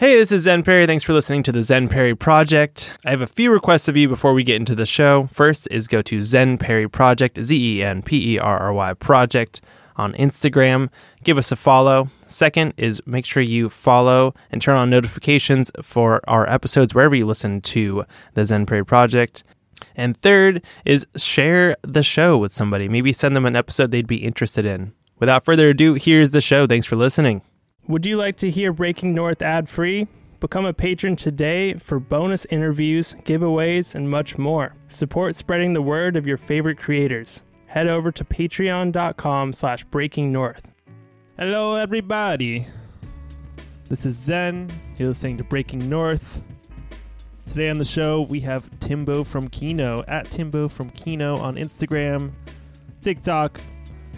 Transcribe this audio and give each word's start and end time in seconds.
Hey, 0.00 0.16
this 0.16 0.32
is 0.32 0.44
Zen 0.44 0.62
Perry. 0.62 0.86
Thanks 0.86 1.04
for 1.04 1.12
listening 1.12 1.42
to 1.42 1.52
the 1.52 1.62
Zen 1.62 1.90
Perry 1.90 2.16
Project. 2.16 2.96
I 3.04 3.10
have 3.10 3.20
a 3.20 3.26
few 3.26 3.52
requests 3.52 3.86
of 3.86 3.98
you 3.98 4.08
before 4.08 4.32
we 4.32 4.42
get 4.42 4.56
into 4.56 4.74
the 4.74 4.86
show. 4.86 5.28
First 5.30 5.68
is 5.70 5.88
go 5.88 6.00
to 6.00 6.22
Zen 6.22 6.56
Perry 6.56 6.88
Project, 6.88 7.38
Z 7.38 7.76
E 7.78 7.84
N 7.84 8.00
P 8.00 8.32
E 8.32 8.38
R 8.38 8.58
R 8.60 8.72
Y 8.72 8.94
Project 8.94 9.60
on 9.96 10.14
Instagram. 10.14 10.88
Give 11.22 11.36
us 11.36 11.52
a 11.52 11.56
follow. 11.56 12.08
Second 12.26 12.72
is 12.78 13.06
make 13.06 13.26
sure 13.26 13.42
you 13.42 13.68
follow 13.68 14.34
and 14.50 14.62
turn 14.62 14.76
on 14.76 14.88
notifications 14.88 15.70
for 15.82 16.22
our 16.26 16.48
episodes 16.48 16.94
wherever 16.94 17.14
you 17.14 17.26
listen 17.26 17.60
to 17.60 18.06
the 18.32 18.46
Zen 18.46 18.64
Perry 18.64 18.86
Project. 18.86 19.44
And 19.94 20.16
third 20.16 20.64
is 20.86 21.06
share 21.18 21.76
the 21.82 22.02
show 22.02 22.38
with 22.38 22.54
somebody. 22.54 22.88
Maybe 22.88 23.12
send 23.12 23.36
them 23.36 23.44
an 23.44 23.54
episode 23.54 23.90
they'd 23.90 24.06
be 24.06 24.24
interested 24.24 24.64
in. 24.64 24.94
Without 25.18 25.44
further 25.44 25.68
ado, 25.68 25.92
here's 25.92 26.30
the 26.30 26.40
show. 26.40 26.66
Thanks 26.66 26.86
for 26.86 26.96
listening. 26.96 27.42
Would 27.88 28.06
you 28.06 28.16
like 28.16 28.36
to 28.36 28.50
hear 28.50 28.72
Breaking 28.72 29.14
North 29.14 29.42
ad 29.42 29.68
free? 29.68 30.06
Become 30.38 30.64
a 30.64 30.72
patron 30.72 31.16
today 31.16 31.74
for 31.74 31.98
bonus 31.98 32.44
interviews, 32.46 33.14
giveaways, 33.24 33.94
and 33.94 34.08
much 34.08 34.38
more. 34.38 34.74
Support 34.88 35.34
spreading 35.34 35.72
the 35.72 35.82
word 35.82 36.16
of 36.16 36.26
your 36.26 36.36
favorite 36.36 36.78
creators. 36.78 37.42
Head 37.66 37.88
over 37.88 38.12
to 38.12 38.24
patreon.com 38.24 39.52
slash 39.52 39.84
breaking 39.84 40.32
north. 40.32 40.70
Hello 41.38 41.74
everybody. 41.74 42.66
This 43.88 44.06
is 44.06 44.16
Zen. 44.16 44.70
You're 44.96 45.08
listening 45.08 45.38
to 45.38 45.44
Breaking 45.44 45.88
North. 45.88 46.42
Today 47.48 47.70
on 47.70 47.78
the 47.78 47.84
show 47.84 48.22
we 48.22 48.40
have 48.40 48.70
Timbo 48.78 49.24
from 49.24 49.48
Kino 49.48 50.04
at 50.06 50.30
Timbo 50.30 50.68
from 50.68 50.90
Kino 50.90 51.38
on 51.38 51.56
Instagram, 51.56 52.32
TikTok, 53.00 53.60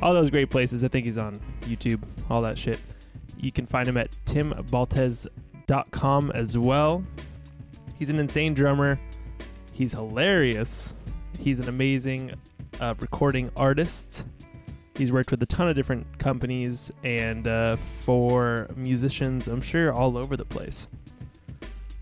all 0.03 0.13
those 0.13 0.31
great 0.31 0.51
places. 0.51 0.85
I 0.85 0.89
think 0.89 1.07
he's 1.07 1.17
on 1.17 1.41
YouTube, 1.61 2.03
all 2.29 2.43
that 2.43 2.59
shit. 2.59 2.79
You 3.43 3.53
can 3.53 3.67
find 3.67 3.87
him 3.87 3.99
at 3.99 4.11
timbaltez.com 4.25 6.31
as 6.31 6.57
well. 6.57 7.05
He's 7.99 8.09
an 8.09 8.19
insane 8.19 8.55
drummer. 8.55 8.99
He's 9.73 9.93
hilarious. 9.93 10.95
He's 11.39 11.61
an 11.61 11.69
amazing 11.69 12.33
uh, 12.81 12.95
recording 13.01 13.51
artist. 13.57 14.27
He's 14.95 15.11
worked 15.11 15.31
with 15.31 15.43
a 15.43 15.47
ton 15.47 15.69
of 15.69 15.75
different 15.75 16.19
companies 16.19 16.93
and 17.03 17.49
uh, 17.49 17.77
for 17.77 18.69
musicians, 18.77 19.49
I'm 19.49 19.61
sure, 19.61 19.93
all 19.93 20.17
over 20.17 20.37
the 20.37 20.45
place. 20.45 20.87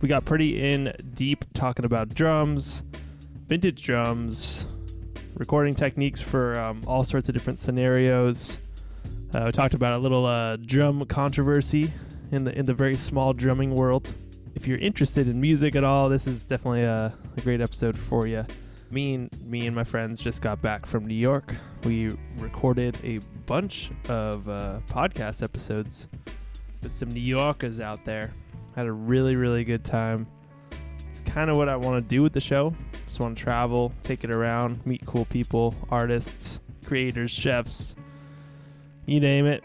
We 0.00 0.08
got 0.08 0.24
pretty 0.24 0.72
in 0.72 0.92
deep 1.14 1.44
talking 1.54 1.84
about 1.84 2.14
drums, 2.14 2.82
vintage 3.46 3.82
drums, 3.82 4.66
recording 5.36 5.74
techniques 5.74 6.20
for 6.20 6.58
um, 6.58 6.82
all 6.86 7.04
sorts 7.04 7.28
of 7.28 7.34
different 7.34 7.58
scenarios. 7.58 8.58
Uh, 9.32 9.42
we 9.44 9.52
talked 9.52 9.74
about 9.74 9.94
a 9.94 9.98
little 9.98 10.26
uh, 10.26 10.56
drum 10.56 11.04
controversy 11.06 11.92
in 12.32 12.42
the 12.42 12.58
in 12.58 12.66
the 12.66 12.74
very 12.74 12.96
small 12.96 13.32
drumming 13.32 13.72
world. 13.76 14.12
If 14.56 14.66
you're 14.66 14.78
interested 14.78 15.28
in 15.28 15.40
music 15.40 15.76
at 15.76 15.84
all, 15.84 16.08
this 16.08 16.26
is 16.26 16.42
definitely 16.42 16.82
a, 16.82 17.14
a 17.36 17.40
great 17.42 17.60
episode 17.60 17.96
for 17.96 18.26
you. 18.26 18.44
Me 18.90 19.14
and 19.14 19.30
me 19.44 19.68
and 19.68 19.76
my 19.76 19.84
friends 19.84 20.20
just 20.20 20.42
got 20.42 20.60
back 20.60 20.84
from 20.84 21.06
New 21.06 21.14
York. 21.14 21.54
We 21.84 22.10
recorded 22.38 22.98
a 23.04 23.18
bunch 23.46 23.92
of 24.08 24.48
uh, 24.48 24.80
podcast 24.88 25.44
episodes 25.44 26.08
with 26.82 26.90
some 26.90 27.10
New 27.10 27.20
Yorkers 27.20 27.80
out 27.80 28.04
there. 28.04 28.34
Had 28.74 28.86
a 28.86 28.92
really 28.92 29.36
really 29.36 29.62
good 29.62 29.84
time. 29.84 30.26
It's 31.08 31.20
kind 31.20 31.50
of 31.50 31.56
what 31.56 31.68
I 31.68 31.76
want 31.76 32.02
to 32.02 32.08
do 32.08 32.20
with 32.20 32.32
the 32.32 32.40
show. 32.40 32.74
Just 33.06 33.20
want 33.20 33.38
to 33.38 33.42
travel, 33.44 33.92
take 34.02 34.24
it 34.24 34.32
around, 34.32 34.84
meet 34.84 35.06
cool 35.06 35.24
people, 35.26 35.72
artists, 35.88 36.60
creators, 36.84 37.30
chefs, 37.30 37.94
you 39.10 39.20
name 39.20 39.46
it, 39.46 39.64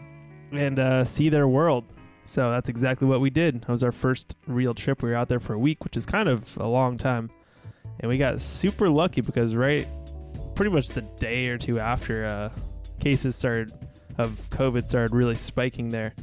and 0.51 0.79
uh, 0.79 1.05
see 1.05 1.29
their 1.29 1.47
world. 1.47 1.85
So 2.25 2.49
that's 2.49 2.69
exactly 2.69 3.07
what 3.07 3.21
we 3.21 3.29
did. 3.29 3.61
That 3.61 3.69
was 3.69 3.83
our 3.83 3.91
first 3.91 4.35
real 4.47 4.73
trip. 4.73 5.03
We 5.03 5.09
were 5.09 5.15
out 5.15 5.29
there 5.29 5.39
for 5.39 5.53
a 5.53 5.59
week, 5.59 5.83
which 5.83 5.95
is 5.95 6.05
kind 6.05 6.27
of 6.27 6.57
a 6.57 6.67
long 6.67 6.97
time. 6.97 7.29
And 7.99 8.09
we 8.09 8.17
got 8.17 8.41
super 8.41 8.89
lucky 8.89 9.21
because 9.21 9.55
right 9.55 9.87
pretty 10.55 10.71
much 10.71 10.87
the 10.87 11.01
day 11.01 11.47
or 11.49 11.57
two 11.57 11.79
after 11.79 12.25
uh, 12.25 12.49
cases 12.99 13.35
started 13.35 13.71
of 14.17 14.39
COVID 14.49 14.87
started 14.87 15.13
really 15.13 15.35
spiking 15.35 15.89
there. 15.89 16.13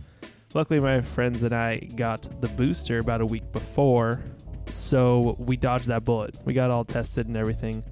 Luckily, 0.55 0.81
my 0.81 1.01
friends 1.01 1.43
and 1.43 1.55
I 1.55 1.79
got 1.79 2.29
the 2.41 2.49
booster 2.49 2.99
about 2.99 3.21
a 3.21 3.27
week 3.27 3.53
before, 3.53 4.23
so 4.69 5.37
we 5.39 5.57
dodged 5.57 5.87
that 5.87 6.05
bullet. 6.05 6.35
We 6.45 6.55
got 6.55 6.71
all 6.71 6.85
tested 6.85 7.27
and 7.27 7.37
everything. 7.37 7.85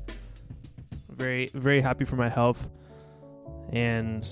Very, 1.09 1.51
very 1.55 1.81
happy 1.81 2.05
for 2.05 2.17
my 2.17 2.29
health. 2.29 2.69
And 3.73 4.29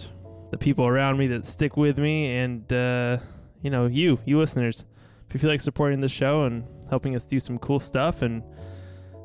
the 0.50 0.58
people 0.58 0.86
around 0.86 1.18
me 1.18 1.26
that 1.28 1.46
stick 1.46 1.76
with 1.76 1.98
me, 1.98 2.36
and 2.36 2.70
uh, 2.72 3.18
you 3.62 3.70
know, 3.70 3.86
you, 3.86 4.20
you 4.24 4.38
listeners. 4.38 4.84
If 5.28 5.34
you 5.34 5.40
feel 5.40 5.50
like 5.50 5.60
supporting 5.60 6.00
the 6.00 6.08
show 6.08 6.44
and 6.44 6.64
helping 6.88 7.14
us 7.14 7.26
do 7.26 7.38
some 7.40 7.58
cool 7.58 7.80
stuff, 7.80 8.22
and 8.22 8.42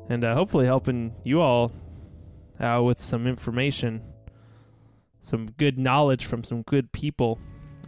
and 0.08 0.24
uh, 0.24 0.34
hopefully 0.34 0.66
helping 0.66 1.14
you 1.24 1.40
all 1.40 1.72
out 2.60 2.84
with 2.84 2.98
some 2.98 3.26
information, 3.26 4.02
some 5.22 5.46
good 5.56 5.78
knowledge 5.78 6.26
from 6.26 6.44
some 6.44 6.62
good 6.62 6.92
people, 6.92 7.38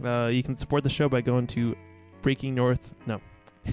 uh, 0.03 0.29
you 0.31 0.43
can 0.43 0.55
support 0.55 0.83
the 0.83 0.89
show 0.89 1.07
by 1.07 1.21
going 1.21 1.47
to 1.47 1.75
Breaking 2.21 2.55
North. 2.55 2.93
No. 3.05 3.21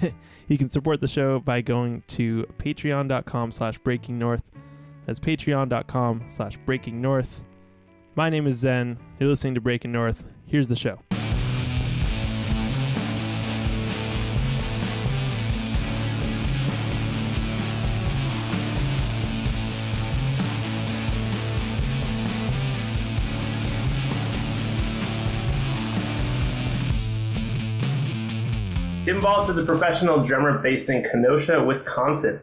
you 0.49 0.59
can 0.59 0.69
support 0.69 1.01
the 1.01 1.09
show 1.09 1.39
by 1.39 1.61
going 1.61 2.03
to 2.09 2.45
patreon.com 2.59 3.53
slash 3.53 3.79
breaking 3.79 4.19
north 4.19 4.43
that's 5.07 5.21
patreon.com 5.21 6.25
slash 6.29 6.57
breaking 6.59 7.01
north 7.01 7.43
my 8.15 8.31
name 8.31 8.47
is 8.47 8.57
Zen. 8.57 8.99
You're 9.19 9.29
listening 9.29 9.55
to 9.55 9.61
Breaking 9.61 9.93
North. 9.93 10.25
Here's 10.47 10.69
the 10.69 10.77
show. 10.77 11.01
Tim 29.05 29.21
Baltz 29.21 29.51
is 29.51 29.59
a 29.59 29.65
professional 29.65 30.25
drummer 30.25 30.59
based 30.59 30.89
in 30.89 31.03
Kenosha, 31.03 31.63
Wisconsin. 31.63 32.43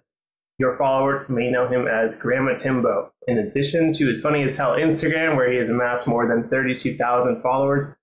Your 0.62 0.76
followers 0.76 1.28
may 1.28 1.50
know 1.50 1.68
him 1.68 1.88
as 1.88 2.22
Grandma 2.22 2.54
Timbo. 2.54 3.12
In 3.28 3.40
addition 3.40 3.94
to 3.94 4.06
his 4.06 4.22
funny 4.22 4.44
as 4.44 4.56
hell 4.56 4.74
Instagram, 4.74 5.36
where 5.36 5.52
he 5.52 5.58
has 5.58 5.72
amassed 5.72 6.08
more 6.08 6.28
than 6.28 6.50
32,000 6.50 7.42
followers, 7.42 7.96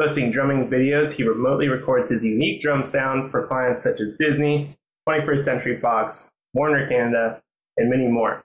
posting 0.00 0.30
drumming 0.30 0.70
videos, 0.70 1.14
he 1.14 1.28
remotely 1.28 1.68
records 1.68 2.08
his 2.08 2.24
unique 2.24 2.62
drum 2.62 2.86
sound 2.86 3.30
for 3.30 3.46
clients 3.46 3.82
such 3.82 4.00
as 4.00 4.16
Disney, 4.16 4.78
21st 5.06 5.40
Century 5.40 5.76
Fox, 5.76 6.32
Warner 6.54 6.88
Canada, 6.88 7.42
and 7.76 7.90
many 7.90 8.08
more. 8.08 8.42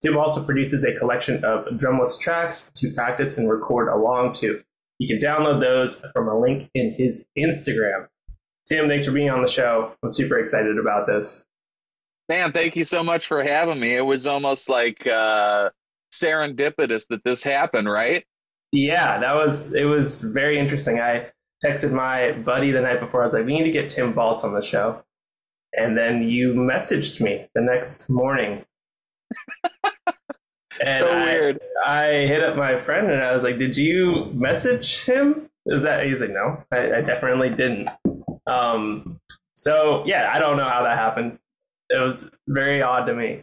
Tim 0.00 0.16
also 0.16 0.44
produces 0.44 0.84
a 0.84 0.96
collection 0.96 1.44
of 1.44 1.66
drumless 1.76 2.20
tracks 2.20 2.70
to 2.76 2.92
practice 2.92 3.36
and 3.36 3.50
record 3.50 3.88
along 3.88 4.34
to. 4.34 4.62
You 5.00 5.08
can 5.08 5.18
download 5.18 5.58
those 5.58 6.00
from 6.12 6.28
a 6.28 6.38
link 6.38 6.70
in 6.72 6.92
his 6.92 7.26
Instagram. 7.36 8.06
Tim, 8.68 8.86
thanks 8.86 9.06
for 9.06 9.10
being 9.10 9.30
on 9.30 9.42
the 9.42 9.48
show. 9.48 9.96
I'm 10.04 10.12
super 10.12 10.38
excited 10.38 10.78
about 10.78 11.08
this. 11.08 11.48
Man, 12.28 12.52
thank 12.52 12.76
you 12.76 12.84
so 12.84 13.02
much 13.02 13.26
for 13.26 13.42
having 13.42 13.80
me. 13.80 13.94
It 13.94 14.04
was 14.04 14.26
almost 14.26 14.68
like 14.68 15.06
uh, 15.06 15.70
serendipitous 16.12 17.06
that 17.08 17.24
this 17.24 17.42
happened, 17.42 17.90
right? 17.90 18.24
Yeah, 18.70 19.18
that 19.18 19.34
was 19.34 19.72
it 19.72 19.84
was 19.84 20.20
very 20.20 20.58
interesting. 20.58 21.00
I 21.00 21.30
texted 21.64 21.90
my 21.90 22.32
buddy 22.32 22.70
the 22.70 22.82
night 22.82 23.00
before. 23.00 23.22
I 23.22 23.24
was 23.24 23.32
like, 23.32 23.46
"We 23.46 23.56
need 23.56 23.64
to 23.64 23.70
get 23.70 23.88
Tim 23.88 24.12
Baltz 24.12 24.44
on 24.44 24.52
the 24.52 24.60
show," 24.60 25.02
and 25.72 25.96
then 25.96 26.22
you 26.22 26.52
messaged 26.52 27.22
me 27.22 27.46
the 27.54 27.62
next 27.62 28.10
morning. 28.10 28.62
and 30.84 31.02
so 31.02 31.08
I, 31.08 31.24
weird. 31.24 31.60
I 31.86 32.06
hit 32.26 32.44
up 32.44 32.56
my 32.56 32.76
friend 32.76 33.10
and 33.10 33.22
I 33.22 33.32
was 33.32 33.42
like, 33.42 33.56
"Did 33.56 33.74
you 33.78 34.26
message 34.34 35.02
him?" 35.04 35.48
Is 35.64 35.82
that 35.82 36.04
he's 36.04 36.20
like, 36.20 36.30
"No, 36.30 36.62
I, 36.70 36.96
I 36.96 37.00
definitely 37.00 37.48
didn't." 37.48 37.88
Um, 38.46 39.18
so 39.54 40.04
yeah, 40.04 40.30
I 40.34 40.38
don't 40.38 40.58
know 40.58 40.68
how 40.68 40.82
that 40.82 40.98
happened 40.98 41.38
it 41.90 41.98
was 41.98 42.30
very 42.48 42.82
odd 42.82 43.06
to 43.06 43.14
me. 43.14 43.42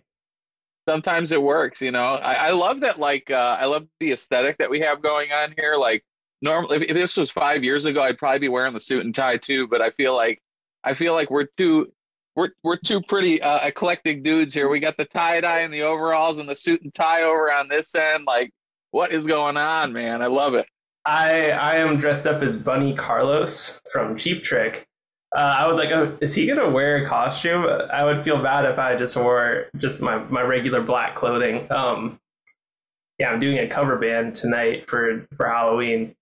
Sometimes 0.88 1.32
it 1.32 1.42
works, 1.42 1.82
you 1.82 1.92
know. 1.92 2.16
I, 2.16 2.34
I 2.34 2.52
love 2.52 2.82
that. 2.82 3.00
Like, 3.00 3.32
uh, 3.32 3.58
I 3.60 3.66
love 3.66 3.88
the 4.00 4.12
aesthetic 4.12 4.58
that 4.60 4.70
we 4.70 4.80
have 4.82 5.02
going 5.02 5.32
on 5.32 5.54
here. 5.58 5.76
Like, 5.78 6.04
normally, 6.42 6.78
if, 6.78 6.84
if 6.84 6.94
this 6.94 7.18
was 7.18 7.32
five 7.32 7.64
years 7.64 7.86
ago, 7.86 8.04
I'd 8.04 8.20
probably 8.20 8.40
be 8.40 8.50
wearing 8.50 8.74
the 8.74 8.80
suit 8.80 9.04
and 9.04 9.14
tie 9.14 9.38
too. 9.38 9.68
But 9.68 9.82
I 9.82 9.90
feel 9.90 10.16
like, 10.16 10.42
I 10.84 10.94
feel 10.94 11.14
like 11.14 11.32
we're 11.32 11.48
too 11.58 11.92
we're 12.36 12.50
we're 12.64 12.78
two 12.78 13.02
pretty 13.02 13.42
uh, 13.42 13.66
eclectic 13.66 14.24
dudes 14.24 14.54
here. 14.54 14.70
We 14.70 14.80
got 14.80 14.98
the 14.98 15.06
tie 15.06 15.42
dye 15.42 15.62
and 15.62 15.74
the 15.74 15.84
overalls 15.84 16.40
and 16.40 16.48
the 16.48 16.56
suit 16.56 16.82
and 16.82 16.94
tie 16.94 17.24
over 17.24 17.52
on 17.52 17.68
this 17.68 17.96
end. 17.96 18.26
Like, 18.26 18.52
what 18.92 19.12
is 19.12 19.26
going 19.26 19.58
on, 19.58 19.94
man? 19.94 20.22
I 20.22 20.28
love 20.28 20.54
it. 20.54 20.68
I 21.06 21.52
I 21.52 21.76
am 21.78 21.98
dressed 21.98 22.26
up 22.26 22.42
as 22.42 22.58
Bunny 22.58 22.94
Carlos 22.94 23.82
from 23.92 24.16
Cheap 24.16 24.44
Trick, 24.44 24.86
uh, 25.36 25.58
I 25.60 25.68
was 25.68 25.78
like, 25.78 25.92
oh, 25.92 26.18
is 26.22 26.34
he 26.34 26.48
gonna 26.48 26.70
wear 26.70 27.04
a 27.04 27.06
costume? 27.06 27.66
I 27.92 28.04
would 28.04 28.20
feel 28.20 28.42
bad 28.42 28.66
if 28.66 28.80
I 28.80 28.96
just 28.96 29.16
wore 29.16 29.68
just 29.78 30.02
my, 30.02 30.18
my 30.30 30.42
regular 30.42 30.82
black 30.82 31.16
clothing. 31.16 31.72
Um, 31.72 32.20
yeah, 33.20 33.30
I'm 33.30 33.40
doing 33.40 33.60
a 33.60 33.68
cover 33.68 33.98
band 33.98 34.36
tonight 34.36 34.86
for 34.86 35.28
for 35.36 35.48
Halloween. 35.48 36.16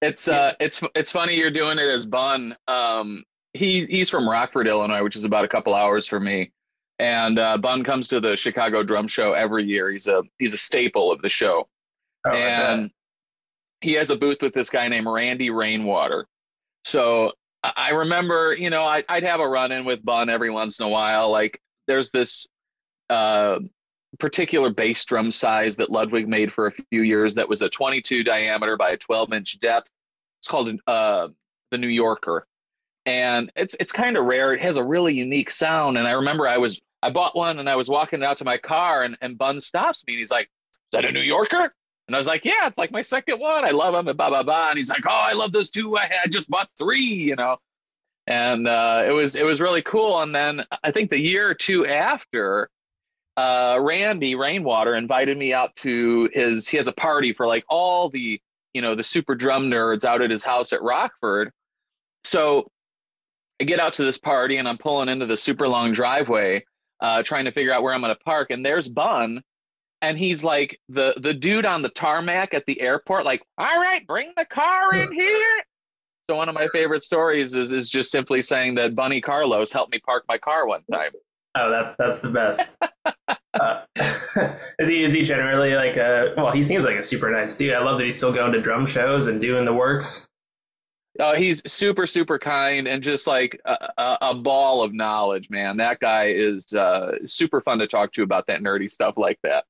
It's 0.00 0.28
uh, 0.28 0.54
it's 0.60 0.80
it's 0.94 1.10
funny 1.10 1.36
you're 1.36 1.50
doing 1.50 1.78
it 1.78 1.88
as 1.88 2.06
Bun. 2.06 2.56
Um, 2.68 3.24
he 3.52 3.84
he's 3.86 4.08
from 4.08 4.28
Rockford, 4.28 4.68
Illinois, 4.68 5.02
which 5.02 5.16
is 5.16 5.24
about 5.24 5.44
a 5.44 5.48
couple 5.48 5.74
hours 5.74 6.06
from 6.06 6.24
me. 6.24 6.52
And 7.00 7.38
uh, 7.38 7.58
Bun 7.58 7.84
comes 7.84 8.08
to 8.08 8.20
the 8.20 8.36
Chicago 8.36 8.82
Drum 8.82 9.08
Show 9.08 9.32
every 9.32 9.64
year. 9.64 9.90
He's 9.90 10.06
a 10.06 10.22
he's 10.38 10.54
a 10.54 10.58
staple 10.58 11.10
of 11.10 11.20
the 11.22 11.28
show, 11.28 11.68
Oh, 12.26 12.30
and 12.30 12.90
he 13.80 13.92
has 13.92 14.10
a 14.10 14.16
booth 14.16 14.42
with 14.42 14.54
this 14.54 14.70
guy 14.70 14.88
named 14.88 15.06
Randy 15.06 15.50
Rainwater. 15.50 16.26
So 16.84 17.32
I 17.62 17.90
remember, 17.90 18.54
you 18.56 18.70
know, 18.70 18.84
I, 18.84 19.04
I'd 19.08 19.24
have 19.24 19.40
a 19.40 19.48
run 19.48 19.72
in 19.72 19.84
with 19.84 20.04
Bun 20.04 20.30
every 20.30 20.50
once 20.50 20.78
in 20.78 20.86
a 20.86 20.88
while. 20.88 21.30
Like 21.30 21.60
there's 21.86 22.10
this 22.10 22.46
uh, 23.10 23.58
particular 24.18 24.70
bass 24.70 25.04
drum 25.04 25.30
size 25.30 25.76
that 25.76 25.90
Ludwig 25.90 26.28
made 26.28 26.52
for 26.52 26.68
a 26.68 26.72
few 26.90 27.02
years 27.02 27.34
that 27.34 27.48
was 27.48 27.62
a 27.62 27.68
22 27.68 28.24
diameter 28.24 28.76
by 28.76 28.90
a 28.90 28.96
12 28.96 29.32
inch 29.32 29.60
depth. 29.60 29.90
It's 30.40 30.48
called 30.48 30.70
uh, 30.86 31.28
the 31.70 31.78
New 31.78 31.88
Yorker, 31.88 32.46
and 33.06 33.50
it's 33.56 33.74
it's 33.80 33.92
kind 33.92 34.16
of 34.16 34.24
rare. 34.24 34.54
It 34.54 34.62
has 34.62 34.76
a 34.76 34.84
really 34.84 35.14
unique 35.14 35.50
sound. 35.50 35.98
And 35.98 36.06
I 36.06 36.12
remember 36.12 36.46
I 36.46 36.58
was 36.58 36.80
I 37.02 37.10
bought 37.10 37.36
one 37.36 37.58
and 37.58 37.68
I 37.68 37.74
was 37.74 37.88
walking 37.88 38.22
out 38.22 38.38
to 38.38 38.44
my 38.44 38.56
car, 38.56 39.02
and 39.02 39.18
and 39.20 39.36
Bun 39.36 39.60
stops 39.60 40.04
me 40.06 40.14
and 40.14 40.20
he's 40.20 40.30
like, 40.30 40.46
"Is 40.46 40.78
that 40.92 41.04
a 41.04 41.10
New 41.10 41.22
Yorker?" 41.22 41.74
And 42.08 42.16
I 42.16 42.18
was 42.18 42.26
like, 42.26 42.44
"Yeah, 42.44 42.66
it's 42.66 42.78
like 42.78 42.90
my 42.90 43.02
second 43.02 43.38
one. 43.38 43.64
I 43.64 43.70
love 43.70 43.92
them." 43.94 44.08
And 44.08 44.16
blah 44.16 44.30
blah 44.30 44.42
blah. 44.42 44.70
And 44.70 44.78
he's 44.78 44.90
like, 44.90 45.04
"Oh, 45.06 45.10
I 45.10 45.34
love 45.34 45.52
those 45.52 45.70
two. 45.70 45.96
I 45.96 46.06
had 46.06 46.32
just 46.32 46.50
bought 46.50 46.70
three, 46.76 46.98
you 46.98 47.36
know." 47.36 47.58
And 48.26 48.66
uh, 48.66 49.04
it 49.06 49.12
was 49.12 49.36
it 49.36 49.44
was 49.44 49.60
really 49.60 49.82
cool. 49.82 50.20
And 50.20 50.34
then 50.34 50.64
I 50.82 50.90
think 50.90 51.10
the 51.10 51.20
year 51.20 51.48
or 51.48 51.54
two 51.54 51.86
after, 51.86 52.70
uh, 53.36 53.78
Randy 53.80 54.34
Rainwater 54.34 54.94
invited 54.94 55.36
me 55.38 55.52
out 55.52 55.76
to 55.76 56.28
his. 56.32 56.66
He 56.68 56.78
has 56.78 56.86
a 56.88 56.92
party 56.92 57.32
for 57.32 57.46
like 57.46 57.64
all 57.68 58.08
the 58.08 58.40
you 58.74 58.82
know 58.82 58.94
the 58.94 59.04
super 59.04 59.34
drum 59.34 59.70
nerds 59.70 60.04
out 60.04 60.22
at 60.22 60.30
his 60.30 60.42
house 60.44 60.72
at 60.72 60.82
Rockford. 60.82 61.52
So 62.24 62.70
I 63.60 63.64
get 63.64 63.80
out 63.80 63.94
to 63.94 64.04
this 64.04 64.18
party 64.18 64.56
and 64.56 64.68
I'm 64.68 64.78
pulling 64.78 65.08
into 65.08 65.26
the 65.26 65.36
super 65.36 65.68
long 65.68 65.92
driveway, 65.92 66.64
uh, 67.00 67.22
trying 67.22 67.44
to 67.46 67.52
figure 67.52 67.72
out 67.72 67.82
where 67.82 67.92
I'm 67.92 68.00
going 68.00 68.14
to 68.14 68.24
park. 68.24 68.50
And 68.50 68.64
there's 68.64 68.88
Bun, 68.88 69.42
and 70.02 70.18
he's 70.18 70.44
like 70.44 70.78
the 70.88 71.14
the 71.20 71.34
dude 71.34 71.66
on 71.66 71.82
the 71.82 71.88
tarmac 71.88 72.54
at 72.54 72.64
the 72.66 72.80
airport, 72.80 73.24
like, 73.24 73.42
"All 73.58 73.80
right, 73.80 74.06
bring 74.06 74.32
the 74.36 74.44
car 74.44 74.94
in 74.94 75.12
here." 75.12 75.64
So 76.28 76.36
one 76.36 76.48
of 76.48 76.54
my 76.54 76.68
favorite 76.68 77.02
stories 77.02 77.54
is 77.54 77.72
is 77.72 77.88
just 77.88 78.10
simply 78.10 78.42
saying 78.42 78.74
that 78.76 78.94
Bunny 78.94 79.20
Carlos 79.20 79.72
helped 79.72 79.92
me 79.92 79.98
park 80.00 80.24
my 80.28 80.38
car 80.38 80.66
one 80.66 80.82
time. 80.92 81.12
Oh, 81.54 81.70
that 81.70 81.96
that's 81.98 82.18
the 82.18 82.28
best. 82.28 82.78
uh, 83.54 83.82
is 84.78 84.88
he 84.88 85.04
is 85.04 85.12
he 85.14 85.22
generally 85.22 85.74
like 85.74 85.96
a 85.96 86.34
well? 86.36 86.52
He 86.52 86.62
seems 86.62 86.84
like 86.84 86.96
a 86.96 87.02
super 87.02 87.30
nice 87.30 87.56
dude. 87.56 87.74
I 87.74 87.82
love 87.82 87.98
that 87.98 88.04
he's 88.04 88.16
still 88.16 88.32
going 88.32 88.52
to 88.52 88.60
drum 88.60 88.86
shows 88.86 89.26
and 89.26 89.40
doing 89.40 89.64
the 89.64 89.74
works. 89.74 90.28
Uh, 91.18 91.34
he's 91.34 91.62
super 91.66 92.06
super 92.06 92.38
kind 92.38 92.86
and 92.86 93.02
just 93.02 93.26
like 93.26 93.58
a, 93.64 93.88
a, 93.96 94.18
a 94.20 94.34
ball 94.34 94.82
of 94.82 94.92
knowledge, 94.92 95.50
man. 95.50 95.78
That 95.78 95.98
guy 95.98 96.26
is 96.26 96.72
uh, 96.74 97.16
super 97.24 97.60
fun 97.60 97.78
to 97.78 97.86
talk 97.88 98.12
to 98.12 98.22
about 98.22 98.46
that 98.46 98.60
nerdy 98.60 98.88
stuff 98.88 99.14
like 99.16 99.38
that. 99.42 99.64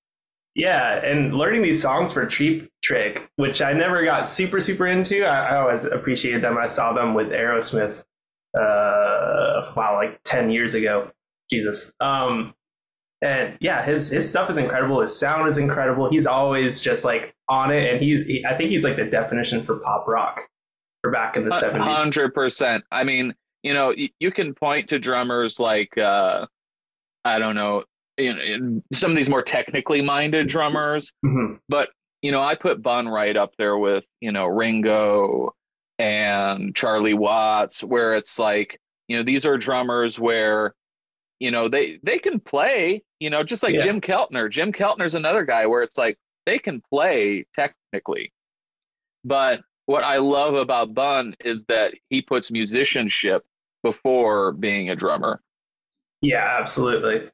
Yeah, 0.58 0.96
and 1.04 1.32
learning 1.32 1.62
these 1.62 1.80
songs 1.80 2.10
for 2.10 2.26
Cheap 2.26 2.68
Trick, 2.82 3.30
which 3.36 3.62
I 3.62 3.72
never 3.72 4.04
got 4.04 4.28
super 4.28 4.60
super 4.60 4.86
into. 4.88 5.24
I, 5.24 5.54
I 5.54 5.56
always 5.60 5.84
appreciated 5.84 6.42
them. 6.42 6.58
I 6.58 6.66
saw 6.66 6.92
them 6.92 7.14
with 7.14 7.30
Aerosmith. 7.30 8.04
Uh, 8.58 9.62
wow, 9.76 9.94
like 9.94 10.20
ten 10.24 10.50
years 10.50 10.74
ago. 10.74 11.12
Jesus. 11.48 11.92
Um, 12.00 12.54
and 13.22 13.56
yeah, 13.60 13.82
his 13.84 14.10
his 14.10 14.28
stuff 14.28 14.50
is 14.50 14.58
incredible. 14.58 15.00
His 15.00 15.16
sound 15.16 15.48
is 15.48 15.58
incredible. 15.58 16.10
He's 16.10 16.26
always 16.26 16.80
just 16.80 17.04
like 17.04 17.36
on 17.48 17.70
it, 17.70 17.92
and 17.92 18.02
he's 18.02 18.26
he, 18.26 18.44
I 18.44 18.54
think 18.54 18.70
he's 18.70 18.82
like 18.84 18.96
the 18.96 19.04
definition 19.06 19.62
for 19.62 19.78
pop 19.78 20.08
rock 20.08 20.40
for 21.02 21.12
back 21.12 21.36
in 21.36 21.48
the 21.48 21.56
seventies. 21.56 21.86
Hundred 21.86 22.34
percent. 22.34 22.82
I 22.90 23.04
mean, 23.04 23.32
you 23.62 23.74
know, 23.74 23.94
y- 23.96 24.10
you 24.18 24.32
can 24.32 24.54
point 24.54 24.88
to 24.88 24.98
drummers 24.98 25.60
like 25.60 25.96
uh, 25.98 26.46
I 27.24 27.38
don't 27.38 27.54
know, 27.54 27.84
you 28.18 28.34
know, 28.58 28.82
some 28.92 29.10
of 29.12 29.16
these 29.16 29.30
more 29.30 29.42
technically 29.42 30.02
minded 30.02 30.48
drummers, 30.48 31.12
Mhm. 31.24 31.60
but 31.68 31.90
you 32.22 32.32
know, 32.32 32.42
I 32.42 32.56
put 32.56 32.82
Bun 32.82 33.08
right 33.08 33.36
up 33.36 33.52
there 33.58 33.78
with 33.78 34.06
you 34.20 34.32
know 34.32 34.46
Ringo 34.46 35.54
and 35.98 36.74
Charlie 36.74 37.14
Watts, 37.14 37.82
where 37.84 38.14
it's 38.14 38.38
like 38.38 38.80
you 39.08 39.16
know 39.16 39.22
these 39.22 39.46
are 39.46 39.56
drummers 39.56 40.18
where 40.18 40.74
you 41.40 41.50
know 41.50 41.68
they 41.68 41.98
they 42.02 42.18
can 42.18 42.40
play, 42.40 43.02
you 43.20 43.30
know, 43.30 43.42
just 43.44 43.62
like 43.62 43.74
Yeah. 43.74 43.84
Jim 43.84 44.00
Keltner. 44.00 44.50
Jim 44.50 44.72
Keltner's 44.72 45.14
another 45.14 45.44
guy 45.44 45.66
where 45.66 45.82
it's 45.82 45.96
like 45.96 46.18
they 46.46 46.58
can 46.58 46.82
play 46.90 47.46
technically, 47.54 48.32
but 49.24 49.60
what 49.86 50.04
I 50.04 50.16
love 50.18 50.54
about 50.54 50.92
Bun 50.94 51.34
is 51.44 51.64
that 51.66 51.94
he 52.10 52.20
puts 52.20 52.50
musicianship 52.50 53.44
before 53.82 54.52
being 54.52 54.90
a 54.90 54.96
drummer. 54.96 55.40
Yeah, 56.20 56.56
absolutely. 56.60 57.30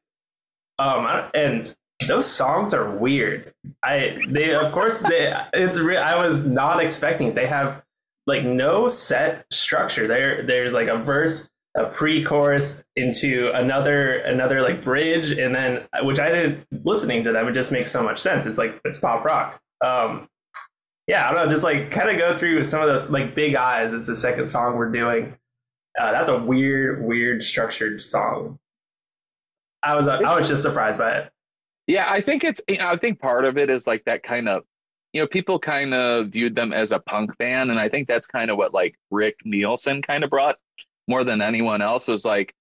Um, 0.78 1.30
and 1.34 1.74
those 2.08 2.26
songs 2.26 2.74
are 2.74 2.90
weird. 2.90 3.52
I 3.82 4.18
they 4.28 4.54
of 4.54 4.72
course 4.72 5.00
they 5.00 5.34
it's 5.52 5.78
re- 5.78 5.96
I 5.96 6.16
was 6.16 6.46
not 6.46 6.82
expecting. 6.82 7.28
it. 7.28 7.34
They 7.34 7.46
have 7.46 7.82
like 8.26 8.44
no 8.44 8.88
set 8.88 9.46
structure. 9.52 10.06
There 10.06 10.42
there's 10.42 10.72
like 10.72 10.88
a 10.88 10.96
verse, 10.96 11.48
a 11.76 11.86
pre-chorus 11.86 12.84
into 12.96 13.50
another 13.54 14.18
another 14.18 14.60
like 14.62 14.82
bridge, 14.82 15.32
and 15.32 15.54
then 15.54 15.86
which 16.02 16.18
I 16.18 16.30
did 16.30 16.66
listening 16.84 17.24
to 17.24 17.32
them. 17.32 17.46
It 17.48 17.52
just 17.52 17.72
makes 17.72 17.90
so 17.90 18.02
much 18.02 18.18
sense. 18.18 18.46
It's 18.46 18.58
like 18.58 18.80
it's 18.84 18.98
pop 18.98 19.24
rock. 19.24 19.60
Um, 19.80 20.28
yeah, 21.06 21.28
I 21.28 21.34
don't 21.34 21.44
know. 21.44 21.50
Just 21.50 21.64
like 21.64 21.90
kind 21.90 22.10
of 22.10 22.16
go 22.16 22.36
through 22.36 22.64
some 22.64 22.80
of 22.80 22.88
those 22.88 23.10
like 23.10 23.34
Big 23.34 23.54
Eyes 23.54 23.92
is 23.92 24.06
the 24.06 24.16
second 24.16 24.48
song 24.48 24.76
we're 24.76 24.90
doing. 24.90 25.36
Uh, 25.98 26.10
that's 26.10 26.28
a 26.28 26.38
weird, 26.38 27.04
weird 27.04 27.42
structured 27.42 28.00
song. 28.00 28.58
I 29.84 29.94
was 29.94 30.08
I 30.08 30.36
was 30.36 30.48
just 30.48 30.62
surprised 30.62 30.98
by 30.98 31.18
it. 31.18 31.30
Yeah, 31.86 32.06
I 32.10 32.20
think 32.20 32.44
it's 32.44 32.60
you 32.68 32.78
know, 32.78 32.88
I 32.88 32.96
think 32.96 33.20
part 33.20 33.44
of 33.44 33.58
it 33.58 33.70
is 33.70 33.86
like 33.86 34.04
that 34.04 34.22
kind 34.22 34.48
of 34.48 34.64
you 35.14 35.20
know, 35.20 35.28
people 35.28 35.60
kind 35.60 35.94
of 35.94 36.28
viewed 36.30 36.56
them 36.56 36.72
as 36.72 36.90
a 36.90 36.98
punk 36.98 37.38
band, 37.38 37.70
and 37.70 37.78
I 37.78 37.88
think 37.88 38.08
that's 38.08 38.26
kind 38.26 38.50
of 38.50 38.58
what 38.58 38.74
like 38.74 38.96
Rick 39.12 39.36
Nielsen 39.44 40.02
kind 40.02 40.24
of 40.24 40.30
brought 40.30 40.56
more 41.06 41.22
than 41.22 41.40
anyone 41.40 41.80
else 41.80 42.08
was 42.08 42.24
like, 42.24 42.52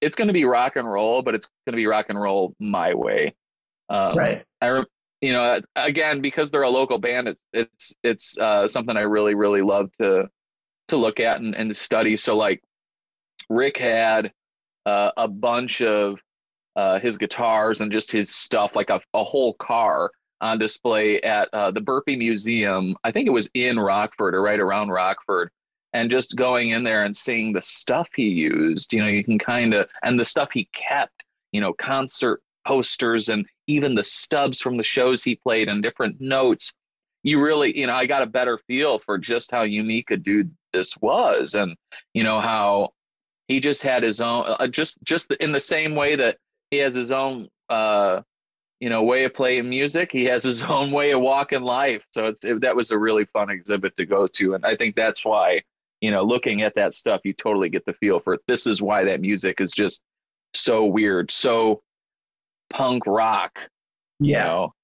it's 0.00 0.14
going 0.14 0.28
to 0.28 0.34
be 0.34 0.44
rock 0.44 0.76
and 0.76 0.88
roll, 0.88 1.22
but 1.22 1.34
it's 1.34 1.48
going 1.66 1.72
to 1.72 1.76
be 1.76 1.86
rock 1.86 2.06
and 2.08 2.20
roll 2.20 2.54
my 2.60 2.94
way. 2.94 3.34
Um, 3.88 4.16
Right. 4.16 4.44
I, 4.60 4.84
you 5.20 5.32
know, 5.32 5.60
again 5.74 6.20
because 6.20 6.52
they're 6.52 6.62
a 6.62 6.70
local 6.70 6.98
band, 6.98 7.26
it's 7.26 7.42
it's 7.52 7.94
it's 8.04 8.38
uh, 8.38 8.68
something 8.68 8.96
I 8.96 9.02
really 9.02 9.34
really 9.34 9.62
love 9.62 9.90
to 10.00 10.28
to 10.88 10.96
look 10.96 11.18
at 11.18 11.40
and, 11.40 11.56
and 11.56 11.76
study. 11.76 12.16
So 12.16 12.36
like, 12.36 12.62
Rick 13.50 13.78
had 13.78 14.32
uh, 14.84 15.10
a 15.16 15.26
bunch 15.26 15.82
of 15.82 16.20
uh, 16.76 17.00
his 17.00 17.18
guitars 17.18 17.80
and 17.80 17.90
just 17.90 18.12
his 18.12 18.32
stuff, 18.34 18.76
like 18.76 18.90
a, 18.90 19.00
a 19.14 19.24
whole 19.24 19.54
car 19.54 20.12
on 20.40 20.58
display 20.58 21.20
at 21.22 21.48
uh, 21.52 21.70
the 21.70 21.80
Burpee 21.80 22.16
Museum. 22.16 22.94
I 23.02 23.10
think 23.10 23.26
it 23.26 23.32
was 23.32 23.50
in 23.54 23.78
Rockford 23.78 24.34
or 24.34 24.42
right 24.42 24.60
around 24.60 24.90
Rockford. 24.90 25.50
And 25.92 26.10
just 26.10 26.36
going 26.36 26.70
in 26.70 26.84
there 26.84 27.06
and 27.06 27.16
seeing 27.16 27.54
the 27.54 27.62
stuff 27.62 28.10
he 28.14 28.28
used, 28.28 28.92
you 28.92 29.00
know, 29.00 29.08
you 29.08 29.24
can 29.24 29.38
kind 29.38 29.72
of, 29.72 29.88
and 30.02 30.20
the 30.20 30.26
stuff 30.26 30.50
he 30.52 30.68
kept, 30.74 31.22
you 31.52 31.60
know, 31.62 31.72
concert 31.72 32.42
posters 32.66 33.30
and 33.30 33.46
even 33.66 33.94
the 33.94 34.04
stubs 34.04 34.60
from 34.60 34.76
the 34.76 34.82
shows 34.82 35.24
he 35.24 35.36
played 35.36 35.68
and 35.70 35.82
different 35.82 36.20
notes. 36.20 36.70
You 37.22 37.40
really, 37.40 37.78
you 37.78 37.86
know, 37.86 37.94
I 37.94 38.04
got 38.04 38.22
a 38.22 38.26
better 38.26 38.58
feel 38.66 38.98
for 38.98 39.16
just 39.16 39.50
how 39.50 39.62
unique 39.62 40.10
a 40.10 40.18
dude 40.18 40.54
this 40.74 40.94
was 40.98 41.54
and, 41.54 41.74
you 42.12 42.24
know, 42.24 42.40
how 42.40 42.90
he 43.48 43.58
just 43.58 43.80
had 43.80 44.02
his 44.02 44.20
own, 44.20 44.44
uh, 44.46 44.66
just, 44.66 45.02
just 45.02 45.32
in 45.36 45.50
the 45.50 45.60
same 45.60 45.94
way 45.94 46.14
that 46.16 46.36
he 46.70 46.78
has 46.78 46.94
his 46.94 47.10
own 47.12 47.48
uh 47.68 48.20
you 48.80 48.88
know 48.88 49.02
way 49.02 49.24
of 49.24 49.34
playing 49.34 49.68
music 49.68 50.10
he 50.12 50.24
has 50.24 50.42
his 50.44 50.62
own 50.68 50.90
way 50.90 51.12
of 51.12 51.20
walking 51.20 51.62
life 51.62 52.02
so 52.10 52.26
it's 52.26 52.44
it, 52.44 52.60
that 52.60 52.76
was 52.76 52.90
a 52.90 52.98
really 52.98 53.24
fun 53.26 53.50
exhibit 53.50 53.96
to 53.96 54.06
go 54.06 54.26
to 54.26 54.54
and 54.54 54.64
i 54.66 54.76
think 54.76 54.94
that's 54.94 55.24
why 55.24 55.60
you 56.00 56.10
know 56.10 56.22
looking 56.22 56.62
at 56.62 56.74
that 56.74 56.94
stuff 56.94 57.20
you 57.24 57.32
totally 57.32 57.68
get 57.68 57.84
the 57.86 57.94
feel 57.94 58.20
for 58.20 58.34
it 58.34 58.40
this 58.46 58.66
is 58.66 58.82
why 58.82 59.04
that 59.04 59.20
music 59.20 59.60
is 59.60 59.72
just 59.72 60.02
so 60.54 60.84
weird 60.84 61.30
so 61.30 61.82
punk 62.70 63.02
rock 63.06 63.58
you 64.20 64.32
Yeah. 64.32 64.44
know 64.44 64.74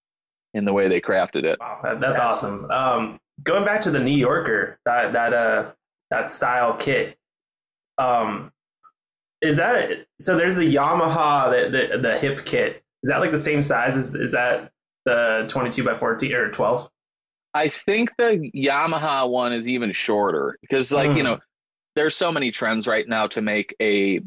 in 0.54 0.64
the 0.64 0.72
way 0.72 0.88
they 0.88 1.00
crafted 1.00 1.44
it 1.44 1.58
Wow, 1.60 1.80
that, 1.82 2.00
that's 2.00 2.18
awesome. 2.18 2.70
Um, 2.70 3.18
going 3.42 3.64
back 3.64 3.80
to 3.82 3.90
the 3.90 3.98
New 4.00 4.14
Yorker, 4.16 4.78
that 4.84 5.12
that 5.14 5.32
uh 5.32 5.72
that 6.10 6.30
style 6.30 6.74
kit. 6.76 7.16
Um, 7.96 8.52
is 9.42 9.56
that 9.58 10.06
so? 10.20 10.36
There's 10.36 10.56
the 10.56 10.74
Yamaha, 10.74 11.50
the 11.50 11.88
the, 11.88 11.98
the 11.98 12.18
hip 12.18 12.44
kit. 12.44 12.82
Is 13.02 13.10
that 13.10 13.18
like 13.20 13.30
the 13.32 13.38
same 13.38 13.62
size? 13.62 13.96
Is 13.96 14.14
is 14.14 14.32
that 14.32 14.70
the 15.04 15.46
22 15.48 15.84
by 15.84 15.94
14 15.94 16.32
or 16.32 16.50
12? 16.50 16.88
I 17.54 17.68
think 17.68 18.10
the 18.16 18.50
Yamaha 18.54 19.28
one 19.28 19.52
is 19.52 19.68
even 19.68 19.92
shorter 19.92 20.56
because, 20.62 20.90
like, 20.92 21.08
you 21.16 21.22
Mm. 21.22 21.24
know, 21.24 21.38
there's 21.96 22.16
so 22.16 22.32
many 22.32 22.50
trends 22.50 22.86
right 22.86 23.06
now 23.06 23.26
to 23.26 23.42
make 23.42 23.74
a 23.82 24.20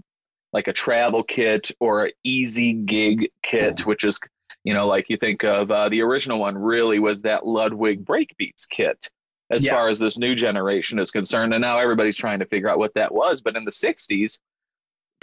like 0.53 0.67
a 0.67 0.73
travel 0.73 1.23
kit 1.23 1.71
or 1.79 2.05
an 2.05 2.11
easy 2.23 2.71
gig 2.73 3.29
kit, 3.41 3.85
which 3.85 4.03
is, 4.05 4.19
you 4.63 4.73
know, 4.73 4.87
like 4.87 5.09
you 5.09 5.17
think 5.17 5.43
of 5.43 5.71
uh, 5.71 5.89
the 5.89 6.01
original 6.01 6.39
one 6.39 6.57
really 6.57 6.99
was 6.99 7.21
that 7.23 7.45
Ludwig 7.45 8.05
Breakbeats 8.05 8.67
kit, 8.69 9.09
as 9.49 9.65
Yeah. 9.65 9.71
far 9.73 9.89
as 9.89 9.99
this 9.99 10.17
new 10.17 10.33
generation 10.35 10.97
is 10.99 11.09
concerned. 11.11 11.53
And 11.53 11.61
now 11.61 11.77
everybody's 11.79 12.15
trying 12.17 12.39
to 12.39 12.45
figure 12.45 12.69
out 12.69 12.77
what 12.77 12.93
that 12.93 13.13
was. 13.13 13.41
But 13.41 13.55
in 13.57 13.65
the 13.65 13.71
60s, 13.71 14.39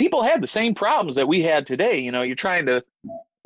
people 0.03 0.21
had 0.25 0.41
the 0.43 0.49
same 0.49 0.75
problems 0.75 1.15
that 1.15 1.29
we 1.29 1.43
had 1.43 1.65
today. 1.65 2.01
You 2.01 2.11
know, 2.11 2.23
you're 2.23 2.35
trying 2.35 2.67
to 2.67 2.83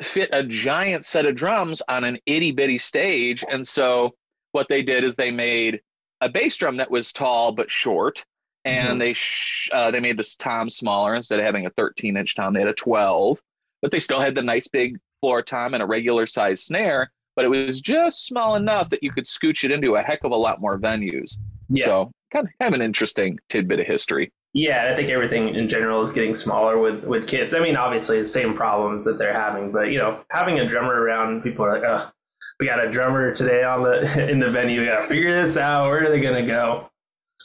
fit 0.03 0.31
a 0.33 0.43
giant 0.43 1.05
set 1.05 1.27
of 1.27 1.35
drums 1.35 1.83
on 1.87 2.03
an 2.03 2.19
itty 2.25 2.51
bitty 2.51 2.79
stage. 2.79 3.45
And 3.51 3.69
so 3.69 4.15
what 4.53 4.67
they 4.71 4.83
did 4.83 5.05
is 5.05 5.17
they 5.17 5.31
made 5.31 5.83
a 6.23 6.31
bass 6.31 6.57
drum 6.57 6.79
that 6.79 6.91
was 6.91 7.13
tall 7.13 7.53
but 7.53 7.71
short. 7.71 8.25
And 8.65 8.97
Mhm. 8.97 8.99
they 9.01 9.13
sh- 9.13 9.69
uh, 9.71 9.91
they 9.91 10.01
made 10.01 10.17
this 10.17 10.35
tom 10.35 10.71
smaller 10.71 11.15
instead 11.15 11.39
of 11.39 11.45
having 11.45 11.67
a 11.67 11.71
13 11.71 12.17
inch 12.17 12.35
tom, 12.35 12.55
they 12.55 12.61
had 12.61 12.69
a 12.71 12.73
12, 12.73 13.39
but 13.83 13.91
they 13.93 14.01
still 14.01 14.19
had 14.19 14.35
the 14.35 14.43
nice 14.43 14.67
big 14.67 14.99
floor 15.21 15.43
tom 15.43 15.75
and 15.75 15.83
a 15.83 15.87
regular 15.87 16.25
size 16.27 16.65
snare. 16.65 17.13
But 17.37 17.45
it 17.45 17.49
was 17.49 17.83
just 17.83 18.25
small 18.25 18.55
enough 18.55 18.89
that 18.89 19.03
you 19.03 19.13
could 19.13 19.27
scooch 19.27 19.63
it 19.63 19.71
into 19.71 19.97
a 19.97 20.03
heck 20.03 20.25
of 20.25 20.31
a 20.31 20.37
lot 20.37 20.63
more 20.63 20.79
venues. 20.79 21.37
Yeah. 21.69 21.85
So 21.85 22.13
kind 22.33 22.47
of, 22.47 22.53
kind 22.59 22.75
of 22.75 22.81
an 22.81 22.85
interesting 22.85 23.39
tidbit 23.51 23.81
of 23.81 23.87
history. 23.87 24.33
Yeah, 24.59 24.89
I 24.91 24.97
think 24.97 25.11
everything 25.11 25.55
in 25.55 25.69
general 25.69 26.01
is 26.01 26.11
getting 26.11 26.33
smaller 26.33 26.79
with 26.79 27.05
with 27.05 27.27
kids. 27.29 27.53
I 27.53 27.61
mean, 27.61 27.77
obviously 27.77 28.19
the 28.23 28.27
same 28.27 28.55
problems 28.55 29.05
that 29.05 29.19
they're 29.19 29.35
having, 29.35 29.71
but 29.71 29.93
you 29.93 29.99
know, 29.99 30.25
having 30.31 30.59
a 30.61 30.67
drummer 30.67 30.95
around, 30.99 31.43
people 31.43 31.67
are 31.67 31.73
like, 31.73 31.83
"Oh, 31.85 32.11
we 32.59 32.65
got 32.65 32.83
a 32.83 32.91
drummer 32.91 33.35
today 33.35 33.65
on 33.65 33.83
the 33.83 34.31
in 34.31 34.39
the 34.39 34.49
venue. 34.49 34.81
We 34.81 34.87
got 34.87 35.03
to 35.03 35.07
figure 35.07 35.31
this 35.31 35.59
out. 35.59 35.89
Where 35.89 36.07
are 36.07 36.09
they 36.09 36.23
going 36.23 36.43
to 36.43 36.51
go?" 36.51 36.89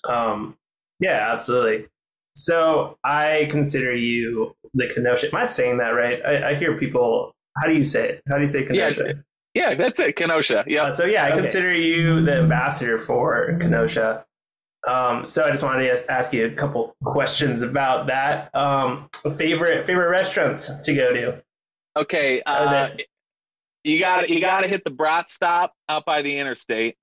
Um, 0.08 0.56
yeah, 1.02 1.34
absolutely. 1.34 1.88
So 2.36 2.98
I 3.04 3.48
consider 3.52 3.94
you 3.94 4.56
the 4.74 4.88
Kenosha. 4.88 5.28
Am 5.28 5.36
I 5.36 5.44
saying 5.44 5.80
that 5.80 5.90
right? 5.90 6.22
I, 6.26 6.52
I 6.52 6.54
hear 6.56 6.78
people. 6.78 7.34
How 7.58 7.68
do 7.68 7.74
you 7.74 7.84
say 7.84 8.08
it? 8.08 8.22
How 8.30 8.36
do 8.36 8.42
you 8.42 8.48
say 8.48 8.62
Yeah, 8.72 8.90
Kenosha? 8.94 9.24
Yeah, 9.54 9.76
that's 9.76 10.00
it, 10.00 10.16
Kenosha. 10.16 10.64
Yeah. 10.66 10.84
Uh, 10.84 10.92
so 10.92 11.04
yeah, 11.04 11.26
I 11.26 11.32
Okay. 11.32 11.42
consider 11.42 11.74
you 11.74 12.22
the 12.22 12.38
ambassador 12.38 12.98
for 12.98 13.58
Kenosha. 13.60 14.26
Um, 14.88 15.26
so 15.26 15.44
I 15.44 15.52
just 15.52 15.64
wanted 15.64 15.86
to 15.88 16.12
ask 16.12 16.34
you 16.34 16.46
a 16.46 16.52
couple 16.52 16.96
questions 17.04 17.62
about 17.62 18.08
that. 18.08 18.54
Um, 18.56 19.08
favorite 19.38 19.86
favorite 19.86 20.10
restaurants 20.10 20.74
to 20.82 20.94
go 20.94 21.14
to? 21.14 21.44
Okay, 21.96 22.42
uh, 22.46 22.90
you 23.84 24.00
got 24.00 24.30
you 24.30 24.42
got 24.42 24.62
to 24.62 24.68
hit 24.68 24.84
the 24.84 24.92
Brat 24.92 25.30
stop 25.30 25.74
out 25.90 26.06
by 26.06 26.22
the 26.22 26.38
interstate. 26.38 26.96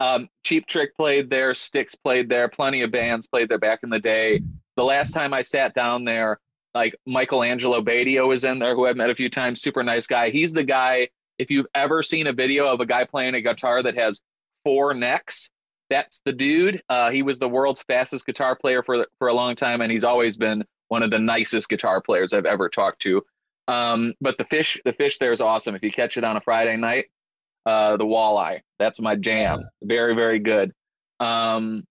Um, 0.00 0.28
Cheap 0.44 0.66
Trick 0.66 0.96
played 0.96 1.30
there, 1.30 1.54
Styx 1.54 1.94
played 1.94 2.28
there, 2.28 2.48
plenty 2.48 2.82
of 2.82 2.90
bands 2.90 3.28
played 3.28 3.48
there 3.48 3.58
back 3.58 3.80
in 3.82 3.90
the 3.90 4.00
day. 4.00 4.40
The 4.76 4.82
last 4.82 5.12
time 5.12 5.32
I 5.32 5.42
sat 5.42 5.74
down 5.74 6.04
there, 6.04 6.40
like 6.74 6.96
Michael 7.06 7.42
Angelo 7.42 7.80
Batio 7.82 8.26
was 8.26 8.42
in 8.42 8.58
there, 8.58 8.74
who 8.74 8.86
I've 8.86 8.96
met 8.96 9.10
a 9.10 9.14
few 9.14 9.28
times. 9.28 9.60
Super 9.60 9.82
nice 9.82 10.06
guy. 10.06 10.30
He's 10.30 10.52
the 10.52 10.64
guy. 10.64 11.08
If 11.38 11.50
you've 11.50 11.66
ever 11.74 12.02
seen 12.02 12.26
a 12.26 12.32
video 12.32 12.66
of 12.68 12.80
a 12.80 12.86
guy 12.86 13.04
playing 13.04 13.34
a 13.34 13.42
guitar 13.42 13.82
that 13.82 13.96
has 13.96 14.22
four 14.64 14.92
necks, 14.92 15.50
that's 15.92 16.22
the 16.24 16.32
dude. 16.32 16.82
Uh, 16.88 17.10
he 17.10 17.22
was 17.22 17.38
the 17.38 17.48
world's 17.48 17.82
fastest 17.82 18.24
guitar 18.24 18.56
player 18.56 18.82
for 18.82 19.06
for 19.18 19.28
a 19.28 19.34
long 19.34 19.54
time, 19.54 19.82
and 19.82 19.92
he's 19.92 20.04
always 20.04 20.38
been 20.38 20.64
one 20.88 21.02
of 21.02 21.10
the 21.10 21.18
nicest 21.18 21.68
guitar 21.68 22.00
players 22.00 22.32
I've 22.32 22.46
ever 22.46 22.68
talked 22.70 23.02
to. 23.02 23.22
Um, 23.68 24.14
but 24.20 24.38
the 24.38 24.44
fish, 24.44 24.80
the 24.84 24.94
fish 24.94 25.18
there 25.18 25.32
is 25.32 25.40
awesome. 25.40 25.74
If 25.74 25.82
you 25.82 25.92
catch 25.92 26.16
it 26.16 26.24
on 26.24 26.36
a 26.36 26.40
Friday 26.40 26.76
night, 26.76 27.06
uh, 27.66 27.98
the 27.98 28.04
walleye, 28.04 28.60
that's 28.78 29.00
my 29.00 29.16
jam. 29.16 29.68
Very, 29.82 30.14
very 30.14 30.38
good. 30.38 30.72
Um, 31.20 31.84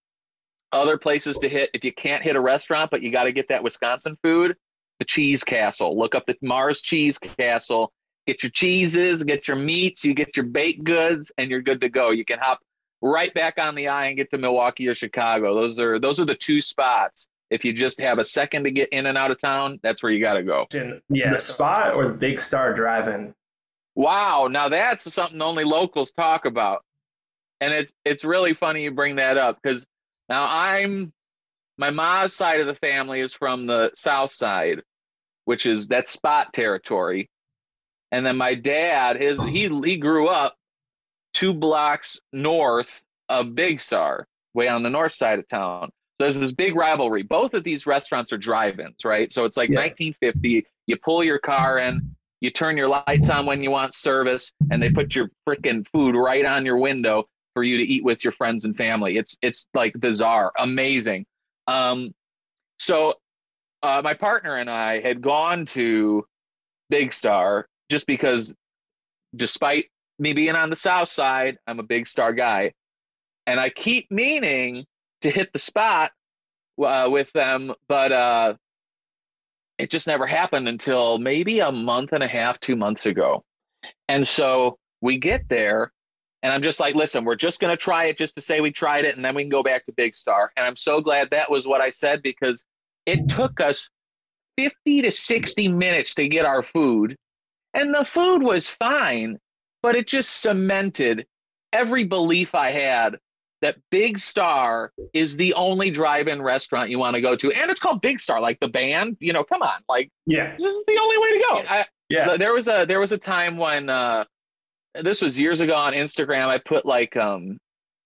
other 0.72 0.98
places 0.98 1.38
to 1.38 1.48
hit 1.48 1.70
if 1.72 1.84
you 1.84 1.92
can't 1.92 2.22
hit 2.22 2.34
a 2.34 2.40
restaurant, 2.40 2.90
but 2.90 3.02
you 3.02 3.12
got 3.12 3.24
to 3.24 3.32
get 3.32 3.48
that 3.48 3.62
Wisconsin 3.62 4.18
food. 4.22 4.56
The 4.98 5.04
Cheese 5.04 5.44
Castle. 5.44 5.98
Look 5.98 6.14
up 6.14 6.26
the 6.26 6.36
Mars 6.42 6.82
Cheese 6.82 7.18
Castle. 7.18 7.92
Get 8.26 8.42
your 8.42 8.50
cheeses, 8.50 9.24
get 9.24 9.48
your 9.48 9.56
meats, 9.56 10.04
you 10.04 10.14
get 10.14 10.36
your 10.36 10.46
baked 10.46 10.84
goods, 10.84 11.32
and 11.38 11.50
you're 11.50 11.62
good 11.62 11.80
to 11.80 11.88
go. 11.88 12.10
You 12.10 12.24
can 12.24 12.38
hop 12.38 12.60
right 13.02 13.34
back 13.34 13.58
on 13.58 13.74
the 13.74 13.88
eye 13.88 14.06
and 14.06 14.16
get 14.16 14.30
to 14.30 14.38
Milwaukee 14.38 14.88
or 14.88 14.94
Chicago. 14.94 15.54
Those 15.54 15.78
are 15.78 15.98
those 15.98 16.20
are 16.20 16.24
the 16.24 16.36
two 16.36 16.60
spots. 16.60 17.26
If 17.50 17.66
you 17.66 17.74
just 17.74 18.00
have 18.00 18.18
a 18.18 18.24
second 18.24 18.64
to 18.64 18.70
get 18.70 18.88
in 18.90 19.04
and 19.04 19.18
out 19.18 19.30
of 19.30 19.38
town, 19.38 19.78
that's 19.82 20.02
where 20.02 20.10
you 20.10 20.24
got 20.24 20.34
to 20.34 20.42
go. 20.42 20.66
Yeah, 21.10 21.30
the 21.30 21.36
spot 21.36 21.94
or 21.94 22.06
the 22.06 22.14
Big 22.14 22.38
Star 22.38 22.72
Drive-In? 22.72 23.34
Wow, 23.94 24.48
now 24.50 24.70
that's 24.70 25.12
something 25.12 25.42
only 25.42 25.64
locals 25.64 26.12
talk 26.12 26.46
about. 26.46 26.82
And 27.60 27.74
it's 27.74 27.92
it's 28.04 28.24
really 28.24 28.54
funny 28.54 28.84
you 28.84 28.90
bring 28.90 29.16
that 29.16 29.36
up 29.36 29.58
because 29.62 29.86
now 30.28 30.46
I'm 30.48 31.12
my 31.76 31.90
mom's 31.90 32.34
side 32.34 32.60
of 32.60 32.66
the 32.66 32.74
family 32.76 33.20
is 33.20 33.34
from 33.34 33.66
the 33.66 33.90
south 33.94 34.32
side, 34.32 34.82
which 35.44 35.66
is 35.66 35.88
that 35.88 36.08
spot 36.08 36.52
territory. 36.52 37.28
And 38.10 38.24
then 38.24 38.36
my 38.36 38.54
dad, 38.54 39.20
his 39.20 39.42
he 39.42 39.68
he 39.84 39.98
grew 39.98 40.28
up 40.28 40.56
two 41.32 41.54
blocks 41.54 42.20
north 42.32 43.02
of 43.28 43.54
Big 43.54 43.80
Star, 43.80 44.26
way 44.54 44.68
on 44.68 44.82
the 44.82 44.90
north 44.90 45.12
side 45.12 45.38
of 45.38 45.48
town. 45.48 45.88
So 45.88 45.90
there's 46.24 46.38
this 46.38 46.52
big 46.52 46.76
rivalry. 46.76 47.22
Both 47.22 47.54
of 47.54 47.64
these 47.64 47.86
restaurants 47.86 48.32
are 48.32 48.38
drive-ins, 48.38 49.04
right? 49.04 49.32
So 49.32 49.44
it's 49.44 49.56
like 49.56 49.70
Yeah. 49.70 49.80
1950. 49.80 50.66
You 50.86 50.96
pull 50.98 51.24
your 51.24 51.38
car 51.38 51.78
in, 51.78 52.14
you 52.40 52.50
turn 52.50 52.76
your 52.76 52.88
lights 52.88 53.28
on 53.30 53.46
when 53.46 53.62
you 53.62 53.70
want 53.70 53.94
service, 53.94 54.52
and 54.70 54.82
they 54.82 54.90
put 54.90 55.14
your 55.14 55.30
freaking 55.48 55.86
food 55.88 56.14
right 56.14 56.44
on 56.44 56.66
your 56.66 56.76
window 56.76 57.28
for 57.54 57.62
you 57.62 57.78
to 57.78 57.84
eat 57.84 58.04
with 58.04 58.24
your 58.24 58.32
friends 58.32 58.64
and 58.64 58.76
family. 58.76 59.16
It's 59.16 59.36
it's 59.42 59.66
like 59.74 59.94
bizarre, 59.98 60.52
amazing. 60.58 61.26
Um, 61.66 62.14
so 62.78 63.14
uh, 63.82 64.00
my 64.02 64.14
partner 64.14 64.56
and 64.56 64.68
I 64.70 65.00
had 65.00 65.22
gone 65.22 65.66
to 65.66 66.26
Big 66.90 67.12
Star 67.12 67.68
just 67.90 68.06
because, 68.06 68.54
despite 69.36 69.86
me 70.18 70.32
being 70.32 70.54
on 70.54 70.70
the 70.70 70.76
south 70.76 71.08
side, 71.08 71.58
I'm 71.66 71.80
a 71.80 71.84
Big 71.84 72.06
Star 72.06 72.32
guy, 72.32 72.72
and 73.46 73.58
I 73.58 73.70
keep 73.70 74.10
meaning 74.10 74.84
to 75.22 75.30
hit 75.30 75.52
the 75.52 75.58
spot 75.58 76.12
uh, 76.82 77.08
with 77.10 77.32
them, 77.32 77.72
but 77.88 78.12
uh, 78.12 78.54
it 79.78 79.90
just 79.90 80.06
never 80.06 80.26
happened 80.26 80.68
until 80.68 81.18
maybe 81.18 81.60
a 81.60 81.72
month 81.72 82.12
and 82.12 82.22
a 82.22 82.28
half, 82.28 82.60
two 82.60 82.76
months 82.76 83.06
ago. 83.06 83.42
And 84.08 84.26
so 84.26 84.78
we 85.00 85.18
get 85.18 85.48
there, 85.48 85.92
and 86.42 86.52
I'm 86.52 86.62
just 86.62 86.80
like, 86.80 86.94
listen, 86.94 87.24
we're 87.24 87.34
just 87.34 87.60
going 87.60 87.72
to 87.72 87.76
try 87.76 88.04
it 88.04 88.18
just 88.18 88.34
to 88.36 88.40
say 88.40 88.60
we 88.60 88.72
tried 88.72 89.04
it, 89.04 89.16
and 89.16 89.24
then 89.24 89.34
we 89.34 89.42
can 89.42 89.50
go 89.50 89.62
back 89.62 89.86
to 89.86 89.92
Big 89.92 90.14
Star. 90.14 90.52
And 90.56 90.66
I'm 90.66 90.76
so 90.76 91.00
glad 91.00 91.30
that 91.30 91.50
was 91.50 91.66
what 91.66 91.80
I 91.80 91.90
said 91.90 92.22
because 92.22 92.64
it 93.06 93.28
took 93.28 93.60
us 93.60 93.88
50 94.58 95.02
to 95.02 95.10
60 95.10 95.68
minutes 95.68 96.14
to 96.14 96.28
get 96.28 96.44
our 96.44 96.62
food. 96.62 97.16
And 97.74 97.94
the 97.94 98.04
food 98.04 98.42
was 98.42 98.68
fine, 98.68 99.38
but 99.82 99.96
it 99.96 100.06
just 100.06 100.40
cemented 100.40 101.26
every 101.72 102.04
belief 102.04 102.54
I 102.54 102.70
had 102.70 103.18
that 103.62 103.76
Big 103.90 104.18
Star 104.18 104.92
is 105.14 105.36
the 105.36 105.54
only 105.54 105.90
drive-in 105.90 106.42
restaurant 106.42 106.90
you 106.90 106.98
want 106.98 107.14
to 107.14 107.20
go 107.20 107.36
to, 107.36 107.52
and 107.52 107.70
it's 107.70 107.80
called 107.80 108.02
Big 108.02 108.20
Star, 108.20 108.40
like 108.40 108.58
the 108.60 108.68
band. 108.68 109.16
You 109.20 109.32
know, 109.32 109.44
come 109.44 109.62
on, 109.62 109.82
like 109.88 110.10
Yeah, 110.26 110.52
this 110.52 110.74
is 110.74 110.84
the 110.86 110.98
only 111.00 111.18
way 111.18 111.38
to 111.38 111.44
go. 111.48 111.62
I, 111.68 111.84
yeah. 112.08 112.36
there 112.36 112.52
was 112.52 112.68
a 112.68 112.84
there 112.86 113.00
was 113.00 113.12
a 113.12 113.18
time 113.18 113.56
when 113.56 113.88
uh, 113.88 114.24
this 115.00 115.22
was 115.22 115.38
years 115.38 115.60
ago 115.60 115.74
on 115.74 115.92
Instagram. 115.92 116.48
I 116.48 116.58
put 116.58 116.84
like 116.84 117.16
um, 117.16 117.58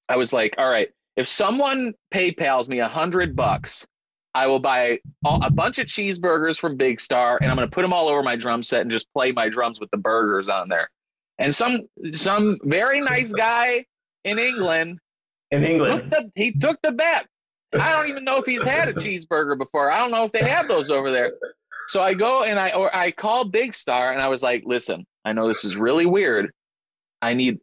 I 0.08 0.16
was 0.16 0.32
like, 0.32 0.54
all 0.58 0.70
right, 0.70 0.88
if 1.16 1.26
someone 1.26 1.94
PayPal's 2.14 2.68
me 2.68 2.80
a 2.80 2.88
hundred 2.88 3.34
bucks, 3.34 3.86
I 4.34 4.46
will 4.46 4.60
buy 4.60 4.98
all, 5.24 5.40
a 5.42 5.50
bunch 5.50 5.78
of 5.78 5.86
cheeseburgers 5.86 6.60
from 6.60 6.76
Big 6.76 7.00
Star, 7.00 7.38
and 7.40 7.50
I'm 7.50 7.56
going 7.56 7.68
to 7.68 7.74
put 7.74 7.82
them 7.82 7.92
all 7.92 8.08
over 8.08 8.22
my 8.22 8.36
drum 8.36 8.62
set 8.62 8.82
and 8.82 8.90
just 8.90 9.10
play 9.14 9.32
my 9.32 9.48
drums 9.48 9.80
with 9.80 9.90
the 9.90 9.96
burgers 9.96 10.50
on 10.50 10.68
there. 10.68 10.90
And 11.38 11.54
some 11.54 11.82
some 12.12 12.58
very 12.62 13.00
nice 13.00 13.30
guy 13.32 13.84
in 14.24 14.38
England 14.38 14.98
In 15.50 15.60
took 15.60 15.70
England. 15.70 16.10
the, 16.10 16.30
he 16.34 16.52
took 16.52 16.80
the 16.82 16.92
bet. 16.92 17.26
I 17.74 17.92
don't 17.92 18.08
even 18.08 18.24
know 18.24 18.38
if 18.38 18.46
he's 18.46 18.64
had 18.64 18.88
a 18.88 18.94
cheeseburger 18.94 19.58
before. 19.58 19.90
I 19.90 19.98
don't 19.98 20.10
know 20.10 20.24
if 20.24 20.32
they 20.32 20.44
have 20.44 20.66
those 20.66 20.90
over 20.90 21.10
there. 21.10 21.32
So 21.88 22.00
I 22.02 22.14
go 22.14 22.42
and 22.42 22.58
I 22.58 22.70
or 22.70 22.94
I 22.94 23.10
call 23.10 23.44
Big 23.44 23.74
Star 23.74 24.12
and 24.12 24.22
I 24.22 24.28
was 24.28 24.42
like, 24.42 24.62
"Listen, 24.64 25.04
I 25.24 25.32
know 25.32 25.46
this 25.46 25.64
is 25.64 25.76
really 25.76 26.06
weird. 26.06 26.52
I 27.20 27.34
need 27.34 27.58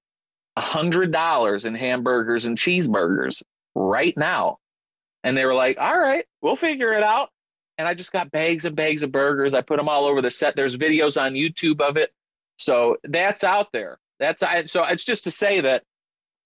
a 0.55 0.61
hundred 0.61 1.11
dollars 1.11 1.65
in 1.65 1.73
hamburgers 1.73 2.45
and 2.45 2.57
cheeseburgers 2.57 3.41
right 3.75 4.15
now." 4.15 4.57
And 5.23 5.35
they 5.35 5.45
were 5.45 5.55
like, 5.55 5.77
"All 5.79 5.99
right, 5.99 6.25
we'll 6.41 6.55
figure 6.57 6.93
it 6.93 7.03
out." 7.03 7.29
And 7.79 7.87
I 7.87 7.95
just 7.95 8.11
got 8.11 8.29
bags 8.29 8.65
and 8.65 8.75
bags 8.75 9.01
of 9.01 9.11
burgers. 9.11 9.55
I 9.55 9.61
put 9.61 9.77
them 9.77 9.89
all 9.89 10.05
over 10.05 10.21
the 10.21 10.29
set. 10.29 10.55
There's 10.55 10.77
videos 10.77 11.19
on 11.19 11.33
YouTube 11.33 11.81
of 11.81 11.97
it, 11.97 12.11
so 12.57 12.97
that's 13.03 13.43
out 13.43 13.67
there. 13.73 13.97
That's 14.19 14.41
so 14.71 14.83
it's 14.83 15.03
just 15.05 15.23
to 15.25 15.31
say 15.31 15.61
that 15.61 15.83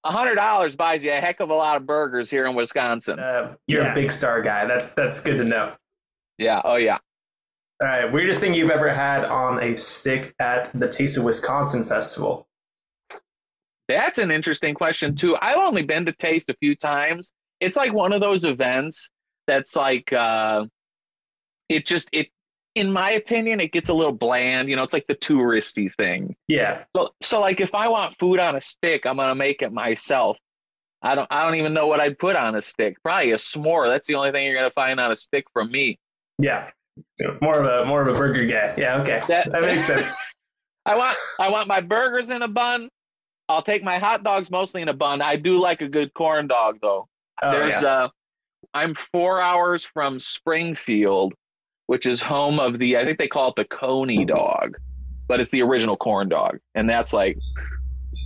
a 0.04 0.12
hundred 0.12 0.36
dollars 0.36 0.76
buys 0.76 1.04
you 1.04 1.12
a 1.12 1.16
heck 1.16 1.40
of 1.40 1.50
a 1.50 1.54
lot 1.54 1.78
of 1.78 1.86
burgers 1.86 2.30
here 2.30 2.46
in 2.46 2.56
Wisconsin. 2.56 3.20
Uh, 3.20 3.56
you're 3.68 3.84
Yeah. 3.84 3.92
a 3.92 3.96
Big 3.96 4.12
Star 4.12 4.42
guy. 4.42 4.66
That's 4.66 4.92
that's 4.92 5.20
good 5.22 5.38
to 5.38 5.44
know. 5.46 5.74
Yeah. 6.38 6.62
Oh 6.64 6.76
yeah. 6.76 6.98
All 7.80 7.88
right, 7.88 8.12
weirdest 8.12 8.40
thing 8.42 8.56
you've 8.56 8.72
ever 8.72 8.90
had 8.90 9.24
on 9.26 9.62
a 9.62 9.76
stick 9.78 10.34
at 10.40 10.72
the 10.80 10.88
Taste 10.88 11.18
of 11.18 11.24
Wisconsin 11.24 11.84
festival? 11.84 12.48
That's 13.88 14.18
an 14.18 14.32
interesting 14.32 14.74
question 14.74 15.16
too. 15.16 15.38
I've 15.42 15.58
only 15.58 15.84
been 15.84 16.06
to 16.06 16.12
Taste 16.12 16.50
a 16.50 16.56
few 16.56 16.76
times. 16.76 17.34
It's 17.60 17.78
like 17.78 17.94
one 17.94 18.14
of 18.14 18.20
those 18.22 18.44
events 18.46 19.10
that's 19.48 19.76
like 19.76 20.12
uh 20.12 20.66
it 21.70 21.86
just 21.86 22.10
it 22.12 22.28
in 22.78 22.92
my 22.94 23.12
opinion 23.12 23.60
it 23.60 23.72
gets 23.72 23.90
a 23.90 23.94
little 23.94 24.14
bland, 24.14 24.70
you 24.70 24.76
know, 24.76 24.84
it's 24.84 24.94
like 24.94 25.08
the 25.08 25.16
touristy 25.16 25.92
thing. 25.94 26.36
Yeah, 26.48 26.84
So 26.96 27.10
so 27.22 27.40
like 27.40 27.60
if 27.60 27.74
I 27.76 27.88
want 27.88 28.18
food 28.18 28.40
on 28.40 28.56
a 28.56 28.62
stick, 28.62 29.06
I'm 29.06 29.16
going 29.18 29.30
to 29.30 29.36
make 29.36 29.62
it 29.62 29.72
myself. 29.72 30.38
I 31.02 31.16
don't 31.16 31.28
I 31.30 31.44
don't 31.44 31.56
even 31.56 31.74
know 31.74 31.88
what 31.88 32.00
I'd 32.00 32.18
put 32.18 32.36
on 32.36 32.56
a 32.56 32.62
stick. 32.62 33.02
Probably 33.04 33.32
a 33.32 33.36
s'more. 33.36 33.88
That's 33.88 34.08
the 34.08 34.16
only 34.16 34.32
thing 34.32 34.46
you're 34.48 34.56
gonna 34.56 34.72
find 34.72 35.00
on 35.00 35.12
a 35.12 35.16
stick 35.16 35.46
from 35.54 35.72
me. 35.72 36.00
Yeah. 36.40 36.72
More 37.42 37.60
of 37.60 37.66
a 37.66 37.86
more 37.86 38.02
of 38.02 38.08
a 38.08 38.18
burger 38.18 38.46
guy. 38.48 38.74
Yeah, 38.78 39.02
okay. 39.02 39.22
That, 39.28 39.52
that 39.52 39.62
makes 39.62 39.86
sense. 39.88 40.12
I 40.88 40.98
want 40.98 41.16
I 41.40 41.50
want 41.50 41.68
my 41.68 41.82
burgers 41.82 42.32
in 42.32 42.42
a 42.42 42.48
bun. 42.48 42.90
I'll 43.48 43.62
take 43.62 43.84
my 43.84 44.00
hot 44.00 44.24
dogs 44.24 44.50
mostly 44.50 44.82
in 44.82 44.90
a 44.90 44.94
bun. 44.94 45.22
I 45.22 45.36
do 45.36 45.60
like 45.62 45.82
a 45.82 45.88
good 45.88 46.14
corn 46.16 46.48
dog 46.48 46.80
though. 46.82 47.08
Oh, 47.44 47.52
There's 47.52 47.82
yeah. 47.82 47.88
uh 48.06 48.10
I'm 48.74 48.96
four 48.96 49.40
hours 49.40 49.84
from 49.86 50.20
Springfield, 50.20 51.34
which 51.88 52.06
is 52.06 52.22
home 52.22 52.60
of 52.60 52.78
the 52.78 52.98
I 52.98 53.04
think 53.04 53.18
they 53.18 53.28
call 53.28 53.50
it 53.50 53.56
the 53.56 53.66
Coney 53.66 54.26
dog, 54.26 54.78
but 55.28 55.40
it's 55.40 55.52
the 55.52 55.62
original 55.64 55.98
corn 55.98 56.30
dog, 56.30 56.60
and 56.76 56.90
that's 56.90 57.12
like 57.12 57.38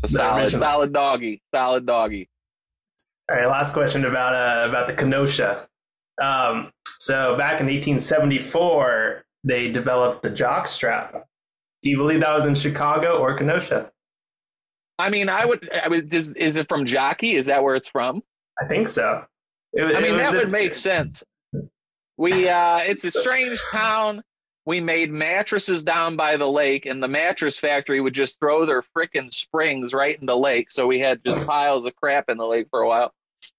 a 0.03 0.08
solid 0.08 0.50
solid 0.50 0.94
doggy, 0.94 1.41
solid 1.53 1.86
doggy. 1.86 2.30
All 3.30 3.38
right, 3.38 3.48
last 3.48 3.74
question 3.74 4.06
about 4.06 4.36
uh, 4.36 4.70
about 4.70 4.88
the 4.88 4.94
Kenosha. 4.94 5.68
Um, 6.22 6.72
so 7.00 7.36
back 7.38 7.60
in 7.62 7.68
1874, 7.68 9.24
they 9.44 9.72
developed 9.72 10.22
the 10.22 10.30
jock 10.30 10.68
strap. 10.68 11.27
Do 11.82 11.89
you 11.89 11.98
believe 11.98 12.20
that 12.20 12.34
was 12.34 12.46
in 12.46 12.53
Chicago 12.53 13.18
or 13.20 13.36
Kenosha? 13.38 13.91
I 15.00 15.10
mean, 15.10 15.30
I 15.30 15.46
would. 15.46 15.70
I 15.72 15.88
would. 15.88 16.13
Is, 16.13 16.32
is 16.34 16.58
it 16.58 16.68
from 16.70 16.86
Jockey? 16.86 17.36
Is 17.36 17.48
that 17.48 17.63
where 17.63 17.75
it's 17.75 17.88
from? 17.88 18.22
I 18.62 18.68
think 18.68 18.88
so. 18.88 19.25
It, 19.74 19.96
I 19.96 20.01
mean, 20.01 20.18
that 20.18 20.34
would 20.34 20.51
make 20.51 20.75
sense. 20.75 21.24
We. 22.22 22.48
uh 22.48 22.78
It's 22.86 23.04
a 23.04 23.10
strange 23.10 23.60
town. 23.72 24.22
We 24.68 24.80
made 24.80 25.10
mattresses 25.10 25.84
down 25.84 26.18
by 26.18 26.38
the 26.38 26.48
lake, 26.48 26.86
and 26.86 27.01
the 27.01 27.08
mattress 27.08 27.58
factory 27.58 28.00
would 28.00 28.13
just 28.13 28.40
throw 28.40 28.68
their 28.68 28.84
frickin' 28.84 29.34
springs 29.34 29.92
right 29.92 30.20
in 30.20 30.28
the 30.28 30.38
lake. 30.38 30.70
So 30.70 30.86
we 30.86 31.00
had 31.00 31.22
just 31.25 31.48
piles 31.48 31.88
of 31.88 31.96
crap 31.96 32.30
in 32.30 32.38
the 32.38 32.46
lake 32.46 32.68
for 32.70 32.82
a 32.82 32.88
while. 32.88 33.12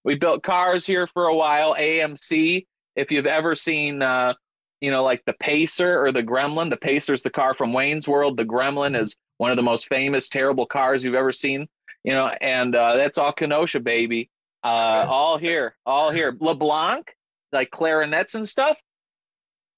We 0.05 0.15
built 0.15 0.45
cars 0.45 0.87
here 0.87 1.09
for 1.09 1.27
a 1.27 1.35
while. 1.35 1.75
AMC. 1.75 2.67
If 2.95 3.11
you've 3.11 3.27
ever 3.27 3.57
seen, 3.57 4.01
uh, 4.01 4.35
you 4.81 4.93
know, 4.93 5.03
like 5.03 5.25
the 5.27 5.33
Pacer 5.33 6.01
or 6.01 6.13
the 6.13 6.23
Gremlin, 6.23 6.71
the 6.71 6.77
Pacer's 6.77 7.25
the 7.25 7.31
car 7.31 7.55
from 7.55 7.73
Wayne's 7.73 8.07
World. 8.07 8.37
The 8.37 8.45
Gremlin 8.45 8.97
is 8.97 9.17
one 9.39 9.51
of 9.51 9.57
the 9.57 9.63
most 9.65 9.89
famous, 9.89 10.29
terrible 10.29 10.67
cars 10.67 11.03
you've 11.03 11.17
ever 11.17 11.33
seen. 11.33 11.67
You 12.05 12.13
know, 12.13 12.27
and 12.41 12.77
uh, 12.77 12.95
that's 12.95 13.19
all 13.19 13.33
Kenosha, 13.33 13.81
baby. 13.81 14.31
Uh, 14.63 15.05
all 15.09 15.37
here, 15.37 15.75
all 15.85 16.13
here. 16.13 16.37
LeBlanc, 16.39 17.09
like 17.53 17.71
clarinets 17.71 18.35
and 18.35 18.49
stuff. 18.49 18.79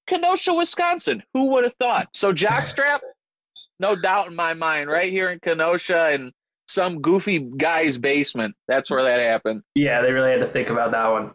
Kenosha, 0.07 0.53
Wisconsin. 0.53 1.23
Who 1.33 1.45
would 1.51 1.63
have 1.63 1.73
thought? 1.79 2.09
So 2.13 2.31
jockstrap, 2.31 2.99
no 3.79 3.95
doubt 3.95 4.27
in 4.27 4.35
my 4.35 4.53
mind, 4.53 4.89
right 4.89 5.11
here 5.11 5.31
in 5.31 5.39
Kenosha 5.39 6.09
and 6.11 6.31
some 6.67 7.01
goofy 7.01 7.39
guy's 7.39 7.97
basement. 7.97 8.55
That's 8.67 8.89
where 8.89 9.03
that 9.03 9.19
happened. 9.19 9.63
Yeah, 9.73 10.01
they 10.01 10.11
really 10.11 10.31
had 10.31 10.41
to 10.41 10.47
think 10.47 10.69
about 10.69 10.91
that 10.91 11.07
one. 11.07 11.33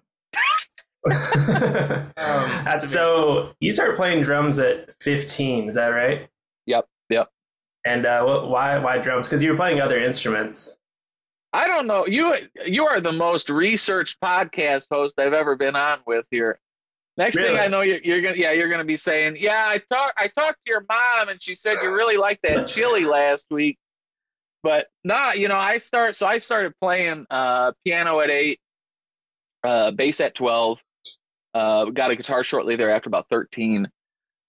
um, 2.72 2.78
so 2.80 3.52
you 3.60 3.72
started 3.72 3.96
playing 3.96 4.22
drums 4.22 4.58
at 4.58 4.94
15, 5.02 5.68
is 5.68 5.74
that 5.74 5.88
right? 5.88 6.28
Yep, 6.66 6.86
yep. 7.08 7.28
And 7.86 8.04
uh, 8.04 8.44
why 8.46 8.78
why 8.78 8.98
drums? 8.98 9.28
Because 9.28 9.42
you 9.42 9.50
were 9.50 9.56
playing 9.56 9.80
other 9.80 9.98
instruments. 9.98 10.78
I 11.52 11.66
don't 11.66 11.86
know. 11.86 12.06
You 12.06 12.34
you 12.64 12.86
are 12.86 13.00
the 13.00 13.12
most 13.12 13.50
researched 13.50 14.20
podcast 14.20 14.86
host 14.90 15.18
I've 15.18 15.32
ever 15.32 15.56
been 15.56 15.76
on 15.76 15.98
with 16.06 16.26
here. 16.30 16.60
Next 17.16 17.36
really? 17.36 17.48
thing 17.48 17.58
I 17.58 17.66
know, 17.66 17.80
you're, 17.80 17.98
you're, 17.98 18.22
gonna 18.22 18.36
yeah 18.36 18.52
you're 18.52 18.70
gonna 18.70 18.84
be 18.84 18.96
saying 18.96 19.36
yeah 19.38 19.64
I 19.66 19.78
talked 19.92 20.14
I 20.16 20.28
talked 20.28 20.58
to 20.64 20.70
your 20.70 20.84
mom 20.88 21.28
and 21.28 21.42
she 21.42 21.54
said 21.54 21.74
you 21.82 21.94
really 21.94 22.16
liked 22.16 22.42
that 22.44 22.68
chili 22.68 23.04
last 23.04 23.46
week, 23.50 23.78
but 24.62 24.86
nah 25.02 25.32
you 25.32 25.48
know 25.48 25.56
I 25.56 25.78
start 25.78 26.14
so 26.14 26.26
I 26.26 26.38
started 26.38 26.72
playing 26.80 27.26
uh, 27.30 27.72
piano 27.84 28.20
at 28.20 28.30
eight, 28.30 28.60
uh, 29.64 29.90
bass 29.90 30.20
at 30.20 30.36
twelve, 30.36 30.78
uh, 31.52 31.86
got 31.86 32.12
a 32.12 32.16
guitar 32.16 32.44
shortly 32.44 32.76
thereafter 32.76 33.08
about 33.08 33.26
thirteen, 33.28 33.88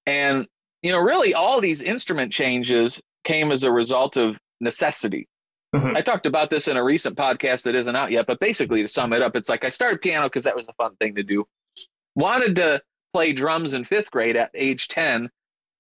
and 0.06 0.48
you 0.84 0.92
know 0.92 1.00
really 1.00 1.34
all 1.34 1.62
these 1.62 1.82
instrument 1.82 2.32
changes 2.32 3.00
came 3.24 3.52
as 3.52 3.64
a 3.64 3.72
result 3.72 4.18
of 4.18 4.38
necessity. 4.60 5.28
Mm-hmm. 5.74 5.96
I 5.96 6.02
talked 6.02 6.26
about 6.26 6.50
this 6.50 6.68
in 6.68 6.76
a 6.76 6.84
recent 6.84 7.16
podcast 7.16 7.64
that 7.64 7.76
isn't 7.76 7.96
out 7.96 8.12
yet, 8.12 8.28
but 8.28 8.40
basically 8.40 8.82
to 8.82 8.88
sum 8.88 9.14
it 9.14 9.22
up, 9.22 9.36
it's 9.36 9.48
like 9.50 9.64
I 9.64 9.70
started 9.70 10.02
piano 10.02 10.28
because 10.28 10.44
that 10.44 10.56
was 10.56 10.68
a 10.68 10.74
fun 10.74 10.96
thing 10.98 11.16
to 11.16 11.24
do. 11.24 11.46
Wanted 12.16 12.56
to 12.58 12.82
play 13.14 13.32
drums 13.32 13.74
in 13.74 13.86
fifth 13.86 14.12
grade 14.12 14.36
at 14.36 14.52
age 14.54 14.90
10, 14.90 15.30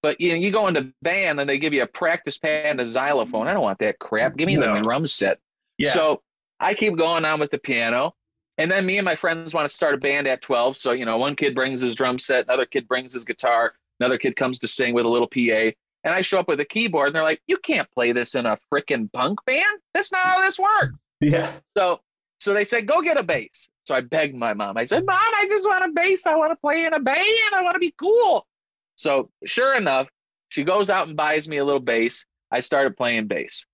but 0.01 0.19
you 0.21 0.29
know, 0.29 0.35
you 0.35 0.51
go 0.51 0.67
into 0.67 0.93
band 1.01 1.41
and 1.41 1.49
they 1.49 1.59
give 1.59 1.73
you 1.73 1.83
a 1.83 1.87
practice 1.87 2.37
pad 2.37 2.67
and 2.67 2.79
a 2.79 2.85
xylophone. 2.85 3.47
I 3.47 3.53
don't 3.53 3.63
want 3.63 3.79
that 3.79 3.99
crap. 3.99 4.37
Give 4.37 4.47
me 4.47 4.55
no. 4.55 4.75
the 4.75 4.81
drum 4.81 5.07
set. 5.07 5.39
Yeah. 5.77 5.91
So 5.91 6.21
I 6.59 6.73
keep 6.73 6.95
going 6.95 7.25
on 7.25 7.39
with 7.39 7.51
the 7.51 7.57
piano. 7.57 8.15
And 8.57 8.69
then 8.69 8.85
me 8.85 8.97
and 8.97 9.05
my 9.05 9.15
friends 9.15 9.53
want 9.53 9.67
to 9.67 9.75
start 9.75 9.95
a 9.95 9.97
band 9.97 10.27
at 10.27 10.41
12. 10.41 10.77
So, 10.77 10.91
you 10.91 11.05
know, 11.05 11.17
one 11.17 11.35
kid 11.35 11.55
brings 11.55 11.81
his 11.81 11.95
drum 11.95 12.17
set, 12.17 12.45
another 12.45 12.65
kid 12.65 12.87
brings 12.87 13.13
his 13.13 13.25
guitar, 13.25 13.73
another 13.99 14.17
kid 14.17 14.35
comes 14.35 14.59
to 14.59 14.67
sing 14.67 14.93
with 14.93 15.05
a 15.05 15.09
little 15.09 15.27
PA 15.27 15.75
and 16.03 16.13
I 16.13 16.21
show 16.21 16.39
up 16.39 16.47
with 16.47 16.59
a 16.59 16.65
keyboard 16.65 17.07
and 17.07 17.15
they're 17.15 17.23
like, 17.23 17.41
you 17.47 17.57
can't 17.57 17.89
play 17.91 18.11
this 18.11 18.35
in 18.35 18.45
a 18.45 18.57
freaking 18.71 19.11
punk 19.11 19.39
band. 19.45 19.79
That's 19.93 20.11
not 20.11 20.25
how 20.25 20.41
this 20.41 20.57
works. 20.59 20.97
Yeah. 21.19 21.51
So 21.77 21.99
so 22.39 22.53
they 22.53 22.63
said, 22.63 22.87
go 22.87 23.01
get 23.01 23.17
a 23.17 23.23
bass. 23.23 23.69
So 23.83 23.93
I 23.93 24.01
begged 24.01 24.35
my 24.35 24.53
mom. 24.53 24.77
I 24.77 24.85
said, 24.85 25.05
Mom, 25.05 25.15
I 25.15 25.45
just 25.47 25.67
want 25.67 25.85
a 25.85 25.89
bass. 25.89 26.25
I 26.25 26.35
want 26.35 26.51
to 26.51 26.55
play 26.55 26.85
in 26.85 26.93
a 26.93 26.99
band. 26.99 27.19
I 27.53 27.61
want 27.61 27.75
to 27.75 27.79
be 27.79 27.93
cool. 27.99 28.47
So 28.95 29.29
sure 29.45 29.75
enough, 29.75 30.07
she 30.49 30.63
goes 30.63 30.89
out 30.89 31.07
and 31.07 31.15
buys 31.15 31.47
me 31.47 31.57
a 31.57 31.65
little 31.65 31.79
bass. 31.79 32.25
I 32.51 32.59
started 32.59 32.97
playing 32.97 33.27
bass. 33.27 33.65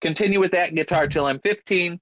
Continue 0.00 0.40
with 0.40 0.52
that 0.52 0.74
guitar 0.74 1.06
till 1.06 1.26
I'm 1.26 1.40
15. 1.40 2.00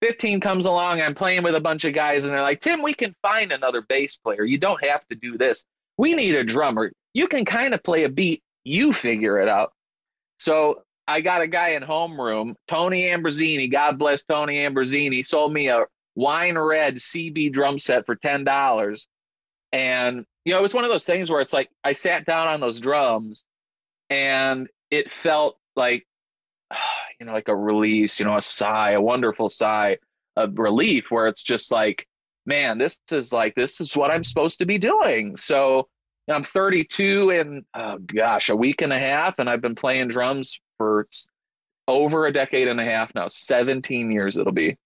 15 0.00 0.40
comes 0.40 0.66
along, 0.66 1.00
I'm 1.00 1.14
playing 1.14 1.42
with 1.42 1.56
a 1.56 1.60
bunch 1.60 1.84
of 1.84 1.92
guys, 1.92 2.24
and 2.24 2.32
they're 2.32 2.42
like, 2.42 2.60
Tim, 2.60 2.82
we 2.82 2.94
can 2.94 3.14
find 3.20 3.50
another 3.50 3.82
bass 3.82 4.16
player. 4.16 4.44
You 4.44 4.58
don't 4.58 4.82
have 4.84 5.06
to 5.08 5.16
do 5.16 5.36
this. 5.36 5.64
We 5.96 6.14
need 6.14 6.34
a 6.34 6.44
drummer. 6.44 6.92
You 7.14 7.26
can 7.26 7.44
kind 7.44 7.74
of 7.74 7.82
play 7.82 8.04
a 8.04 8.08
beat 8.08 8.42
you 8.68 8.92
figure 8.92 9.40
it 9.40 9.48
out. 9.48 9.72
So 10.38 10.82
I 11.06 11.22
got 11.22 11.42
a 11.42 11.46
guy 11.46 11.70
in 11.70 11.82
homeroom, 11.82 12.54
Tony 12.68 13.04
Ambrosini. 13.04 13.70
God 13.72 13.98
bless 13.98 14.24
Tony 14.24 14.56
Ambrosini. 14.56 15.24
Sold 15.24 15.52
me 15.52 15.68
a 15.68 15.86
wine 16.14 16.58
red 16.58 16.96
CB 16.96 17.52
drum 17.52 17.78
set 17.78 18.04
for 18.04 18.14
ten 18.14 18.44
dollars, 18.44 19.08
and 19.72 20.26
you 20.44 20.52
know 20.52 20.58
it 20.58 20.62
was 20.62 20.74
one 20.74 20.84
of 20.84 20.90
those 20.90 21.06
things 21.06 21.30
where 21.30 21.40
it's 21.40 21.54
like 21.54 21.70
I 21.82 21.92
sat 21.92 22.26
down 22.26 22.48
on 22.48 22.60
those 22.60 22.78
drums, 22.78 23.46
and 24.10 24.68
it 24.90 25.10
felt 25.10 25.58
like 25.74 26.06
you 27.20 27.26
know 27.26 27.32
like 27.32 27.48
a 27.48 27.56
release, 27.56 28.20
you 28.20 28.26
know, 28.26 28.36
a 28.36 28.42
sigh, 28.42 28.92
a 28.92 29.00
wonderful 29.00 29.48
sigh 29.48 29.96
of 30.36 30.58
relief, 30.58 31.10
where 31.10 31.26
it's 31.26 31.42
just 31.42 31.72
like, 31.72 32.06
man, 32.44 32.76
this 32.76 32.98
is 33.10 33.32
like 33.32 33.54
this 33.54 33.80
is 33.80 33.96
what 33.96 34.10
I'm 34.10 34.24
supposed 34.24 34.58
to 34.58 34.66
be 34.66 34.76
doing. 34.76 35.38
So 35.38 35.88
I'm 36.28 36.44
32 36.44 37.30
and 37.30 37.64
oh 37.74 37.98
gosh, 37.98 38.48
a 38.48 38.56
week 38.56 38.82
and 38.82 38.92
a 38.92 38.98
half, 38.98 39.38
and 39.38 39.48
I've 39.48 39.62
been 39.62 39.74
playing 39.74 40.08
drums 40.08 40.58
for 40.76 41.06
over 41.86 42.26
a 42.26 42.32
decade 42.32 42.68
and 42.68 42.80
a 42.80 42.84
half 42.84 43.14
now. 43.14 43.28
17 43.28 44.10
years 44.10 44.36
it'll 44.36 44.52
be. 44.52 44.76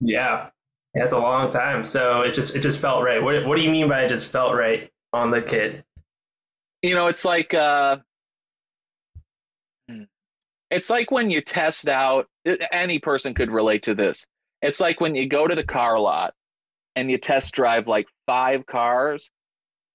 Yeah, 0.00 0.50
that's 0.94 1.12
a 1.12 1.18
long 1.18 1.50
time. 1.50 1.84
So 1.84 2.22
it 2.22 2.32
just 2.32 2.54
it 2.54 2.60
just 2.60 2.80
felt 2.80 3.04
right. 3.04 3.22
What 3.22 3.44
what 3.46 3.58
do 3.58 3.64
you 3.64 3.70
mean 3.70 3.88
by 3.88 4.02
it 4.02 4.08
just 4.08 4.30
felt 4.30 4.54
right 4.54 4.90
on 5.12 5.30
the 5.30 5.42
kit? 5.42 5.84
You 6.82 6.94
know, 6.94 7.08
it's 7.08 7.24
like 7.24 7.54
uh, 7.54 7.98
hmm, 9.88 10.02
it's 10.70 10.90
like 10.90 11.10
when 11.10 11.30
you 11.30 11.40
test 11.40 11.88
out. 11.88 12.28
Any 12.70 12.98
person 12.98 13.32
could 13.32 13.50
relate 13.50 13.84
to 13.84 13.94
this. 13.94 14.26
It's 14.60 14.78
like 14.78 15.00
when 15.00 15.14
you 15.14 15.26
go 15.26 15.48
to 15.48 15.54
the 15.54 15.64
car 15.64 15.98
lot 15.98 16.34
and 16.94 17.10
you 17.10 17.16
test 17.16 17.54
drive 17.54 17.86
like 17.86 18.06
five 18.26 18.66
cars 18.66 19.30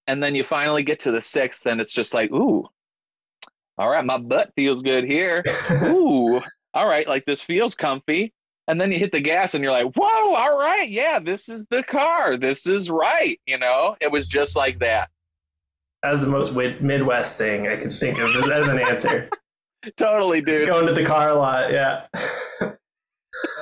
and 0.10 0.24
then 0.24 0.34
you 0.34 0.44
finally 0.44 0.82
get 0.82 1.00
to 1.02 1.12
the 1.12 1.22
sixth 1.22 1.68
and 1.68 1.80
it's 1.80 1.94
just 1.94 2.16
like 2.16 2.32
ooh 2.32 2.68
all 3.78 3.90
right 3.90 4.04
my 4.04 4.18
butt 4.18 4.52
feels 4.56 4.82
good 4.82 5.06
here. 5.06 5.42
Ooh 5.84 6.42
all 6.74 6.88
right 6.88 7.08
like 7.08 7.26
this 7.26 7.40
feels 7.40 7.76
comfy. 7.76 8.34
And 8.68 8.80
then 8.80 8.92
you 8.92 9.00
hit 9.00 9.12
the 9.12 9.22
gas 9.22 9.56
and 9.56 9.64
you're 9.64 9.72
like 9.72 9.96
whoa 9.96 10.36
all 10.36 10.58
right 10.58 10.90
yeah 10.90 11.20
this 11.20 11.48
is 11.48 11.66
the 11.70 11.84
car. 11.84 12.36
This 12.38 12.68
is 12.68 12.90
right 12.90 13.40
you 13.46 13.58
know? 13.58 13.96
It 14.02 14.12
was 14.12 14.28
just 14.28 14.58
like 14.58 14.80
that. 14.80 15.10
As 16.04 16.22
the 16.22 16.28
most 16.28 16.56
midwest 16.56 17.38
thing 17.38 17.68
i 17.68 17.78
could 17.78 17.96
think 17.96 18.18
of 18.18 18.36
as 18.52 18.68
an 18.68 18.80
answer. 18.80 19.30
Totally 19.98 20.42
dude. 20.42 20.68
Going 20.68 20.88
to 20.88 20.94
the 20.94 21.06
car 21.06 21.30
a 21.30 21.36
lot 21.36 21.72
yeah. 21.72 22.08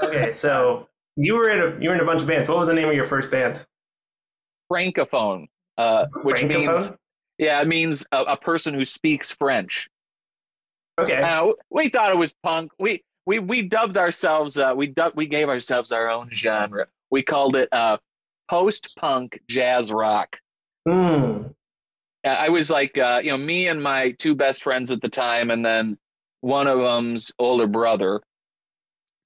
Okay 0.02 0.32
so 0.32 0.88
you 1.16 1.36
were 1.36 1.50
in 1.50 1.60
a 1.60 1.82
you 1.82 1.90
were 1.90 1.96
in 1.96 2.02
a 2.02 2.06
bunch 2.06 2.22
of 2.22 2.28
bands. 2.28 2.48
What 2.48 2.58
was 2.58 2.68
the 2.68 2.74
name 2.74 2.88
of 2.88 2.96
your 2.96 3.06
first 3.06 3.30
band? 3.30 3.64
Francophone 4.72 5.48
uh, 5.78 6.06
which 6.24 6.44
means 6.44 6.92
yeah, 7.38 7.62
it 7.62 7.68
means 7.68 8.06
a, 8.12 8.24
a, 8.24 8.38
person 8.38 8.74
who 8.74 8.84
speaks 8.84 9.32
French. 9.32 9.90
Okay. 11.00 11.22
Uh, 11.22 11.54
we 11.70 11.90
thought 11.90 12.12
it 12.12 12.18
was 12.18 12.34
punk. 12.44 12.72
We 12.80 13.04
we 13.26 13.40
we 13.40 13.62
dubbed 13.62 13.98
ourselves. 13.98 14.58
Uh, 14.58 14.74
we 14.76 14.88
dubbed, 14.88 15.16
we 15.16 15.28
gave 15.28 15.50
ourselves 15.50 15.92
our 15.92 16.10
own 16.10 16.30
genre. 16.34 16.88
We 17.12 17.24
called 17.24 17.56
it 17.56 17.70
uh, 17.72 17.98
post 18.50 18.96
punk 18.98 19.40
jazz 19.48 19.92
rock. 19.92 20.40
Mm. 20.88 21.54
I 22.26 22.50
was 22.50 22.70
like, 22.70 22.98
uh, 22.98 23.22
you 23.24 23.32
know, 23.32 23.38
me 23.38 23.68
and 23.68 23.82
my 23.82 24.12
two 24.12 24.36
best 24.36 24.64
friends 24.64 24.92
at 24.92 25.02
the 25.02 25.10
time, 25.10 25.52
and 25.52 25.64
then 25.64 25.98
one 26.42 26.68
of 26.68 26.80
them's 26.80 27.32
older 27.40 27.68
brother. 27.68 28.22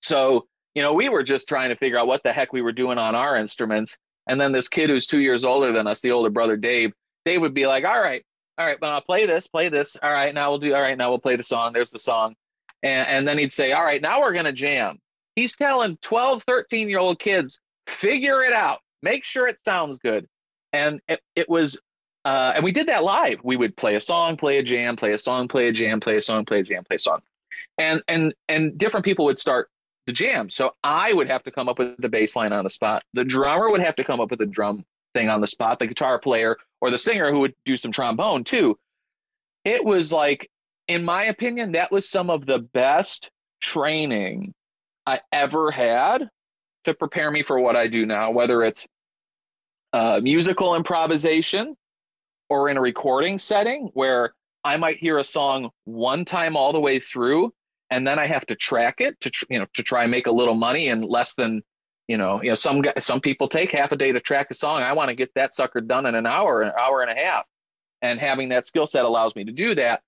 So 0.02 0.48
you 0.76 0.82
know, 0.82 0.94
we 0.94 1.10
were 1.10 1.24
just 1.24 1.48
trying 1.48 1.70
to 1.70 1.76
figure 1.76 1.98
out 1.98 2.08
what 2.08 2.24
the 2.24 2.34
heck 2.34 2.54
we 2.54 2.62
were 2.62 2.72
doing 2.72 2.98
on 2.98 3.16
our 3.16 3.38
instruments. 3.38 3.98
And 4.32 4.40
then 4.40 4.54
this 4.54 4.70
kid 4.70 4.90
who's 4.90 5.08
two 5.08 5.20
years 5.20 5.44
older 5.44 5.74
than 5.74 5.88
us, 5.88 6.00
the 6.00 6.12
older 6.12 6.30
brother 6.30 6.56
Dave, 6.56 6.94
Dave 7.26 7.42
would 7.42 7.54
be 7.54 7.68
like, 7.68 7.84
"All 7.84 8.00
right, 8.00 8.24
all 8.58 8.66
right, 8.66 8.80
but 8.80 8.94
I'll 8.94 9.02
play 9.02 9.26
this, 9.26 9.46
play 9.46 9.68
this. 9.68 9.98
All 10.02 10.14
right, 10.14 10.34
now 10.34 10.50
we'll 10.50 10.60
do. 10.60 10.74
All 10.74 10.82
right, 10.82 10.98
now 10.98 11.10
we'll 11.10 11.20
play 11.20 11.36
the 11.36 11.44
song. 11.44 11.74
There's 11.74 11.92
the 11.92 12.00
song." 12.00 12.36
And, 12.82 13.06
and 13.10 13.28
then 13.28 13.38
he'd 13.38 13.52
say, 13.52 13.74
"All 13.74 13.84
right, 13.84 14.02
now 14.02 14.22
we're 14.22 14.32
gonna 14.32 14.54
jam." 14.54 15.00
He's 15.36 15.54
telling 15.58 15.98
12, 16.02 16.44
13 16.44 16.88
year 16.88 17.00
old 17.00 17.20
kids, 17.20 17.60
figure 17.88 18.42
it 18.42 18.54
out, 18.54 18.80
make 19.04 19.26
sure 19.26 19.50
it 19.50 19.60
sounds 19.66 19.98
good. 19.98 20.28
And 20.72 21.02
it, 21.10 21.20
it 21.36 21.50
was 21.50 21.78
uh, 22.24 22.54
and 22.56 22.64
we 22.64 22.72
did 22.72 22.88
that 22.88 23.04
live. 23.04 23.40
We 23.44 23.58
would 23.58 23.76
play 23.76 23.96
a 23.96 24.02
song, 24.02 24.38
play 24.38 24.60
a 24.60 24.64
jam, 24.64 24.96
play 24.96 25.12
a 25.12 25.18
song, 25.18 25.50
play 25.50 25.68
a 25.68 25.74
jam, 25.74 26.00
play 26.00 26.16
a 26.16 26.22
song, 26.22 26.46
play 26.46 26.62
a 26.62 26.64
jam, 26.64 26.86
play 26.86 26.96
a 26.96 27.00
song, 27.00 27.20
and 27.78 28.02
and 28.08 28.34
and 28.48 28.78
different 28.78 29.04
people 29.04 29.26
would 29.26 29.40
start 29.40 29.70
the 30.08 30.14
jam. 30.14 30.50
So 30.50 30.72
I 30.84 31.14
would 31.14 31.30
have 31.30 31.44
to 31.44 31.52
come 31.52 31.70
up 31.70 31.80
with 31.80 31.98
the 31.98 32.10
bass 32.10 32.36
line 32.36 32.54
on 32.54 32.64
the 32.64 32.70
spot. 32.70 33.04
The 33.14 33.24
drummer 33.24 33.70
would 33.70 33.82
have 33.82 33.96
to 33.98 34.04
come 34.04 34.20
up 34.20 34.30
with 34.30 34.40
the 34.40 34.46
drum 34.46 34.84
thing 35.14 35.30
on 35.30 35.42
the 35.42 35.48
spot. 35.48 35.80
The 35.80 35.88
guitar 35.88 36.20
player 36.20 36.58
or 36.80 36.90
the 36.90 37.00
singer 37.00 37.32
who 37.32 37.42
would 37.42 37.54
do 37.66 37.78
some 37.78 37.92
trombone 37.92 38.44
too. 38.44 38.78
It 39.64 39.84
was 39.84 40.12
like, 40.12 40.50
in 40.88 41.06
my 41.06 41.26
opinion, 41.26 41.74
that 41.74 41.92
was 41.92 42.10
some 42.10 42.30
of 42.30 42.46
the 42.46 42.60
best 42.60 43.30
training 43.62 44.54
I 45.06 45.20
ever 45.32 45.72
had 45.72 46.30
to 46.86 46.94
prepare 46.94 47.30
me 47.30 47.44
for 47.44 47.60
what 47.60 47.76
I 47.76 47.88
do 47.88 48.06
now, 48.06 48.32
whether 48.32 48.64
it's 48.64 48.88
uh, 49.94 50.20
musical 50.22 50.76
improvisation 50.76 51.76
or 52.50 52.70
in 52.70 52.78
a 52.78 52.82
recording 52.82 53.38
setting 53.38 53.92
where 53.94 54.34
I 54.64 54.78
might 54.78 54.98
hear 54.98 55.18
a 55.18 55.24
song 55.24 55.70
one 55.86 56.26
time 56.26 56.56
all 56.56 56.74
the 56.74 56.80
way 56.80 57.00
through, 57.00 57.54
and 57.92 58.08
then 58.08 58.18
I 58.18 58.26
have 58.26 58.46
to 58.48 58.56
track 58.56 58.96
it 59.00 59.20
to 59.22 59.30
tr- 59.30 59.46
you 59.50 59.60
know 59.60 59.68
to 59.74 59.84
try 59.84 60.04
and 60.04 60.12
make 60.12 60.28
a 60.28 60.32
little 60.32 60.56
money 60.56 60.88
in 60.88 61.02
less 61.02 61.36
than 61.36 61.62
you 62.08 62.18
know 62.18 62.42
you 62.42 62.50
know 62.50 62.56
some 62.56 62.84
some 63.00 63.22
people 63.22 63.48
take 63.48 63.72
half 63.72 63.92
a 63.92 63.98
day 63.98 64.12
to 64.12 64.20
track 64.20 64.48
a 64.50 64.56
song. 64.56 64.82
I 64.82 64.94
want 64.94 65.10
to 65.10 65.16
get 65.16 65.34
that 65.36 65.54
sucker 65.54 65.82
done 65.82 66.06
in 66.06 66.16
an 66.16 66.26
hour, 66.26 66.62
an 66.62 66.72
hour 66.80 67.02
and 67.02 67.12
a 67.12 67.16
half, 67.16 67.46
and 68.02 68.20
having 68.20 68.50
that 68.50 68.66
skill 68.66 68.88
set 68.88 69.06
allows 69.06 69.36
me 69.36 69.44
to 69.44 69.52
do 69.52 69.76
that. 69.76 70.02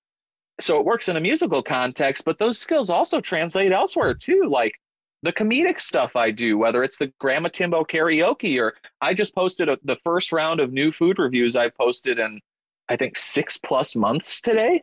So 0.60 0.78
it 0.78 0.86
works 0.86 1.08
in 1.08 1.16
a 1.16 1.20
musical 1.20 1.62
context, 1.62 2.24
but 2.24 2.38
those 2.38 2.58
skills 2.58 2.90
also 2.90 3.20
translate 3.20 3.72
elsewhere 3.72 4.14
too. 4.14 4.48
Like 4.48 4.74
the 5.22 5.32
comedic 5.32 5.80
stuff 5.80 6.16
I 6.16 6.30
do, 6.30 6.56
whether 6.58 6.84
it's 6.84 6.98
the 6.98 7.12
Grandma 7.18 7.48
Timbo 7.48 7.84
karaoke 7.84 8.60
or 8.60 8.74
I 9.00 9.14
just 9.14 9.34
posted 9.34 9.68
a, 9.68 9.78
the 9.82 9.98
first 10.04 10.32
round 10.32 10.60
of 10.60 10.72
new 10.72 10.92
food 10.92 11.18
reviews 11.18 11.56
I 11.56 11.70
posted 11.70 12.18
in 12.18 12.40
I 12.88 12.96
think 12.96 13.16
six 13.16 13.56
plus 13.56 13.96
months 13.96 14.40
today. 14.40 14.82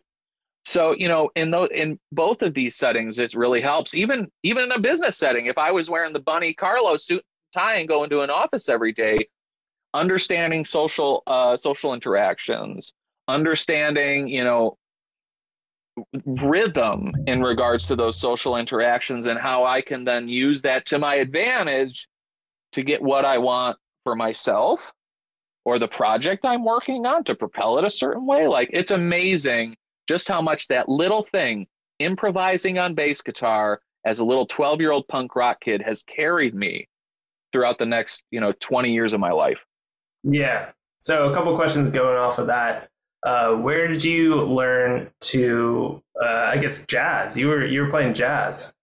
So 0.66 0.96
you 0.98 1.08
know, 1.08 1.32
in 1.36 1.52
those 1.52 1.70
in 1.74 2.00
both 2.12 2.42
of 2.42 2.54
these 2.54 2.76
settings, 2.76 3.18
it 3.20 3.34
really 3.34 3.62
helps. 3.62 3.96
Even 3.96 4.32
even 4.44 4.66
in 4.66 4.72
a 4.72 4.80
business 4.80 5.18
setting, 5.18 5.48
if 5.48 5.58
I 5.58 5.72
was 5.72 5.90
wearing 5.90 6.14
the 6.14 6.20
Bunny 6.20 6.54
Carlo 6.54 6.98
suit 6.98 7.24
tie 7.54 7.76
and 7.76 7.88
going 7.88 8.10
to 8.12 8.22
an 8.22 8.30
office 8.30 8.70
every 8.70 8.94
day, 8.94 9.28
understanding 9.94 10.64
social 10.64 11.24
uh, 11.26 11.58
social 11.58 11.94
interactions, 11.94 12.94
understanding 13.28 14.28
you 14.28 14.44
know 14.44 14.78
rhythm 16.26 17.12
in 17.28 17.42
regards 17.42 17.88
to 17.88 17.96
those 17.96 18.20
social 18.20 18.56
interactions 18.56 19.28
and 19.28 19.40
how 19.40 19.66
I 19.66 19.82
can 19.82 20.06
then 20.06 20.28
use 20.28 20.62
that 20.62 20.86
to 20.88 21.00
my 21.00 21.16
advantage 21.16 22.08
to 22.72 22.84
get 22.84 23.02
what 23.02 23.26
I 23.26 23.38
want 23.38 23.78
for 24.04 24.16
myself 24.16 24.92
or 25.66 25.80
the 25.80 25.88
project 25.88 26.46
I'm 26.46 26.64
working 26.64 27.06
on 27.06 27.24
to 27.26 27.36
propel 27.36 27.78
it 27.78 27.84
a 27.84 27.90
certain 27.90 28.26
way. 28.26 28.48
Like 28.48 28.70
it's 28.72 28.92
amazing 28.92 29.76
just 30.08 30.28
how 30.28 30.42
much 30.42 30.68
that 30.68 30.90
little 30.90 31.24
thing, 31.24 31.68
improvising 32.00 32.78
on 32.80 32.96
bass 32.96 33.22
guitar 33.22 33.82
as 34.06 34.20
a 34.20 34.26
little 34.26 34.46
12 34.46 34.82
year 34.82 34.92
old 34.92 35.08
punk 35.08 35.36
rock 35.36 35.62
kid, 35.62 35.82
has 35.82 36.04
carried 36.04 36.56
me 36.56 36.88
throughout 37.52 37.78
the 37.78 37.86
next, 37.86 38.24
you 38.32 38.40
know, 38.40 38.54
20 38.60 38.92
years 38.92 39.14
of 39.14 39.20
my 39.20 39.32
life. 39.32 39.60
Yeah. 40.24 40.72
So 41.00 41.30
a 41.30 41.34
couple 41.34 41.56
questions 41.56 41.92
going 41.92 42.18
off 42.18 42.38
of 42.38 42.48
that. 42.48 42.90
Uh, 43.24 43.56
where 43.56 43.88
did 43.88 44.04
you 44.04 44.44
learn 44.44 45.12
to? 45.22 46.02
Uh, 46.22 46.52
I 46.54 46.58
guess 46.58 46.86
jazz. 46.86 47.38
You 47.38 47.50
were 47.50 47.66
you 47.66 47.82
were 47.82 47.90
playing 47.90 48.14
jazz, 48.14 48.74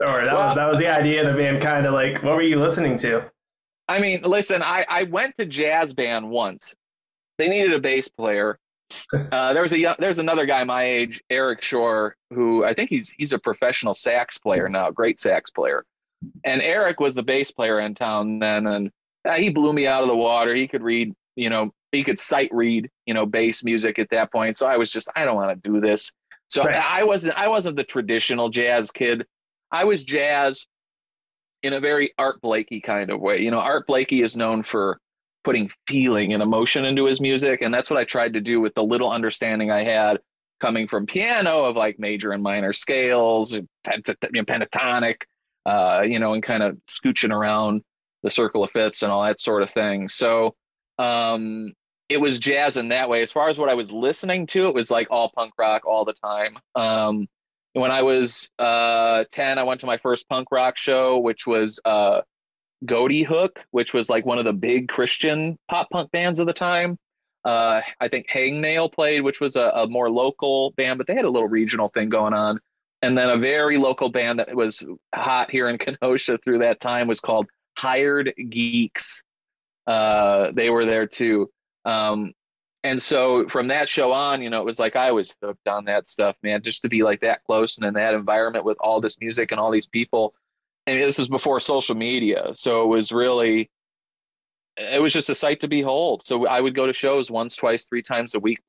or 0.00 0.24
that 0.24 0.34
well, 0.34 0.46
was 0.46 0.54
that 0.56 0.66
was 0.66 0.78
the 0.78 0.88
idea 0.88 1.24
of 1.24 1.34
the 1.34 1.40
band. 1.40 1.62
Kind 1.62 1.86
of 1.86 1.94
like, 1.94 2.22
what 2.22 2.34
were 2.34 2.42
you 2.42 2.58
listening 2.58 2.96
to? 2.98 3.30
I 3.86 4.00
mean, 4.00 4.22
listen, 4.22 4.62
I 4.62 4.84
I 4.88 5.04
went 5.04 5.36
to 5.38 5.46
jazz 5.46 5.92
band 5.92 6.28
once. 6.28 6.74
They 7.38 7.48
needed 7.48 7.72
a 7.72 7.80
bass 7.80 8.08
player. 8.08 8.58
Uh, 9.12 9.52
there 9.52 9.62
was 9.62 9.72
a 9.72 9.94
there's 9.98 10.18
another 10.18 10.46
guy 10.46 10.62
my 10.64 10.84
age, 10.84 11.22
Eric 11.30 11.62
Shore, 11.62 12.16
who 12.30 12.64
I 12.64 12.74
think 12.74 12.90
he's 12.90 13.10
he's 13.18 13.32
a 13.32 13.38
professional 13.38 13.94
sax 13.94 14.38
player 14.38 14.68
now, 14.68 14.90
great 14.90 15.20
sax 15.20 15.50
player. 15.50 15.84
And 16.44 16.62
Eric 16.62 17.00
was 17.00 17.14
the 17.14 17.22
bass 17.22 17.50
player 17.50 17.80
in 17.80 17.94
town 17.94 18.38
then, 18.38 18.66
and 18.66 18.90
uh, 19.28 19.34
he 19.34 19.50
blew 19.50 19.72
me 19.72 19.86
out 19.86 20.02
of 20.02 20.08
the 20.08 20.16
water. 20.16 20.54
He 20.54 20.68
could 20.68 20.82
read, 20.82 21.12
you 21.36 21.50
know, 21.50 21.72
he 21.92 22.02
could 22.02 22.20
sight 22.20 22.50
read, 22.52 22.90
you 23.06 23.14
know, 23.14 23.26
bass 23.26 23.64
music 23.64 23.98
at 23.98 24.10
that 24.10 24.32
point. 24.32 24.56
So 24.56 24.66
I 24.66 24.76
was 24.76 24.90
just, 24.90 25.08
I 25.16 25.24
don't 25.24 25.36
want 25.36 25.62
to 25.62 25.68
do 25.68 25.80
this. 25.80 26.12
So 26.48 26.62
right. 26.62 26.76
I 26.76 27.04
wasn't, 27.04 27.36
I 27.36 27.48
wasn't 27.48 27.76
the 27.76 27.84
traditional 27.84 28.48
jazz 28.50 28.90
kid. 28.90 29.26
I 29.70 29.84
was 29.84 30.04
jazz 30.04 30.66
in 31.62 31.72
a 31.72 31.80
very 31.80 32.12
Art 32.18 32.40
Blakey 32.42 32.80
kind 32.80 33.10
of 33.10 33.20
way. 33.20 33.40
You 33.40 33.50
know, 33.50 33.60
Art 33.60 33.86
Blakey 33.86 34.22
is 34.22 34.36
known 34.36 34.62
for 34.62 35.00
putting 35.44 35.70
feeling 35.86 36.32
and 36.32 36.42
emotion 36.42 36.84
into 36.84 37.04
his 37.04 37.20
music, 37.20 37.62
and 37.62 37.72
that's 37.72 37.90
what 37.90 37.98
I 37.98 38.04
tried 38.04 38.32
to 38.32 38.40
do 38.40 38.60
with 38.60 38.74
the 38.74 38.82
little 38.82 39.10
understanding 39.10 39.70
I 39.70 39.84
had 39.84 40.18
coming 40.60 40.88
from 40.88 41.06
piano 41.06 41.64
of 41.64 41.76
like 41.76 41.98
major 41.98 42.32
and 42.32 42.42
minor 42.42 42.72
scales, 42.72 43.52
know, 43.52 44.44
pentatonic, 44.44 45.22
uh, 45.66 46.02
you 46.06 46.18
know, 46.18 46.34
and 46.34 46.42
kind 46.42 46.62
of 46.62 46.78
scooching 46.88 47.32
around 47.32 47.82
the 48.22 48.30
circle 48.30 48.64
of 48.64 48.70
fifths 48.70 49.02
and 49.02 49.12
all 49.12 49.24
that 49.24 49.38
sort 49.38 49.62
of 49.62 49.70
thing. 49.70 50.08
So 50.08 50.54
um, 50.98 51.72
it 52.08 52.20
was 52.20 52.38
jazz 52.38 52.76
in 52.76 52.88
that 52.88 53.08
way. 53.08 53.22
As 53.22 53.32
far 53.32 53.48
as 53.48 53.58
what 53.58 53.68
I 53.68 53.74
was 53.74 53.92
listening 53.92 54.46
to, 54.48 54.68
it 54.68 54.74
was 54.74 54.90
like 54.90 55.08
all 55.10 55.30
punk 55.34 55.52
rock 55.58 55.86
all 55.86 56.04
the 56.04 56.14
time. 56.14 56.58
Um, 56.74 57.28
when 57.74 57.90
I 57.90 58.02
was 58.02 58.48
uh, 58.58 59.24
10, 59.32 59.58
I 59.58 59.64
went 59.64 59.80
to 59.80 59.86
my 59.86 59.98
first 59.98 60.28
punk 60.28 60.48
rock 60.52 60.76
show, 60.76 61.18
which 61.18 61.46
was 61.46 61.80
uh, 61.84 62.20
Ghoti 62.86 63.24
Hook, 63.24 63.64
which 63.70 63.94
was 63.94 64.08
like 64.08 64.26
one 64.26 64.38
of 64.38 64.44
the 64.44 64.52
big 64.52 64.88
Christian 64.88 65.58
pop 65.68 65.88
punk 65.90 66.10
bands 66.10 66.38
of 66.38 66.46
the 66.46 66.52
time. 66.52 66.98
Uh, 67.44 67.82
I 68.00 68.08
think 68.08 68.28
Hangnail 68.28 68.92
played, 68.92 69.20
which 69.20 69.40
was 69.40 69.56
a, 69.56 69.70
a, 69.74 69.86
more 69.86 70.10
local 70.10 70.70
band, 70.72 70.96
but 70.96 71.06
they 71.06 71.14
had 71.14 71.26
a 71.26 71.30
little 71.30 71.48
regional 71.48 71.88
thing 71.88 72.08
going 72.08 72.32
on. 72.32 72.58
And 73.02 73.18
then 73.18 73.28
a 73.28 73.36
very 73.36 73.76
local 73.76 74.08
band 74.08 74.38
that 74.38 74.54
was 74.54 74.82
hot 75.14 75.50
here 75.50 75.68
in 75.68 75.76
Kenosha 76.00 76.38
through 76.38 76.60
that 76.60 76.80
time 76.80 77.06
was 77.06 77.20
called 77.20 77.46
Hired 77.76 78.32
Geeks. 78.48 79.22
Uh, 79.86 80.52
they 80.52 80.70
were 80.70 80.86
there 80.86 81.06
too. 81.06 81.50
Um, 81.84 82.32
and 82.82 83.00
so 83.02 83.48
from 83.48 83.68
that 83.68 83.88
show 83.88 84.12
on, 84.12 84.42
you 84.42 84.50
know, 84.50 84.60
it 84.60 84.66
was 84.66 84.78
like 84.78 84.96
I 84.96 85.12
was 85.12 85.34
hooked 85.42 85.68
on 85.68 85.86
that 85.86 86.08
stuff, 86.08 86.36
man, 86.42 86.62
just 86.62 86.82
to 86.82 86.88
be 86.88 87.02
like 87.02 87.20
that 87.20 87.42
close 87.44 87.76
and 87.76 87.86
in 87.86 87.94
that 87.94 88.14
environment 88.14 88.64
with 88.64 88.76
all 88.80 89.00
this 89.00 89.18
music 89.20 89.52
and 89.52 89.60
all 89.60 89.70
these 89.70 89.88
people. 89.88 90.34
And 90.86 91.00
this 91.00 91.18
was 91.18 91.28
before 91.28 91.60
social 91.60 91.94
media. 91.94 92.50
So 92.54 92.82
it 92.82 92.86
was 92.86 93.10
really, 93.12 93.70
it 94.76 95.00
was 95.00 95.12
just 95.12 95.30
a 95.30 95.34
sight 95.34 95.60
to 95.60 95.68
behold. 95.68 96.26
So 96.26 96.46
I 96.46 96.60
would 96.60 96.74
go 96.74 96.86
to 96.86 96.92
shows 96.92 97.30
once, 97.30 97.56
twice, 97.56 97.86
three 97.86 98.02
times 98.02 98.34
a 98.34 98.40
week. 98.40 98.60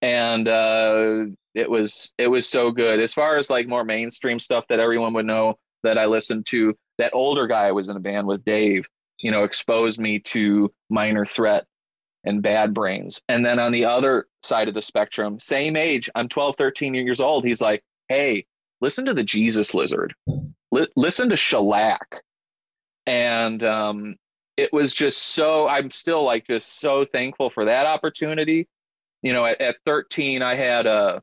And 0.00 0.48
uh, 0.48 1.26
it 1.54 1.70
was 1.70 2.12
it 2.18 2.28
was 2.28 2.48
so 2.48 2.70
good. 2.70 3.00
As 3.00 3.14
far 3.14 3.36
as 3.36 3.50
like 3.50 3.68
more 3.68 3.84
mainstream 3.84 4.38
stuff 4.38 4.66
that 4.68 4.80
everyone 4.80 5.14
would 5.14 5.26
know 5.26 5.58
that 5.82 5.98
I 5.98 6.06
listened 6.06 6.46
to, 6.46 6.74
that 6.98 7.14
older 7.14 7.46
guy 7.46 7.72
was 7.72 7.88
in 7.88 7.96
a 7.96 8.00
band 8.00 8.26
with 8.26 8.44
Dave, 8.44 8.86
you 9.20 9.30
know, 9.30 9.44
exposed 9.44 9.98
me 10.00 10.18
to 10.20 10.72
Minor 10.90 11.24
Threat 11.24 11.66
and 12.24 12.42
bad 12.42 12.74
brains. 12.74 13.20
And 13.28 13.44
then 13.44 13.58
on 13.58 13.72
the 13.72 13.84
other 13.84 14.26
side 14.42 14.68
of 14.68 14.74
the 14.74 14.82
spectrum, 14.82 15.38
same 15.40 15.76
age, 15.76 16.10
I'm 16.14 16.28
12, 16.28 16.56
13 16.56 16.94
years 16.94 17.20
old. 17.20 17.44
He's 17.44 17.60
like, 17.60 17.82
hey, 18.08 18.46
listen 18.80 19.04
to 19.04 19.14
the 19.14 19.24
Jesus 19.24 19.74
Lizard, 19.74 20.14
L- 20.74 20.86
listen 20.96 21.30
to 21.30 21.36
Shellac. 21.36 22.22
And 23.06 23.62
um, 23.62 24.16
it 24.56 24.72
was 24.72 24.94
just 24.94 25.18
so, 25.18 25.68
I'm 25.68 25.90
still 25.90 26.24
like 26.24 26.46
just 26.46 26.80
so 26.80 27.04
thankful 27.04 27.50
for 27.50 27.66
that 27.66 27.86
opportunity. 27.86 28.68
You 29.22 29.32
know, 29.32 29.44
at, 29.44 29.60
at 29.60 29.76
13, 29.86 30.42
I 30.42 30.54
had 30.54 30.86
a, 30.86 31.22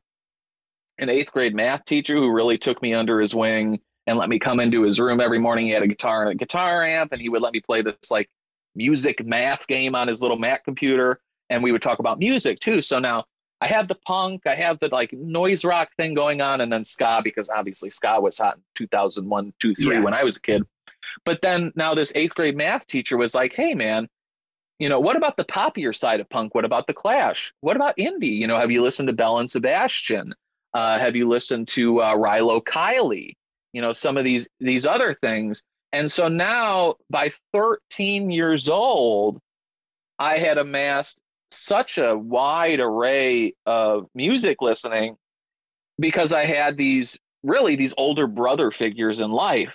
an 0.98 1.08
eighth 1.08 1.32
grade 1.32 1.54
math 1.54 1.84
teacher 1.84 2.14
who 2.16 2.30
really 2.30 2.58
took 2.58 2.82
me 2.82 2.94
under 2.94 3.20
his 3.20 3.34
wing 3.34 3.80
and 4.06 4.18
let 4.18 4.28
me 4.28 4.38
come 4.38 4.60
into 4.60 4.82
his 4.82 5.00
room 5.00 5.20
every 5.20 5.38
morning. 5.38 5.66
He 5.66 5.72
had 5.72 5.82
a 5.82 5.88
guitar 5.88 6.22
and 6.22 6.32
a 6.32 6.34
guitar 6.34 6.84
amp, 6.84 7.12
and 7.12 7.20
he 7.20 7.28
would 7.28 7.42
let 7.42 7.52
me 7.52 7.60
play 7.60 7.82
this 7.82 8.10
like 8.10 8.28
music 8.74 9.24
math 9.24 9.66
game 9.66 9.94
on 9.94 10.08
his 10.08 10.20
little 10.20 10.38
Mac 10.38 10.64
computer, 10.64 11.20
and 11.50 11.62
we 11.62 11.72
would 11.72 11.82
talk 11.82 11.98
about 11.98 12.18
music 12.18 12.58
too. 12.60 12.80
So 12.80 12.98
now 12.98 13.24
I 13.62 13.66
have 13.68 13.88
the 13.88 13.94
punk, 13.94 14.46
I 14.46 14.54
have 14.54 14.78
the 14.80 14.88
like 14.88 15.12
noise 15.12 15.64
rock 15.64 15.90
thing 15.96 16.14
going 16.14 16.40
on, 16.40 16.60
and 16.60 16.72
then 16.72 16.84
ska 16.84 17.20
because 17.22 17.48
obviously 17.48 17.90
ska 17.90 18.20
was 18.20 18.38
hot 18.38 18.56
in 18.56 18.62
2001, 18.74 19.52
2, 19.60 19.74
3 19.74 19.94
yeah. 19.94 20.00
when 20.02 20.14
I 20.14 20.24
was 20.24 20.36
a 20.36 20.40
kid. 20.40 20.64
But 21.24 21.42
then 21.42 21.72
now 21.76 21.94
this 21.94 22.12
eighth 22.14 22.34
grade 22.34 22.56
math 22.56 22.86
teacher 22.86 23.16
was 23.16 23.34
like, 23.34 23.52
hey 23.52 23.74
man, 23.74 24.08
you 24.78 24.88
know, 24.88 25.00
what 25.00 25.16
about 25.16 25.36
the 25.36 25.44
poppier 25.44 25.94
side 25.94 26.20
of 26.20 26.28
punk? 26.28 26.54
What 26.54 26.64
about 26.64 26.86
the 26.86 26.94
Clash? 26.94 27.52
What 27.60 27.76
about 27.76 27.96
indie? 27.96 28.38
You 28.38 28.46
know, 28.46 28.58
have 28.58 28.70
you 28.70 28.82
listened 28.82 29.08
to 29.08 29.12
Belle 29.12 29.38
and 29.38 29.50
Sebastian? 29.50 30.34
Uh, 30.74 30.98
have 30.98 31.14
you 31.14 31.28
listened 31.28 31.68
to 31.68 32.00
uh, 32.00 32.16
Rilo 32.16 32.62
Kiley? 32.62 33.34
you 33.72 33.80
know, 33.80 33.92
some 33.92 34.16
of 34.16 34.24
these 34.24 34.48
these 34.60 34.86
other 34.86 35.12
things. 35.14 35.62
And 35.92 36.10
so 36.10 36.28
now 36.28 36.94
by 37.10 37.32
13 37.52 38.30
years 38.30 38.68
old, 38.68 39.40
I 40.18 40.38
had 40.38 40.58
amassed 40.58 41.18
such 41.52 41.98
a 41.98 42.16
wide 42.16 42.80
array 42.80 43.54
of 43.66 44.06
music 44.14 44.58
listening 44.60 45.16
because 45.98 46.32
I 46.32 46.44
had 46.44 46.76
these 46.76 47.18
really 47.42 47.76
these 47.76 47.94
older 47.96 48.26
brother 48.26 48.70
figures 48.70 49.20
in 49.20 49.30
life. 49.30 49.74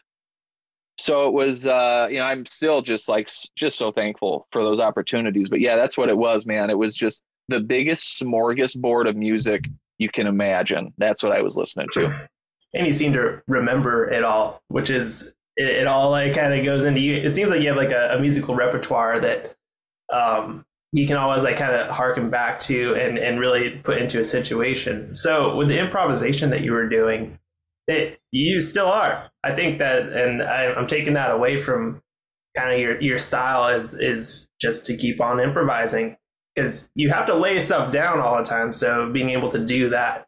So 0.99 1.27
it 1.27 1.33
was, 1.33 1.67
uh, 1.67 2.07
you 2.09 2.17
know, 2.17 2.23
I'm 2.23 2.45
still 2.47 2.81
just 2.81 3.07
like 3.07 3.29
just 3.55 3.77
so 3.77 3.91
thankful 3.91 4.47
for 4.51 4.63
those 4.63 4.79
opportunities. 4.79 5.47
But 5.47 5.61
yeah, 5.61 5.75
that's 5.75 5.97
what 5.97 6.09
it 6.09 6.17
was, 6.17 6.45
man. 6.45 6.69
It 6.69 6.77
was 6.77 6.95
just 6.95 7.21
the 7.49 7.59
biggest 7.59 8.19
smorgasbord 8.21 9.07
of 9.07 9.15
music 9.15 9.65
you 9.99 10.09
can 10.09 10.27
imagine. 10.27 10.93
That's 10.97 11.21
what 11.21 11.31
I 11.31 11.41
was 11.41 11.55
listening 11.55 11.87
to. 11.93 12.27
And 12.75 12.85
you 12.85 12.91
seem 12.91 13.13
to 13.13 13.41
remember 13.47 14.09
it 14.09 14.25
all, 14.25 14.61
which 14.67 14.89
is 14.89 15.33
it, 15.55 15.69
it 15.69 15.87
all 15.87 16.09
like 16.11 16.33
kind 16.33 16.53
of 16.53 16.65
goes 16.65 16.83
into 16.83 16.99
you. 16.99 17.13
It 17.13 17.33
seems 17.33 17.49
like 17.49 17.61
you 17.61 17.69
have 17.69 17.77
like 17.77 17.91
a, 17.91 18.15
a 18.17 18.19
musical 18.19 18.55
repertoire 18.55 19.19
that 19.19 19.55
um, 20.11 20.65
you 20.93 21.05
can 21.05 21.17
always 21.17 21.43
like 21.43 21.57
kind 21.57 21.75
of 21.75 21.89
harken 21.89 22.29
back 22.29 22.59
to 22.59 22.95
and 22.95 23.17
and 23.17 23.39
really 23.39 23.71
put 23.83 23.97
into 23.97 24.19
a 24.19 24.25
situation. 24.25 25.13
So 25.13 25.55
with 25.55 25.67
the 25.67 25.79
improvisation 25.79 26.49
that 26.51 26.61
you 26.61 26.71
were 26.71 26.87
doing, 26.87 27.37
it 27.87 28.19
you 28.31 28.61
still 28.61 28.87
are. 28.87 29.23
I 29.43 29.53
think 29.53 29.79
that, 29.79 30.11
and 30.13 30.41
I, 30.41 30.73
I'm 30.73 30.87
taking 30.87 31.13
that 31.13 31.31
away 31.31 31.57
from 31.57 32.01
kind 32.55 32.73
of 32.73 32.79
your 32.79 33.01
your 33.01 33.19
style 33.19 33.67
is 33.67 33.93
is 33.93 34.49
just 34.59 34.85
to 34.85 34.97
keep 34.97 35.21
on 35.21 35.39
improvising 35.39 36.17
because 36.55 36.89
you 36.95 37.09
have 37.09 37.25
to 37.27 37.35
lay 37.35 37.59
stuff 37.59 37.91
down 37.91 38.19
all 38.19 38.37
the 38.37 38.43
time. 38.43 38.73
So 38.73 39.11
being 39.11 39.29
able 39.29 39.49
to 39.49 39.63
do 39.63 39.89
that, 39.89 40.27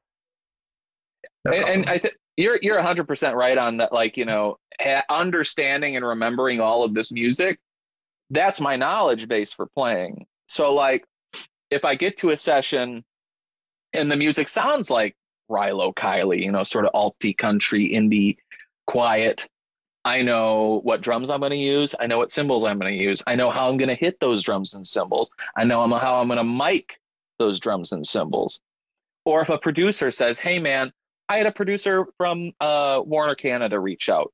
and, 1.45 1.55
awesome. 1.55 1.81
and, 1.81 1.89
I 1.89 1.99
think 1.99 2.13
you're 2.37 2.59
you're 2.61 2.75
100 2.75 3.07
percent 3.07 3.35
right 3.35 3.57
on 3.57 3.77
that. 3.77 3.91
Like 3.91 4.17
you 4.17 4.25
know, 4.25 4.57
understanding 5.09 5.95
and 5.95 6.05
remembering 6.05 6.59
all 6.59 6.83
of 6.83 6.93
this 6.93 7.11
music, 7.11 7.59
that's 8.29 8.61
my 8.61 8.75
knowledge 8.75 9.27
base 9.27 9.53
for 9.53 9.67
playing. 9.67 10.25
So 10.49 10.73
like, 10.73 11.05
if 11.69 11.85
I 11.85 11.93
get 11.93 12.17
to 12.17 12.31
a 12.31 12.37
session 12.37 13.05
and 13.93 14.11
the 14.11 14.17
music 14.17 14.49
sounds 14.49 14.89
like 14.89 15.15
Rilo 15.49 15.93
Kiley, 15.93 16.43
you 16.43 16.51
know, 16.51 16.63
sort 16.63 16.87
of 16.87 16.93
alty 16.93 17.37
country 17.37 17.87
indie, 17.89 18.37
quiet. 18.87 19.47
I 20.05 20.23
know 20.23 20.81
what 20.83 21.01
drums 21.01 21.29
I'm 21.29 21.41
going 21.41 21.51
to 21.51 21.55
use. 21.55 21.93
I 21.99 22.07
know 22.07 22.17
what 22.17 22.31
cymbals 22.31 22.63
I'm 22.63 22.79
going 22.79 22.97
to 22.97 23.03
use. 23.03 23.21
I 23.27 23.35
know 23.35 23.51
how 23.51 23.69
I'm 23.69 23.77
going 23.77 23.89
to 23.89 23.95
hit 23.95 24.19
those 24.19 24.41
drums 24.41 24.73
and 24.73 24.85
cymbals. 24.85 25.29
I 25.55 25.65
know 25.65 25.81
how 25.99 26.19
I'm 26.19 26.27
going 26.27 26.37
to 26.37 26.43
mic 26.43 26.99
those 27.37 27.59
drums 27.59 27.91
and 27.91 28.05
cymbals. 28.05 28.59
Or 29.25 29.41
if 29.41 29.49
a 29.49 29.57
producer 29.59 30.09
says, 30.09 30.39
"Hey, 30.39 30.57
man, 30.57 30.91
I 31.27 31.37
had 31.37 31.45
a 31.45 31.51
producer 31.51 32.07
from 32.17 32.53
uh, 32.59 33.03
Warner 33.05 33.35
Canada 33.35 33.79
reach 33.79 34.09
out, 34.09 34.33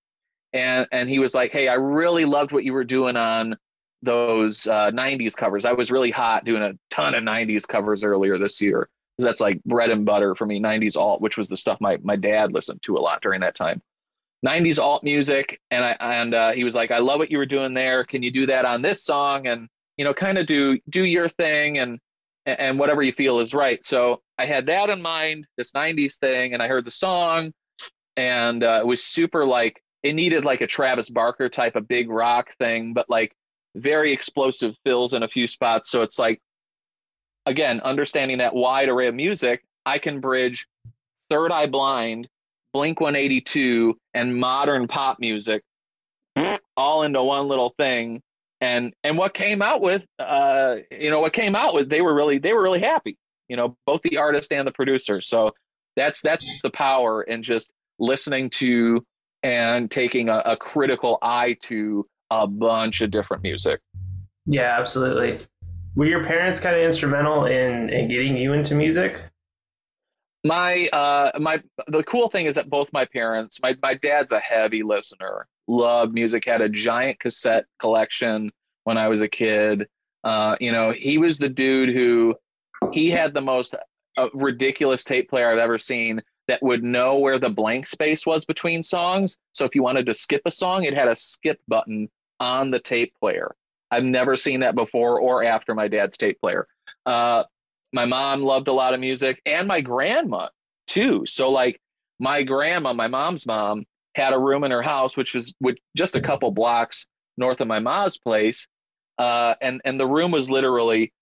and 0.54 0.88
and 0.94 1.10
he 1.10 1.20
was 1.20 1.36
like, 1.36 1.52
"Hey, 1.52 1.68
I 1.68 1.74
really 1.74 2.24
loved 2.24 2.54
what 2.54 2.64
you 2.64 2.72
were 2.72 2.86
doing 2.86 3.18
on 3.18 3.58
those 4.06 4.68
uh, 4.68 4.92
'90s 4.92 5.36
covers. 5.36 5.66
I 5.66 5.74
was 5.74 5.92
really 5.92 6.12
hot 6.12 6.46
doing 6.46 6.62
a 6.62 6.74
ton 6.90 7.16
of 7.16 7.24
'90s 7.24 7.68
covers 7.68 8.04
earlier 8.04 8.38
this 8.38 8.62
year." 8.62 8.90
that's 9.18 9.42
like 9.42 9.64
bread 9.64 9.90
and 9.90 10.06
butter 10.06 10.36
for 10.36 10.46
me. 10.46 10.60
90s 10.60 10.98
alt 10.98 11.22
which 11.22 11.38
was 11.38 11.48
the 11.48 11.58
stuff 11.58 11.80
my, 11.80 11.98
my 12.04 12.16
dad 12.16 12.52
listened 12.52 12.82
to 12.82 12.98
a 12.98 13.00
lot 13.00 13.22
during 13.22 13.42
that 13.42 13.56
time. 13.56 13.82
90s 14.46 14.80
alt 14.80 15.04
music 15.04 15.60
and 15.72 15.84
i 15.84 15.96
and 16.00 16.34
uh, 16.34 16.52
he 16.52 16.64
was 16.64 16.76
like 16.76 16.92
i 16.92 17.00
love 17.00 17.18
what 17.20 17.32
you 17.32 17.38
were 17.38 17.46
doing 17.46 17.74
there. 17.74 18.04
Can 18.04 18.22
you 18.22 18.32
do 18.32 18.46
that 18.48 18.66
on 18.66 18.82
this 18.82 19.04
song? 19.04 19.48
And 19.48 19.70
you 19.98 20.06
know 20.06 20.14
kind 20.14 20.38
of 20.38 20.46
do 20.48 20.80
do 20.90 21.06
your 21.06 21.30
thing 21.30 21.80
and 21.80 22.00
and 22.46 22.78
whatever 22.78 23.02
you 23.02 23.12
feel 23.12 23.40
is 23.40 23.54
right. 23.54 23.84
So 23.84 24.22
i 24.38 24.46
had 24.46 24.66
that 24.66 24.90
in 24.90 25.02
mind 25.02 25.48
this 25.58 25.72
90s 25.72 26.18
thing 26.18 26.54
and 26.54 26.62
i 26.62 26.68
heard 26.68 26.86
the 26.86 26.92
song 26.92 27.54
and 28.18 28.64
uh, 28.64 28.80
it 28.82 28.86
was 28.86 29.04
super 29.04 29.46
like 29.46 29.82
it 30.04 30.14
needed 30.14 30.46
like 30.46 30.62
a 30.62 30.68
travis 30.68 31.10
barker 31.10 31.50
type 31.50 31.76
of 31.76 31.88
big 31.88 32.10
rock 32.10 32.54
thing 32.60 32.94
but 32.94 33.10
like 33.10 33.34
very 33.76 34.12
explosive 34.12 34.76
fills 34.84 35.14
in 35.14 35.24
a 35.24 35.28
few 35.28 35.48
spots 35.48 35.90
so 35.90 36.02
it's 36.02 36.18
like 36.18 36.42
again, 37.46 37.82
understanding 37.82 38.40
that 38.40 38.54
wide 38.54 38.90
array 38.90 39.08
of 39.08 39.16
music, 39.16 39.64
I 39.86 40.00
can 40.00 40.20
bridge 40.20 40.68
Third 41.30 41.52
Eye 41.52 41.68
Blind, 41.68 42.28
Blink 42.74 43.00
182, 43.00 43.98
and 44.14 44.38
modern 44.38 44.88
pop 44.88 45.20
music 45.20 45.64
all 46.78 47.04
into 47.04 47.24
one 47.24 47.48
little 47.48 47.74
thing. 47.78 48.22
And 48.62 48.94
and 49.04 49.18
what 49.18 49.34
came 49.34 49.62
out 49.62 49.82
with, 49.82 50.06
uh, 50.18 50.78
you 50.92 51.10
know, 51.10 51.20
what 51.20 51.34
came 51.34 51.56
out 51.56 51.74
with, 51.74 51.90
they 51.90 52.02
were 52.02 52.14
really 52.14 52.38
they 52.38 52.54
were 52.54 52.64
really 52.64 52.80
happy. 52.80 53.18
You 53.48 53.58
know, 53.58 53.78
both 53.86 54.02
the 54.02 54.18
artist 54.18 54.52
and 54.52 54.68
the 54.68 54.72
producer. 54.72 55.22
So 55.22 55.52
that's 55.96 56.22
that's 56.22 56.62
the 56.62 56.72
power 56.72 57.24
in 57.24 57.44
just 57.44 57.70
listening 58.00 58.50
to 58.50 59.06
and 59.44 59.92
taking 59.92 60.30
a, 60.30 60.42
a 60.46 60.58
critical 60.58 61.20
eye 61.22 61.58
to 61.64 62.08
a 62.30 62.48
bunch 62.48 63.02
of 63.02 63.12
different 63.12 63.44
music. 63.44 63.82
Yeah, 64.46 64.78
absolutely 64.80 65.40
were 65.96 66.06
your 66.06 66.24
parents 66.24 66.60
kind 66.60 66.76
of 66.76 66.82
instrumental 66.82 67.46
in 67.46 67.90
in 67.90 68.08
getting 68.08 68.38
you 68.38 68.54
into 68.54 68.76
music? 68.76 69.24
My 70.44 70.88
uh 70.94 71.32
my 71.40 71.64
the 71.88 72.04
cool 72.04 72.30
thing 72.30 72.46
is 72.46 72.56
that 72.56 72.70
both 72.70 72.92
my 72.94 73.06
parents, 73.06 73.60
my 73.64 73.76
my 73.82 73.96
dad's 73.96 74.32
a 74.32 74.40
heavy 74.40 74.84
listener, 74.84 75.48
loved 75.68 76.14
music, 76.14 76.46
had 76.46 76.62
a 76.62 76.70
giant 76.70 77.20
cassette 77.20 77.66
collection 77.80 78.52
when 78.84 78.98
I 78.98 79.08
was 79.08 79.22
a 79.22 79.28
kid. 79.28 79.88
Uh, 80.24 80.56
you 80.60 80.72
know, 80.72 80.92
he 80.92 81.18
was 81.18 81.38
the 81.38 81.50
dude 81.50 81.90
who 81.90 82.34
he 82.92 83.10
had 83.10 83.34
the 83.34 83.42
most 83.42 83.76
uh, 84.18 84.30
ridiculous 84.34 85.04
tape 85.04 85.30
player 85.30 85.52
I've 85.52 85.60
ever 85.60 85.78
seen 85.78 86.22
that 86.48 86.62
would 86.62 86.84
know 86.84 87.18
where 87.18 87.40
the 87.40 87.50
blank 87.50 87.88
space 87.88 88.26
was 88.26 88.46
between 88.46 88.84
songs. 88.84 89.38
So 89.52 89.66
if 89.66 89.76
you 89.76 89.84
wanted 89.84 90.06
to 90.08 90.14
skip 90.14 90.42
a 90.46 90.52
song, 90.52 90.84
it 90.84 90.94
had 90.94 91.08
a 91.08 91.16
skip 91.16 91.60
button 91.68 92.10
on 92.40 92.72
the 92.72 92.80
tape 92.80 93.14
player. 93.20 93.56
I've 93.92 94.04
never 94.04 94.36
seen 94.36 94.60
that 94.60 94.76
before 94.76 95.20
or 95.20 95.44
after 95.44 95.74
my 95.74 95.88
dad's 95.88 96.18
tape 96.18 96.40
player. 96.40 96.68
Uh, 97.06 97.44
my 97.94 98.06
mom 98.06 98.42
loved 98.42 98.68
a 98.68 98.74
lot 98.74 98.94
of 98.94 99.00
music 99.00 99.42
and 99.46 99.68
my 99.68 99.82
grandma 99.82 100.50
too. 100.88 101.26
So 101.26 101.52
like 101.52 101.80
my 102.20 102.44
grandma, 102.44 102.94
my 102.94 103.08
mom's 103.08 103.46
mom, 103.46 103.86
had 104.16 104.34
a 104.34 104.40
room 104.40 104.64
in 104.64 104.72
her 104.72 104.82
house, 104.82 105.18
which 105.18 105.36
was 105.36 105.54
with 105.60 105.78
just 105.96 106.16
a 106.16 106.22
couple 106.22 106.52
blocks 106.52 107.06
north 107.38 107.62
of 107.62 107.68
my 107.68 107.80
mom's 107.80 108.18
place. 108.18 108.68
Uh, 109.18 109.56
and, 109.62 109.82
and 109.86 110.00
the 110.00 110.08
room 110.08 110.32
was 110.32 110.50
literally 110.50 111.14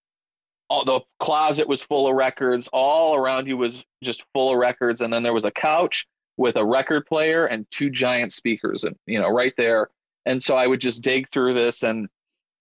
all 0.69 0.85
the 0.85 1.01
closet 1.19 1.67
was 1.67 1.81
full 1.81 2.07
of 2.07 2.15
records. 2.15 2.67
All 2.71 3.15
around 3.15 3.47
you 3.47 3.57
was 3.57 3.83
just 4.03 4.23
full 4.33 4.51
of 4.51 4.57
records. 4.57 5.01
And 5.01 5.11
then 5.11 5.23
there 5.23 5.33
was 5.33 5.45
a 5.45 5.51
couch 5.51 6.07
with 6.37 6.55
a 6.55 6.65
record 6.65 7.05
player 7.05 7.45
and 7.45 7.69
two 7.69 7.89
giant 7.89 8.33
speakers 8.33 8.83
and, 8.83 8.95
you 9.05 9.19
know, 9.19 9.29
right 9.29 9.53
there. 9.57 9.89
And 10.25 10.41
so 10.41 10.55
I 10.55 10.67
would 10.67 10.81
just 10.81 11.03
dig 11.03 11.29
through 11.29 11.53
this 11.53 11.83
and, 11.83 12.07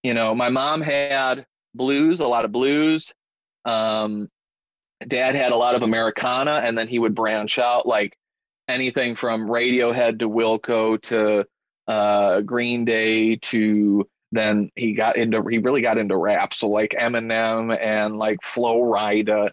you 0.03 0.15
know, 0.15 0.35
my 0.35 0.49
mom 0.49 0.81
had 0.81 1.47
blues, 1.75 2.21
a 2.21 2.27
lot 2.27 2.45
of 2.45 2.53
blues. 2.53 3.13
Um, 3.65 4.29
dad 5.07 5.35
had 5.35 5.53
a 5.53 5.57
lot 5.57 5.75
of 5.75 5.83
Americana, 5.83 6.61
and 6.65 6.77
then 6.77 6.89
he 6.89 6.99
would 6.99 7.15
branch 7.15 7.59
out 7.59 7.87
like 7.87 8.17
anything 8.69 9.17
from 9.17 9.47
Radiohead 9.47 10.19
to 10.21 10.29
Wilco 10.29 11.01
to 11.03 11.47
uh, 11.89 12.41
Green 12.43 12.85
Day 12.85 13.37
to 13.37 14.09
then 14.33 14.71
he 14.75 14.95
got 14.95 15.17
into 15.17 15.45
he 15.49 15.59
really 15.59 15.83
got 15.83 15.99
into 15.99 16.17
rap, 16.17 16.55
so 16.55 16.69
like 16.69 16.97
Eminem 16.99 17.79
and 17.79 18.17
like 18.17 18.43
Flo 18.43 18.81
Rida. 18.81 19.51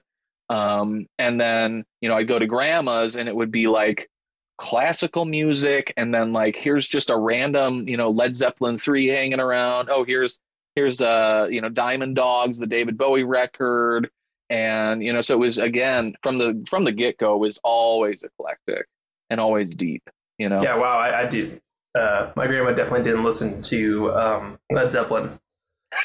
Um, 0.50 1.06
and 1.20 1.40
then 1.40 1.84
you 2.02 2.10
know 2.10 2.16
I'd 2.16 2.28
go 2.28 2.40
to 2.40 2.48
grandma's 2.48 3.18
and 3.18 3.30
it 3.30 3.36
would 3.36 3.52
be 3.52 3.68
like 3.68 4.10
classical 4.58 5.26
music 5.26 5.94
and 5.96 6.14
then 6.14 6.34
like 6.34 6.56
here's 6.56 6.88
just 6.88 7.10
a 7.10 7.18
random 7.18 7.88
you 7.88 7.96
know 7.96 8.10
led 8.10 8.36
zeppelin 8.36 8.78
3 8.78 9.08
hanging 9.08 9.40
around. 9.40 9.90
Oh 9.90 10.04
here's 10.04 10.40
here's 10.76 11.02
uh 11.02 11.48
you 11.50 11.62
know 11.62 11.70
diamond 11.70 12.16
dogs 12.16 12.58
the 12.58 12.66
david 12.66 12.98
bowie 12.98 13.24
record. 13.24 14.10
And 14.50 15.04
you 15.04 15.14
know 15.14 15.22
so 15.22 15.36
it 15.36 15.40
was 15.40 15.60
again 15.60 16.16
from 16.24 16.38
the 16.40 16.66
from 16.70 16.84
the 16.84 16.92
get-go 16.92 17.38
was 17.38 17.60
always 17.64 18.24
eclectic 18.24 18.88
and 19.30 19.40
always 19.40 19.76
deep 19.76 20.10
you 20.40 20.48
know? 20.50 20.64
Yeah 20.64 20.78
wow 20.78 20.98
i, 20.98 21.22
I 21.22 21.26
did 21.28 21.62
uh 21.96 22.32
my 22.36 22.48
grandma 22.48 22.72
definitely 22.72 23.04
didn't 23.04 23.24
listen 23.24 23.62
to 23.62 24.12
um 24.14 24.60
led 24.72 24.92
zeppelin. 24.92 25.40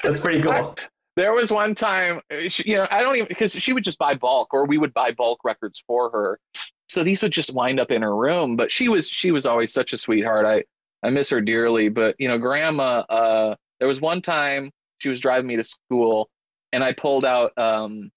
That's 0.03 0.21
pretty 0.21 0.43
cool. 0.43 0.77
There 1.17 1.33
was 1.33 1.53
one 1.53 1.77
time 1.77 2.23
she, 2.49 2.73
you 2.73 2.77
know 2.77 2.89
i 2.91 3.01
don't 3.01 3.15
even 3.15 3.29
because 3.29 3.53
she 3.53 3.73
would 3.73 3.85
just 3.85 4.01
buy 4.01 4.15
bulk 4.15 4.53
or 4.53 4.67
we 4.67 4.79
would 4.79 4.93
buy 4.93 5.13
bulk 5.13 5.45
records 5.45 5.81
for 5.87 6.11
her. 6.11 6.41
So 6.89 7.05
these 7.05 7.23
would 7.23 7.31
just 7.31 7.55
wind 7.55 7.79
up 7.79 7.93
in 7.93 8.03
her 8.03 8.17
room 8.17 8.57
but 8.57 8.73
she 8.73 8.89
was 8.89 9.09
she 9.09 9.31
was 9.31 9.47
always 9.47 9.73
such 9.73 9.93
a 9.93 9.99
sweetheart. 9.99 10.45
I 10.45 10.65
i 11.07 11.11
miss 11.11 11.31
her 11.31 11.41
dearly 11.41 11.89
but 11.89 12.17
you 12.19 12.27
know 12.27 12.37
grandma 12.37 13.05
uh 13.09 13.55
there 13.79 13.87
was 13.87 14.01
one 14.01 14.23
time 14.23 14.73
she 14.99 15.09
was 15.09 15.21
driving 15.21 15.47
me 15.47 15.55
to 15.55 15.63
school 15.63 16.29
and 16.73 16.83
i 16.83 16.93
pulled 16.93 17.25
out 17.25 17.57
um 17.57 18.11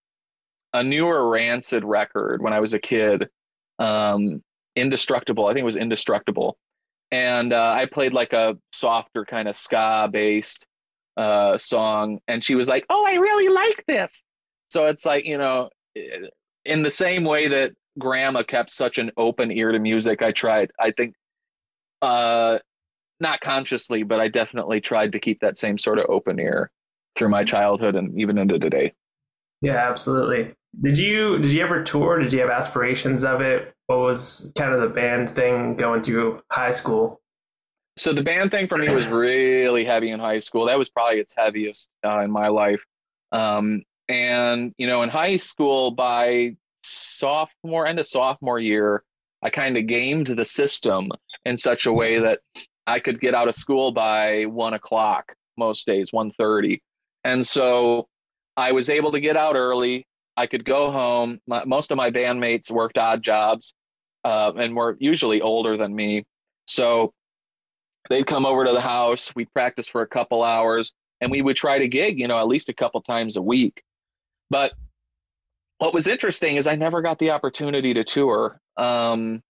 a 0.74 0.84
newer 0.84 1.30
rancid 1.30 1.84
record 1.84 2.42
when 2.42 2.54
i 2.54 2.60
was 2.60 2.74
a 2.74 2.80
kid 2.80 3.30
um 3.78 4.42
indestructible. 4.76 5.48
I 5.48 5.54
think 5.54 5.62
it 5.62 5.66
was 5.66 5.76
indestructible 5.76 6.58
and 7.12 7.54
uh, 7.54 7.72
i 7.76 7.86
played 7.86 8.14
like 8.14 8.34
a 8.34 8.58
softer 8.72 9.26
kind 9.26 9.48
of 9.48 9.56
ska 9.56 10.10
based 10.12 10.66
uh 11.18 11.58
song 11.58 12.20
and 12.28 12.44
she 12.44 12.56
was 12.56 12.68
like 12.68 12.86
oh 12.90 13.06
i 13.08 13.16
really 13.16 13.50
like 13.50 13.84
this 13.88 14.24
so 14.70 14.86
it's 14.86 15.06
like 15.06 15.26
you 15.26 15.38
know 15.38 15.70
in 16.66 16.84
the 16.84 16.90
same 16.90 17.24
way 17.24 17.48
that 17.48 17.72
grandma 17.98 18.44
kept 18.44 18.70
such 18.70 18.98
an 18.98 19.12
open 19.18 19.52
ear 19.52 19.72
to 19.72 19.80
music. 19.80 20.22
I 20.22 20.32
tried, 20.32 20.72
I 20.80 20.92
think 20.92 21.16
uh, 22.02 22.60
not 23.20 23.42
consciously, 23.42 24.04
but 24.04 24.20
I 24.20 24.28
definitely 24.28 24.82
tried 24.82 25.14
to 25.14 25.20
keep 25.20 25.40
that 25.42 25.58
same 25.58 25.78
sort 25.78 26.00
of 26.00 26.06
open 26.10 26.40
ear 26.40 26.70
through 27.16 27.30
my 27.30 27.44
childhood 27.44 27.96
and 27.96 28.20
even 28.20 28.38
into 28.38 28.60
today. 28.60 28.94
Yeah, 29.62 29.90
absolutely. 29.90 30.54
Did 30.80 31.00
you 31.00 31.40
did 31.40 31.52
you 31.52 31.64
ever 31.64 31.84
tour? 31.84 32.20
Did 32.20 32.32
you 32.32 32.40
have 32.42 32.52
aspirations 32.52 33.24
of 33.24 33.42
it? 33.42 33.74
What 33.88 34.00
was 34.00 34.52
kind 34.58 34.74
of 34.74 34.82
the 34.82 34.90
band 34.90 35.30
thing 35.30 35.76
going 35.76 36.04
through 36.04 36.42
high 36.52 36.72
school? 36.72 37.22
So 37.98 38.14
the 38.14 38.22
band 38.22 38.52
thing 38.52 38.68
for 38.68 38.78
me 38.78 38.94
was 38.94 39.08
really 39.08 39.84
heavy 39.84 40.12
in 40.12 40.20
high 40.20 40.40
school. 40.40 40.66
That 40.68 40.78
was 40.78 40.90
probably 40.90 41.20
its 41.20 41.34
heaviest 41.36 41.90
uh, 42.06 42.20
in 42.20 42.32
my 42.32 42.50
life. 42.50 42.82
Um, 43.32 43.84
and 44.08 44.74
you 44.78 44.88
know, 44.88 45.02
in 45.02 45.10
high 45.10 45.38
school, 45.38 45.92
by 45.92 46.56
sophomore 46.84 47.88
end 47.88 48.00
of 48.00 48.08
sophomore 48.08 48.60
year, 48.60 49.04
I 49.44 49.50
kind 49.50 49.78
of 49.78 49.88
gamed 49.88 50.28
the 50.28 50.46
system 50.46 51.10
in 51.46 51.58
such 51.58 51.86
a 51.86 51.94
way 51.94 52.20
that 52.20 52.40
I 52.88 53.00
could 53.00 53.20
get 53.20 53.36
out 53.36 53.48
of 53.48 53.56
school 53.56 53.92
by 53.92 54.46
one 54.46 54.74
o'clock 54.74 55.36
most 55.58 55.86
days, 55.86 56.12
1.30. 56.12 56.80
And 57.24 57.46
so 57.46 58.08
I 58.56 58.72
was 58.72 58.90
able 58.90 59.12
to 59.12 59.20
get 59.20 59.36
out 59.36 59.56
early. 59.56 60.07
I 60.38 60.48
could 60.48 60.64
go 60.64 60.92
home. 60.92 61.40
My, 61.48 61.66
most 61.66 61.92
of 61.92 61.98
my 61.98 62.12
bandmates 62.12 62.72
worked 62.72 62.98
odd 62.98 63.24
jobs 63.24 63.74
uh, 64.24 64.54
and 64.56 64.76
were 64.76 64.96
usually 65.00 65.42
older 65.42 65.76
than 65.76 65.94
me. 65.96 66.26
So 66.66 67.14
they'd 68.10 68.28
come 68.28 68.46
over 68.46 68.64
to 68.64 68.72
the 68.72 68.82
house. 68.82 69.34
We'd 69.36 69.52
practice 69.52 69.88
for 69.88 70.04
a 70.04 70.08
couple 70.08 70.44
hours 70.44 70.94
and 71.22 71.32
we 71.32 71.42
would 71.42 71.56
try 71.56 71.80
to 71.80 71.88
gig, 71.88 72.20
you 72.20 72.28
know, 72.28 72.38
at 72.38 72.48
least 72.48 72.70
a 72.70 72.74
couple 72.74 73.02
times 73.02 73.36
a 73.36 73.42
week. 73.42 73.82
But 74.50 74.74
what 75.80 75.94
was 75.94 76.08
interesting 76.08 76.56
is 76.56 76.68
I 76.68 76.76
never 76.76 77.02
got 77.02 77.20
the 77.20 77.32
opportunity 77.32 77.94
to 77.96 78.04
tour. 78.04 78.60
Um, 78.78 79.42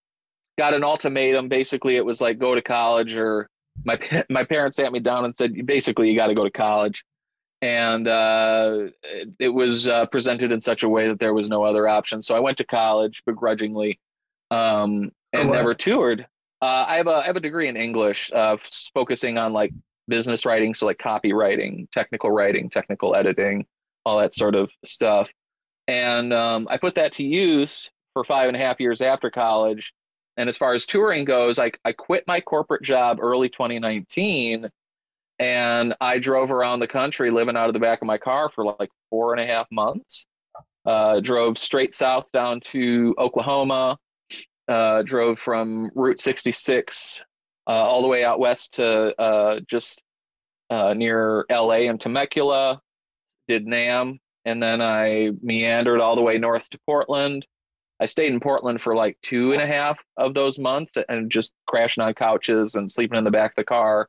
got 0.58 0.74
an 0.74 0.84
ultimatum. 0.84 1.50
Basically, 1.50 1.96
it 1.96 2.06
was 2.06 2.22
like 2.22 2.40
go 2.40 2.56
to 2.56 2.62
college, 2.62 3.18
or 3.18 3.50
my 3.86 4.00
my 4.30 4.44
parents 4.44 4.78
sat 4.78 4.92
me 4.92 5.00
down 5.00 5.26
and 5.26 5.36
said, 5.36 5.66
basically, 5.66 6.10
you 6.10 6.18
got 6.18 6.28
to 6.28 6.36
go 6.36 6.44
to 6.44 6.52
college. 6.52 7.04
And 7.62 8.08
uh, 8.08 8.88
it 9.40 9.50
was 9.50 9.88
uh, 9.88 10.06
presented 10.08 10.52
in 10.52 10.62
such 10.62 10.84
a 10.84 10.90
way 10.90 11.08
that 11.08 11.20
there 11.20 11.34
was 11.34 11.50
no 11.50 11.64
other 11.64 11.88
option. 11.88 12.22
So 12.22 12.36
I 12.36 12.40
went 12.40 12.58
to 12.58 12.64
college 12.64 13.24
begrudgingly, 13.26 14.00
um, 14.52 15.12
and 15.34 15.50
never 15.50 15.74
toured. 15.74 16.28
Uh, 16.62 16.86
I 16.88 16.96
have 16.98 17.08
a 17.08 17.16
I 17.16 17.26
have 17.26 17.36
a 17.36 17.42
degree 17.42 17.68
in 17.68 17.76
English, 17.76 18.32
uh, 18.34 18.58
focusing 18.94 19.38
on 19.38 19.54
like 19.54 19.74
business 20.08 20.46
writing, 20.46 20.74
so 20.74 20.86
like 20.86 20.98
copywriting, 20.98 21.90
technical 21.92 22.32
writing, 22.32 22.70
technical 22.70 23.16
editing, 23.16 23.66
all 24.06 24.20
that 24.20 24.34
sort 24.34 24.56
of 24.56 24.72
stuff. 24.86 25.30
And 25.88 26.34
um, 26.34 26.68
I 26.70 26.78
put 26.78 26.96
that 26.96 27.14
to 27.14 27.24
use 27.24 27.90
for 28.14 28.24
five 28.24 28.48
and 28.48 28.58
a 28.58 28.60
half 28.60 28.80
years 28.80 29.02
after 29.02 29.30
college. 29.30 29.94
And 30.38 30.50
as 30.50 30.58
far 30.58 30.74
as 30.74 30.86
touring 30.86 31.26
goes, 31.26 31.60
I, 31.60 31.72
I 31.84 31.94
quit 31.94 32.24
my 32.28 32.42
corporate 32.42 32.84
job 32.84 33.20
early 33.22 33.50
2019 33.50 34.70
and 35.40 35.96
I 36.02 36.20
drove 36.20 36.52
around 36.52 36.80
the 36.80 36.88
country 36.88 37.32
living 37.32 37.56
out 37.56 37.68
of 37.68 37.74
the 37.74 37.80
back 37.80 38.02
of 38.02 38.08
my 38.08 38.18
car 38.18 38.50
for 38.50 38.66
like 38.66 38.90
four 39.10 39.34
and 39.34 39.42
a 39.42 39.46
half 39.46 39.68
months. 39.72 40.26
Uh, 40.86 41.20
drove 41.20 41.58
straight 41.58 41.94
south 41.94 42.32
down 42.32 42.62
to 42.62 43.14
Oklahoma, 43.18 43.98
uh, 44.68 45.02
drove 45.04 45.38
from 45.38 45.92
Route 45.96 46.20
66 46.20 47.24
uh, 47.68 47.72
all 47.72 48.02
the 48.02 48.08
way 48.08 48.24
out 48.24 48.40
west 48.40 48.76
to 48.76 49.20
uh, 49.22 49.60
just 49.68 50.02
uh, 50.70 50.94
near 50.94 51.46
LA 51.50 51.90
and 51.90 52.00
Temecula, 52.00 52.80
did 53.48 53.68
Nam, 53.68 54.20
and 54.46 54.64
then 54.64 54.82
I 54.82 55.32
meandered 55.42 56.00
all 56.00 56.16
the 56.16 56.22
way 56.22 56.38
north 56.38 56.70
to 56.70 56.80
Portland. 56.86 57.46
I 58.00 58.06
stayed 58.06 58.32
in 58.32 58.40
Portland 58.40 58.82
for 58.82 58.96
like 58.96 59.18
two 59.22 59.54
and 59.54 59.62
a 59.62 59.68
half 59.68 60.00
of 60.18 60.34
those 60.34 60.60
months 60.60 60.94
and 61.10 61.32
just 61.32 61.52
crashing 61.68 62.04
on 62.04 62.14
couches 62.14 62.76
and 62.76 62.92
sleeping 62.92 63.18
in 63.18 63.24
the 63.24 63.32
back 63.32 63.52
of 63.52 63.56
the 63.56 63.64
car. 63.64 64.08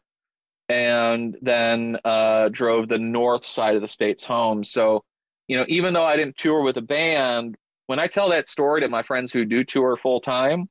And 0.68 1.36
then 1.40 1.98
uh, 2.04 2.50
drove 2.50 2.88
the 2.88 2.98
north 2.98 3.46
side 3.46 3.74
of 3.74 3.80
the 3.80 3.88
states 3.88 4.22
home. 4.22 4.64
So, 4.64 5.02
you 5.46 5.56
know, 5.56 5.64
even 5.68 5.94
though 5.94 6.04
I 6.04 6.16
didn't 6.16 6.36
tour 6.36 6.62
with 6.62 6.76
a 6.76 6.82
band, 6.82 7.56
when 7.86 7.98
I 7.98 8.06
tell 8.06 8.28
that 8.28 8.48
story 8.48 8.82
to 8.82 8.88
my 8.88 9.02
friends 9.02 9.32
who 9.32 9.46
do 9.46 9.64
tour 9.64 9.96
full 9.96 10.20
time, 10.20 10.68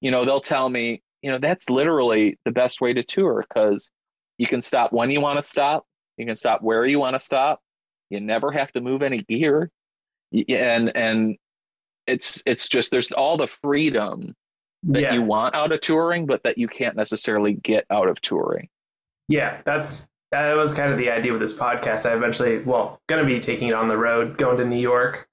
you 0.00 0.10
know, 0.10 0.24
they'll 0.24 0.40
tell 0.40 0.68
me, 0.68 1.02
you 1.22 1.30
know, 1.30 1.38
that's 1.38 1.70
literally 1.70 2.38
the 2.44 2.50
best 2.50 2.80
way 2.80 2.92
to 2.92 3.02
tour 3.02 3.44
because 3.48 3.90
you 4.38 4.46
can 4.46 4.60
stop 4.60 4.92
when 4.92 5.10
you 5.10 5.20
want 5.20 5.38
to 5.38 5.42
stop, 5.42 5.86
you 6.16 6.26
can 6.26 6.36
stop 6.36 6.62
where 6.62 6.84
you 6.84 6.98
want 6.98 7.14
to 7.14 7.20
stop, 7.20 7.60
you 8.10 8.20
never 8.20 8.50
have 8.50 8.72
to 8.72 8.80
move 8.80 9.02
any 9.02 9.22
gear, 9.22 9.70
and 10.32 10.96
and 10.96 11.36
it's 12.06 12.42
it's 12.46 12.68
just 12.68 12.90
there's 12.90 13.12
all 13.12 13.36
the 13.36 13.48
freedom 13.62 14.34
that 14.84 15.02
yeah. 15.02 15.14
you 15.14 15.22
want 15.22 15.54
out 15.54 15.72
of 15.72 15.80
touring, 15.80 16.26
but 16.26 16.42
that 16.44 16.58
you 16.58 16.68
can't 16.68 16.96
necessarily 16.96 17.52
get 17.52 17.84
out 17.90 18.08
of 18.08 18.20
touring. 18.20 18.68
Yeah, 19.28 19.60
that's 19.64 20.08
that 20.30 20.54
was 20.56 20.74
kind 20.74 20.92
of 20.92 20.98
the 20.98 21.10
idea 21.10 21.32
with 21.32 21.40
this 21.40 21.52
podcast. 21.52 22.08
I 22.08 22.14
eventually, 22.14 22.58
well, 22.58 23.00
going 23.06 23.22
to 23.22 23.26
be 23.26 23.40
taking 23.40 23.68
it 23.68 23.74
on 23.74 23.88
the 23.88 23.96
road, 23.96 24.36
going 24.36 24.58
to 24.58 24.64
New 24.64 24.76
York. 24.78 25.28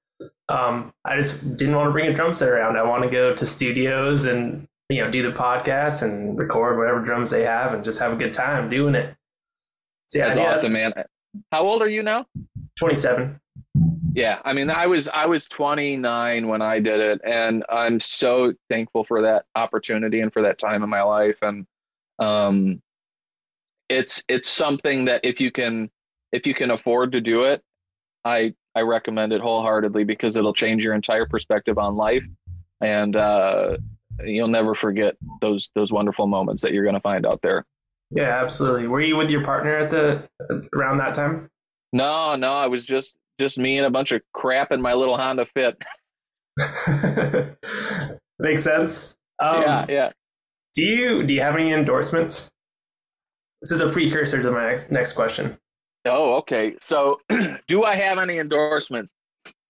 Um, 0.48 0.94
I 1.04 1.18
just 1.18 1.58
didn't 1.58 1.76
want 1.76 1.88
to 1.88 1.92
bring 1.92 2.08
a 2.08 2.14
drum 2.14 2.34
set 2.34 2.50
around. 2.50 2.78
I 2.78 2.84
want 2.84 3.04
to 3.04 3.10
go 3.10 3.34
to 3.34 3.46
studios 3.46 4.26
and 4.26 4.68
you 4.90 5.04
know 5.04 5.10
do 5.10 5.24
the 5.24 5.36
podcast 5.36 6.04
and 6.04 6.38
record 6.38 6.78
whatever 6.78 7.02
drums 7.02 7.32
they 7.32 7.44
have 7.44 7.74
and 7.74 7.84
just 7.84 8.00
have 8.00 8.14
a 8.14 8.16
good 8.16 8.34
time 8.34 8.70
doing 8.70 8.96
it. 8.96 9.16
So, 10.08 10.20
yeah, 10.20 10.26
That's 10.26 10.38
awesome, 10.38 10.74
man. 10.74 10.94
How 11.52 11.66
old 11.68 11.82
are 11.82 11.90
you 11.90 12.04
now? 12.04 12.28
27. 12.78 13.40
Yeah, 14.14 14.40
I 14.46 14.54
mean, 14.54 14.70
I 14.70 14.88
was 14.88 15.10
I 15.10 15.26
was 15.26 15.48
29 15.50 16.48
when 16.48 16.62
I 16.62 16.80
did 16.80 17.00
it, 17.00 17.22
and 17.26 17.66
I'm 17.70 18.00
so 18.00 18.54
thankful 18.70 19.04
for 19.04 19.22
that 19.24 19.46
opportunity 19.56 20.22
and 20.22 20.32
for 20.32 20.42
that 20.44 20.58
time 20.58 20.84
in 20.84 20.90
my 20.90 21.02
life. 21.02 21.38
And 21.42 21.66
um, 22.20 22.82
it's 23.90 24.24
it's 24.28 24.50
something 24.50 25.06
that 25.06 25.22
if 25.24 25.40
you 25.40 25.52
can 25.52 25.90
if 26.32 26.46
you 26.46 26.54
can 26.54 26.72
afford 26.72 27.12
to 27.14 27.22
do 27.22 27.44
it, 27.44 27.62
I 28.24 28.54
I 28.76 28.82
recommend 28.82 29.34
it 29.34 29.42
wholeheartedly 29.42 30.04
because 30.04 30.36
it'll 30.38 30.54
change 30.54 30.84
your 30.84 30.94
entire 30.94 31.26
perspective 31.26 31.78
on 31.78 31.96
life, 31.96 32.24
and 32.82 33.16
uh, 33.16 33.78
you'll 34.24 34.48
never 34.48 34.76
forget 34.76 35.16
those 35.42 35.70
those 35.76 35.92
wonderful 35.92 36.28
moments 36.28 36.62
that 36.62 36.74
you're 36.74 36.84
going 36.84 36.96
to 36.96 37.02
find 37.02 37.26
out 37.26 37.42
there. 37.42 37.66
Yeah, 38.12 38.42
absolutely. 38.44 38.88
Were 38.88 39.02
you 39.02 39.18
with 39.18 39.32
your 39.32 39.44
partner 39.44 39.76
at 39.76 39.92
the 39.92 40.28
around 40.74 40.98
that 40.98 41.16
time? 41.16 41.50
No, 41.94 42.36
no, 42.36 42.54
I 42.54 42.68
was 42.68 42.86
just 42.86 43.18
just 43.40 43.58
me 43.58 43.78
and 43.78 43.86
a 43.86 43.90
bunch 43.90 44.12
of 44.12 44.22
crap 44.34 44.72
in 44.72 44.82
my 44.82 44.94
little 44.94 45.18
Honda 45.18 45.46
Fit. 45.46 45.82
Makes 48.40 48.64
sense. 48.64 49.18
Um, 49.40 49.62
yeah, 49.62 49.86
yeah. 49.90 50.12
Do 50.74 50.84
you 50.84 51.24
do 51.24 51.34
you 51.34 51.42
have 51.42 51.56
any 51.56 51.72
endorsements? 51.72 52.52
This 53.62 53.72
is 53.72 53.82
a 53.82 53.90
precursor 53.90 54.42
to 54.42 54.52
my 54.52 54.68
next 54.68 54.92
next 54.92 55.14
question. 55.14 55.58
Oh, 56.06 56.36
okay. 56.36 56.76
So, 56.80 57.20
do 57.68 57.84
I 57.84 57.96
have 57.96 58.20
any 58.20 58.38
endorsements? 58.38 59.12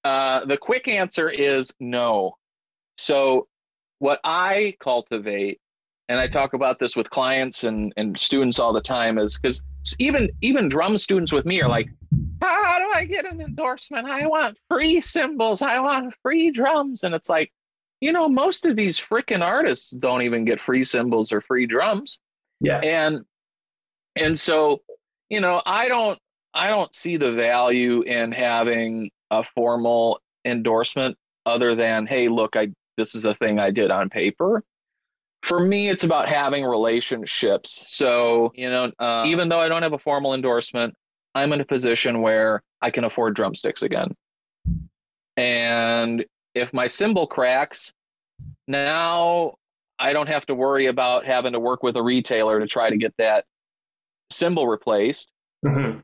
Uh, 0.03 0.45
the 0.45 0.57
quick 0.57 0.87
answer 0.87 1.29
is 1.29 1.73
no. 1.79 2.35
So, 2.97 3.47
what 3.99 4.19
I 4.23 4.75
cultivate 4.79 5.59
and 6.09 6.19
I 6.19 6.27
talk 6.27 6.53
about 6.53 6.77
this 6.79 6.95
with 6.95 7.09
clients 7.09 7.63
and, 7.63 7.91
and 7.97 8.19
students 8.19 8.59
all 8.59 8.73
the 8.73 8.81
time 8.81 9.17
is 9.17 9.37
because 9.37 9.63
even 9.99 10.29
even 10.41 10.67
drum 10.67 10.97
students 10.97 11.31
with 11.31 11.45
me 11.45 11.61
are 11.61 11.69
like, 11.69 11.89
how 12.41 12.79
do 12.79 12.91
I 12.93 13.05
get 13.05 13.25
an 13.25 13.41
endorsement? 13.41 14.07
I 14.07 14.27
want 14.27 14.57
free 14.69 15.01
cymbals. 15.01 15.61
I 15.61 15.79
want 15.79 16.13
free 16.21 16.51
drums. 16.51 17.03
And 17.03 17.15
it's 17.15 17.29
like, 17.29 17.51
you 18.01 18.11
know, 18.11 18.27
most 18.27 18.65
of 18.65 18.75
these 18.75 18.99
freaking 18.99 19.41
artists 19.41 19.91
don't 19.91 20.21
even 20.21 20.45
get 20.45 20.59
free 20.59 20.83
cymbals 20.83 21.31
or 21.31 21.41
free 21.41 21.65
drums. 21.65 22.19
Yeah. 22.61 22.79
And 22.79 23.25
and 24.15 24.39
so, 24.39 24.81
you 25.29 25.41
know, 25.41 25.61
I 25.65 25.87
don't 25.87 26.19
I 26.53 26.67
don't 26.69 26.93
see 26.95 27.17
the 27.17 27.33
value 27.33 28.01
in 28.03 28.31
having 28.31 29.11
a 29.31 29.43
formal 29.43 30.19
endorsement 30.45 31.17
other 31.45 31.75
than, 31.75 32.05
hey, 32.05 32.27
look, 32.27 32.55
I 32.55 32.69
this 32.97 33.15
is 33.15 33.25
a 33.25 33.35
thing 33.35 33.59
I 33.59 33.71
did 33.71 33.91
on 33.91 34.09
paper. 34.09 34.63
For 35.43 35.59
me 35.59 35.89
it's 35.89 36.03
about 36.03 36.27
having 36.27 36.63
relationships. 36.63 37.83
So 37.87 38.51
you 38.55 38.69
know 38.69 38.91
uh, 38.99 39.25
even 39.27 39.49
though 39.49 39.59
i 39.59 39.67
don't 39.67 39.83
have 39.83 39.93
a 39.93 39.99
formal 39.99 40.33
endorsement 40.33 40.95
i'm 41.35 41.53
in 41.53 41.61
a 41.61 41.65
position 41.65 42.21
where 42.21 42.63
i 42.81 42.89
can 42.89 43.03
afford 43.03 43.35
drumsticks 43.35 43.83
again. 43.83 44.15
And 45.37 46.25
if 46.53 46.73
my 46.73 46.87
cymbal 46.87 47.27
cracks 47.27 47.93
now 48.67 49.53
i 49.99 50.13
don't 50.13 50.27
have 50.27 50.45
to 50.45 50.55
worry 50.55 50.87
about 50.87 51.25
having 51.25 51.53
to 51.53 51.59
work 51.59 51.83
with 51.83 51.95
a 51.95 52.01
retailer 52.01 52.59
to 52.59 52.67
try 52.67 52.89
to 52.89 52.97
get 52.97 53.13
that 53.17 53.45
cymbal 54.31 54.67
replaced 54.67 55.31
mm-hmm. 55.65 55.99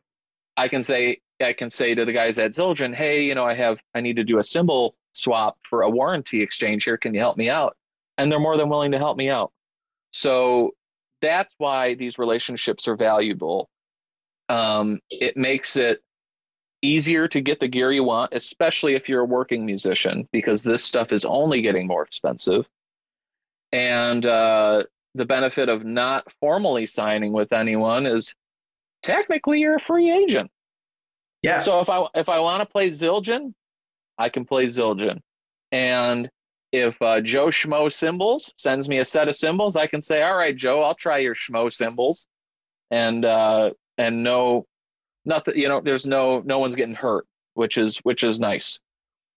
i 0.57 0.67
can 0.67 0.83
say 0.83 1.19
i 1.41 1.53
can 1.53 1.69
say 1.69 1.95
to 1.95 2.05
the 2.05 2.13
guys 2.13 2.39
at 2.39 2.51
zildjian 2.51 2.93
hey 2.93 3.23
you 3.23 3.35
know 3.35 3.45
i 3.45 3.53
have 3.53 3.77
i 3.95 4.01
need 4.01 4.15
to 4.15 4.23
do 4.23 4.39
a 4.39 4.43
cymbal 4.43 4.95
swap 5.13 5.57
for 5.63 5.81
a 5.81 5.89
warranty 5.89 6.41
exchange 6.41 6.83
here 6.83 6.97
can 6.97 7.13
you 7.13 7.19
help 7.19 7.37
me 7.37 7.49
out 7.49 7.75
and 8.21 8.31
they're 8.31 8.39
more 8.39 8.57
than 8.57 8.69
willing 8.69 8.91
to 8.91 8.99
help 8.99 9.17
me 9.17 9.29
out. 9.29 9.51
So 10.11 10.71
that's 11.21 11.55
why 11.57 11.95
these 11.95 12.19
relationships 12.19 12.87
are 12.87 12.95
valuable. 12.95 13.69
Um, 14.47 14.99
it 15.09 15.35
makes 15.35 15.75
it 15.75 16.01
easier 16.83 17.27
to 17.29 17.41
get 17.41 17.59
the 17.59 17.67
gear 17.67 17.91
you 17.91 18.03
want, 18.03 18.33
especially 18.33 18.93
if 18.93 19.09
you're 19.09 19.21
a 19.21 19.25
working 19.25 19.65
musician, 19.65 20.27
because 20.31 20.61
this 20.61 20.83
stuff 20.83 21.11
is 21.11 21.25
only 21.25 21.61
getting 21.61 21.87
more 21.87 22.03
expensive. 22.03 22.67
And 23.71 24.25
uh, 24.25 24.83
the 25.15 25.25
benefit 25.25 25.69
of 25.69 25.83
not 25.83 26.25
formally 26.39 26.85
signing 26.85 27.33
with 27.33 27.51
anyone 27.51 28.05
is 28.05 28.33
technically 29.03 29.59
you're 29.59 29.75
a 29.75 29.79
free 29.79 30.11
agent. 30.11 30.49
Yeah. 31.41 31.59
So 31.59 31.79
if 31.79 31.89
I 31.89 32.05
if 32.15 32.29
I 32.29 32.39
want 32.39 32.61
to 32.61 32.71
play 32.71 32.89
Zildjian, 32.89 33.53
I 34.17 34.29
can 34.29 34.45
play 34.45 34.65
Zildjian. 34.65 35.19
And 35.71 36.29
if 36.71 37.01
uh, 37.01 37.21
Joe 37.21 37.47
Schmo 37.47 37.91
Cymbals 37.91 38.53
sends 38.57 38.87
me 38.87 38.99
a 38.99 39.05
set 39.05 39.27
of 39.27 39.35
cymbals, 39.35 39.75
I 39.75 39.87
can 39.87 40.01
say, 40.01 40.21
"All 40.21 40.35
right, 40.35 40.55
Joe, 40.55 40.81
I'll 40.81 40.95
try 40.95 41.17
your 41.17 41.35
Schmo 41.35 41.71
cymbals," 41.71 42.27
and 42.89 43.25
uh, 43.25 43.71
and 43.97 44.23
no, 44.23 44.65
nothing. 45.25 45.57
You 45.57 45.67
know, 45.67 45.81
there's 45.81 46.05
no 46.05 46.41
no 46.45 46.59
one's 46.59 46.75
getting 46.75 46.95
hurt, 46.95 47.25
which 47.55 47.77
is 47.77 47.97
which 47.97 48.23
is 48.23 48.39
nice. 48.39 48.79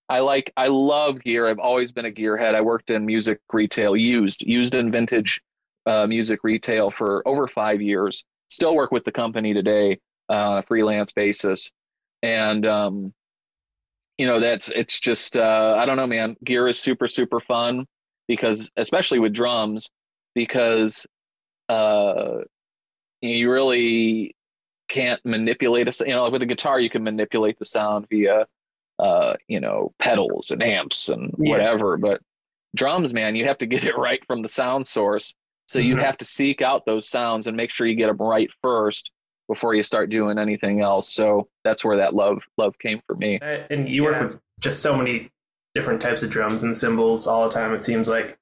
I 0.09 0.21
like 0.21 0.53
I 0.57 0.69
love 0.69 1.23
gear. 1.23 1.49
I've 1.49 1.59
always 1.59 1.91
been 1.93 2.05
a 2.05 2.11
gearhead. 2.11 2.55
I 2.55 2.61
worked 2.61 2.91
in 2.91 3.07
music 3.07 3.41
retail, 3.53 3.97
used 3.97 4.43
used 4.43 4.75
and 4.75 4.93
vintage 4.93 5.41
uh, 5.87 6.07
music 6.07 6.41
retail 6.43 6.91
for 6.91 7.27
over 7.27 7.47
five 7.49 7.81
years. 7.81 8.25
Still 8.49 8.75
work 8.75 8.93
with 8.93 9.05
the 9.05 9.13
company 9.13 9.55
today 9.55 9.99
uh, 10.31 10.51
on 10.51 10.59
a 10.59 10.63
freelance 10.63 11.13
basis, 11.13 11.71
and 12.23 12.67
um, 12.67 13.13
you 14.19 14.27
know 14.27 14.39
that's 14.41 14.69
it's 14.71 15.01
just 15.01 15.37
uh, 15.37 15.75
I 15.79 15.87
don't 15.87 15.97
know, 15.97 16.07
man. 16.07 16.37
Gear 16.45 16.69
is 16.69 16.79
super 16.79 17.09
super 17.09 17.41
fun 17.41 17.87
because 18.29 18.71
especially 18.77 19.19
with 19.19 19.33
drums 19.33 19.89
because 20.35 21.07
uh, 21.69 22.39
you 23.21 23.51
really 23.51 24.35
can't 24.89 25.21
manipulate 25.25 25.89
a 25.89 26.07
you 26.07 26.13
know 26.15 26.25
like 26.25 26.33
with 26.33 26.43
a 26.43 26.47
guitar 26.47 26.79
you 26.79 26.91
can 26.91 27.03
manipulate 27.03 27.59
the 27.59 27.65
sound 27.65 28.07
via 28.11 28.47
uh, 28.99 29.35
you 29.49 29.61
know 29.61 29.93
pedals 29.99 30.51
and 30.51 30.63
amps 30.63 31.09
and 31.09 31.35
Yeah. 31.39 31.53
whatever 31.53 31.97
but 31.97 32.21
drums 32.77 33.15
man 33.15 33.35
you 33.35 33.45
have 33.47 33.59
to 33.59 33.67
get 33.67 33.85
it 33.85 33.97
right 33.99 34.25
from 34.27 34.43
the 34.43 34.49
sound 34.49 34.87
source 34.87 35.35
so 35.67 35.79
you 35.79 35.97
Mhm. 35.97 36.03
have 36.03 36.19
to 36.19 36.25
seek 36.25 36.63
out 36.63 36.85
those 36.87 37.09
sounds 37.09 37.47
and 37.47 37.57
make 37.57 37.71
sure 37.71 37.87
you 37.87 37.95
get 37.97 38.07
them 38.09 38.17
right 38.19 38.51
first 38.63 39.11
before 39.49 39.75
you 39.75 39.83
start 39.83 40.09
doing 40.11 40.39
anything 40.39 40.81
else 40.81 41.13
so 41.13 41.49
that's 41.65 41.85
where 41.85 41.97
that 41.99 42.15
love 42.15 42.39
love 42.59 42.79
came 42.79 43.01
for 43.07 43.15
me 43.17 43.39
Uh, 43.43 43.59
And 43.71 43.89
you 43.89 44.05
work 44.05 44.21
with 44.21 44.41
just 44.61 44.83
so 44.83 44.97
many 44.97 45.31
different 45.75 46.01
types 46.01 46.23
of 46.23 46.31
drums 46.31 46.63
and 46.63 46.77
cymbals 46.77 47.27
all 47.27 47.49
the 47.49 47.55
time. 47.55 47.75
It 47.75 47.83
seems 47.83 48.09
like 48.09 48.27
it 48.27 48.39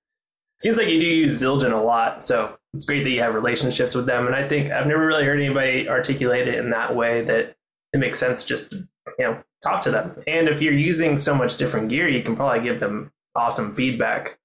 seems 0.61 0.77
like 0.79 0.89
you 0.89 1.01
do 1.01 1.07
use 1.07 1.43
Zildjian 1.43 1.73
a 1.73 1.77
lot. 1.83 2.23
So 2.23 2.57
it's 2.75 2.85
great 2.85 3.03
that 3.05 3.11
you 3.11 3.21
have 3.21 3.35
relationships 3.35 3.95
with 3.97 4.07
them. 4.07 4.27
And 4.27 4.37
I 4.37 4.47
think 4.47 4.71
I've 4.71 4.87
never 4.87 5.07
really 5.07 5.25
heard 5.25 5.41
anybody 5.41 5.89
articulate 5.89 6.47
it 6.47 6.57
in 6.57 6.71
that 6.71 6.95
way 6.95 7.23
that 7.23 7.57
it 7.95 7.99
makes 7.99 8.19
sense 8.19 8.45
just 8.45 8.71
to 8.73 8.77
you 9.19 9.25
know 9.25 9.43
talk 9.65 9.81
to 9.83 9.91
them. 9.91 10.23
And 10.27 10.47
if 10.49 10.61
you're 10.63 10.73
using 10.75 11.17
so 11.17 11.35
much 11.35 11.57
different 11.57 11.89
gear, 11.89 12.07
you 12.07 12.23
can 12.23 12.37
probably 12.37 12.61
give 12.61 12.79
them 12.79 13.11
awesome 13.35 13.73
feedback 13.75 14.39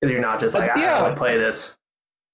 because 0.00 0.10
you're 0.10 0.20
not 0.22 0.40
just 0.40 0.56
Uh, 0.56 0.60
like 0.60 0.70
I 0.76 0.80
don't 0.86 1.02
want 1.02 1.14
to 1.14 1.20
play 1.20 1.36
this. 1.36 1.76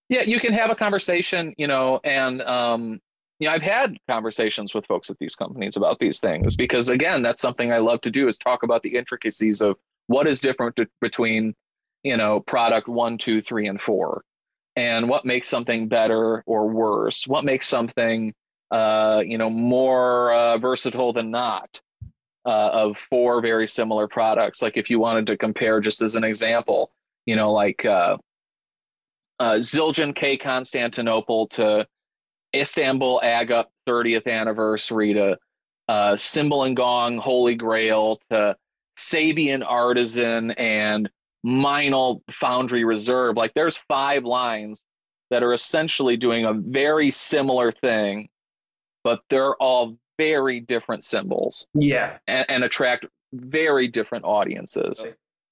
Yeah, 0.08 0.22
you 0.22 0.40
can 0.40 0.52
have 0.54 0.70
a 0.70 0.74
conversation, 0.74 1.54
you 1.58 1.66
know, 1.66 2.00
and 2.02 2.40
um, 2.42 3.00
you 3.38 3.48
know, 3.48 3.54
I've 3.54 3.62
had 3.62 3.96
conversations 4.08 4.74
with 4.74 4.86
folks 4.86 5.10
at 5.10 5.18
these 5.18 5.34
companies 5.36 5.76
about 5.76 5.98
these 5.98 6.18
things 6.18 6.56
because 6.56 6.88
again, 6.88 7.22
that's 7.22 7.42
something 7.42 7.72
I 7.72 7.78
love 7.78 8.00
to 8.02 8.10
do 8.10 8.26
is 8.26 8.38
talk 8.38 8.62
about 8.62 8.82
the 8.82 8.96
intricacies 8.96 9.60
of 9.60 9.76
what 10.06 10.26
is 10.26 10.40
different 10.40 10.76
t- 10.76 10.86
between, 11.00 11.54
you 12.02 12.16
know, 12.16 12.40
product 12.40 12.88
one, 12.88 13.18
two, 13.18 13.42
three, 13.42 13.68
and 13.68 13.80
four, 13.80 14.24
and 14.76 15.08
what 15.08 15.24
makes 15.24 15.48
something 15.48 15.88
better 15.88 16.42
or 16.46 16.68
worse, 16.68 17.26
what 17.26 17.44
makes 17.44 17.68
something, 17.68 18.32
uh, 18.70 19.22
you 19.24 19.38
know, 19.38 19.50
more 19.50 20.32
uh, 20.32 20.58
versatile 20.58 21.12
than 21.12 21.30
not. 21.30 21.80
Uh, 22.46 22.70
of 22.72 22.96
four 22.96 23.42
very 23.42 23.66
similar 23.66 24.08
products. 24.08 24.62
Like 24.62 24.78
if 24.78 24.88
you 24.88 24.98
wanted 24.98 25.26
to 25.26 25.36
compare, 25.36 25.80
just 25.80 26.00
as 26.00 26.14
an 26.14 26.24
example, 26.24 26.90
you 27.26 27.36
know, 27.36 27.52
like 27.52 27.84
uh, 27.84 28.16
uh, 29.40 29.54
Zildjian 29.54 30.14
K 30.14 30.36
Constantinople 30.36 31.48
to 31.48 31.86
Istanbul 32.54 33.20
Agop 33.22 33.66
30th 33.86 34.26
anniversary 34.26 35.14
to 35.14 35.38
uh, 35.88 36.16
Cymbal 36.16 36.64
and 36.64 36.76
Gong 36.76 37.18
Holy 37.18 37.54
Grail 37.54 38.20
to 38.30 38.56
Sabian 38.98 39.64
Artisan 39.66 40.50
and 40.52 41.08
Meinl 41.46 42.20
Foundry 42.30 42.84
Reserve. 42.84 43.36
Like 43.36 43.54
there's 43.54 43.76
five 43.88 44.24
lines 44.24 44.82
that 45.30 45.42
are 45.42 45.52
essentially 45.52 46.16
doing 46.16 46.44
a 46.44 46.52
very 46.52 47.10
similar 47.10 47.70
thing, 47.70 48.28
but 49.04 49.20
they're 49.30 49.54
all 49.56 49.96
very 50.18 50.60
different 50.60 51.04
cymbals 51.04 51.68
Yeah. 51.74 52.18
and, 52.26 52.44
and 52.48 52.64
attract 52.64 53.06
very 53.32 53.88
different 53.88 54.24
audiences. 54.24 55.04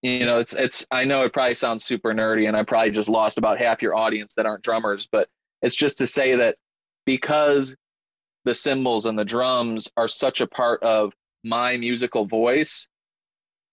You 0.02 0.26
know, 0.26 0.38
it's 0.38 0.54
it's. 0.54 0.86
I 0.90 1.04
know 1.04 1.24
it 1.24 1.32
probably 1.32 1.54
sounds 1.54 1.84
super 1.84 2.12
nerdy, 2.12 2.48
and 2.48 2.56
I 2.56 2.62
probably 2.62 2.90
just 2.90 3.08
lost 3.08 3.38
about 3.38 3.58
half 3.58 3.82
your 3.82 3.96
audience 3.96 4.34
that 4.34 4.46
aren't 4.46 4.62
drummers, 4.62 5.08
but 5.10 5.28
it's 5.62 5.74
just 5.74 5.98
to 5.98 6.06
say 6.06 6.36
that 6.36 6.56
because 7.06 7.74
the 8.44 8.54
cymbals 8.54 9.06
and 9.06 9.18
the 9.18 9.24
drums 9.24 9.88
are 9.96 10.08
such 10.08 10.40
a 10.40 10.46
part 10.46 10.82
of 10.82 11.12
my 11.44 11.76
musical 11.76 12.26
voice, 12.26 12.88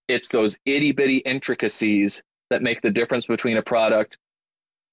it's 0.07 0.29
those 0.29 0.57
itty 0.65 0.91
bitty 0.91 1.17
intricacies 1.17 2.21
that 2.49 2.61
make 2.61 2.81
the 2.81 2.91
difference 2.91 3.25
between 3.25 3.57
a 3.57 3.61
product 3.61 4.17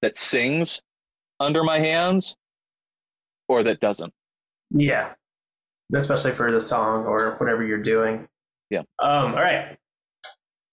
that 0.03 0.17
sings 0.17 0.81
under 1.41 1.63
my 1.63 1.79
hands 1.79 2.37
or 3.49 3.63
that 3.65 3.81
doesn't. 3.81 4.13
Yeah. 4.71 5.15
Especially 5.95 6.33
for 6.33 6.53
the 6.53 6.61
song 6.61 7.05
or 7.05 7.33
whatever 7.39 7.65
you're 7.65 7.83
doing. 7.83 8.29
Yeah. 8.71 8.83
Um, 9.01 9.35
all 9.35 9.43
right. 9.43 9.77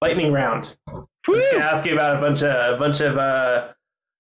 Lightning 0.02 0.32
round. 0.32 0.78
I'm 0.88 1.34
just 1.34 1.52
gonna 1.52 1.64
ask 1.64 1.86
you 1.86 1.94
about 1.94 2.18
a 2.18 2.22
bunch 2.22 2.44
of 2.44 2.76
a 2.76 2.78
bunch 2.78 3.02
of 3.02 3.18
uh, 3.18 3.70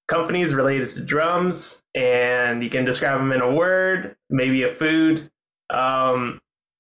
companies 0.08 0.56
related 0.56 0.90
to 0.90 1.02
drums, 1.02 1.84
and 1.94 2.64
you 2.64 2.70
can 2.70 2.84
describe 2.84 3.20
them 3.20 3.32
in 3.32 3.42
a 3.42 3.54
word, 3.54 4.16
maybe 4.30 4.64
a 4.64 4.68
food. 4.68 5.30
Um, 5.70 6.40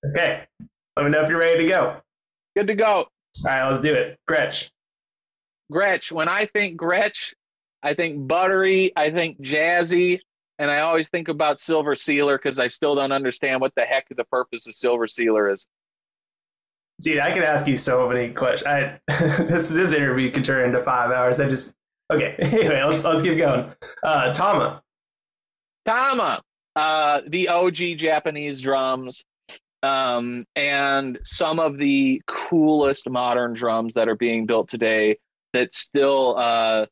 okay, 0.09 0.45
let 0.95 1.03
me 1.03 1.11
know 1.11 1.21
if 1.21 1.29
you're 1.29 1.39
ready 1.39 1.63
to 1.63 1.69
go. 1.69 2.01
Good 2.55 2.67
to 2.67 2.75
go. 2.75 2.93
All 2.93 3.09
right, 3.45 3.69
let's 3.69 3.81
do 3.81 3.93
it. 3.93 4.17
Gretsch. 4.27 4.71
Gretsch. 5.71 6.11
When 6.11 6.27
I 6.27 6.47
think 6.47 6.79
Gretsch, 6.79 7.33
I 7.83 7.93
think 7.93 8.27
buttery, 8.27 8.91
I 8.95 9.11
think 9.11 9.39
jazzy, 9.41 10.19
and 10.57 10.71
I 10.71 10.79
always 10.79 11.09
think 11.09 11.27
about 11.27 11.59
Silver 11.59 11.93
Sealer 11.93 12.37
because 12.37 12.57
I 12.57 12.67
still 12.67 12.95
don't 12.95 13.11
understand 13.11 13.61
what 13.61 13.73
the 13.75 13.83
heck 13.83 14.07
the 14.09 14.23
purpose 14.25 14.65
of 14.67 14.73
Silver 14.73 15.07
Sealer 15.07 15.51
is. 15.51 15.67
Dude, 17.01 17.19
I 17.19 17.31
could 17.31 17.43
ask 17.43 17.67
you 17.67 17.77
so 17.77 18.09
many 18.09 18.33
questions. 18.33 18.67
I, 18.67 18.99
this 19.07 19.69
this 19.69 19.93
interview 19.93 20.31
could 20.31 20.43
turn 20.43 20.65
into 20.65 20.79
five 20.79 21.11
hours. 21.11 21.39
I 21.39 21.47
just 21.47 21.75
okay. 22.11 22.35
Anyway, 22.39 22.81
let's 22.83 23.03
let's 23.03 23.21
keep 23.21 23.37
going. 23.37 23.69
Uh, 24.03 24.33
Tama. 24.33 24.81
Tama, 25.85 26.41
uh, 26.75 27.21
the 27.27 27.47
OG 27.47 27.97
Japanese 27.97 28.59
drums, 28.59 29.23
um, 29.83 30.45
and 30.55 31.19
some 31.23 31.59
of 31.59 31.77
the 31.77 32.21
coolest 32.27 33.09
modern 33.09 33.53
drums 33.53 33.93
that 33.93 34.09
are 34.09 34.15
being 34.15 34.45
built 34.45 34.67
today 34.67 35.17
that 35.53 35.73
still 35.73 36.35
uh, 36.37 36.85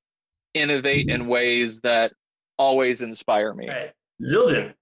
innovate 0.53 1.09
in 1.09 1.27
ways 1.27 1.81
that 1.81 2.13
always 2.57 3.01
inspire 3.01 3.53
me. 3.53 3.67
Right. 3.67 3.91
Zildjian. 4.21 4.73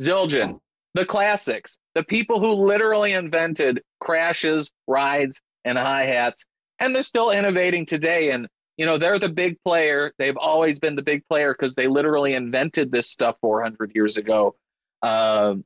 Zildjian, 0.00 0.58
the 0.94 1.06
classics, 1.06 1.78
the 1.94 2.04
people 2.04 2.40
who 2.40 2.52
literally 2.52 3.12
invented 3.12 3.82
crashes, 4.00 4.70
rides, 4.86 5.40
and 5.64 5.76
hi 5.76 6.04
hats, 6.04 6.46
and 6.78 6.94
they're 6.94 7.02
still 7.02 7.30
innovating 7.30 7.86
today. 7.86 8.30
And 8.30 8.48
you 8.76 8.86
know 8.86 8.96
they're 8.96 9.18
the 9.18 9.28
big 9.28 9.58
player. 9.62 10.12
They've 10.18 10.36
always 10.36 10.78
been 10.78 10.96
the 10.96 11.02
big 11.02 11.26
player 11.28 11.54
because 11.54 11.74
they 11.74 11.86
literally 11.86 12.34
invented 12.34 12.90
this 12.90 13.10
stuff 13.10 13.36
400 13.40 13.92
years 13.94 14.16
ago. 14.16 14.54
Um, 15.02 15.64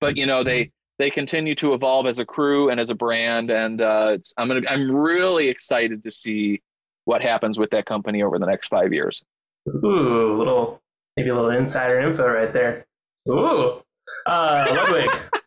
but 0.00 0.16
you 0.16 0.26
know 0.26 0.44
they 0.44 0.70
they 0.98 1.10
continue 1.10 1.54
to 1.56 1.74
evolve 1.74 2.06
as 2.06 2.18
a 2.18 2.24
crew 2.24 2.70
and 2.70 2.80
as 2.80 2.90
a 2.90 2.94
brand, 2.94 3.50
and 3.50 3.80
uh, 3.80 4.10
it's, 4.14 4.32
I'm 4.36 4.48
gonna 4.48 4.62
I'm 4.68 4.90
really 4.90 5.48
excited 5.48 6.04
to 6.04 6.10
see 6.10 6.62
what 7.04 7.22
happens 7.22 7.58
with 7.58 7.70
that 7.70 7.86
company 7.86 8.22
over 8.22 8.38
the 8.38 8.46
next 8.46 8.68
five 8.68 8.92
years. 8.92 9.22
Ooh, 9.68 10.36
little 10.36 10.80
maybe 11.16 11.30
a 11.30 11.34
little 11.34 11.50
insider 11.50 11.98
info 12.00 12.28
right 12.28 12.52
there. 12.52 12.86
Ooh. 13.28 13.82
Uh, 14.26 14.66
Ludwig. 14.70 15.10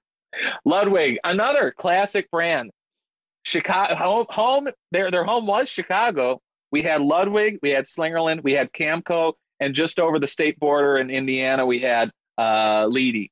Ludwig, 0.65 1.19
another 1.23 1.71
classic 1.71 2.29
brand. 2.31 2.71
Chicago 3.43 3.95
home, 3.95 4.25
home 4.29 4.69
their 4.91 5.09
their 5.09 5.23
home 5.23 5.47
was 5.47 5.67
Chicago. 5.67 6.39
We 6.71 6.83
had 6.83 7.01
Ludwig, 7.01 7.59
we 7.61 7.71
had 7.71 7.85
Slingerland, 7.85 8.43
we 8.43 8.53
had 8.53 8.71
Camco, 8.71 9.33
and 9.59 9.73
just 9.73 9.99
over 9.99 10.19
the 10.19 10.27
state 10.27 10.59
border 10.59 10.97
in 10.97 11.09
Indiana, 11.09 11.65
we 11.65 11.79
had 11.79 12.11
uh, 12.37 12.85
Leedy. 12.85 13.29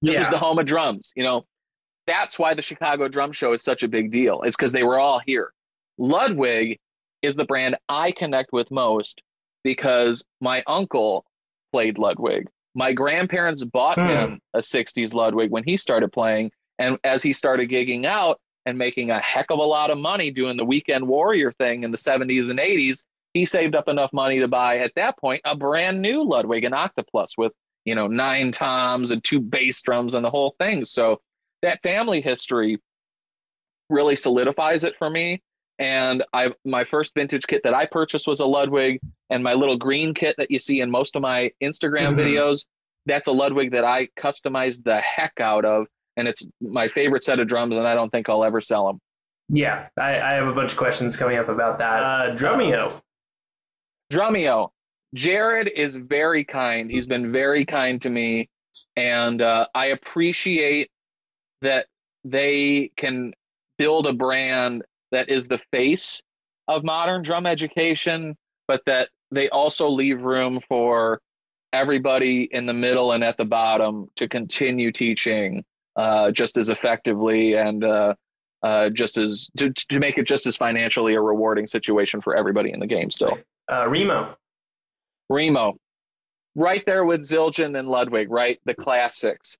This 0.00 0.14
yeah. 0.14 0.20
was 0.20 0.28
the 0.30 0.38
home 0.38 0.58
of 0.58 0.66
drums. 0.66 1.12
You 1.14 1.24
know, 1.24 1.44
that's 2.06 2.38
why 2.38 2.54
the 2.54 2.62
Chicago 2.62 3.08
Drum 3.08 3.32
Show 3.32 3.52
is 3.52 3.62
such 3.62 3.82
a 3.82 3.88
big 3.88 4.10
deal. 4.10 4.42
It's 4.42 4.56
because 4.56 4.72
they 4.72 4.82
were 4.82 4.98
all 4.98 5.20
here. 5.24 5.52
Ludwig 5.98 6.78
is 7.22 7.36
the 7.36 7.44
brand 7.44 7.76
I 7.88 8.12
connect 8.12 8.52
with 8.52 8.70
most 8.70 9.20
because 9.64 10.24
my 10.40 10.62
uncle 10.66 11.24
played 11.72 11.98
Ludwig. 11.98 12.48
My 12.74 12.92
grandparents 12.92 13.64
bought 13.64 13.96
Hmm. 13.98 14.06
him 14.08 14.40
a 14.54 14.58
60s 14.62 15.14
Ludwig 15.14 15.50
when 15.50 15.64
he 15.64 15.76
started 15.76 16.12
playing. 16.12 16.50
And 16.78 16.98
as 17.04 17.22
he 17.22 17.32
started 17.32 17.70
gigging 17.70 18.04
out 18.06 18.38
and 18.66 18.78
making 18.78 19.10
a 19.10 19.18
heck 19.20 19.46
of 19.50 19.58
a 19.58 19.62
lot 19.64 19.90
of 19.90 19.98
money 19.98 20.30
doing 20.30 20.56
the 20.56 20.64
weekend 20.64 21.06
warrior 21.08 21.50
thing 21.52 21.82
in 21.82 21.90
the 21.90 21.98
70s 21.98 22.50
and 22.50 22.58
80s, 22.60 23.02
he 23.34 23.44
saved 23.44 23.74
up 23.74 23.88
enough 23.88 24.12
money 24.12 24.38
to 24.40 24.48
buy 24.48 24.78
at 24.78 24.92
that 24.96 25.18
point 25.18 25.40
a 25.44 25.56
brand 25.56 26.00
new 26.00 26.22
Ludwig 26.22 26.64
and 26.64 26.74
Octa-Plus 26.74 27.36
with 27.36 27.52
you 27.84 27.94
know 27.94 28.06
nine 28.06 28.52
toms 28.52 29.10
and 29.10 29.22
two 29.24 29.40
bass 29.40 29.80
drums 29.82 30.14
and 30.14 30.24
the 30.24 30.30
whole 30.30 30.54
thing. 30.58 30.84
So 30.84 31.20
that 31.62 31.82
family 31.82 32.20
history 32.20 32.78
really 33.90 34.16
solidifies 34.16 34.84
it 34.84 34.94
for 34.98 35.08
me. 35.10 35.42
And 35.78 36.24
I 36.32 36.52
my 36.64 36.84
first 36.84 37.14
vintage 37.14 37.46
kit 37.46 37.62
that 37.62 37.74
I 37.74 37.86
purchased 37.86 38.26
was 38.26 38.40
a 38.40 38.46
Ludwig, 38.46 39.00
and 39.30 39.42
my 39.44 39.54
little 39.54 39.76
green 39.76 40.12
kit 40.12 40.34
that 40.38 40.50
you 40.50 40.58
see 40.58 40.80
in 40.80 40.90
most 40.90 41.14
of 41.14 41.22
my 41.22 41.52
Instagram 41.62 42.10
mm-hmm. 42.10 42.20
videos, 42.20 42.64
that's 43.06 43.28
a 43.28 43.32
Ludwig 43.32 43.72
that 43.72 43.84
I 43.84 44.08
customized 44.18 44.84
the 44.84 45.00
heck 45.00 45.34
out 45.40 45.64
of, 45.64 45.86
and 46.16 46.26
it's 46.26 46.46
my 46.60 46.88
favorite 46.88 47.22
set 47.22 47.38
of 47.38 47.46
drums, 47.46 47.76
and 47.76 47.86
I 47.86 47.94
don't 47.94 48.10
think 48.10 48.28
I'll 48.28 48.44
ever 48.44 48.60
sell 48.60 48.88
them. 48.88 49.00
Yeah, 49.48 49.86
I, 49.98 50.20
I 50.20 50.30
have 50.34 50.48
a 50.48 50.52
bunch 50.52 50.72
of 50.72 50.78
questions 50.78 51.16
coming 51.16 51.38
up 51.38 51.48
about 51.48 51.78
that. 51.78 52.02
Uh, 52.02 52.36
Drumeo. 52.36 53.00
Drumeo. 54.12 54.70
Jared 55.14 55.68
is 55.68 55.96
very 55.96 56.44
kind. 56.44 56.90
He's 56.90 57.06
been 57.06 57.32
very 57.32 57.64
kind 57.64 58.02
to 58.02 58.10
me, 58.10 58.50
and 58.96 59.40
uh, 59.40 59.66
I 59.74 59.86
appreciate 59.86 60.90
that 61.62 61.86
they 62.24 62.90
can 62.96 63.32
build 63.78 64.06
a 64.06 64.12
brand 64.12 64.82
that 65.12 65.28
is 65.28 65.48
the 65.48 65.60
face 65.72 66.20
of 66.66 66.84
modern 66.84 67.22
drum 67.22 67.46
education, 67.46 68.36
but 68.66 68.82
that 68.86 69.08
they 69.30 69.48
also 69.48 69.88
leave 69.88 70.22
room 70.22 70.60
for 70.68 71.20
everybody 71.72 72.48
in 72.50 72.66
the 72.66 72.72
middle 72.72 73.12
and 73.12 73.22
at 73.22 73.36
the 73.36 73.44
bottom 73.44 74.08
to 74.16 74.28
continue 74.28 74.90
teaching 74.90 75.64
uh, 75.96 76.30
just 76.30 76.56
as 76.56 76.70
effectively 76.70 77.54
and 77.54 77.84
uh, 77.84 78.14
uh, 78.62 78.90
just 78.90 79.18
as 79.18 79.48
to, 79.56 79.72
to 79.88 79.98
make 79.98 80.18
it 80.18 80.26
just 80.26 80.46
as 80.46 80.56
financially 80.56 81.14
a 81.14 81.20
rewarding 81.20 81.66
situation 81.66 82.20
for 82.20 82.36
everybody 82.36 82.72
in 82.72 82.80
the 82.80 82.86
game 82.86 83.10
still. 83.10 83.38
Uh, 83.68 83.86
Remo. 83.88 84.36
Remo. 85.28 85.76
Right 86.54 86.82
there 86.86 87.04
with 87.04 87.20
Zildjian 87.20 87.78
and 87.78 87.88
Ludwig, 87.88 88.30
right? 88.30 88.58
The 88.64 88.74
classics. 88.74 89.58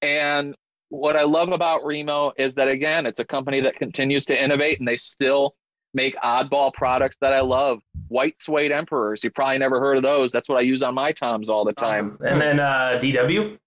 And 0.00 0.54
what 0.90 1.16
I 1.16 1.22
love 1.22 1.50
about 1.50 1.84
Remo 1.84 2.32
is 2.38 2.54
that 2.54 2.68
again, 2.68 3.06
it's 3.06 3.20
a 3.20 3.24
company 3.24 3.60
that 3.60 3.76
continues 3.76 4.24
to 4.26 4.42
innovate 4.42 4.78
and 4.78 4.88
they 4.88 4.96
still 4.96 5.54
make 5.94 6.16
oddball 6.16 6.72
products 6.72 7.18
that 7.20 7.32
I 7.32 7.40
love. 7.40 7.80
White 8.08 8.40
suede 8.40 8.72
emperors. 8.72 9.22
You 9.24 9.30
probably 9.30 9.58
never 9.58 9.80
heard 9.80 9.96
of 9.96 10.02
those. 10.02 10.32
That's 10.32 10.48
what 10.48 10.58
I 10.58 10.62
use 10.62 10.82
on 10.82 10.94
my 10.94 11.12
toms 11.12 11.48
all 11.48 11.64
the 11.64 11.72
time. 11.72 12.12
Awesome. 12.12 12.26
And 12.26 12.40
then 12.40 12.60
uh, 12.60 12.98
DW. 13.02 13.58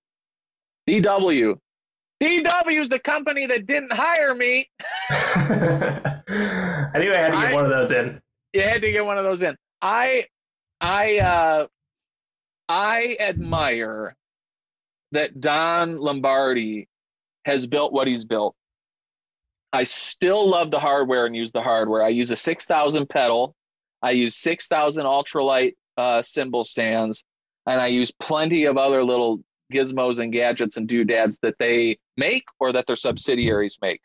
DW. 0.90 1.58
DW 2.22 2.82
is 2.82 2.90
the 2.90 3.00
company 3.00 3.48
that 3.48 3.66
didn't 3.66 3.92
hire 3.92 4.36
me. 4.36 4.70
I 5.10 6.92
knew 6.96 7.12
I 7.12 7.18
had 7.18 7.32
to 7.32 7.32
get 7.32 7.34
I, 7.34 7.54
one 7.54 7.66
of 7.66 7.72
those 7.72 7.92
in. 7.92 8.22
You 8.54 8.62
had 8.62 8.82
to 8.82 8.92
get 8.92 9.06
one 9.06 9.18
of 9.18 9.24
those 9.24 9.42
in. 9.42 9.56
I, 9.82 10.26
I, 10.80 11.20
uh, 11.20 11.68
I 12.70 13.18
admire 13.20 14.16
that 15.12 15.42
Don 15.42 15.98
Lombardi 15.98 16.88
has 17.46 17.66
built 17.66 17.94
what 17.94 18.08
he's 18.08 18.26
built. 18.26 18.56
I 19.74 19.84
still 19.84 20.50
love 20.50 20.72
the 20.72 20.80
hardware 20.80 21.26
and 21.26 21.36
use 21.36 21.52
the 21.52 21.62
hardware. 21.62 22.04
I 22.04 22.10
use 22.10 22.32
a 22.32 22.38
6000 22.38 23.08
pedal. 23.08 23.56
I 24.02 24.12
use 24.12 24.36
6000 24.36 25.06
ultralight 25.06 25.74
uh, 25.98 26.22
cymbal 26.22 26.64
stands, 26.64 27.24
and 27.66 27.80
I 27.80 27.88
use 27.88 28.12
plenty 28.12 28.66
of 28.66 28.78
other 28.78 29.04
little 29.04 29.42
gizmos 29.72 30.20
and 30.20 30.34
gadgets 30.34 30.78
and 30.78 30.88
doodads 30.88 31.40
that 31.42 31.56
they 31.58 31.98
make 32.18 32.44
or 32.60 32.74
that 32.74 32.88
their 32.88 32.96
subsidiaries 32.96 33.78
make. 33.82 34.02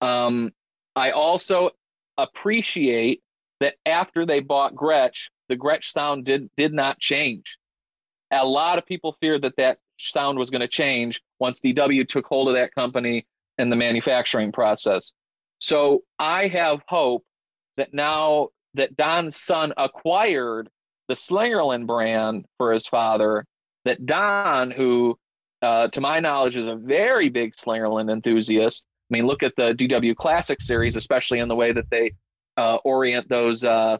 Um, 0.00 0.52
I 0.94 1.10
also 1.10 1.70
appreciate 2.16 3.22
that 3.60 3.74
after 3.86 4.26
they 4.26 4.40
bought 4.40 4.74
Gretsch, 4.74 5.30
the 5.48 5.56
Gretsch 5.56 5.90
sound 5.90 6.24
did 6.24 6.50
did 6.56 6.72
not 6.72 6.98
change. 6.98 7.58
A 8.30 8.46
lot 8.46 8.78
of 8.78 8.86
people 8.86 9.16
feared 9.20 9.42
that 9.42 9.56
that 9.56 9.78
sound 9.98 10.38
was 10.38 10.50
going 10.50 10.60
to 10.60 10.68
change 10.68 11.20
once 11.44 11.60
DW 11.60 12.08
took 12.08 12.24
hold 12.26 12.48
of 12.48 12.54
that 12.54 12.74
company 12.74 13.26
and 13.58 13.70
the 13.70 13.76
manufacturing 13.76 14.50
process. 14.50 15.12
So 15.58 16.04
I 16.18 16.48
have 16.48 16.80
hope 16.88 17.22
that 17.76 17.92
now 17.92 18.48
that 18.72 18.96
Don's 18.96 19.36
son 19.36 19.74
acquired 19.76 20.70
the 21.08 21.14
Slingerland 21.14 21.86
brand 21.86 22.46
for 22.56 22.72
his 22.72 22.86
father, 22.86 23.44
that 23.84 24.06
Don, 24.06 24.70
who 24.70 25.18
uh, 25.60 25.88
to 25.88 26.00
my 26.00 26.18
knowledge 26.18 26.56
is 26.56 26.66
a 26.66 26.76
very 26.76 27.28
big 27.28 27.54
Slingerland 27.56 28.10
enthusiast. 28.10 28.86
I 29.10 29.14
mean, 29.14 29.26
look 29.26 29.42
at 29.42 29.54
the 29.56 29.74
DW 29.74 30.16
Classic 30.16 30.62
series, 30.62 30.96
especially 30.96 31.40
in 31.40 31.48
the 31.48 31.54
way 31.54 31.72
that 31.72 31.90
they 31.90 32.12
uh, 32.56 32.76
orient 32.84 33.28
those 33.28 33.64
uh, 33.64 33.98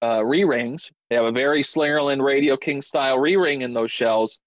uh, 0.00 0.24
re 0.24 0.44
rings. 0.44 0.92
They 1.10 1.16
have 1.16 1.24
a 1.24 1.32
very 1.32 1.64
Slingerland 1.64 2.22
Radio 2.22 2.56
King 2.56 2.82
style 2.82 3.18
re 3.18 3.34
ring 3.34 3.62
in 3.62 3.74
those 3.74 3.90
shells. 3.90 4.38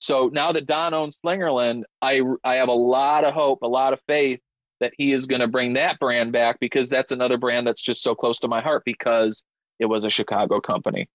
So 0.00 0.30
now 0.32 0.52
that 0.52 0.66
Don 0.66 0.94
owns 0.94 1.18
Slingerland, 1.24 1.82
I 2.00 2.22
I 2.44 2.56
have 2.56 2.68
a 2.68 2.72
lot 2.72 3.24
of 3.24 3.34
hope, 3.34 3.62
a 3.62 3.68
lot 3.68 3.92
of 3.92 4.00
faith 4.06 4.40
that 4.80 4.92
he 4.96 5.12
is 5.12 5.26
going 5.26 5.40
to 5.40 5.48
bring 5.48 5.74
that 5.74 5.98
brand 5.98 6.32
back 6.32 6.60
because 6.60 6.88
that's 6.88 7.10
another 7.10 7.36
brand 7.36 7.66
that's 7.66 7.82
just 7.82 8.02
so 8.02 8.14
close 8.14 8.38
to 8.38 8.48
my 8.48 8.60
heart 8.60 8.82
because 8.84 9.42
it 9.80 9.86
was 9.86 10.04
a 10.04 10.10
Chicago 10.10 10.60
company. 10.60 11.08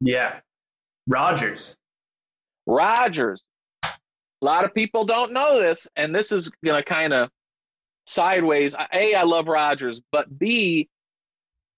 Yeah. 0.00 0.40
Rogers. 1.06 1.76
Rogers. 2.66 3.42
A 3.82 4.44
lot 4.44 4.64
of 4.64 4.74
people 4.74 5.04
don't 5.04 5.32
know 5.32 5.60
this, 5.60 5.88
and 5.96 6.14
this 6.14 6.30
is 6.30 6.50
going 6.64 6.76
to 6.76 6.84
kind 6.84 7.12
of 7.12 7.30
sideways. 8.06 8.74
A, 8.92 9.14
I 9.14 9.22
love 9.22 9.48
Rogers, 9.48 10.00
but 10.12 10.38
B, 10.38 10.88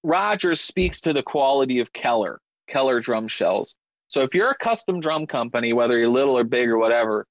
Rogers 0.03 0.61
speaks 0.61 1.01
to 1.03 1.13
the 1.13 1.23
quality 1.23 1.81
of 1.81 1.93
Keller, 1.93 2.41
Keller 2.69 3.01
drum 3.01 3.29
shells. 3.29 3.77
So 4.11 4.23
if 4.23 4.35
you're 4.35 4.51
a 4.51 4.59
custom 4.59 5.01
drum 5.01 5.27
company, 5.27 5.73
whether 5.73 5.97
you're 5.97 6.09
little 6.09 6.37
or 6.37 6.45
big 6.45 6.69
or 6.69 6.79
whatever, 6.79 7.27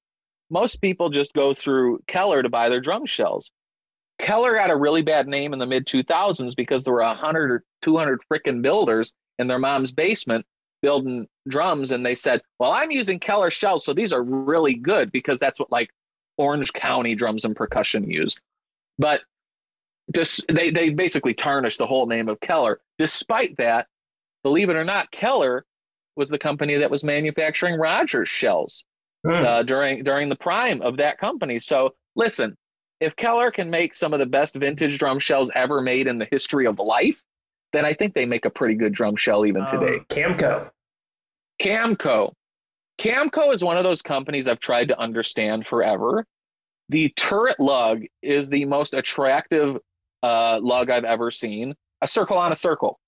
most 0.48 0.80
people 0.80 1.10
just 1.10 1.34
go 1.34 1.54
through 1.54 2.00
Keller 2.06 2.42
to 2.42 2.48
buy 2.48 2.68
their 2.68 2.80
drum 2.80 3.06
shells. 3.06 3.50
Keller 4.18 4.54
got 4.54 4.70
a 4.70 4.76
really 4.76 5.02
bad 5.02 5.28
name 5.28 5.52
in 5.52 5.58
the 5.58 5.66
mid 5.66 5.86
2000s 5.86 6.56
because 6.56 6.82
there 6.82 6.94
were 6.94 7.02
100 7.02 7.50
or 7.50 7.64
200 7.82 8.20
freaking 8.30 8.62
builders 8.62 9.12
in 9.38 9.46
their 9.46 9.58
mom's 9.58 9.92
basement 9.92 10.44
building 10.82 11.26
drums 11.48 11.92
and 11.92 12.04
they 12.04 12.14
said, 12.14 12.40
"Well, 12.58 12.72
I'm 12.72 12.90
using 12.90 13.20
Keller 13.20 13.50
shells, 13.50 13.84
so 13.84 13.92
these 13.92 14.12
are 14.12 14.22
really 14.22 14.74
good 14.74 15.12
because 15.12 15.38
that's 15.38 15.60
what 15.60 15.70
like 15.70 15.90
Orange 16.38 16.72
County 16.72 17.14
drums 17.14 17.44
and 17.44 17.54
percussion 17.54 18.10
use." 18.10 18.36
But 18.98 19.22
this, 20.08 20.40
they 20.50 20.70
they 20.70 20.90
basically 20.90 21.34
tarnished 21.34 21.78
the 21.78 21.86
whole 21.86 22.06
name 22.06 22.28
of 22.28 22.40
Keller. 22.40 22.80
Despite 22.98 23.58
that, 23.58 23.86
believe 24.42 24.70
it 24.70 24.76
or 24.76 24.84
not, 24.84 25.10
Keller 25.10 25.66
was 26.16 26.28
the 26.28 26.38
company 26.38 26.76
that 26.76 26.90
was 26.90 27.04
manufacturing 27.04 27.78
Rogers 27.78 28.28
shells 28.28 28.84
mm. 29.26 29.44
uh, 29.44 29.62
during 29.62 30.02
during 30.04 30.28
the 30.28 30.36
prime 30.36 30.82
of 30.82 30.96
that 30.98 31.18
company. 31.18 31.58
So 31.58 31.94
listen, 32.16 32.56
if 33.00 33.16
Keller 33.16 33.50
can 33.50 33.70
make 33.70 33.94
some 33.94 34.12
of 34.12 34.18
the 34.18 34.26
best 34.26 34.54
vintage 34.54 34.98
drum 34.98 35.18
shells 35.18 35.50
ever 35.54 35.80
made 35.80 36.06
in 36.06 36.18
the 36.18 36.28
history 36.30 36.66
of 36.66 36.78
life, 36.78 37.22
then 37.72 37.84
I 37.84 37.94
think 37.94 38.14
they 38.14 38.26
make 38.26 38.44
a 38.44 38.50
pretty 38.50 38.74
good 38.74 38.92
drum 38.92 39.16
shell 39.16 39.46
even 39.46 39.62
um, 39.62 39.68
today. 39.68 39.98
Camco. 40.08 40.70
Camco. 41.60 42.32
Camco 42.98 43.54
is 43.54 43.64
one 43.64 43.76
of 43.76 43.84
those 43.84 44.02
companies 44.02 44.46
I've 44.46 44.60
tried 44.60 44.88
to 44.88 44.98
understand 44.98 45.66
forever. 45.66 46.26
The 46.90 47.08
turret 47.16 47.58
lug 47.58 48.02
is 48.22 48.50
the 48.50 48.64
most 48.66 48.94
attractive 48.94 49.78
uh, 50.22 50.58
lug 50.60 50.90
I've 50.90 51.04
ever 51.04 51.30
seen. 51.30 51.74
A 52.02 52.08
circle 52.08 52.36
on 52.36 52.50
a 52.50 52.56
circle, 52.56 52.98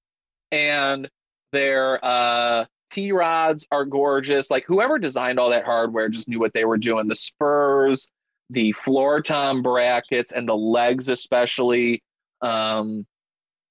and 0.50 1.08
their 1.52 2.02
uh, 2.04 2.66
T 2.92 3.12
rods 3.12 3.66
are 3.70 3.84
gorgeous. 3.84 4.50
Like 4.50 4.64
whoever 4.66 4.98
designed 4.98 5.38
all 5.38 5.50
that 5.50 5.64
hardware 5.64 6.08
just 6.08 6.28
knew 6.28 6.38
what 6.38 6.52
they 6.52 6.64
were 6.64 6.78
doing. 6.78 7.08
The 7.08 7.14
spurs, 7.14 8.08
the 8.50 8.72
floor 8.72 9.22
tom 9.22 9.62
brackets, 9.62 10.32
and 10.32 10.48
the 10.48 10.56
legs 10.56 11.08
especially. 11.08 12.02
Um, 12.42 13.06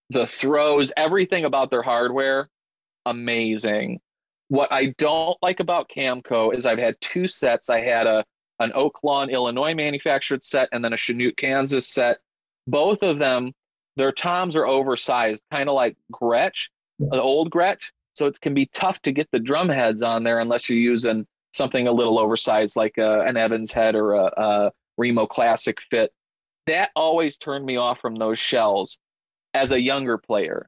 the 0.09 0.27
throws, 0.27 0.91
everything 0.97 1.45
about 1.45 1.69
their 1.69 1.81
hardware, 1.81 2.49
amazing. 3.05 3.99
What 4.49 4.71
I 4.71 4.93
don't 4.97 5.37
like 5.41 5.59
about 5.59 5.89
Camco 5.89 6.53
is 6.53 6.65
I've 6.65 6.79
had 6.79 6.99
two 6.99 7.27
sets. 7.27 7.69
I 7.69 7.79
had 7.79 8.07
a 8.07 8.25
an 8.59 8.71
Oak 8.75 9.03
Lawn, 9.03 9.29
Illinois 9.29 9.73
manufactured 9.73 10.43
set 10.43 10.69
and 10.71 10.83
then 10.83 10.93
a 10.93 10.97
Chanute, 10.97 11.37
Kansas 11.37 11.87
set. 11.87 12.19
Both 12.67 13.01
of 13.01 13.17
them, 13.17 13.53
their 13.95 14.11
toms 14.11 14.55
are 14.55 14.67
oversized, 14.67 15.41
kind 15.51 15.67
of 15.67 15.75
like 15.75 15.97
Gretsch, 16.11 16.69
the 16.99 17.21
old 17.21 17.49
Gretsch. 17.49 17.91
So 18.13 18.25
it 18.25 18.39
can 18.41 18.53
be 18.53 18.67
tough 18.67 18.99
to 19.01 19.11
get 19.11 19.29
the 19.31 19.39
drum 19.39 19.69
heads 19.69 20.01
on 20.01 20.23
there 20.23 20.39
unless 20.39 20.69
you're 20.69 20.77
using 20.77 21.25
something 21.53 21.87
a 21.87 21.91
little 21.91 22.19
oversized 22.19 22.75
like 22.75 22.97
a, 22.97 23.21
an 23.21 23.37
Evans 23.37 23.71
head 23.71 23.95
or 23.95 24.13
a, 24.13 24.31
a 24.37 24.71
Remo 24.97 25.25
Classic 25.25 25.77
fit. 25.89 26.11
That 26.67 26.91
always 26.95 27.37
turned 27.37 27.65
me 27.65 27.77
off 27.77 27.99
from 27.99 28.15
those 28.15 28.39
shells 28.39 28.97
as 29.53 29.71
a 29.71 29.81
younger 29.81 30.17
player. 30.17 30.67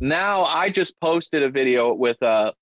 Now 0.00 0.44
I 0.44 0.70
just 0.70 0.98
posted 1.00 1.42
a 1.42 1.50
video 1.50 1.94
with 1.94 2.20
a, 2.22 2.52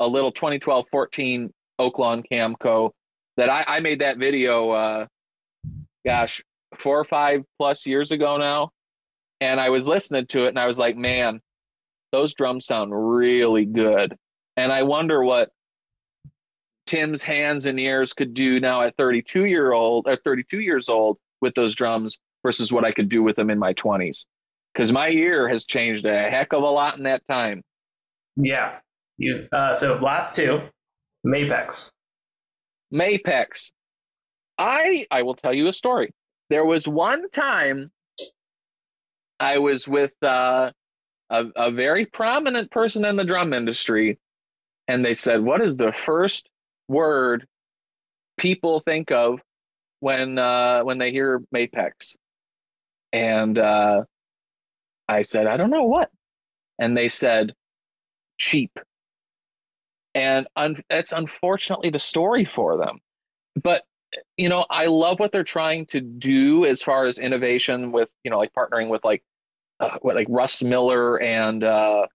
a 0.00 0.06
little 0.06 0.32
2012 0.32 0.86
14 0.90 1.52
Oaklawn 1.80 2.24
Camco 2.30 2.90
that 3.36 3.48
I, 3.48 3.64
I 3.66 3.80
made 3.80 4.00
that 4.00 4.18
video, 4.18 4.70
uh, 4.70 5.06
gosh, 6.04 6.42
four 6.78 6.98
or 6.98 7.04
five 7.04 7.42
plus 7.58 7.86
years 7.86 8.12
ago 8.12 8.36
now. 8.36 8.70
And 9.40 9.58
I 9.58 9.70
was 9.70 9.88
listening 9.88 10.26
to 10.28 10.44
it 10.44 10.48
and 10.48 10.58
I 10.58 10.66
was 10.66 10.78
like, 10.78 10.96
man, 10.96 11.40
those 12.12 12.34
drums 12.34 12.66
sound 12.66 12.92
really 12.92 13.64
good. 13.64 14.16
And 14.56 14.72
I 14.72 14.82
wonder 14.82 15.22
what 15.22 15.50
Tim's 16.86 17.22
hands 17.22 17.66
and 17.66 17.78
ears 17.78 18.12
could 18.12 18.34
do 18.34 18.60
now 18.60 18.82
at 18.82 18.96
32 18.96 19.44
year 19.44 19.72
old 19.72 20.06
or 20.08 20.16
32 20.16 20.60
years 20.60 20.88
old 20.88 21.18
with 21.40 21.54
those 21.54 21.74
drums 21.74 22.18
versus 22.42 22.72
what 22.72 22.84
I 22.84 22.92
could 22.92 23.08
do 23.08 23.22
with 23.22 23.36
them 23.36 23.50
in 23.50 23.58
my 23.58 23.74
20s. 23.74 24.24
Because 24.72 24.92
my 24.92 25.08
ear 25.08 25.48
has 25.48 25.66
changed 25.66 26.04
a 26.04 26.30
heck 26.30 26.52
of 26.52 26.62
a 26.62 26.66
lot 26.66 26.96
in 26.96 27.04
that 27.04 27.22
time. 27.28 27.62
Yeah. 28.36 28.78
You 29.18 29.48
uh, 29.52 29.74
so 29.74 29.96
last 29.96 30.34
two, 30.34 30.62
Mapex. 31.26 31.90
Mapex. 32.92 33.70
I 34.58 35.06
I 35.10 35.22
will 35.22 35.34
tell 35.34 35.54
you 35.54 35.68
a 35.68 35.72
story. 35.72 36.12
There 36.48 36.64
was 36.64 36.88
one 36.88 37.28
time 37.30 37.90
I 39.38 39.58
was 39.58 39.86
with 39.86 40.12
uh, 40.22 40.72
a, 41.30 41.46
a 41.56 41.70
very 41.70 42.06
prominent 42.06 42.70
person 42.70 43.04
in 43.04 43.16
the 43.16 43.24
drum 43.24 43.52
industry, 43.52 44.18
and 44.88 45.04
they 45.04 45.14
said, 45.14 45.42
"What 45.42 45.60
is 45.60 45.76
the 45.76 45.92
first 45.92 46.50
word 46.88 47.46
people 48.36 48.80
think 48.80 49.10
of 49.12 49.40
when 50.00 50.38
uh, 50.38 50.82
when 50.82 50.98
they 50.98 51.12
hear 51.12 51.42
Mapex?" 51.54 52.16
And 53.12 53.58
uh, 53.58 54.04
I 55.08 55.22
said, 55.22 55.46
"I 55.46 55.56
don't 55.56 55.70
know 55.70 55.84
what," 55.84 56.10
and 56.78 56.96
they 56.96 57.08
said, 57.08 57.54
"Cheap." 58.38 58.78
And 60.14 60.48
un- 60.56 60.82
that's 60.90 61.12
unfortunately 61.12 61.90
the 61.90 62.00
story 62.00 62.44
for 62.44 62.76
them. 62.76 62.98
But 63.62 63.84
you 64.36 64.48
know, 64.48 64.66
I 64.70 64.86
love 64.86 65.20
what 65.20 65.32
they're 65.32 65.44
trying 65.44 65.86
to 65.86 66.00
do 66.00 66.64
as 66.64 66.82
far 66.82 67.06
as 67.06 67.18
innovation 67.18 67.92
with, 67.92 68.10
you 68.24 68.30
know, 68.30 68.38
like 68.38 68.52
partnering 68.52 68.88
with 68.88 69.04
like 69.04 69.22
uh, 69.80 69.98
what 70.02 70.14
like 70.14 70.26
Russ 70.28 70.62
Miller 70.62 71.20
and 71.20 71.64
uh, 71.64 72.06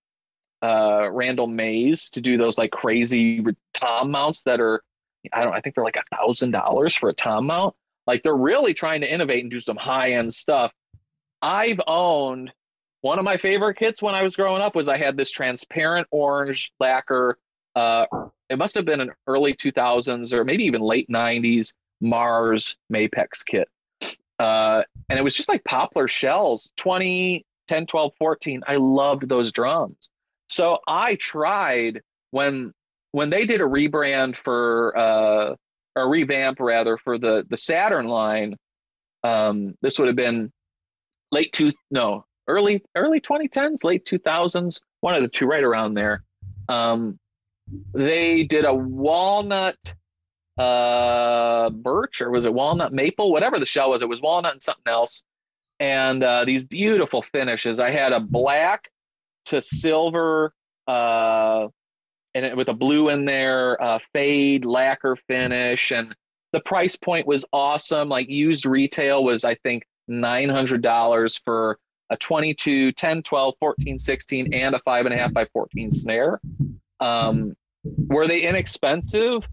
uh, 0.62 1.10
Randall 1.12 1.48
Mays 1.48 2.10
to 2.12 2.22
do 2.22 2.38
those 2.38 2.58
like 2.58 2.72
crazy 2.72 3.44
tom 3.74 4.12
mounts 4.12 4.44
that 4.44 4.60
are, 4.60 4.82
I 5.34 5.44
don't, 5.44 5.54
I 5.54 5.62
think 5.62 5.76
they're 5.76 5.84
like 5.84 5.98
a 5.98 6.16
thousand 6.16 6.52
dollars 6.52 6.96
for 6.96 7.10
a 7.10 7.14
tom 7.14 7.48
mount. 7.48 7.76
Like 8.08 8.24
they're 8.24 8.36
really 8.36 8.74
trying 8.74 9.02
to 9.02 9.12
innovate 9.12 9.44
and 9.44 9.52
do 9.52 9.60
some 9.60 9.78
high 9.78 10.14
end 10.14 10.34
stuff. 10.34 10.72
I've 11.42 11.82
owned 11.88 12.52
one 13.02 13.20
of 13.20 13.26
my 13.26 13.38
favorite 13.38 13.76
kits 13.76 14.02
when 14.02 14.16
I 14.16 14.24
was 14.24 14.36
growing 14.36 14.62
up 14.62 14.76
was 14.76 14.88
I 14.88 14.98
had 14.98 15.18
this 15.18 15.32
transparent 15.32 16.08
orange 16.12 16.72
lacquer. 16.80 17.38
Uh, 17.76 18.06
it 18.50 18.58
must 18.58 18.76
have 18.76 18.86
been 18.86 19.02
an 19.02 19.12
early 19.28 19.54
2000s 19.54 20.34
or 20.34 20.44
maybe 20.44 20.64
even 20.64 20.82
late 20.82 21.10
90s 21.10 21.74
Mars 22.02 22.76
Mapex 22.92 23.46
kit. 23.46 23.68
Uh, 24.40 24.84
and 25.10 25.18
it 25.18 25.22
was 25.22 25.36
just 25.36 25.50
like 25.50 25.64
poplar 25.64 26.08
shells 26.08 26.72
20, 26.78 27.46
10, 27.68 27.88
12, 27.88 28.14
14. 28.18 28.64
I 28.68 28.76
loved 28.76 29.28
those 29.28 29.52
drums. 29.52 30.10
So 30.48 30.80
I 30.88 31.16
tried 31.16 32.02
when 32.32 32.74
when 33.12 33.30
they 33.30 33.46
did 33.46 33.62
a 33.62 33.66
rebrand 33.66 34.36
for 34.36 34.98
uh, 34.98 35.56
a 35.96 36.08
revamp 36.08 36.60
rather 36.60 36.98
for 36.98 37.18
the 37.18 37.46
the 37.50 37.58
Saturn 37.58 38.08
line. 38.08 38.56
Um, 39.24 39.76
this 39.82 39.98
would 39.98 40.08
have 40.08 40.16
been 40.16 40.52
late 41.32 41.52
two 41.52 41.72
no 41.90 42.26
early 42.48 42.84
early 42.96 43.20
2010s, 43.20 43.84
late 43.84 44.06
2000s, 44.06 44.82
one 45.02 45.16
of 45.16 45.22
the 45.22 45.28
two, 45.28 45.48
right 45.48 45.64
around 45.64 45.96
there. 45.96 46.24
Um, 46.70 47.18
they 47.94 48.44
did 48.44 48.66
a 48.66 48.74
walnut 48.74 49.78
uh, 50.58 51.70
birch 51.70 52.22
or 52.22 52.30
was 52.30 52.46
it 52.46 52.54
walnut 52.54 52.94
maple, 52.94 53.32
whatever 53.32 53.60
the 53.60 53.66
shell 53.66 53.90
was. 53.90 54.02
It 54.02 54.10
was 54.10 54.22
walnut 54.22 54.54
and 54.54 54.62
something 54.62 54.92
else. 54.92 55.24
And 55.80 56.24
uh, 56.24 56.46
these 56.46 56.64
beautiful 56.64 57.22
finishes. 57.22 57.80
I 57.80 57.92
had 57.92 58.14
a 58.14 58.20
black 58.20 58.90
to 59.46 59.62
silver, 59.62 60.54
uh, 60.88 61.68
and 62.34 62.46
it, 62.46 62.58
with 62.58 62.70
a 62.70 62.74
blue 62.74 63.10
in 63.10 63.26
there, 63.26 63.82
uh, 63.82 64.00
fade 64.14 64.66
lacquer 64.66 65.18
finish, 65.28 65.92
and 65.92 66.16
the 66.54 66.60
price 66.62 66.96
point 66.96 67.28
was 67.28 67.46
awesome. 67.52 68.10
Like 68.10 68.30
used 68.30 68.66
retail 68.66 69.24
was, 69.24 69.44
I 69.44 69.56
think, 69.56 69.84
nine 70.08 70.50
hundred 70.50 70.82
dollars 70.82 71.40
for 71.44 71.78
a 72.10 72.18
22, 72.18 72.92
10, 72.92 73.24
12, 73.24 73.54
14, 73.60 74.00
16, 74.00 74.54
and 74.54 74.76
a 74.76 74.80
five 74.80 75.06
and 75.06 75.14
a 75.14 75.18
half 75.18 75.34
by 75.34 75.46
14 75.46 75.92
snare. 75.92 76.40
Um, 77.00 77.56
were 77.84 78.28
they 78.28 78.42
inexpensive? 78.42 79.44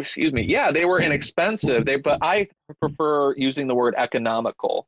Excuse 0.00 0.32
me. 0.32 0.42
Yeah, 0.42 0.72
they 0.72 0.84
were 0.84 1.00
inexpensive. 1.00 1.84
They, 1.84 1.96
but 1.96 2.18
I 2.22 2.48
prefer 2.80 3.34
using 3.36 3.66
the 3.66 3.74
word 3.74 3.94
economical 3.96 4.86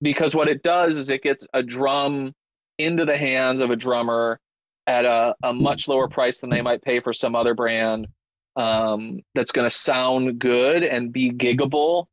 because 0.00 0.34
what 0.34 0.48
it 0.48 0.62
does 0.62 0.96
is 0.96 1.10
it 1.10 1.22
gets 1.22 1.46
a 1.52 1.62
drum 1.62 2.34
into 2.78 3.04
the 3.04 3.16
hands 3.16 3.60
of 3.60 3.70
a 3.70 3.76
drummer 3.76 4.40
at 4.86 5.04
a, 5.04 5.34
a 5.44 5.52
much 5.52 5.86
lower 5.86 6.08
price 6.08 6.40
than 6.40 6.50
they 6.50 6.62
might 6.62 6.82
pay 6.82 7.00
for 7.00 7.12
some 7.12 7.36
other 7.36 7.54
brand 7.54 8.08
um, 8.56 9.20
that's 9.34 9.52
going 9.52 9.68
to 9.68 9.74
sound 9.74 10.38
good 10.38 10.82
and 10.82 11.12
be 11.12 11.30
giggable. 11.30 12.06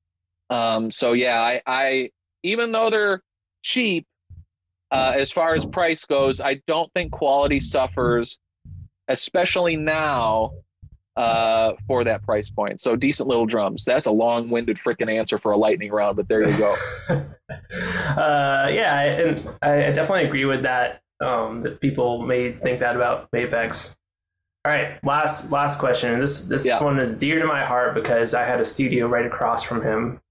Um, 0.49 0.91
so 0.91 1.13
yeah, 1.13 1.41
I, 1.41 1.61
I 1.65 2.09
even 2.43 2.71
though 2.71 2.89
they're 2.89 3.21
cheap 3.63 4.05
uh, 4.91 5.13
as 5.15 5.31
far 5.31 5.55
as 5.55 5.65
price 5.65 6.05
goes, 6.05 6.41
I 6.41 6.61
don't 6.67 6.91
think 6.93 7.11
quality 7.11 7.59
suffers, 7.59 8.39
especially 9.07 9.75
now 9.75 10.51
uh, 11.15 11.73
for 11.87 12.03
that 12.03 12.23
price 12.23 12.49
point. 12.49 12.79
So 12.79 12.95
decent 12.95 13.27
little 13.27 13.45
drums. 13.45 13.83
That's 13.85 14.07
a 14.07 14.11
long-winded 14.11 14.77
freaking 14.77 15.13
answer 15.13 15.37
for 15.37 15.51
a 15.51 15.57
lightning 15.57 15.91
round, 15.91 16.15
but 16.15 16.27
there 16.27 16.47
you 16.47 16.57
go. 16.57 16.75
uh, 17.09 18.69
yeah, 18.71 18.93
I, 18.93 19.03
and 19.05 19.49
I 19.61 19.91
definitely 19.91 20.25
agree 20.25 20.45
with 20.45 20.63
that. 20.63 21.01
Um, 21.21 21.61
that 21.63 21.81
people 21.81 22.21
may 22.21 22.53
think 22.53 22.79
that 22.79 22.95
about 22.95 23.29
Mapex. 23.31 23.97
All 24.63 24.71
right, 24.71 25.03
last 25.03 25.51
last 25.51 25.79
question. 25.79 26.19
This 26.19 26.45
this 26.45 26.65
yeah. 26.65 26.81
one 26.81 26.97
is 26.99 27.17
dear 27.17 27.39
to 27.39 27.45
my 27.45 27.61
heart 27.61 27.93
because 27.93 28.33
I 28.33 28.45
had 28.45 28.61
a 28.61 28.65
studio 28.65 29.07
right 29.07 29.25
across 29.25 29.63
from 29.63 29.81
him. 29.81 30.21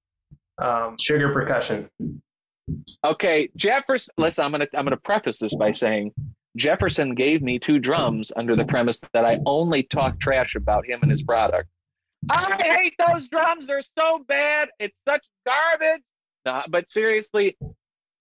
Um, 0.59 0.97
Sugar 0.99 1.31
Percussion. 1.33 1.91
Okay, 3.05 3.51
Jefferson. 3.57 4.15
Listen, 4.17 4.45
I'm 4.47 4.51
gonna 4.51 4.67
I'm 4.75 4.85
gonna 4.85 4.97
preface 4.97 5.39
this 5.39 5.55
by 5.55 5.73
saying 5.73 6.13
Jefferson 6.57 7.15
gave 7.15 7.43
me 7.43 7.59
two 7.59 7.79
drums 7.79 8.33
under 8.35 8.57
the 8.57 8.65
premise 8.65 9.01
that 9.13 9.25
I 9.25 9.39
only 9.47 9.83
talk 9.83 10.19
trash 10.19 10.55
about 10.55 10.87
him 10.87 11.01
and 11.03 11.11
his 11.11 11.23
product. 11.23 11.69
I 12.31 12.61
hate 12.63 12.95
those 12.99 13.29
drums. 13.29 13.67
They're 13.67 13.83
so 13.97 14.25
bad. 14.27 14.69
It's 14.79 14.99
such 15.07 15.27
garbage. 15.47 16.03
Nah, 16.45 16.65
but 16.69 16.91
seriously, 16.91 17.57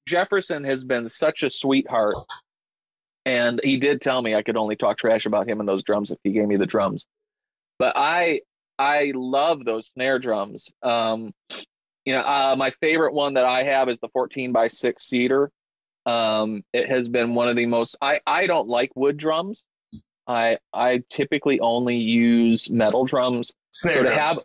Jefferson 0.08 0.64
has 0.64 0.84
been 0.84 1.10
such 1.10 1.44
a 1.44 1.50
sweetheart. 1.50 2.16
And 3.26 3.60
he 3.64 3.78
did 3.78 4.02
tell 4.02 4.22
me 4.22 4.36
I 4.36 4.42
could 4.42 4.56
only 4.56 4.78
talk 4.78 4.98
trash 4.98 5.26
about 5.26 5.50
him 5.50 5.60
and 5.60 5.68
those 5.68 5.84
drums 5.84 6.12
if 6.12 6.20
he 6.24 6.32
gave 6.32 6.48
me 6.48 6.56
the 6.56 6.66
drums. 6.66 7.06
But 7.78 7.94
I 7.98 8.42
I 8.80 9.12
love 9.16 9.66
those 9.66 9.88
snare 9.88 10.20
drums. 10.20 10.72
Um, 10.82 11.34
you 12.06 12.14
know, 12.14 12.22
uh, 12.22 12.56
my 12.58 12.72
favorite 12.80 13.14
one 13.14 13.34
that 13.34 13.44
I 13.44 13.64
have 13.64 13.90
is 13.90 14.00
the 14.00 14.08
14 14.10 14.54
by 14.54 14.70
6 14.70 15.04
seater. 15.04 15.52
Um, 16.08 16.64
it 16.74 16.90
has 16.90 17.10
been 17.10 17.36
one 17.36 17.50
of 17.50 17.56
the 17.56 17.66
most. 17.66 17.96
I 18.02 18.20
I 18.26 18.48
don't 18.48 18.68
like 18.68 18.92
wood 18.96 19.18
drums. 19.18 19.64
I 20.28 20.58
I 20.74 21.04
typically 21.10 21.60
only 21.60 21.98
use 21.98 22.70
metal 22.70 23.06
drums. 23.06 23.52
Snare 23.74 23.94
so 23.94 24.04
to 24.04 24.10
drums. 24.10 24.30
have 24.30 24.38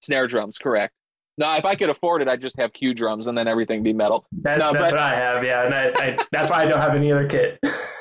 snare 0.00 0.26
drums, 0.26 0.56
correct. 0.56 0.94
Now, 1.38 1.56
if 1.56 1.64
I 1.64 1.74
could 1.74 1.88
afford 1.88 2.22
it, 2.22 2.28
I'd 2.28 2.42
just 2.42 2.58
have 2.58 2.72
Q 2.72 2.92
drums 2.92 3.26
and 3.26 3.36
then 3.36 3.48
everything 3.48 3.82
be 3.82 3.92
metal. 3.92 4.26
That's, 4.42 4.58
no, 4.58 4.72
that's 4.72 4.92
but, 4.92 4.92
what 4.92 5.00
I 5.00 5.14
have, 5.14 5.42
yeah. 5.42 5.64
And 5.64 5.74
I, 5.74 6.04
I, 6.04 6.18
that's 6.32 6.50
why 6.50 6.62
I 6.62 6.66
don't 6.66 6.80
have 6.80 6.94
any 6.94 7.10
other 7.10 7.26
kit. 7.26 7.58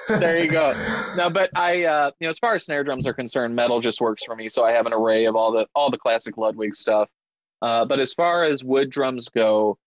there 0.09 0.37
you 0.37 0.49
go. 0.49 0.73
No, 1.17 1.29
but 1.29 1.49
I, 1.57 1.85
uh, 1.85 2.11
you 2.19 2.27
know, 2.27 2.29
as 2.29 2.37
far 2.37 2.55
as 2.55 2.65
snare 2.65 2.83
drums 2.83 3.07
are 3.07 3.13
concerned, 3.13 3.55
metal 3.55 3.81
just 3.81 3.99
works 3.99 4.23
for 4.23 4.35
me. 4.35 4.47
So 4.47 4.63
I 4.63 4.71
have 4.71 4.85
an 4.85 4.93
array 4.93 5.25
of 5.25 5.35
all 5.35 5.51
the 5.51 5.65
all 5.73 5.89
the 5.89 5.97
classic 5.97 6.37
Ludwig 6.37 6.75
stuff. 6.75 7.09
Uh, 7.61 7.83
but 7.83 7.99
as 7.99 8.13
far 8.13 8.43
as 8.43 8.63
wood 8.63 8.89
drums 8.89 9.27
go, 9.27 9.77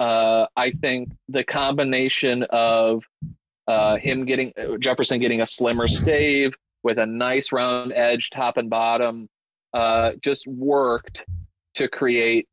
uh, 0.00 0.46
I 0.56 0.70
think 0.70 1.10
the 1.28 1.44
combination 1.44 2.42
of 2.50 3.02
uh, 3.66 3.96
him 3.96 4.24
getting 4.24 4.52
Jefferson 4.78 5.18
getting 5.18 5.40
a 5.40 5.46
slimmer 5.46 5.88
stave 5.88 6.54
with 6.82 6.98
a 6.98 7.06
nice 7.06 7.52
round 7.52 7.92
edge 7.92 8.30
top 8.30 8.58
and 8.58 8.70
bottom 8.70 9.28
uh, 9.74 10.12
just 10.22 10.46
worked 10.46 11.24
to 11.74 11.88
create 11.88 12.46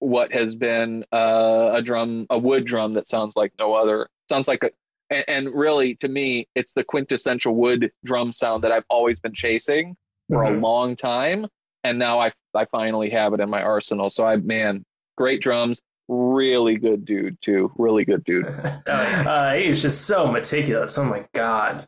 what 0.00 0.32
has 0.32 0.56
been 0.56 1.04
uh, 1.12 1.70
a 1.74 1.82
drum, 1.82 2.26
a 2.30 2.38
wood 2.38 2.64
drum 2.64 2.94
that 2.94 3.08
sounds 3.08 3.36
like 3.36 3.52
no 3.58 3.74
other. 3.74 4.08
Sounds 4.28 4.48
like 4.48 4.62
a, 4.64 4.70
and, 5.10 5.24
and, 5.28 5.54
really 5.54 5.94
to 5.96 6.08
me, 6.08 6.48
it's 6.54 6.72
the 6.72 6.84
quintessential 6.84 7.54
wood 7.54 7.90
drum 8.04 8.32
sound 8.32 8.64
that 8.64 8.72
I've 8.72 8.84
always 8.90 9.18
been 9.20 9.32
chasing 9.32 9.96
for 10.28 10.44
mm-hmm. 10.44 10.56
a 10.56 10.58
long 10.58 10.96
time, 10.96 11.46
and 11.84 11.98
now 11.98 12.18
I 12.18 12.32
I 12.54 12.64
finally 12.66 13.08
have 13.10 13.32
it 13.32 13.40
in 13.40 13.48
my 13.48 13.62
arsenal. 13.62 14.10
So 14.10 14.24
I 14.24 14.36
man, 14.36 14.84
great 15.16 15.40
drums 15.40 15.80
really 16.08 16.76
good 16.76 17.04
dude 17.04 17.40
too. 17.40 17.72
Really 17.76 18.04
good 18.04 18.24
dude. 18.24 18.46
uh, 18.86 19.54
he's 19.54 19.82
just 19.82 20.06
so 20.06 20.26
meticulous. 20.26 20.98
Oh 20.98 21.04
my 21.04 21.24
god. 21.32 21.86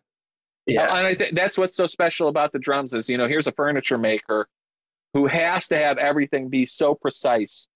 Yeah, 0.67 0.97
and 0.97 1.07
I 1.07 1.15
think 1.15 1.35
that's 1.35 1.57
what's 1.57 1.77
so 1.77 1.87
special 1.87 2.29
about 2.29 2.53
the 2.53 2.59
drums 2.59 2.93
is 2.93 3.09
you 3.09 3.17
know 3.17 3.27
here's 3.27 3.47
a 3.47 3.53
furniture 3.53 3.97
maker 3.97 4.49
who 5.15 5.27
has 5.27 5.69
to 5.69 5.79
have 5.79 5.97
everything 5.97 6.51
be 6.51 6.67
so 6.67 6.95
precise, 6.95 7.67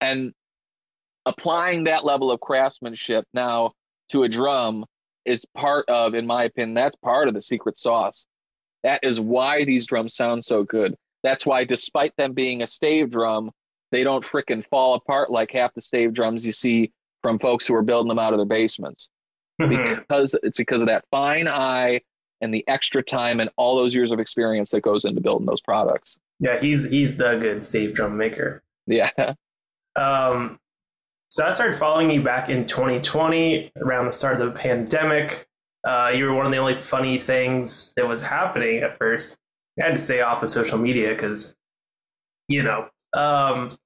and 0.00 0.32
applying 1.24 1.84
that 1.84 2.04
level 2.04 2.32
of 2.32 2.40
craftsmanship 2.40 3.24
now 3.32 3.72
to 4.10 4.24
a 4.24 4.28
drum 4.28 4.84
is 5.24 5.44
part 5.56 5.88
of, 5.88 6.14
in 6.14 6.26
my 6.26 6.44
opinion, 6.44 6.74
that's 6.74 6.96
part 6.96 7.28
of 7.28 7.34
the 7.34 7.42
secret 7.42 7.78
sauce. 7.78 8.26
That 8.84 9.00
is 9.02 9.18
why 9.18 9.64
these 9.64 9.86
drums 9.86 10.14
sound 10.14 10.44
so 10.44 10.62
good. 10.62 10.94
That's 11.22 11.44
why, 11.44 11.64
despite 11.64 12.14
them 12.16 12.32
being 12.32 12.62
a 12.62 12.66
stave 12.66 13.10
drum, 13.10 13.50
they 13.92 14.02
don't 14.02 14.24
fricking 14.24 14.64
fall 14.66 14.94
apart 14.94 15.30
like 15.30 15.52
half 15.52 15.74
the 15.74 15.80
stave 15.80 16.12
drums 16.12 16.44
you 16.44 16.52
see 16.52 16.92
from 17.22 17.38
folks 17.38 17.66
who 17.66 17.74
are 17.74 17.82
building 17.82 18.08
them 18.08 18.18
out 18.18 18.32
of 18.32 18.38
their 18.38 18.46
basements. 18.46 19.08
because 19.58 20.36
it's 20.42 20.58
because 20.58 20.82
of 20.82 20.86
that 20.86 21.04
fine 21.10 21.48
eye 21.48 22.00
and 22.40 22.52
the 22.52 22.64
extra 22.68 23.02
time 23.02 23.40
and 23.40 23.48
all 23.56 23.76
those 23.76 23.94
years 23.94 24.12
of 24.12 24.20
experience 24.20 24.70
that 24.70 24.82
goes 24.82 25.04
into 25.04 25.20
building 25.20 25.46
those 25.46 25.60
products. 25.62 26.18
Yeah, 26.40 26.60
he's 26.60 26.88
he's 26.90 27.16
the 27.16 27.38
good 27.38 27.64
stave 27.64 27.94
drum 27.94 28.16
maker. 28.16 28.62
Yeah. 28.86 29.10
Um, 29.96 30.60
so 31.30 31.44
I 31.44 31.50
started 31.50 31.76
following 31.76 32.10
you 32.10 32.22
back 32.22 32.50
in 32.50 32.66
2020 32.66 33.72
around 33.80 34.06
the 34.06 34.12
start 34.12 34.40
of 34.40 34.46
the 34.46 34.58
pandemic. 34.58 35.46
Uh, 35.84 36.12
you 36.14 36.26
were 36.26 36.34
one 36.34 36.46
of 36.46 36.52
the 36.52 36.58
only 36.58 36.74
funny 36.74 37.18
things 37.18 37.94
that 37.94 38.06
was 38.06 38.22
happening 38.22 38.82
at 38.82 38.92
first. 38.92 39.38
I 39.80 39.86
had 39.86 39.92
to 39.92 39.98
stay 39.98 40.20
off 40.20 40.42
of 40.42 40.50
social 40.50 40.78
media 40.78 41.10
because, 41.10 41.56
you 42.48 42.62
know. 42.62 42.88
Um, 43.16 43.76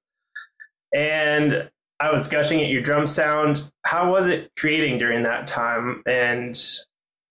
and 0.93 1.69
I 1.99 2.11
was 2.11 2.27
gushing 2.27 2.61
at 2.61 2.69
your 2.69 2.81
drum 2.81 3.07
sound. 3.07 3.71
How 3.85 4.11
was 4.11 4.27
it 4.27 4.51
creating 4.57 4.97
during 4.97 5.23
that 5.23 5.47
time? 5.47 6.03
And 6.05 6.59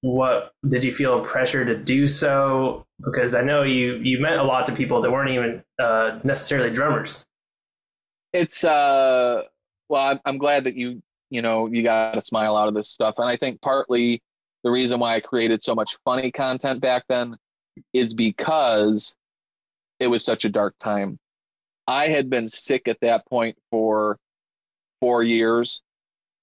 what 0.03 0.53
did 0.69 0.83
you 0.83 0.93
feel 0.93 1.21
pressure 1.21 1.65
to 1.65 1.77
do 1.77 2.09
so? 2.09 2.87
Because 3.05 3.35
I 3.35 3.43
know 3.43 3.63
you 3.63 3.97
you 3.97 4.21
meant 4.21 4.41
a 4.41 4.45
lot 4.45 4.67
to 4.67 4.75
people 4.75 5.03
that 5.03 5.11
weren't 5.11 5.31
even 5.31 5.63
uh, 5.79 6.21
necessarily 6.25 6.71
drummers. 6.71 7.27
It's 8.33 8.65
uh, 8.65 9.43
well, 9.89 10.03
I'm, 10.03 10.21
I'm 10.25 10.39
glad 10.39 10.65
that 10.65 10.75
you 10.75 11.03
you 11.31 11.43
know 11.43 11.67
you 11.67 11.83
got 11.83 12.17
a 12.17 12.23
smile 12.23 12.57
out 12.57 12.69
of 12.69 12.75
this 12.75 12.89
stuff, 12.89 13.17
and 13.19 13.29
I 13.29 13.37
think 13.37 13.61
partly 13.61 14.23
the 14.63 14.71
reason 14.71 15.01
why 15.01 15.17
I 15.17 15.21
created 15.21 15.63
so 15.63 15.75
much 15.75 15.97
funny 16.05 16.31
content 16.31 16.81
back 16.81 17.05
then 17.09 17.37
is 17.93 18.15
because 18.15 19.15
it 19.99 20.07
was 20.07 20.25
such 20.25 20.45
a 20.45 20.49
dark 20.49 20.75
time. 20.79 21.19
I 21.91 22.07
had 22.07 22.31
been 22.31 22.49
sick 22.49 22.87
at 22.87 23.01
that 23.01 23.27
point 23.27 23.59
for 23.73 24.17
four 25.01 25.25
years. 25.25 25.81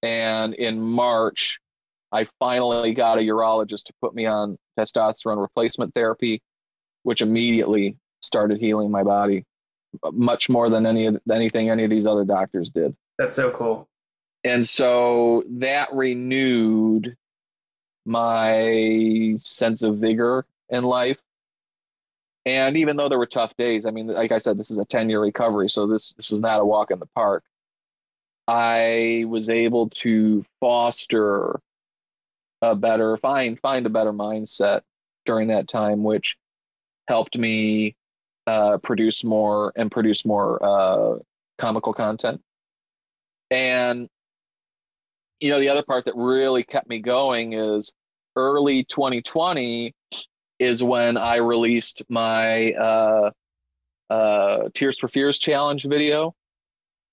And 0.02 0.52
in 0.52 0.78
March, 0.78 1.58
I 2.12 2.26
finally 2.38 2.92
got 2.92 3.16
a 3.16 3.22
urologist 3.22 3.84
to 3.84 3.94
put 4.02 4.14
me 4.14 4.26
on 4.26 4.58
testosterone 4.78 5.40
replacement 5.40 5.94
therapy, 5.94 6.42
which 7.02 7.22
immediately 7.22 7.96
started 8.20 8.58
healing 8.58 8.90
my 8.90 9.02
body 9.02 9.46
uh, 10.02 10.10
much 10.10 10.50
more 10.50 10.68
than 10.68 10.84
any 10.84 11.06
of 11.06 11.18
anything 11.32 11.70
any 11.70 11.84
of 11.84 11.90
these 11.90 12.06
other 12.06 12.26
doctors 12.26 12.68
did. 12.68 12.94
That's 13.16 13.34
so 13.34 13.50
cool. 13.50 13.88
And 14.44 14.68
so 14.68 15.44
that 15.48 15.88
renewed 15.94 17.16
my 18.04 19.36
sense 19.38 19.82
of 19.82 19.96
vigor 19.96 20.44
in 20.68 20.84
life. 20.84 21.18
And 22.48 22.78
even 22.78 22.96
though 22.96 23.10
there 23.10 23.18
were 23.18 23.26
tough 23.26 23.54
days, 23.58 23.84
I 23.84 23.90
mean, 23.90 24.06
like 24.06 24.32
I 24.32 24.38
said, 24.38 24.56
this 24.56 24.70
is 24.70 24.78
a 24.78 24.84
10 24.86 25.10
year 25.10 25.20
recovery, 25.20 25.68
so 25.68 25.86
this 25.86 26.14
this 26.14 26.32
is 26.32 26.40
not 26.40 26.60
a 26.60 26.64
walk 26.64 26.90
in 26.90 26.98
the 26.98 27.08
park. 27.14 27.44
I 28.46 29.26
was 29.28 29.50
able 29.50 29.90
to 29.90 30.46
foster 30.58 31.60
a 32.62 32.74
better 32.74 33.18
find 33.18 33.60
find 33.60 33.84
a 33.84 33.90
better 33.90 34.14
mindset 34.14 34.80
during 35.26 35.48
that 35.48 35.68
time, 35.68 36.02
which 36.02 36.38
helped 37.06 37.36
me 37.36 37.94
uh, 38.46 38.78
produce 38.78 39.24
more 39.24 39.70
and 39.76 39.90
produce 39.90 40.24
more 40.24 40.58
uh, 40.64 41.18
comical 41.58 41.92
content. 41.92 42.40
And 43.50 44.08
you 45.38 45.50
know, 45.50 45.60
the 45.60 45.68
other 45.68 45.82
part 45.82 46.06
that 46.06 46.16
really 46.16 46.62
kept 46.62 46.88
me 46.88 47.00
going 47.00 47.52
is 47.52 47.92
early 48.36 48.84
2020 48.84 49.92
is 50.58 50.82
when 50.82 51.16
I 51.16 51.36
released 51.36 52.02
my 52.08 52.72
uh, 52.72 53.30
uh, 54.10 54.68
Tears 54.74 54.98
for 54.98 55.08
Fears 55.08 55.38
challenge 55.38 55.84
video. 55.84 56.34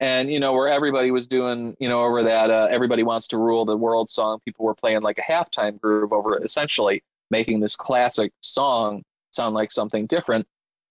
And 0.01 0.29
you 0.29 0.41
know 0.41 0.51
where 0.51 0.67
everybody 0.67 1.09
was 1.11 1.25
doing 1.25 1.73
you 1.79 1.87
know 1.87 2.03
over 2.03 2.23
that 2.23 2.49
uh, 2.49 2.67
everybody 2.69 3.03
wants 3.03 3.29
to 3.29 3.37
rule 3.37 3.63
the 3.63 3.77
world 3.77 4.09
song 4.09 4.39
people 4.43 4.65
were 4.65 4.75
playing 4.75 5.01
like 5.01 5.17
a 5.17 5.21
halftime 5.21 5.79
groove 5.79 6.11
over 6.11 6.43
essentially 6.43 7.01
making 7.31 7.61
this 7.61 7.77
classic 7.77 8.33
song 8.41 9.03
sound 9.31 9.55
like 9.55 9.71
something 9.71 10.05
different. 10.05 10.45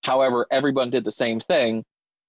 However 0.04 0.46
everyone 0.50 0.88
did 0.88 1.04
the 1.04 1.12
same 1.12 1.38
thing 1.38 1.84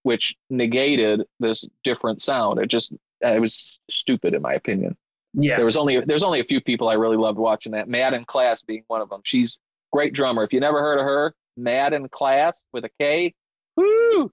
which 0.05 0.35
negated 0.51 1.25
this 1.39 1.65
different 1.83 2.21
sound. 2.21 2.59
It 2.59 2.67
just 2.67 2.93
it 3.21 3.41
was 3.41 3.79
stupid 3.89 4.33
in 4.33 4.41
my 4.41 4.53
opinion. 4.53 4.95
Yeah. 5.33 5.55
There 5.55 5.65
was 5.65 5.77
only 5.77 5.99
there's 6.01 6.23
only 6.23 6.41
a 6.41 6.45
few 6.45 6.61
people 6.61 6.89
i 6.89 6.93
really 6.93 7.17
loved 7.17 7.39
watching 7.39 7.71
that. 7.71 7.87
Mad 7.87 8.13
in 8.13 8.23
class 8.25 8.61
being 8.61 8.83
one 8.87 9.01
of 9.01 9.09
them. 9.09 9.21
She's 9.23 9.59
great 9.95 10.13
drummer 10.13 10.43
if 10.43 10.51
you 10.51 10.59
never 10.59 10.79
heard 10.79 10.99
of 10.99 11.05
her 11.05 11.33
mad 11.55 11.93
in 11.93 12.09
class 12.09 12.61
with 12.73 12.83
a 12.83 12.89
k 12.99 13.33
whoo 13.77 14.29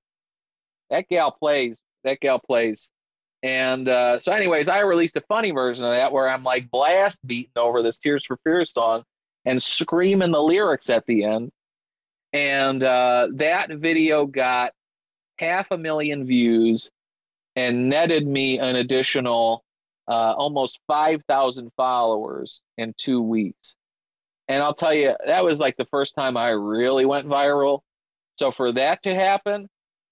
that 0.90 1.06
gal 1.08 1.30
plays 1.30 1.80
that 2.04 2.20
gal 2.20 2.38
plays. 2.38 2.90
And 3.42 3.88
uh, 3.88 4.20
so, 4.20 4.32
anyways, 4.32 4.68
I 4.68 4.80
released 4.80 5.16
a 5.16 5.20
funny 5.22 5.50
version 5.50 5.84
of 5.84 5.92
that 5.92 6.12
where 6.12 6.28
I'm 6.28 6.44
like 6.44 6.70
blast 6.70 7.18
beating 7.26 7.52
over 7.56 7.82
this 7.82 7.98
Tears 7.98 8.24
for 8.24 8.38
Fears 8.44 8.72
song 8.72 9.02
and 9.44 9.60
screaming 9.62 10.30
the 10.30 10.40
lyrics 10.40 10.90
at 10.90 11.04
the 11.06 11.24
end. 11.24 11.50
And 12.32 12.82
uh, 12.82 13.28
that 13.34 13.70
video 13.70 14.26
got 14.26 14.72
half 15.38 15.66
a 15.70 15.78
million 15.78 16.24
views 16.26 16.90
and 17.56 17.88
netted 17.88 18.26
me 18.26 18.58
an 18.58 18.76
additional 18.76 19.64
uh, 20.08 20.32
almost 20.32 20.78
5,000 20.86 21.70
followers 21.76 22.62
in 22.78 22.94
two 22.96 23.20
weeks. 23.20 23.74
And 24.52 24.62
I'll 24.62 24.74
tell 24.74 24.92
you, 24.92 25.14
that 25.26 25.42
was 25.42 25.60
like 25.60 25.78
the 25.78 25.86
first 25.86 26.14
time 26.14 26.36
I 26.36 26.50
really 26.50 27.06
went 27.06 27.26
viral. 27.26 27.80
So 28.38 28.52
for 28.52 28.70
that 28.72 29.02
to 29.04 29.14
happen, 29.14 29.66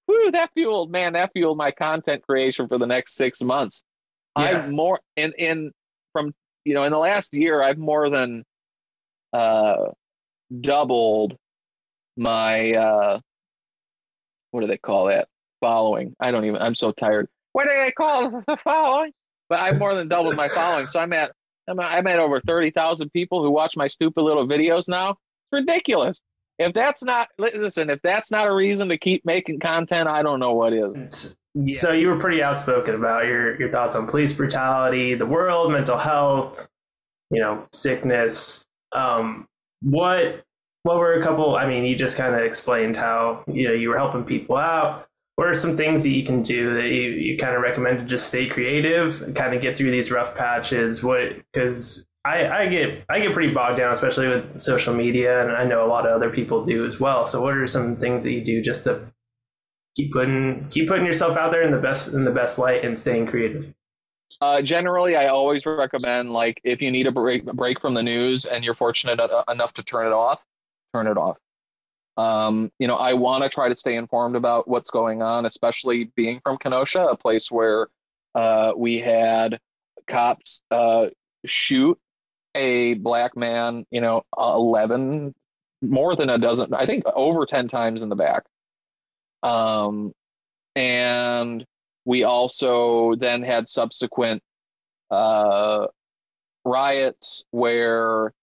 whew, 0.07 0.31
that 0.33 0.51
fueled 0.55 0.91
man, 0.91 1.13
that 1.13 1.33
fueled 1.35 1.59
my 1.59 1.71
content 1.71 2.23
creation 2.27 2.67
for 2.67 2.79
the 2.79 2.87
next 2.87 3.17
six 3.17 3.43
months. 3.43 3.83
Yeah. 4.39 4.45
I've 4.45 4.71
more 4.71 5.01
in 5.17 5.33
in 5.37 5.73
from 6.15 6.33
you 6.65 6.73
know 6.73 6.85
in 6.85 6.93
the 6.93 6.99
last 6.99 7.35
year 7.35 7.63
I've 7.63 7.77
more 7.77 8.09
than 8.09 8.45
uh 9.35 9.89
doubled 10.59 11.37
my 12.17 12.73
uh 12.73 13.21
what 14.53 14.63
do 14.63 14.67
they 14.67 14.79
call 14.79 15.07
that 15.07 15.29
following 15.61 16.17
i 16.19 16.33
don't 16.33 16.45
even 16.45 16.61
i'm 16.61 16.75
so 16.75 16.91
tired 16.91 17.29
what 17.53 17.69
do 17.69 17.75
they 17.77 17.93
call 17.93 18.43
the 18.49 18.57
following 18.65 19.13
but 19.49 19.61
i've 19.61 19.79
more 19.79 19.95
than 19.95 20.09
doubled 20.09 20.35
my 20.35 20.49
following 20.49 20.89
so 20.89 20.99
i'm 20.99 21.13
at 21.13 21.31
i'm 21.79 22.07
at, 22.07 22.19
over 22.19 22.41
30000 22.41 23.11
people 23.11 23.43
who 23.43 23.51
watch 23.51 23.77
my 23.77 23.87
stupid 23.87 24.23
little 24.23 24.47
videos 24.47 24.89
now 24.89 25.11
it's 25.11 25.19
ridiculous 25.53 26.21
if 26.61 26.75
that's 26.75 27.03
not 27.03 27.29
listen, 27.39 27.89
if 27.89 28.01
that's 28.03 28.31
not 28.31 28.47
a 28.47 28.53
reason 28.53 28.91
to 28.91 28.99
keep 28.99 29.25
making 29.25 29.61
content, 29.61 30.09
I 30.09 30.23
don't 30.23 30.39
know 30.39 30.53
what 30.53 30.75
is. 30.75 31.35
So 31.67 31.93
you 31.93 32.09
were 32.09 32.19
pretty 32.19 32.43
outspoken 32.43 32.95
about 32.95 33.27
your 33.27 33.59
your 33.59 33.71
thoughts 33.71 33.97
on 33.97 34.07
police 34.07 34.35
brutality, 34.35 35.15
the 35.15 35.27
world, 35.27 35.73
mental 35.73 35.97
health, 35.97 36.69
you 37.31 37.41
know, 37.41 37.67
sickness. 37.73 38.67
Um, 38.93 39.49
what 39.81 40.45
what 40.83 40.99
were 40.99 41.15
a 41.15 41.23
couple? 41.23 41.57
I 41.57 41.67
mean, 41.67 41.87
you 41.87 41.97
just 41.97 42.19
kind 42.19 42.35
of 42.35 42.43
explained 42.43 42.95
how 42.95 43.43
you 43.49 43.67
know 43.67 43.73
you 43.73 43.89
were 43.89 43.97
helping 43.97 44.25
people 44.25 44.57
out. 44.57 45.09
What 45.41 45.49
are 45.49 45.55
some 45.55 45.75
things 45.75 46.03
that 46.03 46.11
you 46.11 46.23
can 46.23 46.43
do 46.43 46.75
that 46.75 46.89
you, 46.89 47.13
you 47.13 47.39
kind 47.39 47.57
of 47.57 47.63
recommend 47.63 47.99
to 47.99 48.05
just 48.05 48.27
stay 48.27 48.47
creative 48.47 49.23
and 49.23 49.35
kind 49.35 49.55
of 49.55 49.63
get 49.63 49.75
through 49.75 49.91
these 49.91 50.11
rough 50.11 50.37
patches? 50.37 51.03
What 51.03 51.37
because 51.51 52.07
I, 52.27 52.47
I 52.47 52.69
get 52.69 53.05
I 53.09 53.21
get 53.21 53.33
pretty 53.33 53.55
bogged 53.55 53.79
down, 53.79 53.91
especially 53.91 54.29
with 54.29 54.59
social 54.59 54.93
media, 54.93 55.43
and 55.43 55.53
I 55.53 55.65
know 55.65 55.83
a 55.83 55.89
lot 55.89 56.05
of 56.05 56.13
other 56.13 56.29
people 56.29 56.63
do 56.63 56.85
as 56.85 57.01
well. 57.01 57.27
So, 57.27 57.41
what 57.41 57.57
are 57.57 57.67
some 57.67 57.97
things 57.97 58.23
that 58.25 58.33
you 58.33 58.45
do 58.45 58.61
just 58.61 58.85
to 58.85 59.01
keep 59.97 60.13
putting 60.13 60.69
keep 60.69 60.89
putting 60.89 61.07
yourself 61.07 61.39
out 61.39 61.53
there 61.53 61.63
in 61.63 61.71
the 61.71 61.81
best 61.81 62.13
in 62.13 62.27
the 62.27 62.33
best 62.33 62.59
light 62.59 62.85
and 62.85 62.99
staying 62.99 63.25
creative? 63.25 63.73
Uh, 64.43 64.61
generally, 64.61 65.17
I 65.17 65.29
always 65.29 65.65
recommend 65.65 66.35
like 66.35 66.61
if 66.65 66.83
you 66.83 66.91
need 66.91 67.07
a 67.07 67.13
break 67.13 67.47
break 67.47 67.81
from 67.81 67.95
the 67.95 68.03
news 68.03 68.45
and 68.45 68.63
you're 68.63 68.75
fortunate 68.75 69.19
enough 69.49 69.73
to 69.73 69.83
turn 69.83 70.07
it 70.07 70.13
off, 70.13 70.45
turn 70.93 71.07
it 71.07 71.17
off. 71.17 71.39
Um, 72.21 72.71
you 72.79 72.87
know, 72.87 72.97
I 72.97 73.15
want 73.15 73.45
to 73.45 73.49
try 73.49 73.71
to 73.71 73.75
stay 73.75 73.97
informed 73.97 74.37
about 74.37 74.69
what's 74.69 74.91
going 74.91 75.23
on, 75.23 75.47
especially 75.47 76.11
being 76.17 76.39
from 76.43 76.59
Kenosha, 76.59 77.03
a 77.03 77.17
place 77.17 77.51
where 77.51 77.89
uh, 78.35 78.73
we 78.77 78.99
had 78.99 79.59
cops 80.07 80.61
uh, 80.71 81.07
shoot 81.47 81.99
a 82.55 82.95
black 82.95 83.39
man, 83.39 83.87
you 83.91 84.03
know, 84.03 84.23
11, 84.39 85.35
more 85.81 86.15
than 86.15 86.29
a 86.29 86.37
dozen, 86.37 86.75
I 86.75 86.85
think 86.85 87.05
over 87.07 87.47
10 87.47 87.69
times 87.69 88.03
in 88.03 88.11
the 88.11 88.17
back. 88.17 88.43
Um, 89.43 90.13
and 90.77 91.65
we 92.05 92.25
also 92.25 93.15
then 93.15 93.43
had 93.43 93.67
subsequent 93.67 94.43
uh, 95.11 95.87
riots 96.67 97.45
where 97.51 98.35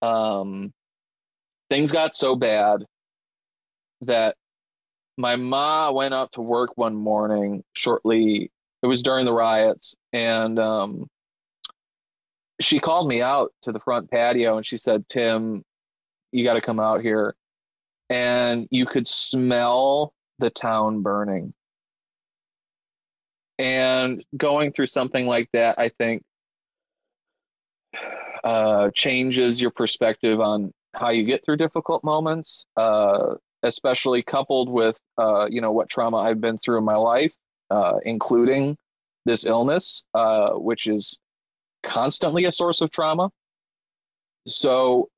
um, 0.00 0.72
things 1.68 1.92
got 1.92 2.14
so 2.14 2.34
bad 2.34 2.86
that 4.02 4.36
my 5.16 5.36
ma 5.36 5.90
went 5.90 6.14
out 6.14 6.32
to 6.32 6.40
work 6.40 6.70
one 6.76 6.94
morning 6.94 7.64
shortly 7.74 8.50
it 8.82 8.86
was 8.86 9.02
during 9.02 9.24
the 9.24 9.32
riots 9.32 9.94
and 10.12 10.58
um, 10.58 11.08
she 12.60 12.78
called 12.78 13.08
me 13.08 13.20
out 13.20 13.52
to 13.62 13.72
the 13.72 13.80
front 13.80 14.10
patio 14.10 14.56
and 14.56 14.66
she 14.66 14.78
said, 14.78 15.08
Tim, 15.08 15.62
you 16.32 16.44
got 16.44 16.54
to 16.54 16.60
come 16.60 16.80
out 16.80 17.02
here. 17.02 17.34
And 18.08 18.68
you 18.70 18.86
could 18.86 19.06
smell 19.06 20.14
the 20.38 20.50
town 20.50 21.02
burning. 21.02 21.52
And 23.58 24.24
going 24.36 24.72
through 24.72 24.86
something 24.86 25.26
like 25.26 25.48
that, 25.52 25.78
I 25.78 25.88
think, 25.88 26.22
uh, 28.44 28.90
changes 28.94 29.60
your 29.60 29.70
perspective 29.70 30.40
on 30.40 30.72
how 30.94 31.10
you 31.10 31.24
get 31.24 31.44
through 31.44 31.56
difficult 31.56 32.04
moments, 32.04 32.64
uh, 32.76 33.34
especially 33.62 34.22
coupled 34.22 34.68
with, 34.68 34.98
uh, 35.18 35.46
you 35.50 35.60
know, 35.60 35.72
what 35.72 35.88
trauma 35.88 36.18
I've 36.18 36.40
been 36.40 36.58
through 36.58 36.78
in 36.78 36.84
my 36.84 36.96
life, 36.96 37.32
uh, 37.70 37.94
including 38.04 38.76
this 39.24 39.46
illness, 39.46 40.02
uh, 40.14 40.50
which 40.52 40.86
is 40.86 41.18
constantly 41.84 42.44
a 42.44 42.52
source 42.52 42.80
of 42.80 42.90
trauma. 42.90 43.30
So 44.46 45.08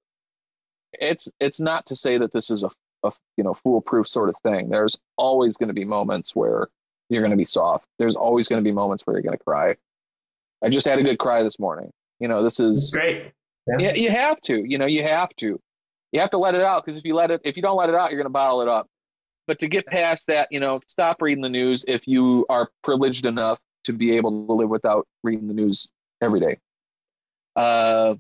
it's 0.93 1.29
it's 1.41 1.61
not 1.61 1.87
to 1.87 1.95
say 1.95 2.19
that 2.19 2.33
this 2.33 2.51
is 2.51 2.65
a, 2.65 2.71
a 3.05 3.13
you 3.37 3.45
know 3.45 3.55
foolproof 3.55 4.09
sort 4.09 4.29
of 4.29 4.37
thing. 4.43 4.71
There's 4.71 4.97
always 5.17 5.57
going 5.57 5.69
to 5.69 5.75
be 5.75 5.85
moments 5.85 6.35
where 6.35 6.69
you're 7.09 7.23
going 7.23 7.31
to 7.31 7.37
be 7.37 7.45
soft. 7.45 7.87
There's 7.99 8.17
always 8.17 8.49
going 8.49 8.63
to 8.63 8.69
be 8.69 8.73
moments 8.73 9.07
where 9.07 9.15
you're 9.17 9.23
going 9.23 9.37
to 9.37 9.45
cry. 9.45 9.77
I 10.63 10.69
just 10.71 10.87
had 10.87 10.99
a 10.99 11.03
good 11.03 11.19
cry 11.19 11.43
this 11.43 11.59
morning. 11.59 11.91
You 12.19 12.29
know, 12.29 12.43
this 12.43 12.59
is 12.59 12.91
great. 12.91 13.33
yeah, 13.79 13.95
you 13.95 14.11
have 14.11 14.41
to. 14.43 14.65
You 14.67 14.79
know, 14.79 14.87
you 14.87 15.03
have 15.03 15.31
to. 15.37 15.61
You 16.13 16.21
have 16.21 16.31
to 16.31 16.39
let 16.39 16.55
it 16.55 16.63
out 16.63 16.85
because 16.85 16.99
if 16.99 17.05
you 17.05 17.15
let 17.15 17.31
it, 17.31 17.41
if 17.45 17.57
you 17.57 17.63
don't 17.63 17.77
let 17.77 17.89
it 17.89 17.95
out, 17.95 18.11
you're 18.11 18.19
going 18.19 18.27
to 18.27 18.31
bottle 18.31 18.63
it 18.63 18.69
up. 18.69 18.87
But 19.47 19.59
to 19.61 19.69
get 19.69 19.87
past 19.87 20.27
that, 20.29 20.49
you 20.51 20.61
know, 20.61 20.81
stop 20.87 21.21
reading 21.23 21.43
the 21.43 21.49
news 21.49 21.85
if 21.89 22.07
you 22.07 22.47
are 22.49 22.71
privileged 22.83 23.27
enough 23.27 23.59
to 23.85 23.93
be 23.93 24.17
able 24.17 24.47
to 24.47 24.53
live 24.53 24.69
without 24.69 25.07
reading 25.23 25.49
the 25.49 25.55
news 25.55 25.89
every 26.21 26.41
day. 26.41 26.59
Uh, 27.57 28.15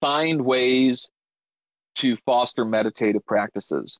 find 0.00 0.44
ways 0.44 1.08
to 1.96 2.16
foster 2.24 2.64
meditative 2.64 3.24
practices, 3.26 3.98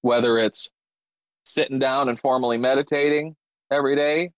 whether 0.00 0.38
it's 0.38 0.68
sitting 1.44 1.78
down 1.78 2.08
and 2.08 2.18
formally 2.18 2.56
meditating 2.56 3.36
every 3.70 3.94
day, 3.94 4.30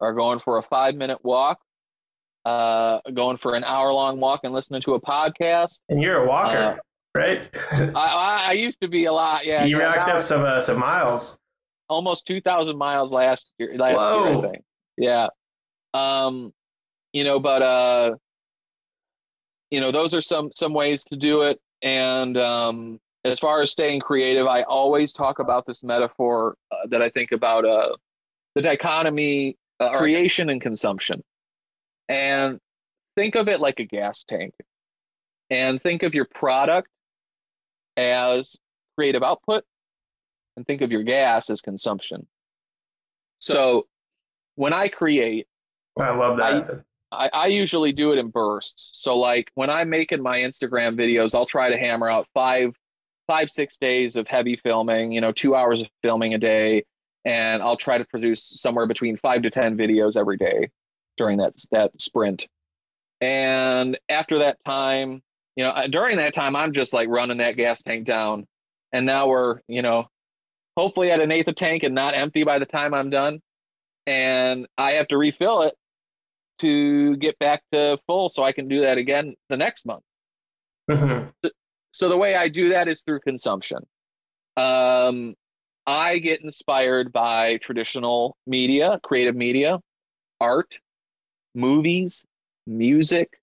or 0.00 0.12
going 0.14 0.40
for 0.40 0.58
a 0.58 0.62
five 0.64 0.94
minute 0.94 1.18
walk, 1.22 1.58
uh, 2.44 2.98
going 3.14 3.38
for 3.38 3.54
an 3.54 3.62
hour 3.64 3.92
long 3.92 4.18
walk 4.18 4.40
and 4.42 4.52
listening 4.52 4.82
to 4.82 4.94
a 4.94 5.00
podcast. 5.00 5.80
And 5.88 6.02
you're 6.02 6.24
a 6.24 6.26
walker, 6.26 6.58
Uh, 6.58 6.76
right? 7.14 7.40
I, 7.72 7.90
I, 7.94 8.46
I 8.48 8.52
used 8.52 8.80
to 8.82 8.88
be 8.88 9.06
a 9.06 9.12
lot, 9.12 9.44
yeah. 9.44 9.64
you 9.64 9.78
yeah, 9.78 9.94
racked 9.94 10.08
up 10.08 10.22
some 10.22 10.42
uh, 10.42 10.60
some 10.60 10.78
miles. 10.78 11.38
almost 11.90 12.26
two 12.26 12.40
thousand 12.40 12.78
miles 12.78 13.12
last 13.12 13.52
year. 13.58 13.76
Last 13.76 13.90
year, 13.90 13.98
Whoa. 13.98 14.38
I 14.38 14.50
think. 14.52 14.64
Yeah. 14.96 15.28
Um, 15.92 16.52
you 17.12 17.24
know, 17.24 17.40
but 17.40 17.62
uh, 17.62 18.14
you 19.70 19.80
know, 19.80 19.92
those 19.92 20.14
are 20.14 20.20
some 20.20 20.50
some 20.54 20.72
ways 20.72 21.04
to 21.04 21.16
do 21.16 21.42
it. 21.42 21.60
And 21.82 22.36
um, 22.38 23.00
as 23.24 23.38
far 23.38 23.60
as 23.60 23.72
staying 23.72 24.00
creative, 24.00 24.46
I 24.46 24.62
always 24.62 25.12
talk 25.12 25.40
about 25.40 25.66
this 25.66 25.82
metaphor 25.82 26.56
uh, 26.70 26.86
that 26.90 27.02
I 27.02 27.10
think 27.10 27.32
about 27.32 27.64
uh, 27.64 27.96
the 28.54 28.62
dichotomy 28.62 29.56
uh, 29.80 29.98
creation 29.98 30.50
and 30.50 30.60
consumption. 30.60 31.22
And 32.08 32.58
think 33.16 33.34
of 33.34 33.48
it 33.48 33.60
like 33.60 33.80
a 33.80 33.84
gas 33.84 34.24
tank. 34.24 34.54
And 35.50 35.82
think 35.82 36.04
of 36.04 36.14
your 36.14 36.26
product 36.26 36.88
as 38.00 38.56
creative 38.96 39.22
output 39.22 39.64
and 40.56 40.66
think 40.66 40.82
of 40.82 40.90
your 40.90 41.02
gas 41.02 41.50
as 41.50 41.60
consumption. 41.60 42.26
So 43.38 43.86
when 44.56 44.72
I 44.72 44.88
create, 44.88 45.46
I 45.98 46.14
love 46.14 46.36
that. 46.38 46.84
I, 47.12 47.30
I 47.32 47.46
usually 47.46 47.92
do 47.92 48.12
it 48.12 48.18
in 48.18 48.28
bursts. 48.28 48.90
So 48.92 49.18
like 49.18 49.50
when 49.54 49.70
I'm 49.70 49.90
making 49.90 50.22
my 50.22 50.38
Instagram 50.38 50.96
videos, 50.96 51.34
I'll 51.34 51.46
try 51.46 51.70
to 51.70 51.76
hammer 51.76 52.08
out 52.08 52.28
five, 52.34 52.74
five, 53.26 53.50
six 53.50 53.78
days 53.78 54.16
of 54.16 54.26
heavy 54.28 54.56
filming, 54.56 55.12
you 55.12 55.20
know, 55.20 55.32
two 55.32 55.54
hours 55.54 55.82
of 55.82 55.88
filming 56.02 56.34
a 56.34 56.38
day. 56.38 56.84
And 57.24 57.62
I'll 57.62 57.76
try 57.76 57.98
to 57.98 58.04
produce 58.04 58.54
somewhere 58.56 58.86
between 58.86 59.16
five 59.16 59.42
to 59.42 59.50
10 59.50 59.76
videos 59.76 60.16
every 60.16 60.36
day 60.36 60.70
during 61.16 61.38
that, 61.38 61.52
that 61.70 61.90
sprint. 62.00 62.46
And 63.20 63.98
after 64.08 64.38
that 64.40 64.58
time, 64.64 65.22
you 65.56 65.64
know, 65.64 65.74
during 65.90 66.16
that 66.18 66.34
time, 66.34 66.56
I'm 66.56 66.72
just 66.72 66.92
like 66.92 67.08
running 67.08 67.38
that 67.38 67.56
gas 67.56 67.82
tank 67.82 68.06
down. 68.06 68.46
And 68.92 69.06
now 69.06 69.28
we're, 69.28 69.60
you 69.68 69.82
know, 69.82 70.06
hopefully 70.76 71.10
at 71.10 71.20
an 71.20 71.30
eighth 71.30 71.48
of 71.48 71.56
tank 71.56 71.82
and 71.82 71.94
not 71.94 72.14
empty 72.14 72.44
by 72.44 72.58
the 72.58 72.66
time 72.66 72.94
I'm 72.94 73.10
done. 73.10 73.40
And 74.06 74.66
I 74.78 74.92
have 74.92 75.08
to 75.08 75.18
refill 75.18 75.62
it 75.62 75.74
to 76.60 77.16
get 77.16 77.38
back 77.38 77.62
to 77.72 77.98
full 78.06 78.28
so 78.28 78.42
I 78.42 78.52
can 78.52 78.68
do 78.68 78.82
that 78.82 78.98
again 78.98 79.34
the 79.48 79.56
next 79.56 79.86
month. 79.86 80.02
Mhm. 80.90 81.32
So 81.92 82.08
the 82.08 82.16
way 82.16 82.34
I 82.34 82.48
do 82.48 82.70
that 82.70 82.88
is 82.88 83.02
through 83.02 83.20
consumption. 83.20 83.78
Um, 84.56 85.34
I 85.86 86.18
get 86.18 86.42
inspired 86.42 87.12
by 87.12 87.56
traditional 87.58 88.36
media, 88.46 89.00
creative 89.02 89.34
media, 89.34 89.80
art, 90.40 90.78
movies, 91.54 92.24
music, 92.66 93.39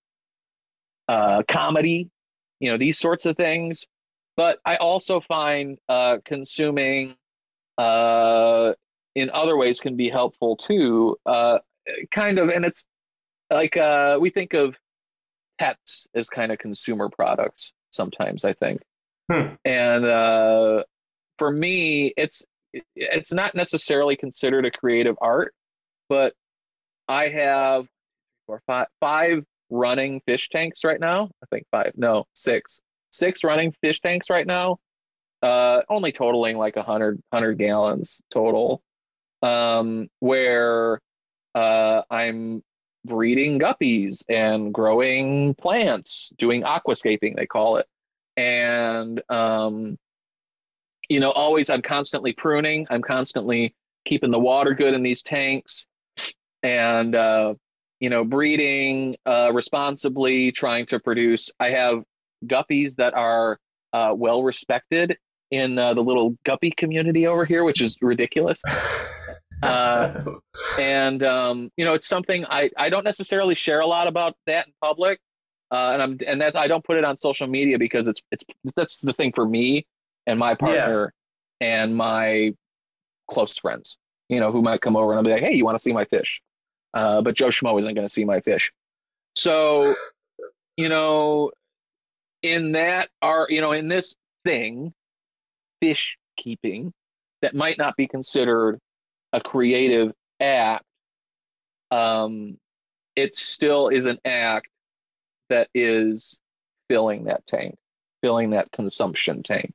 uh, 1.08 1.42
comedy, 1.48 2.10
you 2.60 2.70
know, 2.70 2.78
these 2.78 2.98
sorts 2.98 3.26
of 3.26 3.36
things. 3.36 3.86
But 4.36 4.60
I 4.64 4.76
also 4.76 5.20
find 5.20 5.78
uh, 5.88 6.18
consuming 6.24 7.16
uh, 7.76 8.72
in 9.14 9.30
other 9.30 9.56
ways 9.56 9.80
can 9.80 9.96
be 9.96 10.08
helpful 10.08 10.56
too. 10.56 11.16
Uh, 11.26 11.58
kind 12.10 12.38
of, 12.38 12.48
and 12.48 12.64
it's 12.64 12.84
like 13.50 13.76
uh, 13.76 14.18
we 14.20 14.30
think 14.30 14.54
of 14.54 14.76
pets 15.58 16.06
as 16.14 16.28
kind 16.28 16.52
of 16.52 16.58
consumer 16.58 17.08
products 17.08 17.72
sometimes. 17.90 18.44
I 18.44 18.52
think, 18.52 18.80
Hmm. 19.30 19.54
and 19.64 20.04
uh, 20.04 20.84
for 21.38 21.50
me, 21.50 22.14
it's 22.16 22.44
it's 22.94 23.32
not 23.32 23.54
necessarily 23.54 24.16
considered 24.16 24.64
a 24.66 24.70
creative 24.70 25.16
art, 25.20 25.54
but 26.08 26.34
I 27.08 27.28
have 27.28 27.86
four, 28.46 28.62
five, 28.66 28.86
five 29.00 29.44
running 29.70 30.20
fish 30.26 30.48
tanks 30.48 30.84
right 30.84 31.00
now. 31.00 31.30
I 31.42 31.46
think 31.50 31.66
five, 31.70 31.92
no, 31.96 32.26
six, 32.34 32.80
six 33.10 33.44
running 33.44 33.72
fish 33.80 34.00
tanks 34.00 34.30
right 34.30 34.46
now. 34.46 34.78
Uh, 35.42 35.82
only 35.88 36.10
totaling 36.10 36.58
like 36.58 36.76
a 36.76 36.82
hundred, 36.82 37.22
hundred 37.32 37.58
gallons 37.58 38.20
total. 38.30 38.82
Um, 39.40 40.08
where 40.18 41.00
uh, 41.54 42.02
I'm 42.10 42.62
breeding 43.04 43.58
guppies 43.58 44.22
and 44.28 44.74
growing 44.74 45.54
plants, 45.54 46.32
doing 46.38 46.62
aquascaping, 46.62 47.36
they 47.36 47.46
call 47.46 47.76
it. 47.76 47.86
And, 48.36 49.22
um, 49.28 49.96
you 51.08 51.20
know, 51.20 51.30
always 51.30 51.70
I'm 51.70 51.82
constantly 51.82 52.32
pruning, 52.32 52.86
I'm 52.90 53.02
constantly 53.02 53.74
keeping 54.04 54.30
the 54.30 54.38
water 54.38 54.74
good 54.74 54.94
in 54.94 55.02
these 55.02 55.22
tanks 55.22 55.86
and, 56.62 57.14
uh, 57.14 57.54
you 58.00 58.10
know, 58.10 58.24
breeding 58.24 59.16
uh, 59.26 59.52
responsibly, 59.52 60.52
trying 60.52 60.86
to 60.86 61.00
produce. 61.00 61.50
I 61.58 61.70
have 61.70 62.02
guppies 62.46 62.96
that 62.96 63.14
are 63.14 63.58
uh, 63.92 64.14
well 64.16 64.42
respected 64.42 65.16
in 65.50 65.78
uh, 65.78 65.94
the 65.94 66.02
little 66.02 66.36
guppy 66.44 66.70
community 66.70 67.26
over 67.26 67.44
here, 67.44 67.64
which 67.64 67.80
is 67.80 67.96
ridiculous. 68.00 68.62
Uh, 69.62 70.22
and 70.78 71.22
um, 71.24 71.70
you 71.76 71.84
know 71.84 71.94
it's 71.94 72.06
something 72.06 72.44
I, 72.48 72.70
I 72.76 72.90
don't 72.90 73.04
necessarily 73.04 73.54
share 73.54 73.80
a 73.80 73.86
lot 73.86 74.06
about 74.06 74.36
that 74.46 74.68
in 74.68 74.72
public 74.80 75.18
uh, 75.70 75.90
and 75.92 76.02
I'm 76.02 76.18
and 76.26 76.40
that's 76.40 76.56
I 76.56 76.66
don't 76.66 76.84
put 76.84 76.96
it 76.96 77.04
on 77.04 77.16
social 77.16 77.46
media 77.46 77.78
because 77.78 78.06
it's 78.06 78.20
it's 78.30 78.44
that's 78.76 79.00
the 79.00 79.12
thing 79.12 79.32
for 79.34 79.46
me 79.46 79.86
and 80.26 80.38
my 80.38 80.54
partner 80.54 81.12
and 81.60 81.96
my 81.96 82.54
close 83.28 83.58
friends 83.58 83.98
you 84.28 84.40
know 84.40 84.52
who 84.52 84.62
might 84.62 84.80
come 84.80 84.96
over 84.96 85.10
and 85.10 85.18
I'll 85.18 85.24
be 85.24 85.30
like 85.30 85.42
hey 85.42 85.54
you 85.54 85.64
want 85.64 85.76
to 85.76 85.82
see 85.82 85.92
my 85.92 86.04
fish 86.04 86.40
uh, 86.98 87.22
but 87.22 87.36
Joe 87.36 87.46
Schmo 87.46 87.78
isn't 87.78 87.94
going 87.94 88.06
to 88.06 88.12
see 88.12 88.24
my 88.24 88.40
fish. 88.40 88.72
So 89.36 89.94
you 90.76 90.88
know 90.88 91.52
in 92.42 92.72
that 92.72 93.08
are 93.22 93.46
you 93.48 93.60
know 93.60 93.72
in 93.72 93.88
this 93.88 94.16
thing 94.44 94.92
fish 95.80 96.18
keeping 96.36 96.92
that 97.42 97.54
might 97.54 97.78
not 97.78 97.96
be 97.96 98.08
considered 98.08 98.80
a 99.32 99.40
creative 99.40 100.12
act, 100.40 100.84
um, 101.92 102.58
it 103.14 103.32
still 103.34 103.88
is 103.88 104.06
an 104.06 104.18
act 104.24 104.68
that 105.50 105.68
is 105.74 106.40
filling 106.88 107.24
that 107.24 107.46
tank, 107.46 107.76
filling 108.22 108.50
that 108.50 108.72
consumption 108.72 109.44
tank, 109.44 109.72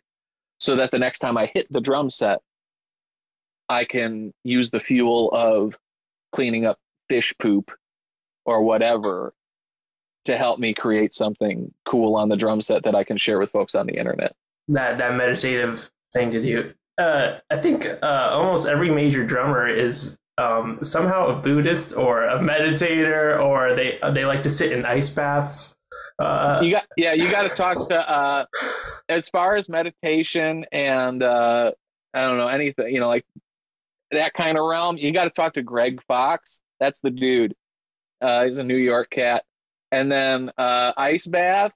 so 0.60 0.76
that 0.76 0.92
the 0.92 1.00
next 1.00 1.20
time 1.20 1.38
I 1.38 1.50
hit 1.54 1.72
the 1.72 1.80
drum 1.80 2.10
set, 2.10 2.40
I 3.70 3.86
can 3.86 4.34
use 4.44 4.72
the 4.72 4.82
fuel 4.82 5.30
of 5.32 5.78
cleaning 6.34 6.66
up 6.66 6.80
fish 7.10 7.34
poop 7.40 7.72
or 8.46 8.64
whatever 8.64 9.34
to 10.26 10.38
help 10.38 10.60
me 10.60 10.74
create 10.74 11.14
something 11.14 11.74
cool 11.86 12.16
on 12.16 12.30
the 12.30 12.36
drum 12.36 12.62
set 12.62 12.84
that 12.84 12.96
I 12.96 13.04
can 13.04 13.18
share 13.18 13.40
with 13.40 13.52
folks 13.52 13.76
on 13.76 13.88
the 13.88 13.98
internet. 13.98 14.36
that 14.70 14.98
that 14.98 15.16
meditative 15.16 15.90
thing 16.14 16.32
to 16.32 16.42
do. 16.42 16.74
Uh, 16.98 17.40
I 17.50 17.58
think 17.58 17.88
uh, 18.04 18.30
almost 18.32 18.68
every 18.68 18.90
major 18.90 19.26
drummer 19.26 19.68
is 19.68 20.18
um, 20.38 20.80
somehow 20.82 21.28
a 21.28 21.36
Buddhist 21.36 21.98
or 21.98 22.24
a 22.24 22.40
meditator, 22.40 23.40
or 23.40 23.76
they 23.76 24.00
they 24.14 24.26
like 24.26 24.44
to 24.44 24.50
sit 24.50 24.72
in 24.72 24.86
ice 24.86 25.10
baths. 25.10 25.76
Uh, 26.20 26.62
you 26.64 26.72
got 26.72 26.86
yeah, 26.96 27.14
you 27.14 27.30
got 27.30 27.50
to 27.50 27.56
talk 27.56 27.90
to 27.90 28.10
uh, 28.10 28.46
as 29.10 29.28
far 29.30 29.56
as 29.56 29.68
meditation 29.70 30.66
and 30.72 31.24
uh, 31.24 31.72
I 32.14 32.22
don't 32.22 32.38
know 32.38 32.48
anything, 32.48 32.94
you 32.94 33.00
know, 33.00 33.08
like 33.08 33.26
that 34.12 34.34
kind 34.34 34.58
of 34.58 34.66
realm. 34.66 34.98
You 34.98 35.12
got 35.12 35.26
to 35.26 35.30
talk 35.32 35.54
to 35.56 35.64
Greg 35.64 36.02
Fox. 36.08 36.62
That's 36.84 37.00
the 37.00 37.12
dude. 37.12 37.56
Uh, 38.22 38.44
he's 38.44 38.58
a 38.58 38.64
New 38.64 38.76
York 38.76 39.10
cat. 39.10 39.44
And 39.94 40.12
then 40.12 40.52
uh, 40.58 40.92
ice 40.98 41.26
bath, 41.26 41.72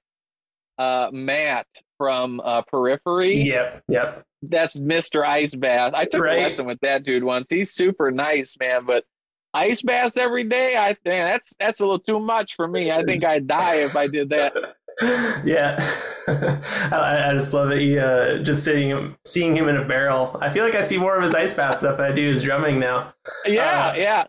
uh, 0.78 1.08
Matt 1.12 1.66
from 1.96 2.40
uh, 2.44 2.60
Periphery. 2.70 3.42
Yep, 3.44 3.84
yep. 3.88 4.24
That's 4.42 4.78
Mr. 4.78 5.26
Ice 5.26 5.54
Bath. 5.54 5.94
I 5.94 6.04
took 6.04 6.20
Right. 6.24 6.38
a 6.38 6.42
lesson 6.42 6.66
with 6.66 6.78
that 6.82 7.04
dude 7.04 7.24
once. 7.24 7.48
He's 7.50 7.72
super 7.72 8.10
nice, 8.10 8.54
man. 8.60 8.84
But 8.86 9.04
ice 9.54 9.80
baths 9.80 10.18
every 10.18 10.44
day, 10.44 10.76
I 10.76 10.88
think 10.88 11.24
that's 11.26 11.54
that's 11.58 11.80
a 11.80 11.84
little 11.84 11.98
too 12.00 12.20
much 12.20 12.54
for 12.54 12.68
me. 12.68 12.90
I 12.92 13.02
think 13.02 13.24
I'd 13.24 13.46
die 13.46 13.76
if 13.76 13.96
I 13.96 14.06
did 14.08 14.28
that. 14.28 14.52
yeah, 15.44 15.76
I, 16.92 17.28
I 17.28 17.32
just 17.32 17.52
love 17.52 17.70
it. 17.72 17.80
He, 17.80 17.98
uh, 17.98 18.38
just 18.42 18.64
sitting 18.64 19.16
seeing 19.24 19.56
him 19.56 19.68
in 19.68 19.76
a 19.76 19.84
barrel. 19.84 20.36
I 20.40 20.50
feel 20.50 20.64
like 20.64 20.74
I 20.74 20.82
see 20.82 20.98
more 20.98 21.16
of 21.16 21.22
his 21.22 21.34
ice 21.34 21.54
bath 21.54 21.78
stuff 21.78 21.96
than 21.96 22.06
I 22.06 22.12
do 22.12 22.28
his 22.28 22.42
drumming 22.42 22.78
now. 22.78 23.12
Yeah, 23.46 23.88
Uh, 23.88 23.94
yeah. 23.96 24.26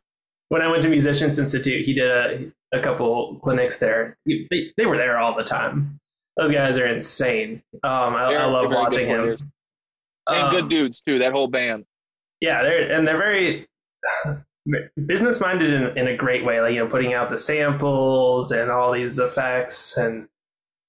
When 0.50 0.62
I 0.62 0.70
went 0.70 0.82
to 0.84 0.90
Musicians 0.90 1.40
Institute, 1.40 1.86
he 1.86 1.94
did 1.94 2.10
a 2.12 2.52
a 2.72 2.80
couple 2.82 3.40
clinics 3.44 3.80
there. 3.80 4.16
He, 4.26 4.48
they, 4.52 4.72
they 4.78 4.86
were 4.86 4.98
there 4.98 5.18
all 5.18 5.34
the 5.36 5.44
time. 5.44 6.00
Those 6.38 6.52
guys 6.52 6.78
are 6.78 6.86
insane. 6.86 7.64
Um, 7.84 8.14
I, 8.16 8.36
I 8.36 8.46
love 8.46 8.72
watching 8.72 9.08
him. 9.08 9.22
players. 9.22 9.42
And 10.30 10.40
Um, 10.44 10.52
good 10.52 10.70
dudes 10.70 11.02
too. 11.02 11.18
That 11.20 11.32
whole 11.32 11.48
band. 11.48 11.86
Yeah, 12.42 12.62
they're 12.64 12.92
and 12.92 13.08
they're 13.08 13.18
very 13.18 13.68
business 15.06 15.40
minded 15.42 15.74
in, 15.74 15.98
in 15.98 16.08
a 16.08 16.16
great 16.16 16.46
way. 16.46 16.62
Like 16.62 16.74
you 16.74 16.80
know, 16.84 16.88
putting 16.90 17.14
out 17.14 17.30
the 17.30 17.38
samples 17.38 18.52
and 18.52 18.70
all 18.70 18.92
these 18.92 19.18
effects 19.20 19.98
and 19.98 20.28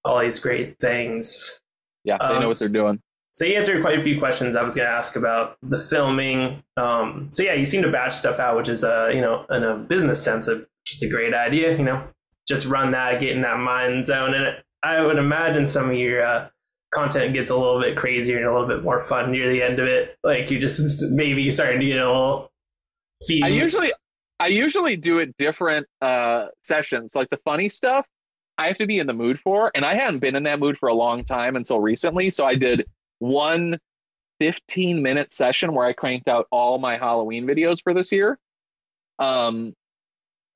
all 0.04 0.18
these 0.20 0.38
great 0.38 0.78
things. 0.78 1.60
Yeah, 2.04 2.18
they 2.18 2.24
Um, 2.24 2.40
know 2.42 2.48
what 2.48 2.58
they're 2.58 2.68
doing. 2.68 3.00
So 3.32 3.44
you 3.44 3.54
answered 3.54 3.80
quite 3.80 3.98
a 3.98 4.02
few 4.02 4.18
questions 4.18 4.56
I 4.56 4.62
was 4.62 4.74
going 4.74 4.86
to 4.86 4.92
ask 4.92 5.14
about 5.14 5.56
the 5.62 5.78
filming. 5.78 6.62
Um, 6.76 7.28
so 7.30 7.42
yeah, 7.42 7.54
you 7.54 7.64
seem 7.64 7.82
to 7.82 7.90
batch 7.90 8.14
stuff 8.14 8.40
out, 8.40 8.56
which 8.56 8.68
is 8.68 8.82
uh, 8.82 9.10
you 9.14 9.20
know, 9.20 9.46
in 9.50 9.62
a 9.62 9.76
business 9.76 10.22
sense, 10.22 10.48
of 10.48 10.66
just 10.84 11.02
a 11.02 11.08
great 11.08 11.32
idea. 11.32 11.76
You 11.76 11.84
know, 11.84 12.02
just 12.48 12.66
run 12.66 12.90
that, 12.90 13.20
get 13.20 13.30
in 13.30 13.42
that 13.42 13.58
mind 13.58 14.06
zone, 14.06 14.34
and 14.34 14.44
it, 14.44 14.64
I 14.82 15.00
would 15.00 15.18
imagine 15.18 15.64
some 15.64 15.90
of 15.90 15.96
your 15.96 16.22
uh, 16.24 16.48
content 16.90 17.32
gets 17.32 17.50
a 17.50 17.56
little 17.56 17.80
bit 17.80 17.96
crazier 17.96 18.38
and 18.38 18.46
a 18.46 18.52
little 18.52 18.66
bit 18.66 18.82
more 18.82 19.00
fun 19.00 19.30
near 19.30 19.48
the 19.48 19.62
end 19.62 19.78
of 19.78 19.86
it. 19.86 20.16
Like 20.24 20.50
you're 20.50 20.60
just 20.60 21.02
maybe 21.12 21.48
starting 21.50 21.80
to 21.80 21.86
get 21.86 21.98
a 21.98 22.06
little. 22.06 22.50
Feeds. 23.26 23.44
I 23.44 23.48
usually 23.48 23.92
I 24.40 24.46
usually 24.46 24.96
do 24.96 25.18
it 25.18 25.36
different 25.36 25.86
uh 26.00 26.46
sessions. 26.64 27.14
Like 27.14 27.30
the 27.30 27.36
funny 27.44 27.68
stuff, 27.68 28.06
I 28.58 28.66
have 28.66 28.78
to 28.78 28.86
be 28.86 28.98
in 28.98 29.06
the 29.06 29.12
mood 29.12 29.38
for, 29.38 29.70
and 29.74 29.84
I 29.84 29.94
hadn't 29.94 30.18
been 30.20 30.34
in 30.34 30.42
that 30.44 30.58
mood 30.58 30.78
for 30.78 30.88
a 30.88 30.94
long 30.94 31.24
time 31.24 31.54
until 31.54 31.80
recently. 31.80 32.30
So 32.30 32.44
I 32.44 32.54
did 32.54 32.86
one 33.20 33.78
15 34.40 35.02
minute 35.02 35.32
session 35.32 35.72
where 35.74 35.86
I 35.86 35.92
cranked 35.92 36.26
out 36.28 36.46
all 36.50 36.78
my 36.78 36.96
Halloween 36.96 37.46
videos 37.46 37.80
for 37.82 37.94
this 37.94 38.10
year. 38.10 38.38
Um 39.18 39.74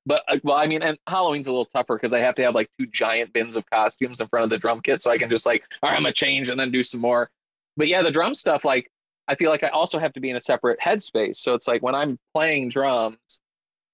but 0.07 0.23
uh, 0.27 0.37
well, 0.43 0.55
I 0.55 0.67
mean, 0.67 0.83
and 0.83 0.97
Halloween's 1.07 1.47
a 1.47 1.51
little 1.51 1.65
tougher 1.65 1.95
because 1.95 2.13
I 2.13 2.19
have 2.19 2.35
to 2.35 2.43
have 2.43 2.53
like 2.53 2.69
two 2.79 2.85
giant 2.85 3.33
bins 3.33 3.55
of 3.55 3.67
costumes 3.69 4.21
in 4.21 4.27
front 4.27 4.43
of 4.43 4.49
the 4.51 4.57
drum 4.57 4.81
kit, 4.81 5.01
so 5.01 5.09
I 5.09 5.17
can 5.17 5.29
just 5.29 5.45
like, 5.45 5.63
all 5.81 5.89
right, 5.89 5.95
I'm 5.95 6.03
gonna 6.03 6.13
change 6.13 6.49
and 6.49 6.59
then 6.59 6.71
do 6.71 6.83
some 6.83 7.01
more. 7.01 7.29
But 7.77 7.87
yeah, 7.87 8.03
the 8.03 8.11
drum 8.11 8.35
stuff, 8.35 8.63
like, 8.63 8.91
I 9.27 9.35
feel 9.35 9.49
like 9.49 9.63
I 9.63 9.69
also 9.69 9.97
have 9.97 10.13
to 10.13 10.19
be 10.19 10.29
in 10.29 10.35
a 10.35 10.41
separate 10.41 10.79
headspace. 10.79 11.37
So 11.37 11.55
it's 11.55 11.67
like 11.67 11.81
when 11.81 11.95
I'm 11.95 12.19
playing 12.33 12.69
drums, 12.69 13.17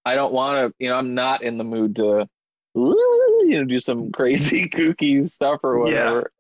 I 0.04 0.16
don't 0.16 0.34
want 0.34 0.68
to, 0.68 0.76
you 0.84 0.90
know, 0.90 0.96
I'm 0.98 1.14
not 1.16 1.44
in 1.44 1.58
the 1.58 1.64
mood 1.64 1.96
to, 1.96 2.28
you 2.76 3.48
know, 3.58 3.64
do 3.64 3.80
some 3.80 4.12
crazy 4.14 4.68
kooky 4.68 5.30
stuff 5.30 5.62
or 5.64 5.78
Yeah. 5.78 5.82
whatever. 5.82 6.32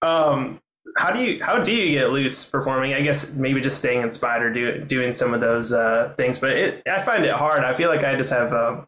Um, 0.00 0.60
how 0.96 1.10
do 1.10 1.22
you 1.22 1.42
how 1.42 1.62
do 1.62 1.72
you 1.72 1.98
get 1.98 2.10
loose 2.10 2.48
performing? 2.48 2.94
I 2.94 3.02
guess 3.02 3.34
maybe 3.34 3.60
just 3.60 3.78
staying 3.78 4.02
inspired 4.02 4.42
or 4.42 4.52
do, 4.52 4.84
doing 4.84 5.12
some 5.12 5.32
of 5.32 5.40
those 5.40 5.72
uh, 5.72 6.12
things. 6.16 6.38
But 6.38 6.56
it, 6.56 6.82
I 6.88 7.00
find 7.00 7.24
it 7.24 7.32
hard. 7.32 7.64
I 7.64 7.72
feel 7.72 7.88
like 7.88 8.04
I 8.04 8.16
just 8.16 8.30
have 8.30 8.52
um, 8.52 8.86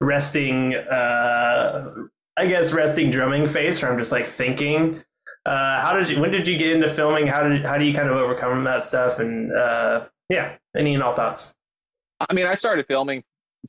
resting. 0.00 0.74
Uh, 0.74 1.94
I 2.36 2.46
guess 2.46 2.72
resting 2.72 3.10
drumming 3.10 3.48
face, 3.48 3.82
where 3.82 3.90
I'm 3.90 3.98
just 3.98 4.12
like 4.12 4.26
thinking. 4.26 5.02
Uh, 5.46 5.80
how 5.80 5.98
did 5.98 6.08
you? 6.10 6.20
When 6.20 6.30
did 6.30 6.46
you 6.46 6.58
get 6.58 6.72
into 6.72 6.88
filming? 6.88 7.26
How 7.26 7.42
did 7.48 7.64
how 7.64 7.78
do 7.78 7.84
you 7.84 7.94
kind 7.94 8.08
of 8.08 8.16
overcome 8.16 8.64
that 8.64 8.84
stuff? 8.84 9.18
And 9.18 9.52
uh, 9.52 10.06
yeah, 10.28 10.56
any 10.76 10.94
and 10.94 11.02
all 11.02 11.14
thoughts. 11.14 11.54
I 12.28 12.34
mean, 12.34 12.46
I 12.46 12.54
started 12.54 12.86
filming 12.86 13.24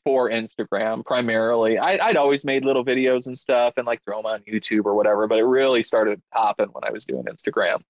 for 0.05 0.29
Instagram 0.29 1.05
primarily. 1.05 1.77
I, 1.77 1.97
I'd 2.07 2.17
always 2.17 2.43
made 2.45 2.65
little 2.65 2.83
videos 2.85 3.27
and 3.27 3.37
stuff 3.37 3.73
and 3.77 3.85
like 3.85 4.03
throw 4.03 4.17
them 4.17 4.25
on 4.25 4.41
YouTube 4.41 4.85
or 4.85 4.95
whatever, 4.95 5.27
but 5.27 5.37
it 5.37 5.43
really 5.45 5.83
started 5.83 6.21
popping 6.33 6.67
when 6.67 6.83
I 6.83 6.91
was 6.91 7.05
doing 7.05 7.25
Instagram. 7.25 7.81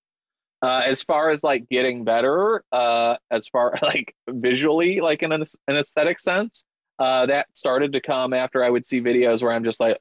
Uh, 0.64 0.84
as 0.86 1.02
far 1.02 1.30
as 1.32 1.44
like 1.44 1.68
getting 1.70 2.04
better, 2.04 2.64
uh, 2.72 3.16
as 3.32 3.48
far 3.48 3.78
like 3.82 4.14
visually, 4.30 5.00
like 5.02 5.24
in 5.24 5.32
an, 5.32 5.44
an 5.68 5.76
aesthetic 5.78 6.20
sense, 6.20 6.64
uh, 7.00 7.26
that 7.26 7.48
started 7.56 7.94
to 7.94 8.02
come 8.02 8.34
after 8.34 8.64
I 8.64 8.70
would 8.70 8.86
see 8.86 9.02
videos 9.02 9.42
where 9.42 9.52
I'm 9.52 9.64
just 9.64 9.80
like, 9.80 9.98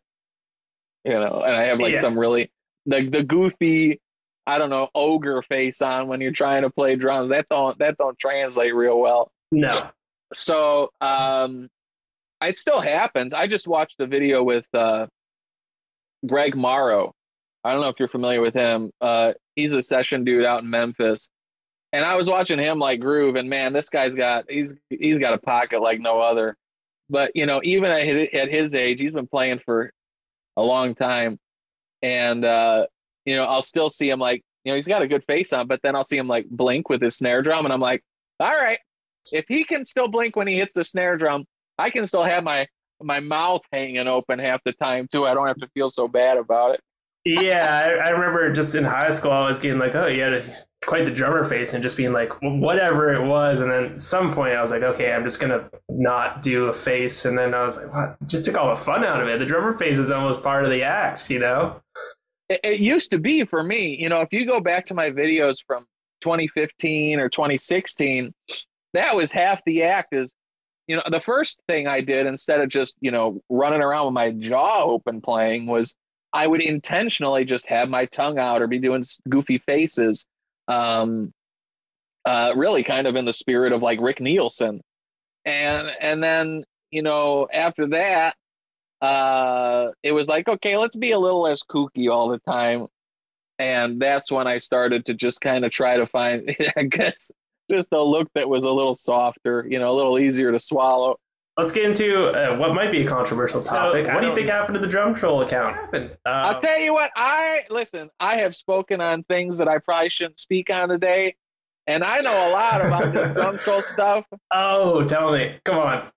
you 1.05 1.13
know, 1.15 1.43
and 1.45 1.55
I 1.57 1.63
have 1.65 1.79
like 1.81 1.93
Yeah. 1.95 2.01
some 2.01 2.19
really 2.19 2.51
the 2.87 3.09
the 3.09 3.23
goofy, 3.23 4.01
I 4.47 4.59
don't 4.59 4.69
know, 4.71 4.89
ogre 4.95 5.41
face 5.43 5.81
on 5.81 6.09
when 6.09 6.21
you're 6.21 6.33
trying 6.33 6.63
to 6.63 6.71
play 6.71 6.97
drums. 6.97 7.31
That 7.31 7.47
don't 7.49 7.79
that 7.79 7.97
don't 7.97 8.19
translate 8.19 8.75
real 8.75 8.99
well 9.01 9.33
No. 9.51 9.91
so 10.35 10.91
um 11.01 11.71
it 12.49 12.59
still 12.59 12.81
happens. 12.81 13.33
I 13.35 13.47
just 13.47 13.69
watched 13.69 14.01
a 14.01 14.07
video 14.07 14.43
with 14.43 14.67
uh 14.75 15.07
greg 16.27 16.57
morrow. 16.57 17.13
I 17.65 17.73
don't 17.73 17.83
know 17.83 17.89
if 17.89 17.99
you're 17.99 18.09
familiar 18.09 18.41
with 18.41 18.55
him. 18.55 18.91
Uh 19.01 19.33
he's 19.57 19.73
a 19.73 19.83
session 19.83 20.25
dude 20.25 20.45
out 20.45 20.63
in 20.63 20.71
memphis. 20.71 21.29
And 21.93 22.05
i 22.05 22.15
was 22.15 22.31
watching 22.31 22.59
him 22.59 22.79
like 22.79 23.01
groove 23.01 23.35
and 23.35 23.51
man 23.51 23.73
this 23.73 23.89
guy's 23.89 24.15
got 24.15 24.49
he's 24.49 24.75
he's 24.91 25.19
got 25.19 25.35
a 25.35 25.39
pocket 25.39 25.81
like 25.83 26.01
no 26.01 26.21
other. 26.21 26.57
But 27.09 27.33
you 27.35 27.47
know 27.47 27.61
even 27.65 27.91
at 27.91 28.05
his, 28.05 28.29
at 28.33 28.51
his 28.51 28.75
age 28.75 29.01
he's 29.01 29.13
been 29.13 29.27
playing 29.27 29.61
for 29.65 29.91
a 30.57 30.63
long 30.63 30.95
time. 30.95 31.39
And 32.03 32.45
uh 32.45 32.87
you 33.27 33.37
know 33.37 33.45
i'll 33.45 33.63
still 33.63 33.91
see 33.91 34.09
him 34.09 34.19
like 34.19 34.43
you 34.65 34.73
know 34.73 34.77
he's 34.77 34.89
got 34.89 35.03
a 35.03 35.09
good 35.09 35.25
face 35.25 35.53
on 35.53 35.67
but 35.67 35.81
then 35.83 35.95
i'll 35.95 36.05
see 36.05 36.17
him 36.17 36.27
like 36.27 36.47
blink 36.49 36.89
with 36.89 37.03
his 37.03 37.17
snare 37.17 37.43
drum 37.43 37.67
and 37.67 37.73
i'm 37.73 37.81
like 37.81 38.03
all 38.41 38.57
right. 38.57 38.79
If 39.33 39.45
he 39.49 39.65
can 39.65 39.85
still 39.85 40.09
blink 40.09 40.35
when 40.35 40.49
he 40.49 40.57
hits 40.57 40.73
the 40.73 40.83
snare 40.83 41.17
drum, 41.19 41.45
I 41.81 41.91
can 41.91 42.07
still 42.07 42.25
have 42.25 42.45
my 42.45 42.67
my 43.03 43.21
mouth 43.21 43.63
hanging 43.73 44.07
open 44.07 44.39
half 44.39 44.61
the 44.65 44.73
time 44.75 45.09
too. 45.11 45.27
I 45.27 45.35
don't 45.35 45.47
have 45.47 45.57
to 45.59 45.69
feel 45.69 45.91
so 45.91 46.07
bad 46.07 46.37
about 46.37 46.75
it. 46.75 46.81
Yeah, 47.25 48.01
I, 48.03 48.09
I 48.09 48.11
remember 48.11 48.51
just 48.53 48.75
in 48.75 48.83
high 48.83 49.11
school, 49.11 49.31
I 49.31 49.47
was 49.47 49.61
getting 49.61 49.79
like, 49.79 49.95
oh, 49.95 50.07
you 50.07 50.23
had 50.23 50.43
quite 50.87 51.05
the 51.05 51.11
drummer 51.11 51.45
face, 51.45 51.75
and 51.75 51.83
just 51.83 51.99
being 51.99 52.15
like, 52.15 52.33
whatever 52.41 53.13
it 53.13 53.27
was. 53.27 53.61
And 53.61 53.71
then 53.71 53.85
at 53.93 54.01
some 54.01 54.33
point, 54.33 54.55
I 54.55 54.63
was 54.63 54.71
like, 54.71 54.83
okay, 54.83 55.13
I'm 55.13 55.25
just 55.25 55.39
gonna 55.39 55.69
not 55.91 56.43
do 56.43 56.67
a 56.67 56.73
face. 56.73 57.27
And 57.27 57.37
then 57.37 57.53
I 57.53 57.65
was 57.65 57.77
like, 57.77 57.93
what? 57.93 58.17
It 58.23 58.29
just 58.29 58.47
took 58.47 58.57
all 58.57 58.71
the 58.71 58.81
fun 58.81 59.05
out 59.05 59.21
of 59.21 59.29
it. 59.29 59.39
The 59.39 59.47
drummer 59.47 59.77
face 59.77 59.99
is 59.99 60.11
almost 60.11 60.43
part 60.43 60.65
of 60.65 60.71
the 60.71 60.83
act, 60.83 61.31
you 61.31 61.39
know? 61.39 61.81
it. 62.51 62.61
It 62.63 62.81
used 62.81 63.11
to 63.13 63.19
be 63.19 63.45
for 63.45 63.63
me, 63.63 63.97
you 63.99 64.09
know, 64.09 64.21
if 64.21 64.33
you 64.33 64.45
go 64.45 64.61
back 64.61 64.85
to 64.87 64.95
my 64.95 65.11
videos 65.11 65.59
from 65.67 65.87
2015 66.21 67.19
or 67.19 67.29
2016, 67.31 68.35
that 68.93 69.17
was 69.17 69.33
half 69.33 69.65
the 69.65 69.83
act 69.83 70.15
is 70.15 70.35
you 70.91 70.97
know 70.97 71.03
the 71.09 71.21
first 71.21 71.61
thing 71.69 71.87
i 71.87 72.01
did 72.01 72.27
instead 72.27 72.61
of 72.61 72.69
just 72.69 72.97
you 73.01 73.13
know 73.13 73.41
running 73.49 73.81
around 73.81 74.07
with 74.07 74.15
my 74.15 74.33
jaw 74.33 74.83
open 74.83 75.21
playing 75.21 75.69
was 75.69 75.95
i 76.33 76.45
would 76.45 76.61
intentionally 76.61 77.45
just 77.45 77.65
have 77.67 77.89
my 77.89 78.07
tongue 78.07 78.41
out 78.41 78.61
or 78.61 78.67
be 78.67 78.81
doing 78.81 79.05
goofy 79.29 79.59
faces 79.59 80.27
um 80.67 81.33
uh 82.25 82.53
really 82.57 82.83
kind 82.83 83.07
of 83.07 83.15
in 83.15 83.25
the 83.25 83.33
spirit 83.33 83.73
of 83.73 83.83
like 83.83 84.01
rick 84.01 84.21
nielsen. 84.21 84.81
And 85.45 85.93
and 86.01 86.21
then 86.21 86.65
you 86.91 87.03
know 87.03 87.47
after 87.53 87.87
that 87.91 88.35
uh 89.01 89.93
it 90.03 90.11
was 90.11 90.27
like 90.27 90.49
okay 90.49 90.77
let's 90.77 90.97
be 90.97 91.13
a 91.13 91.19
little 91.21 91.43
less 91.43 91.63
kooky 91.63 92.11
all 92.13 92.31
the 92.31 92.39
time. 92.41 92.89
And 93.61 94.03
that's 94.03 94.33
when 94.33 94.49
i 94.49 94.59
started 94.59 95.07
to 95.07 95.15
just 95.15 95.41
kind 95.41 95.65
of 95.65 95.71
try 95.71 95.99
to 95.99 96.07
find 96.07 96.57
i 96.77 96.83
guess 96.83 97.31
just 97.71 97.89
a 97.93 98.03
look 98.03 98.29
that 98.35 98.49
was 98.49 98.65
a 98.65 98.71
little 98.71 98.95
softer, 98.95 99.67
you 99.69 99.79
know, 99.79 99.93
a 99.93 99.97
little 99.97 100.19
easier 100.19 100.53
to 100.53 100.59
swallow. 100.61 101.17
Let's 101.57 101.73
get 101.73 101.85
into 101.85 102.29
uh, 102.29 102.57
what 102.57 102.75
might 102.75 102.91
be 102.91 103.03
a 103.03 103.07
controversial 103.07 103.61
topic. 103.61 104.09
I 104.09 104.15
what 104.15 104.21
do 104.23 104.29
you 104.29 104.35
think 104.35 104.49
happened 104.49 104.75
to 104.77 104.81
the 104.81 104.87
drum 104.89 105.15
troll 105.15 105.43
account? 105.43 105.77
Happened. 105.77 106.17
I'll 106.25 106.57
Um, 106.57 106.63
tell 106.63 106.79
you 106.79 106.93
what, 106.95 107.11
I 107.17 107.61
listen, 107.71 108.09
I 108.19 108.37
have 108.39 108.55
spoken 108.57 109.01
on 109.01 109.25
things 109.25 109.59
that 109.59 109.69
I 109.69 109.79
probably 109.79 110.09
shouldn't 110.11 110.41
speak 110.41 110.71
on 110.71 110.89
today. 110.89 111.35
And 111.87 112.05
I 112.05 112.21
know 112.21 112.51
a 112.51 112.51
lot 112.53 112.87
about 112.87 113.13
this 113.13 113.33
drum 113.35 113.59
troll 113.59 113.83
stuff. 113.83 114.25
oh, 114.53 115.05
tell 115.07 115.33
me. 115.33 115.57
Come 115.65 115.79
on. 115.79 116.09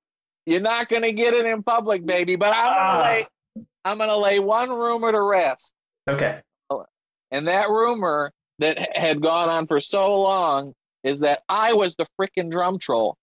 You're 0.45 0.59
not 0.61 0.87
gonna 0.89 1.11
get 1.11 1.33
it 1.33 1.45
in 1.45 1.63
public, 1.63 2.05
baby, 2.05 2.35
but 2.35 2.53
I'm 2.55 2.65
gonna 2.65 2.77
Ah. 2.77 3.01
lay 3.03 3.25
I'm 3.85 3.97
gonna 3.97 4.17
lay 4.17 4.39
one 4.39 4.69
rumor 4.69 5.11
to 5.11 5.21
rest. 5.21 5.73
Okay. 6.09 6.39
And 7.31 7.47
that 7.47 7.69
rumor 7.69 8.31
that 8.59 8.95
had 8.95 9.19
gone 9.21 9.49
on 9.49 9.65
for 9.67 9.79
so 9.81 10.21
long 10.21 10.73
is 11.03 11.19
that 11.21 11.41
I 11.49 11.73
was 11.73 11.95
the 11.95 12.07
freaking 12.19 12.49
drum 12.51 12.79
troll. 12.79 13.17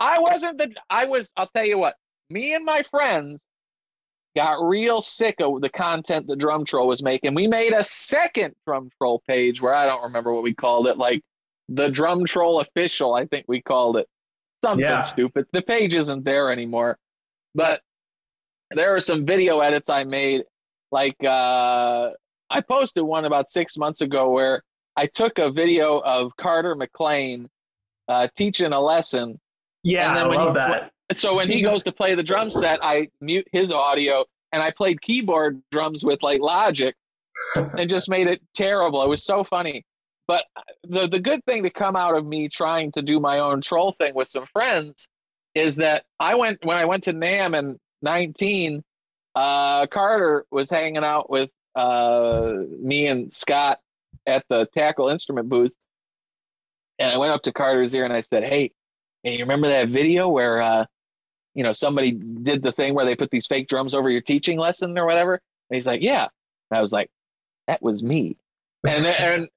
I 0.00 0.18
wasn't 0.18 0.58
the. 0.58 0.74
I 0.90 1.04
was. 1.06 1.30
I'll 1.36 1.48
tell 1.48 1.64
you 1.64 1.78
what. 1.78 1.94
Me 2.30 2.54
and 2.54 2.64
my 2.64 2.82
friends 2.90 3.44
got 4.34 4.54
real 4.66 5.00
sick 5.00 5.36
of 5.40 5.60
the 5.60 5.68
content 5.68 6.26
the 6.26 6.34
drum 6.34 6.64
troll 6.64 6.88
was 6.88 7.02
making. 7.02 7.34
We 7.34 7.46
made 7.46 7.72
a 7.72 7.84
second 7.84 8.54
drum 8.66 8.90
troll 8.98 9.22
page 9.28 9.62
where 9.62 9.74
I 9.74 9.86
don't 9.86 10.02
remember 10.02 10.32
what 10.32 10.42
we 10.42 10.54
called 10.54 10.88
it, 10.88 10.98
like 10.98 11.22
the 11.68 11.88
drum 11.88 12.24
troll 12.24 12.60
official, 12.60 13.14
I 13.14 13.26
think 13.26 13.44
we 13.46 13.62
called 13.62 13.96
it. 13.96 14.08
Something 14.62 14.84
Yeah. 14.86 15.02
stupid. 15.02 15.46
The 15.52 15.62
page 15.62 15.94
isn't 15.94 16.24
there 16.24 16.50
anymore. 16.50 16.98
But 17.54 17.80
there 18.70 18.94
are 18.94 19.00
some 19.00 19.24
video 19.24 19.60
edits 19.60 19.88
I 19.88 20.04
made. 20.04 20.42
Like 20.90 21.16
uh 21.22 22.10
I 22.50 22.60
posted 22.60 23.04
one 23.04 23.24
about 23.26 23.50
six 23.50 23.76
months 23.76 24.00
ago 24.00 24.30
where 24.30 24.62
I 24.96 25.06
took 25.06 25.38
a 25.38 25.50
video 25.50 25.98
of 25.98 26.36
Carter 26.36 26.74
McLean 26.74 27.48
uh, 28.08 28.28
teaching 28.36 28.72
a 28.72 28.80
lesson 28.80 29.40
Yeah, 29.82 30.08
And 30.08 30.16
then 30.16 30.24
I 30.24 30.28
when 30.28 30.36
love 30.38 30.48
he- 30.48 30.54
that. 30.54 30.92
so 31.12 31.34
when 31.36 31.50
he 31.50 31.62
goes 31.62 31.82
to 31.84 31.92
play 31.92 32.14
the 32.14 32.22
drum 32.22 32.50
set, 32.50 32.78
I 32.82 33.08
mute 33.20 33.46
his 33.52 33.70
audio 33.70 34.24
and 34.52 34.62
I 34.62 34.70
played 34.70 35.00
keyboard 35.00 35.60
drums 35.70 36.04
with 36.04 36.22
like 36.22 36.40
Logic 36.40 36.94
and 37.56 37.88
just 37.90 38.08
made 38.08 38.26
it 38.28 38.40
terrible. 38.54 39.02
It 39.02 39.08
was 39.08 39.24
so 39.24 39.42
funny. 39.44 39.84
But 40.26 40.44
the 40.84 41.06
the 41.08 41.18
good 41.20 41.44
thing 41.44 41.64
to 41.64 41.70
come 41.70 41.96
out 41.96 42.16
of 42.16 42.24
me 42.24 42.48
trying 42.48 42.92
to 42.92 43.02
do 43.02 43.20
my 43.20 43.40
own 43.40 43.60
troll 43.60 43.92
thing 43.92 44.14
with 44.14 44.28
some 44.30 44.46
friends 44.46 45.06
is 45.54 45.76
that 45.76 46.04
I 46.18 46.34
went 46.36 46.64
when 46.64 46.76
I 46.78 46.86
went 46.86 47.04
to 47.04 47.12
NAMM 47.12 47.58
in 47.58 47.78
19, 48.00 48.82
uh, 49.34 49.86
Carter 49.88 50.46
was 50.50 50.70
hanging 50.70 51.04
out 51.04 51.28
with 51.28 51.50
uh, 51.76 52.54
me 52.80 53.06
and 53.06 53.30
Scott 53.32 53.80
at 54.26 54.44
the 54.48 54.68
tackle 54.74 55.08
instrument 55.08 55.48
booth. 55.48 55.72
And 56.98 57.10
I 57.10 57.16
went 57.16 57.32
up 57.32 57.42
to 57.42 57.52
Carter's 57.52 57.94
ear 57.94 58.04
and 58.04 58.12
I 58.12 58.20
said, 58.20 58.44
Hey, 58.44 58.72
hey, 59.22 59.34
you 59.34 59.40
remember 59.40 59.68
that 59.68 59.88
video 59.88 60.28
where 60.28 60.60
uh, 60.60 60.86
you 61.54 61.62
know, 61.62 61.72
somebody 61.72 62.12
did 62.12 62.62
the 62.62 62.72
thing 62.72 62.94
where 62.94 63.04
they 63.04 63.14
put 63.16 63.30
these 63.30 63.46
fake 63.46 63.68
drums 63.68 63.94
over 63.94 64.10
your 64.10 64.20
teaching 64.20 64.58
lesson 64.58 64.98
or 64.98 65.06
whatever? 65.06 65.34
And 65.34 65.74
he's 65.74 65.86
like, 65.86 66.02
Yeah. 66.02 66.28
And 66.70 66.78
I 66.78 66.80
was 66.80 66.92
like, 66.92 67.10
That 67.66 67.82
was 67.82 68.02
me. 68.02 68.36
And 68.86 69.06
and 69.06 69.48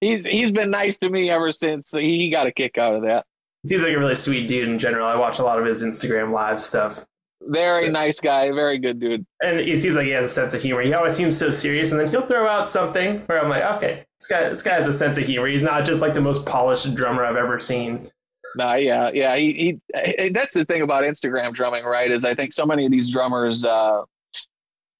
he's 0.00 0.24
he's 0.24 0.50
been 0.50 0.70
nice 0.70 0.98
to 0.98 1.08
me 1.08 1.30
ever 1.30 1.52
since. 1.52 1.90
He 1.90 2.30
got 2.30 2.46
a 2.46 2.52
kick 2.52 2.78
out 2.78 2.94
of 2.94 3.02
that. 3.02 3.26
Seems 3.66 3.82
like 3.82 3.92
a 3.92 3.98
really 3.98 4.14
sweet 4.14 4.46
dude 4.46 4.68
in 4.68 4.78
general. 4.78 5.06
I 5.06 5.16
watch 5.16 5.40
a 5.40 5.42
lot 5.42 5.58
of 5.58 5.66
his 5.66 5.82
Instagram 5.82 6.32
live 6.32 6.60
stuff. 6.60 7.04
Very 7.40 7.86
So- 7.86 7.90
nice 7.90 8.20
guy, 8.20 8.50
very 8.52 8.78
good 8.78 8.98
dude. 9.00 9.24
And 9.42 9.60
he 9.60 9.76
seems 9.76 9.94
like 9.94 10.06
he 10.06 10.12
has 10.12 10.26
a 10.26 10.28
sense 10.28 10.54
of 10.54 10.62
humor. 10.62 10.82
He 10.82 10.92
always 10.92 11.14
seems 11.14 11.36
so 11.38 11.50
serious, 11.50 11.92
and 11.92 12.00
then 12.00 12.08
he'll 12.08 12.26
throw 12.26 12.48
out 12.48 12.68
something 12.68 13.20
where 13.26 13.42
I'm 13.42 13.48
like, 13.48 13.62
okay, 13.76 14.04
this 14.18 14.26
guy, 14.26 14.48
this 14.48 14.62
guy 14.62 14.74
has 14.74 14.88
a 14.88 14.92
sense 14.92 15.18
of 15.18 15.24
humor. 15.24 15.46
He's 15.46 15.62
not 15.62 15.84
just 15.84 16.02
like 16.02 16.14
the 16.14 16.20
most 16.20 16.44
polished 16.44 16.94
drummer 16.94 17.24
I've 17.24 17.36
ever 17.36 17.58
seen. 17.58 18.10
Nah, 18.56 18.74
yeah, 18.74 19.10
yeah. 19.12 19.36
He, 19.36 19.52
he, 19.52 19.80
eh, 19.94 20.30
that's 20.32 20.54
the 20.54 20.64
thing 20.64 20.82
about 20.82 21.04
Instagram 21.04 21.52
drumming, 21.52 21.84
right? 21.84 22.10
Is 22.10 22.24
I 22.24 22.34
think 22.34 22.52
so 22.52 22.66
many 22.66 22.86
of 22.86 22.90
these 22.90 23.10
drummers, 23.10 23.64
uh, 23.64 24.02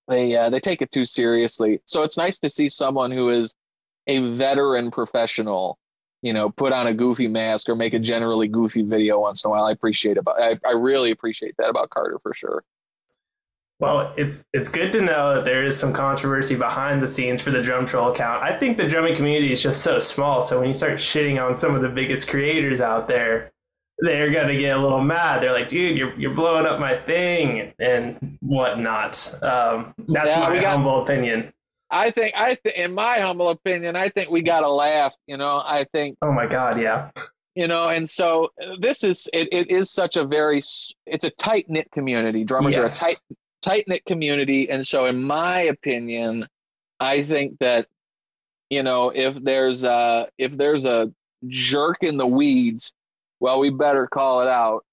they 0.06 0.36
uh, 0.36 0.48
they 0.50 0.60
take 0.60 0.80
it 0.80 0.92
too 0.92 1.04
seriously. 1.04 1.80
So 1.86 2.02
it's 2.02 2.16
nice 2.16 2.38
to 2.40 2.50
see 2.50 2.68
someone 2.68 3.10
who 3.10 3.30
is 3.30 3.54
a 4.06 4.36
veteran 4.36 4.90
professional, 4.90 5.78
you 6.22 6.32
know, 6.32 6.50
put 6.50 6.72
on 6.72 6.86
a 6.88 6.94
goofy 6.94 7.28
mask 7.28 7.68
or 7.68 7.76
make 7.76 7.94
a 7.94 7.98
generally 7.98 8.48
goofy 8.48 8.82
video 8.82 9.20
once 9.20 9.44
in 9.44 9.48
a 9.48 9.50
while. 9.50 9.64
I 9.64 9.72
appreciate 9.72 10.16
about. 10.18 10.40
I, 10.40 10.58
I 10.66 10.72
really 10.72 11.10
appreciate 11.10 11.54
that 11.58 11.68
about 11.70 11.90
Carter 11.90 12.18
for 12.22 12.34
sure. 12.34 12.64
Well, 13.80 14.12
it's 14.16 14.44
it's 14.52 14.68
good 14.68 14.92
to 14.94 15.00
know 15.00 15.36
that 15.36 15.44
there 15.44 15.62
is 15.62 15.78
some 15.78 15.92
controversy 15.92 16.56
behind 16.56 17.00
the 17.00 17.06
scenes 17.06 17.40
for 17.40 17.52
the 17.52 17.62
drum 17.62 17.86
troll 17.86 18.10
account. 18.10 18.42
I 18.42 18.52
think 18.58 18.76
the 18.76 18.88
drumming 18.88 19.14
community 19.14 19.52
is 19.52 19.62
just 19.62 19.82
so 19.82 20.00
small, 20.00 20.42
so 20.42 20.58
when 20.58 20.66
you 20.66 20.74
start 20.74 20.94
shitting 20.94 21.40
on 21.40 21.54
some 21.54 21.76
of 21.76 21.82
the 21.82 21.88
biggest 21.88 22.28
creators 22.28 22.80
out 22.80 23.06
there, 23.06 23.52
they're 24.00 24.32
gonna 24.32 24.56
get 24.58 24.76
a 24.76 24.80
little 24.82 25.00
mad. 25.00 25.40
They're 25.40 25.52
like, 25.52 25.68
"Dude, 25.68 25.96
you're 25.96 26.12
you're 26.18 26.34
blowing 26.34 26.66
up 26.66 26.80
my 26.80 26.96
thing 26.96 27.72
and 27.78 28.36
whatnot." 28.40 29.32
Um, 29.44 29.94
that's 30.08 30.34
Yeah, 30.34 30.48
my 30.48 30.60
got- 30.60 30.74
humble 30.74 31.02
opinion. 31.04 31.52
I 31.90 32.10
think 32.10 32.34
I, 32.36 32.56
th- 32.62 32.74
in 32.76 32.92
my 32.92 33.18
humble 33.20 33.48
opinion, 33.48 33.96
I 33.96 34.10
think 34.10 34.30
we 34.30 34.42
got 34.42 34.60
to 34.60 34.68
laugh. 34.70 35.12
You 35.26 35.36
know, 35.38 35.56
I 35.64 35.86
think 35.92 36.18
Oh 36.22 36.32
my 36.32 36.46
god, 36.46 36.78
yeah, 36.80 37.10
you 37.54 37.66
know 37.66 37.88
and 37.88 38.08
so 38.08 38.50
uh, 38.62 38.76
this 38.80 39.02
is 39.02 39.28
it, 39.32 39.48
it 39.50 39.70
is 39.70 39.90
such 39.90 40.16
a 40.16 40.24
very 40.24 40.58
it's 41.06 41.24
a 41.24 41.30
tight 41.30 41.66
knit 41.68 41.90
community 41.90 42.44
drummers 42.44 42.76
Yes. 42.76 43.02
are 43.02 43.06
a 43.06 43.10
tight 43.10 43.20
tight 43.62 43.84
knit 43.88 44.04
community 44.04 44.70
and 44.70 44.86
so 44.86 45.06
in 45.06 45.20
my 45.20 45.62
opinion 45.62 46.46
i 47.00 47.24
think 47.24 47.58
that 47.58 47.88
you 48.70 48.84
know 48.84 49.10
if 49.12 49.34
there's 49.42 49.82
a 49.82 50.28
if 50.38 50.56
there's 50.56 50.84
a 50.84 51.10
jerk 51.48 51.96
in 52.02 52.16
the 52.16 52.26
weeds 52.26 52.92
well 53.40 53.58
we 53.58 53.70
better 53.70 54.06
call 54.06 54.40
it 54.42 54.48
out 54.48 54.84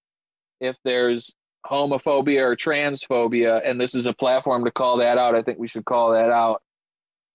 if 0.59 0.75
there's 0.83 1.31
homophobia 1.67 2.41
or 2.41 2.55
transphobia 2.55 3.61
and 3.63 3.79
this 3.79 3.93
is 3.93 4.07
a 4.07 4.13
platform 4.13 4.65
to 4.65 4.71
call 4.71 4.97
that 4.97 5.19
out 5.19 5.35
i 5.35 5.41
think 5.43 5.59
we 5.59 5.67
should 5.67 5.85
call 5.85 6.13
that 6.13 6.31
out 6.31 6.63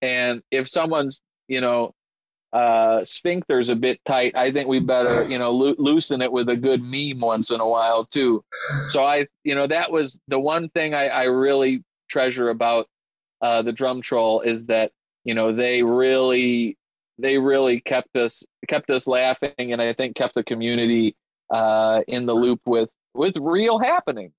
and 0.02 0.42
if 0.50 0.68
someone's 0.68 1.22
you 1.48 1.60
know 1.60 1.94
uh, 2.52 3.04
sphincter's 3.04 3.68
a 3.68 3.76
bit 3.76 4.00
tight. 4.04 4.34
I 4.34 4.50
think 4.50 4.68
we 4.68 4.80
better, 4.80 5.24
you 5.28 5.38
know, 5.38 5.52
loo- 5.52 5.76
loosen 5.78 6.20
it 6.20 6.32
with 6.32 6.48
a 6.48 6.56
good 6.56 6.82
meme 6.82 7.20
once 7.20 7.50
in 7.50 7.60
a 7.60 7.68
while 7.68 8.04
too. 8.04 8.42
So 8.88 9.04
I, 9.04 9.26
you 9.44 9.54
know, 9.54 9.68
that 9.68 9.92
was 9.92 10.20
the 10.26 10.40
one 10.40 10.68
thing 10.70 10.92
I, 10.92 11.06
I 11.06 11.22
really 11.24 11.84
treasure 12.08 12.50
about 12.50 12.88
uh, 13.40 13.62
the 13.62 13.72
drum 13.72 14.02
troll 14.02 14.40
is 14.40 14.66
that 14.66 14.92
you 15.24 15.34
know 15.34 15.52
they 15.54 15.82
really 15.82 16.76
they 17.18 17.38
really 17.38 17.80
kept 17.80 18.16
us 18.16 18.42
kept 18.68 18.90
us 18.90 19.06
laughing 19.06 19.52
and 19.58 19.80
I 19.80 19.92
think 19.92 20.16
kept 20.16 20.34
the 20.34 20.44
community 20.44 21.16
uh, 21.50 22.02
in 22.08 22.26
the 22.26 22.34
loop 22.34 22.60
with 22.66 22.90
with 23.14 23.36
real 23.36 23.78
happenings. 23.78 24.32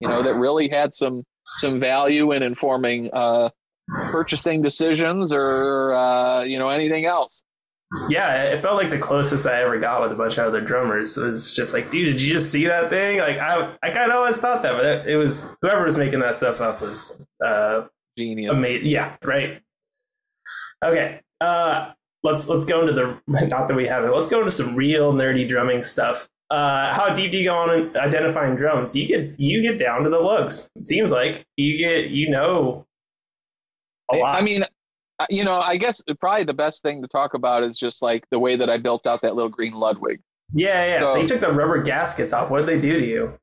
You 0.00 0.08
know 0.08 0.22
that 0.22 0.34
really 0.34 0.68
had 0.68 0.94
some 0.94 1.24
some 1.58 1.78
value 1.78 2.32
in 2.32 2.42
informing 2.42 3.10
uh, 3.12 3.50
purchasing 4.10 4.62
decisions 4.62 5.32
or 5.32 5.92
uh, 5.92 6.42
you 6.42 6.58
know 6.58 6.68
anything 6.68 7.04
else. 7.06 7.42
yeah. 8.08 8.44
It 8.44 8.62
felt 8.62 8.76
like 8.76 8.90
the 8.90 8.98
closest 8.98 9.46
I 9.46 9.62
ever 9.62 9.78
got 9.80 10.00
with 10.00 10.12
a 10.12 10.14
bunch 10.14 10.38
of 10.38 10.46
other 10.46 10.60
drummers 10.60 11.16
was 11.16 11.52
just 11.52 11.74
like, 11.74 11.90
"Dude, 11.90 12.12
did 12.12 12.22
you 12.22 12.32
just 12.34 12.52
see 12.52 12.66
that 12.66 12.88
thing?" 12.90 13.18
Like, 13.18 13.38
I 13.38 13.74
I 13.82 13.90
kind 13.90 14.10
of 14.10 14.16
always 14.18 14.36
thought 14.38 14.62
that, 14.62 14.72
but 14.76 14.84
it, 14.84 15.06
it 15.14 15.16
was 15.16 15.56
whoever 15.62 15.84
was 15.84 15.96
making 15.98 16.20
that 16.20 16.36
stuff 16.36 16.60
up 16.60 16.80
was 16.80 17.24
uh, 17.44 17.86
Genius. 18.16 18.56
Amazing. 18.56 18.86
Yeah, 18.86 19.16
right. 19.24 19.60
Okay. 20.84 21.20
Uh 21.40 21.92
let's 22.22 22.48
let's 22.48 22.66
go 22.66 22.80
into 22.82 22.92
the 22.92 23.18
not 23.48 23.68
that 23.68 23.74
we 23.76 23.86
have 23.86 24.04
it. 24.04 24.10
Let's 24.10 24.28
go 24.28 24.38
into 24.38 24.50
some 24.50 24.74
real 24.74 25.12
nerdy 25.12 25.48
drumming 25.48 25.82
stuff. 25.82 26.28
Uh 26.50 26.92
how 26.92 27.12
deep 27.12 27.30
do 27.32 27.38
you 27.38 27.44
go 27.44 27.54
on 27.56 27.96
identifying 27.96 28.56
drums? 28.56 28.94
You 28.94 29.06
get 29.06 29.38
you 29.38 29.62
get 29.62 29.78
down 29.78 30.04
to 30.04 30.10
the 30.10 30.18
lugs. 30.20 30.70
It 30.76 30.86
seems 30.86 31.12
like 31.12 31.44
you 31.56 31.78
get 31.78 32.10
you 32.10 32.30
know. 32.30 32.86
I 34.12 34.42
mean, 34.42 34.64
you 35.28 35.44
know, 35.44 35.58
I 35.58 35.76
guess 35.76 36.02
probably 36.18 36.44
the 36.44 36.54
best 36.54 36.82
thing 36.82 37.02
to 37.02 37.08
talk 37.08 37.34
about 37.34 37.62
is 37.62 37.78
just 37.78 38.02
like 38.02 38.24
the 38.30 38.38
way 38.38 38.56
that 38.56 38.70
I 38.70 38.78
built 38.78 39.06
out 39.06 39.20
that 39.22 39.34
little 39.34 39.50
green 39.50 39.74
Ludwig. 39.74 40.20
yeah, 40.52 40.86
yeah. 40.86 41.04
So, 41.06 41.14
so- 41.14 41.20
you 41.20 41.28
took 41.28 41.40
the 41.40 41.52
rubber 41.52 41.82
gaskets 41.82 42.32
off. 42.32 42.50
What 42.50 42.60
did 42.60 42.66
they 42.66 42.80
do 42.80 42.98
to 42.98 43.06
you? 43.06 43.38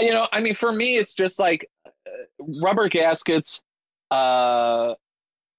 You 0.00 0.12
know, 0.12 0.28
I 0.30 0.40
mean, 0.40 0.54
for 0.54 0.70
me, 0.70 0.96
it's 0.96 1.12
just 1.12 1.40
like 1.40 1.68
uh, 1.84 2.44
rubber 2.62 2.88
gaskets 2.88 3.60
uh, 4.12 4.94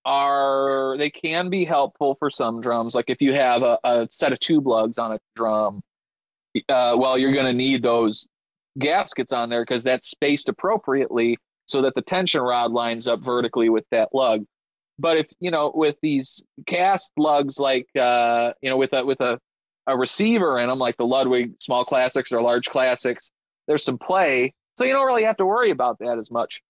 are 0.06 0.96
they 0.98 1.10
can 1.10 1.50
be 1.50 1.66
helpful 1.66 2.16
for 2.20 2.30
some 2.30 2.62
drums. 2.62 2.96
Like 2.96 3.10
if 3.10 3.22
you 3.22 3.34
have 3.34 3.64
a, 3.64 3.78
a 3.84 4.08
set 4.10 4.32
of 4.32 4.40
tube 4.40 4.66
lugs 4.66 4.98
on 4.98 5.12
a 5.12 5.20
drum, 5.36 5.82
uh, 6.70 6.96
well, 6.98 7.18
you're 7.18 7.34
going 7.34 7.48
to 7.48 7.54
need 7.54 7.84
those 7.84 8.26
gaskets 8.78 9.34
on 9.34 9.50
there 9.50 9.64
because 9.64 9.84
that's 9.84 10.10
spaced 10.10 10.48
appropriately 10.48 11.38
so 11.70 11.84
that 11.84 11.96
the 11.96 12.02
tension 12.02 12.42
rod 12.42 12.72
lines 12.72 13.08
up 13.08 13.22
vertically 13.22 13.70
with 13.70 13.86
that 13.92 14.10
lug. 14.14 14.46
But 14.98 15.18
if 15.18 15.28
you 15.40 15.52
know, 15.52 15.72
with 15.74 15.96
these 16.02 16.44
cast 16.66 17.14
lugs, 17.18 17.60
like 17.60 17.88
uh, 17.96 18.54
you 18.62 18.70
know, 18.70 18.78
with 18.78 18.94
a 18.94 19.06
with 19.06 19.22
a 19.22 19.40
a 19.88 19.98
receiver 19.98 20.60
in 20.60 20.68
them, 20.68 20.80
like 20.80 20.98
the 20.98 21.06
Ludwig 21.06 21.54
Small 21.62 21.86
Classics 21.86 22.32
or 22.32 22.42
Large 22.42 22.70
Classics, 22.70 23.32
there's 23.68 23.84
some 23.84 23.98
play, 23.98 24.54
so 24.78 24.84
you 24.84 24.94
don't 24.94 25.08
really 25.08 25.24
have 25.24 25.38
to 25.38 25.46
worry 25.46 25.72
about 25.72 26.00
that 26.00 26.18
as 26.18 26.30
much. 26.30 26.62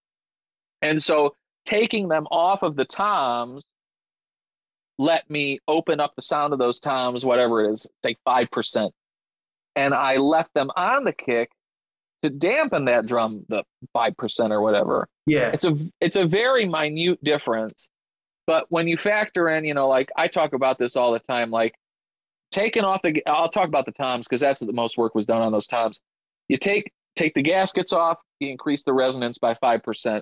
And 0.81 1.01
so 1.01 1.35
taking 1.65 2.07
them 2.07 2.27
off 2.31 2.61
of 2.61 2.75
the 2.75 2.85
toms 2.85 3.67
let 4.99 5.29
me 5.29 5.59
open 5.67 6.01
up 6.01 6.13
the 6.15 6.21
sound 6.21 6.51
of 6.51 6.59
those 6.59 6.81
toms, 6.81 7.23
whatever 7.23 7.63
it 7.63 7.71
is, 7.71 7.87
say 8.03 8.15
five 8.25 8.51
percent, 8.51 8.93
and 9.75 9.93
I 9.93 10.17
left 10.17 10.53
them 10.53 10.69
on 10.75 11.05
the 11.05 11.13
kick 11.13 11.49
to 12.23 12.29
dampen 12.29 12.85
that 12.85 13.05
drum 13.05 13.45
the 13.49 13.63
five 13.93 14.15
percent 14.17 14.51
or 14.53 14.61
whatever 14.61 15.07
Yeah. 15.25 15.51
it's 15.53 15.65
a 15.65 15.75
it's 16.01 16.15
a 16.17 16.25
very 16.25 16.65
minute 16.65 17.23
difference. 17.23 17.87
But 18.47 18.65
when 18.69 18.87
you 18.87 18.97
factor 18.97 19.49
in 19.49 19.63
you 19.65 19.73
know 19.73 19.87
like 19.87 20.09
i 20.17 20.27
talk 20.27 20.53
about 20.53 20.77
this 20.79 20.95
all 20.95 21.11
the 21.13 21.19
time 21.19 21.51
like 21.51 21.75
taking 22.51 22.83
off 22.83 23.01
the 23.03 23.21
i'll 23.27 23.49
talk 23.49 23.67
about 23.67 23.85
the 23.85 23.91
toms 23.91 24.27
because 24.27 24.41
that's 24.41 24.59
the 24.59 24.73
most 24.73 24.97
work 24.97 25.13
was 25.13 25.25
done 25.27 25.41
on 25.41 25.51
those 25.51 25.67
toms 25.67 25.99
you 26.47 26.57
take 26.57 26.91
take 27.15 27.33
the 27.35 27.43
gaskets 27.43 27.93
off 27.93 28.19
you 28.39 28.49
increase 28.49 28.83
the 28.83 28.93
resonance 28.93 29.37
by 29.37 29.53
5% 29.53 30.21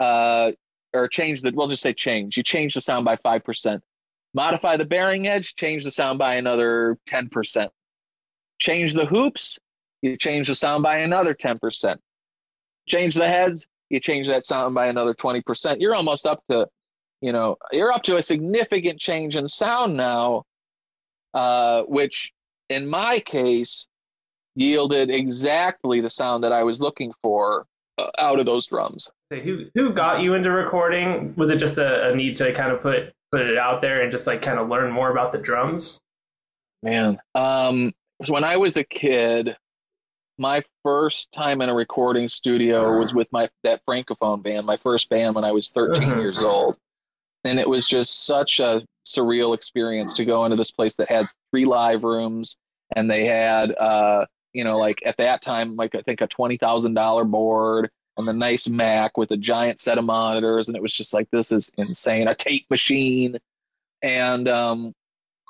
uh, 0.00 0.50
or 0.94 1.06
change 1.08 1.42
the 1.42 1.52
we'll 1.54 1.68
just 1.68 1.82
say 1.82 1.92
change. 1.92 2.36
You 2.36 2.42
change 2.42 2.74
the 2.74 2.80
sound 2.80 3.04
by 3.04 3.16
5% 3.16 3.80
modify 4.34 4.76
the 4.76 4.84
bearing 4.84 5.26
edge 5.28 5.54
change 5.54 5.84
the 5.84 5.90
sound 5.90 6.18
by 6.18 6.34
another 6.36 6.98
10% 7.08 7.68
change 8.58 8.94
the 8.94 9.06
hoops 9.06 9.58
you 10.02 10.16
change 10.16 10.48
the 10.48 10.54
sound 10.54 10.82
by 10.82 10.98
another 10.98 11.34
10%. 11.34 11.96
Change 12.86 13.14
the 13.14 13.28
heads, 13.28 13.66
you 13.90 14.00
change 14.00 14.28
that 14.28 14.44
sound 14.44 14.74
by 14.74 14.86
another 14.86 15.14
20%. 15.14 15.80
You're 15.80 15.94
almost 15.94 16.26
up 16.26 16.42
to, 16.50 16.66
you 17.20 17.32
know, 17.32 17.56
you're 17.72 17.92
up 17.92 18.02
to 18.04 18.16
a 18.16 18.22
significant 18.22 18.98
change 18.98 19.36
in 19.36 19.48
sound 19.48 19.96
now, 19.96 20.44
uh, 21.34 21.82
which 21.82 22.32
in 22.68 22.86
my 22.86 23.20
case 23.20 23.86
yielded 24.54 25.10
exactly 25.10 26.00
the 26.00 26.10
sound 26.10 26.44
that 26.44 26.52
I 26.52 26.62
was 26.62 26.80
looking 26.80 27.12
for 27.22 27.66
uh, 27.98 28.10
out 28.18 28.38
of 28.38 28.46
those 28.46 28.66
drums. 28.66 29.08
Who 29.30 29.66
who 29.74 29.92
got 29.92 30.22
you 30.22 30.34
into 30.34 30.50
recording? 30.50 31.34
Was 31.36 31.50
it 31.50 31.58
just 31.58 31.78
a, 31.78 32.10
a 32.10 32.16
need 32.16 32.36
to 32.36 32.52
kind 32.52 32.72
of 32.72 32.80
put 32.80 33.12
put 33.30 33.42
it 33.42 33.58
out 33.58 33.80
there 33.80 34.02
and 34.02 34.10
just 34.10 34.26
like 34.26 34.42
kind 34.42 34.58
of 34.58 34.68
learn 34.68 34.90
more 34.90 35.10
about 35.10 35.32
the 35.32 35.38
drums? 35.38 36.00
Man, 36.82 37.18
um, 37.34 37.92
when 38.26 38.44
I 38.44 38.56
was 38.56 38.76
a 38.76 38.84
kid, 38.84 39.56
my 40.38 40.62
first 40.84 41.32
time 41.32 41.60
in 41.60 41.68
a 41.68 41.74
recording 41.74 42.28
studio 42.28 42.92
was 42.92 43.12
with 43.12 43.28
my 43.32 43.48
that 43.64 43.80
francophone 43.88 44.42
band, 44.42 44.66
my 44.66 44.76
first 44.76 45.08
band 45.08 45.34
when 45.34 45.44
I 45.44 45.52
was 45.52 45.70
13 45.70 46.14
Mhm. 46.14 46.20
years 46.20 46.42
old. 46.42 46.76
And 47.44 47.58
it 47.58 47.68
was 47.68 47.86
just 47.86 48.24
such 48.26 48.60
a 48.60 48.82
surreal 49.06 49.54
experience 49.54 50.14
to 50.14 50.24
go 50.24 50.44
into 50.44 50.56
this 50.56 50.70
place 50.70 50.96
that 50.96 51.10
had 51.10 51.26
three 51.50 51.64
live 51.64 52.04
rooms 52.04 52.56
and 52.94 53.10
they 53.10 53.24
had 53.24 53.74
uh 53.74 54.26
you 54.52 54.64
know 54.64 54.78
like 54.78 55.00
at 55.04 55.16
that 55.16 55.40
time 55.42 55.76
like 55.76 55.94
I 55.94 56.02
think 56.02 56.20
a 56.20 56.28
$20,000 56.28 57.24
board 57.30 57.90
and 58.18 58.28
the 58.28 58.32
nice 58.34 58.68
Mac 58.68 59.16
with 59.16 59.30
a 59.30 59.36
giant 59.36 59.80
set 59.80 59.96
of 59.98 60.04
monitors 60.04 60.68
and 60.68 60.76
it 60.76 60.82
was 60.82 60.92
just 60.92 61.14
like 61.14 61.28
this 61.30 61.52
is 61.52 61.70
insane 61.78 62.28
a 62.28 62.34
tape 62.34 62.66
machine 62.68 63.38
and 64.02 64.46
um 64.46 64.92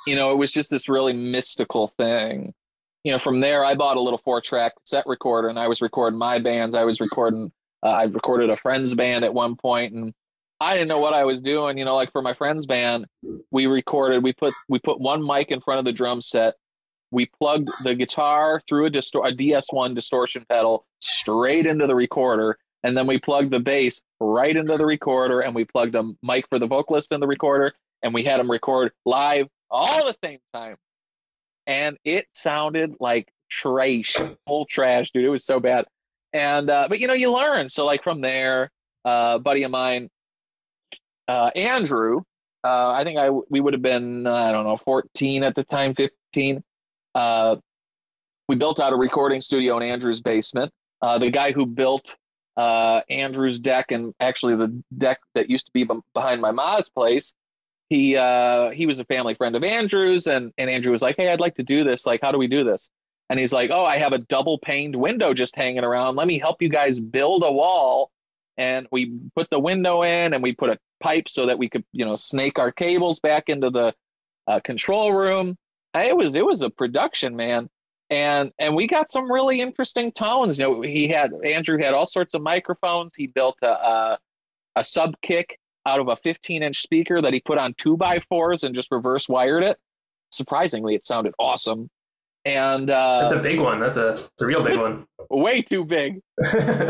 you 0.06 0.14
know 0.14 0.32
it 0.32 0.36
was 0.36 0.52
just 0.52 0.70
this 0.70 0.88
really 0.88 1.12
mystical 1.12 1.88
thing 1.88 2.54
you 3.04 3.12
know, 3.12 3.18
from 3.18 3.40
there, 3.40 3.64
I 3.64 3.74
bought 3.74 3.96
a 3.96 4.00
little 4.00 4.20
four 4.24 4.40
track 4.40 4.72
set 4.84 5.06
recorder 5.06 5.48
and 5.48 5.58
I 5.58 5.68
was 5.68 5.80
recording 5.80 6.18
my 6.18 6.38
bands. 6.38 6.74
I 6.74 6.84
was 6.84 7.00
recording, 7.00 7.52
uh, 7.82 7.90
I 7.90 8.04
recorded 8.04 8.50
a 8.50 8.56
friend's 8.56 8.94
band 8.94 9.24
at 9.24 9.32
one 9.32 9.56
point 9.56 9.94
and 9.94 10.12
I 10.60 10.76
didn't 10.76 10.88
know 10.88 10.98
what 10.98 11.14
I 11.14 11.24
was 11.24 11.40
doing. 11.40 11.78
You 11.78 11.84
know, 11.84 11.94
like 11.94 12.10
for 12.12 12.22
my 12.22 12.34
friend's 12.34 12.66
band, 12.66 13.06
we 13.50 13.66
recorded, 13.66 14.22
we 14.22 14.32
put, 14.32 14.52
we 14.68 14.78
put 14.80 15.00
one 15.00 15.24
mic 15.24 15.50
in 15.50 15.60
front 15.60 15.78
of 15.78 15.84
the 15.84 15.92
drum 15.92 16.20
set. 16.20 16.54
We 17.10 17.26
plugged 17.26 17.68
the 17.84 17.94
guitar 17.94 18.60
through 18.68 18.86
a, 18.86 18.90
distor- 18.90 19.26
a 19.26 19.34
DS1 19.34 19.94
distortion 19.94 20.44
pedal 20.48 20.84
straight 21.00 21.66
into 21.66 21.86
the 21.86 21.94
recorder. 21.94 22.58
And 22.82 22.96
then 22.96 23.06
we 23.06 23.18
plugged 23.18 23.50
the 23.50 23.60
bass 23.60 24.00
right 24.20 24.56
into 24.56 24.76
the 24.76 24.86
recorder 24.86 25.40
and 25.40 25.54
we 25.54 25.64
plugged 25.64 25.94
a 25.94 26.04
mic 26.22 26.48
for 26.48 26.58
the 26.58 26.66
vocalist 26.66 27.12
in 27.12 27.20
the 27.20 27.26
recorder 27.26 27.72
and 28.02 28.12
we 28.12 28.24
had 28.24 28.38
them 28.38 28.50
record 28.50 28.92
live 29.04 29.46
all 29.70 30.04
the 30.06 30.12
same 30.12 30.38
time 30.52 30.76
and 31.68 31.98
it 32.02 32.26
sounded 32.32 32.96
like 32.98 33.28
trash, 33.50 34.16
full 34.46 34.66
trash, 34.66 35.12
dude. 35.12 35.24
It 35.24 35.28
was 35.28 35.44
so 35.44 35.60
bad. 35.60 35.84
And 36.32 36.68
uh, 36.68 36.86
but 36.88 36.98
you 36.98 37.06
know, 37.06 37.14
you 37.14 37.32
learn. 37.32 37.68
So 37.68 37.84
like 37.84 38.02
from 38.02 38.20
there, 38.20 38.70
uh, 39.04 39.38
buddy 39.38 39.62
of 39.62 39.70
mine, 39.70 40.08
uh, 41.28 41.50
Andrew, 41.54 42.22
uh, 42.64 42.90
I 42.90 43.04
think 43.04 43.18
I 43.18 43.30
we 43.30 43.60
would 43.60 43.74
have 43.74 43.82
been 43.82 44.26
uh, 44.26 44.32
I 44.32 44.50
don't 44.50 44.64
know 44.64 44.78
14 44.78 45.44
at 45.44 45.54
the 45.54 45.64
time, 45.64 45.94
15. 45.94 46.64
Uh, 47.14 47.56
we 48.48 48.56
built 48.56 48.80
out 48.80 48.92
a 48.92 48.96
recording 48.96 49.40
studio 49.40 49.76
in 49.76 49.82
Andrew's 49.82 50.20
basement. 50.20 50.72
Uh, 51.02 51.18
the 51.18 51.30
guy 51.30 51.52
who 51.52 51.66
built 51.66 52.16
uh, 52.56 53.02
Andrew's 53.08 53.60
deck 53.60 53.86
and 53.90 54.14
actually 54.20 54.56
the 54.56 54.82
deck 54.96 55.20
that 55.34 55.48
used 55.48 55.66
to 55.66 55.72
be 55.72 55.88
behind 56.14 56.40
my 56.40 56.50
mom's 56.50 56.88
place 56.88 57.32
he 57.88 58.16
uh 58.16 58.70
he 58.70 58.86
was 58.86 58.98
a 58.98 59.04
family 59.04 59.34
friend 59.34 59.56
of 59.56 59.64
Andrew's 59.64 60.26
and 60.26 60.52
and 60.58 60.70
Andrew 60.70 60.92
was 60.92 61.02
like, 61.02 61.16
"Hey, 61.16 61.30
I'd 61.30 61.40
like 61.40 61.54
to 61.56 61.62
do 61.62 61.84
this. 61.84 62.06
Like, 62.06 62.20
how 62.22 62.32
do 62.32 62.38
we 62.38 62.46
do 62.46 62.64
this?" 62.64 62.88
And 63.30 63.38
he's 63.38 63.52
like, 63.52 63.70
"Oh, 63.72 63.84
I 63.84 63.98
have 63.98 64.12
a 64.12 64.18
double 64.18 64.58
paned 64.58 64.96
window 64.96 65.34
just 65.34 65.56
hanging 65.56 65.84
around. 65.84 66.16
Let 66.16 66.26
me 66.26 66.38
help 66.38 66.62
you 66.62 66.68
guys 66.68 67.00
build 67.00 67.42
a 67.44 67.52
wall." 67.52 68.10
And 68.56 68.88
we 68.90 69.12
put 69.36 69.48
the 69.50 69.60
window 69.60 70.02
in 70.02 70.34
and 70.34 70.42
we 70.42 70.52
put 70.52 70.70
a 70.70 70.78
pipe 71.00 71.28
so 71.28 71.46
that 71.46 71.58
we 71.58 71.68
could, 71.68 71.84
you 71.92 72.04
know, 72.04 72.16
snake 72.16 72.58
our 72.58 72.72
cables 72.72 73.20
back 73.20 73.48
into 73.48 73.70
the 73.70 73.94
uh, 74.48 74.60
control 74.60 75.12
room. 75.12 75.56
It 75.94 76.16
was 76.16 76.34
it 76.36 76.44
was 76.44 76.62
a 76.62 76.70
production, 76.70 77.36
man. 77.36 77.70
And 78.10 78.52
and 78.58 78.74
we 78.74 78.86
got 78.86 79.12
some 79.12 79.30
really 79.30 79.60
interesting 79.60 80.12
tones. 80.12 80.58
You 80.58 80.64
know, 80.66 80.82
he 80.82 81.08
had 81.08 81.32
Andrew 81.44 81.78
had 81.78 81.94
all 81.94 82.06
sorts 82.06 82.34
of 82.34 82.42
microphones. 82.42 83.14
He 83.14 83.26
built 83.26 83.56
a 83.62 83.68
a, 83.68 84.18
a 84.76 84.84
sub 84.84 85.14
kick 85.22 85.58
out 85.88 86.00
of 86.00 86.08
a 86.08 86.16
15 86.16 86.62
inch 86.62 86.82
speaker 86.82 87.22
that 87.22 87.32
he 87.32 87.40
put 87.40 87.58
on 87.58 87.74
two 87.78 87.96
by 87.96 88.20
fours 88.28 88.62
and 88.64 88.74
just 88.74 88.90
reverse 88.92 89.28
wired 89.28 89.62
it. 89.62 89.78
Surprisingly, 90.30 90.94
it 90.94 91.06
sounded 91.06 91.34
awesome. 91.38 91.88
And 92.44 92.88
uh, 92.90 93.20
That's 93.20 93.32
a 93.32 93.40
big 93.40 93.60
one. 93.60 93.80
That's 93.80 93.96
a 93.96 94.12
it's 94.12 94.42
a 94.42 94.46
real 94.46 94.62
big 94.62 94.78
one. 94.78 95.06
way 95.30 95.62
too 95.62 95.84
big. 95.84 96.20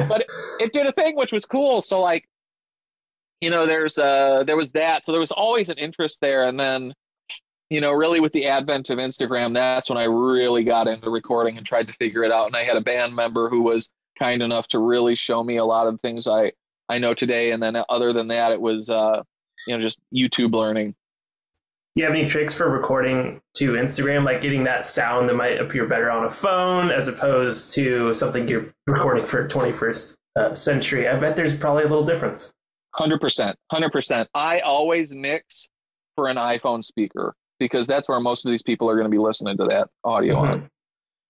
But 0.09 0.27
it 0.61 0.73
did 0.73 0.87
a 0.87 0.93
thing 0.93 1.16
which 1.16 1.33
was 1.33 1.45
cool. 1.45 1.81
So 1.81 2.01
like, 2.01 2.29
you 3.41 3.51
know, 3.51 3.66
there's 3.66 3.99
uh 3.99 4.45
there 4.47 4.57
was 4.57 4.73
that. 4.73 5.05
So 5.05 5.12
there 5.12 5.20
was 5.20 5.33
always 5.33 5.69
an 5.69 5.79
interest 5.79 6.20
there. 6.20 6.49
And 6.49 6.59
then, 6.59 6.93
you 7.70 7.81
know, 7.81 7.93
really 7.93 8.20
with 8.20 8.33
the 8.33 8.47
advent 8.47 8.91
of 8.91 8.99
Instagram, 8.99 9.55
that's 9.55 9.89
when 9.89 9.99
I 9.99 10.05
really 10.05 10.65
got 10.65 10.89
into 10.89 11.11
recording 11.11 11.57
and 11.57 11.66
tried 11.66 11.87
to 11.89 11.93
figure 11.95 12.25
it 12.25 12.33
out. 12.33 12.47
And 12.47 12.57
I 12.57 12.65
had 12.65 12.77
a 12.77 12.81
band 12.81 13.15
member 13.15 13.49
who 13.49 13.62
was 13.62 13.91
kind 14.19 14.43
enough 14.43 14.66
to 14.69 14.79
really 14.81 15.15
show 15.15 15.43
me 15.43 15.57
a 15.59 15.65
lot 15.65 15.87
of 15.87 16.01
things 16.01 16.27
I 16.27 16.53
I 16.89 16.98
know 16.98 17.15
today. 17.15 17.51
And 17.52 17.62
then 17.62 17.77
other 17.89 18.12
than 18.12 18.27
that, 18.28 18.52
it 18.52 18.60
was 18.60 18.89
uh, 18.89 19.23
you 19.66 19.77
know, 19.77 19.82
just 19.82 19.98
YouTube 20.15 20.52
learning. 20.52 20.94
Do 21.94 22.02
you 22.02 22.06
have 22.06 22.15
any 22.15 22.28
tricks 22.28 22.55
for 22.55 22.70
recording 22.70 23.40
to 23.55 23.73
Instagram, 23.73 24.24
like 24.24 24.40
getting 24.40 24.65
that 24.65 24.86
sound 24.86 25.28
that 25.28 25.35
might 25.35 25.59
appear 25.60 25.86
better 25.86 26.10
on 26.10 26.24
a 26.24 26.31
phone 26.31 26.90
as 26.90 27.09
opposed 27.09 27.74
to 27.74 28.15
something 28.15 28.47
you're 28.47 28.73
recording 28.86 29.24
for 29.24 29.48
21st 29.48 30.16
uh, 30.36 30.55
century? 30.55 31.09
I 31.09 31.19
bet 31.19 31.35
there's 31.35 31.56
probably 31.56 31.85
a 31.85 31.89
little 31.89 32.05
difference. 32.05 32.52
Hundred 32.94 33.20
percent, 33.20 33.56
hundred 33.70 33.90
percent. 33.93 34.28
I 34.35 34.60
always 34.60 35.15
mix 35.15 35.69
for 36.15 36.28
an 36.28 36.36
iPhone 36.36 36.85
speaker 36.85 37.35
because 37.59 37.86
that's 37.86 38.09
where 38.09 38.20
most 38.20 38.44
of 38.47 38.51
these 38.51 38.62
people 38.62 38.89
are 38.89 38.94
going 38.94 39.05
to 39.05 39.10
be 39.10 39.19
listening 39.19 39.56
to 39.56 39.65
that 39.65 39.89
audio 40.05 40.36
on. 40.36 40.60
Mhm. 40.62 40.69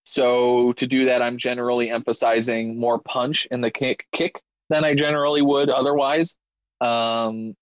So 0.04 0.72
to 0.74 0.86
do 0.86 1.06
that, 1.06 1.20
I'm 1.20 1.36
generally 1.36 1.90
emphasizing 1.90 2.78
more 2.78 2.98
punch 2.98 3.46
in 3.50 3.60
the 3.60 3.70
kick 3.70 4.06
kick 4.12 4.40
than 4.68 4.84
I 4.84 4.94
generally 4.94 5.42
would 5.42 5.70
otherwise. 5.70 6.34
Um, 6.80 7.54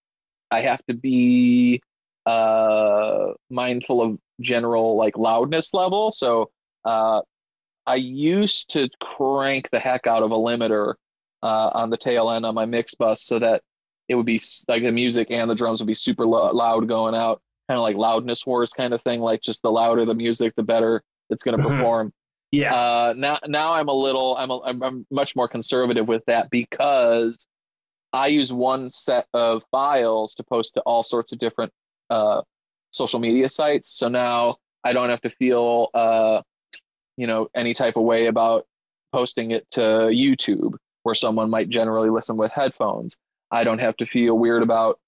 I 0.51 0.61
have 0.63 0.85
to 0.87 0.95
be 0.95 1.81
uh, 2.27 3.29
mindful 3.51 4.03
of 4.03 4.19
general 4.41 4.97
like 4.97 5.17
loudness 5.17 5.73
level. 5.75 6.11
So 6.11 6.51
uh, 6.85 7.21
I 7.87 7.95
used 7.97 8.71
to 8.71 8.89
crank 9.01 9.69
the 9.71 9.79
heck 9.79 10.07
out 10.07 10.23
of 10.23 10.31
a 10.33 10.37
limiter 10.37 10.95
uh, 11.43 11.71
on 11.73 11.91
the 11.91 11.97
tail 11.97 12.31
end 12.31 12.45
on 12.45 12.55
my 12.55 12.67
mix 12.67 12.95
bus 12.95 13.23
so 13.23 13.39
that 13.39 13.63
it 14.09 14.15
would 14.15 14.27
be 14.27 14.41
like 14.69 14.83
the 14.83 14.93
music 14.93 15.29
and 15.31 15.51
the 15.51 15.55
drums 15.55 15.81
would 15.81 15.87
be 15.87 15.95
super 15.95 16.27
lo- 16.27 16.53
loud 16.53 16.87
going 16.89 17.15
out, 17.15 17.41
kind 17.69 17.79
of 17.79 17.83
like 17.83 17.97
loudness 17.97 18.47
wars 18.47 18.71
kind 18.71 18.93
of 18.95 19.03
thing. 19.03 19.21
Like 19.21 19.41
just 19.43 19.63
the 19.63 19.71
louder 19.71 20.05
the 20.05 20.15
music, 20.15 20.53
the 20.57 20.63
better 20.63 21.03
it's 21.31 21.43
going 21.43 21.57
to 21.57 21.63
Mhm. 21.65 21.77
perform. 21.77 22.13
Yeah. 22.57 22.75
Uh, 22.75 23.15
now, 23.17 23.39
now 23.47 23.75
I'm 23.75 23.89
a 23.89 23.93
little, 23.93 24.37
I'm, 24.37 24.51
a, 24.51 24.61
I'm, 24.63 25.07
much 25.11 25.37
more 25.37 25.49
conservative 25.49 26.09
with 26.09 26.25
that 26.27 26.49
because 26.51 27.47
I 28.13 28.29
use 28.29 28.53
one 28.53 28.91
set 28.91 29.27
of 29.35 29.63
files 29.71 30.35
to 30.37 30.43
post 30.43 30.75
to 30.75 30.81
all 30.81 31.05
sorts 31.05 31.33
of 31.33 31.39
different 31.39 31.73
uh, 32.09 32.43
social 32.93 33.21
media 33.21 33.51
sites. 33.51 33.91
So 33.91 34.09
now 34.09 34.57
I 34.85 34.93
don't 34.93 35.11
have 35.11 35.21
to 35.23 35.31
feel, 35.31 35.89
uh, 35.93 36.43
you 37.17 37.27
know, 37.27 37.49
any 37.55 37.75
type 37.75 37.97
of 37.97 38.05
way 38.05 38.27
about 38.27 38.67
posting 39.13 39.51
it 39.51 39.67
to 39.73 39.81
YouTube, 39.81 40.77
where 41.03 41.15
someone 41.15 41.51
might 41.51 41.69
generally 41.69 42.11
listen 42.11 42.37
with 42.37 42.53
headphones. 42.53 43.17
I 43.51 43.65
don't 43.65 43.79
have 43.79 43.97
to 43.99 44.07
feel 44.07 44.39
weird 44.39 44.63
about 44.63 44.99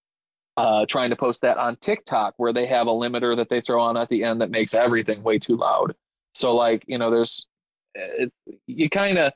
uh, 0.56 0.86
trying 0.86 1.10
to 1.10 1.16
post 1.16 1.42
that 1.42 1.56
on 1.56 1.76
TikTok, 1.76 2.34
where 2.36 2.52
they 2.52 2.66
have 2.66 2.88
a 2.88 2.90
limiter 2.90 3.36
that 3.36 3.48
they 3.48 3.60
throw 3.60 3.80
on 3.80 3.96
at 3.96 4.08
the 4.08 4.24
end 4.24 4.40
that 4.40 4.50
makes 4.50 4.74
everything 4.74 5.22
way 5.22 5.38
too 5.38 5.56
loud. 5.56 5.94
So 6.38 6.54
like 6.54 6.84
you 6.86 6.98
know, 6.98 7.10
there's 7.10 7.46
it's 7.94 8.34
you 8.66 8.88
kind 8.88 9.18
of 9.18 9.32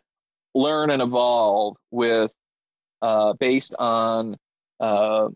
learn 0.54 0.90
and 0.90 1.02
evolve 1.02 1.76
with 1.90 2.30
uh, 3.02 3.32
based 3.40 3.74
on 3.74 4.36
uh, 4.78 5.28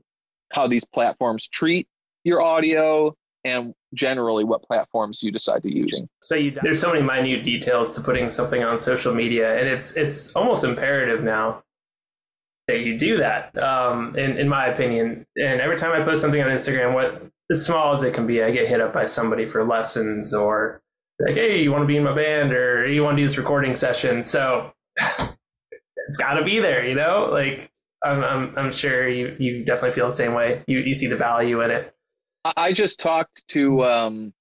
how 0.53 0.69
these 0.69 0.85
platforms 0.85 1.49
treat 1.49 1.89
your 2.23 2.41
audio 2.41 3.17
and 3.45 3.75
generally 3.95 4.45
what 4.45 4.63
platforms 4.63 5.23
you 5.23 5.33
decide 5.33 5.63
to 5.63 5.75
use. 5.75 6.03
so 6.21 6.37
you, 6.37 6.51
there's 6.51 6.81
so 6.81 6.93
many 6.93 7.03
minute 7.03 7.43
details 7.43 7.91
to 7.93 8.01
putting 8.01 8.29
something 8.29 8.63
on 8.63 8.79
social 8.79 9.13
media, 9.13 9.59
and 9.59 9.69
it's 9.69 9.97
it's 9.97 10.35
almost 10.37 10.63
imperative 10.63 11.25
now 11.25 11.65
that 12.69 12.81
you 12.81 12.97
do 12.97 13.17
that. 13.17 13.57
Um, 13.61 14.15
in 14.17 14.39
in 14.39 14.49
my 14.49 14.67
opinion, 14.67 15.27
and 15.37 15.61
every 15.61 15.77
time 15.77 16.01
I 16.01 16.05
post 16.05 16.21
something 16.21 16.41
on 16.41 16.49
Instagram, 16.49 16.95
what 16.95 17.23
as 17.51 17.67
small 17.67 17.93
as 17.93 18.05
it 18.05 18.15
can 18.15 18.25
be, 18.25 18.45
I 18.45 18.53
get 18.53 18.69
hit 18.69 18.81
up 18.81 18.93
by 18.93 19.07
somebody 19.07 19.47
for 19.47 19.65
lessons 19.65 20.33
or 20.33 20.81
like, 21.21 21.35
hey, 21.35 21.63
you 21.63 21.73
want 21.73 21.83
to 21.83 21.87
be 21.87 21.97
in 21.97 22.03
my 22.03 22.15
band 22.15 22.53
or 22.53 22.87
you 22.87 23.03
want 23.03 23.17
to 23.17 23.23
do 23.23 23.27
this 23.27 23.39
recording 23.39 23.75
session. 23.75 24.23
So 24.23 24.73
it's 24.99 26.17
got 26.19 26.35
to 26.35 26.45
be 26.45 26.59
there, 26.59 26.87
you 26.87 26.95
know. 26.95 27.29
Like 27.31 27.71
I'm 28.05 28.23
I'm, 28.23 28.59
I'm 28.59 28.73
sure 28.73 29.09
you 29.09 29.37
you 29.39 29.65
definitely 29.65 29.93
feel 29.93 30.07
the 30.07 30.13
same 30.13 30.35
way. 30.35 30.63
You 30.67 30.79
you 30.81 30.95
see 30.95 31.07
the 31.07 31.17
value 31.17 31.61
in 31.63 31.71
it. 31.71 31.95
I- 32.57 32.73
just 32.73 33.01
talked 33.01 33.43
to 33.49 33.83
um, 33.85 34.33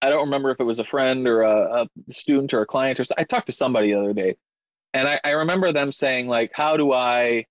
I 0.00 0.08
don't 0.08 0.24
remember 0.24 0.50
if 0.50 0.60
it 0.60 0.64
was 0.64 0.78
a 0.78 0.84
friend 0.84 1.26
or 1.26 1.42
a, 1.42 1.86
a 2.08 2.12
student 2.12 2.54
or 2.54 2.62
a 2.62 2.66
client 2.66 3.00
or 3.00 3.04
I 3.18 3.24
talked 3.24 3.48
to 3.48 3.52
somebody 3.52 3.92
the 3.92 3.98
other 3.98 4.14
day, 4.14 4.36
and 4.94 5.06
I, 5.08 5.20
I 5.24 5.30
remember 5.30 5.72
them 5.72 5.92
saying 5.92 6.28
like, 6.28 6.52
"How 6.54 6.76
do 6.76 6.92
I, 6.92 7.44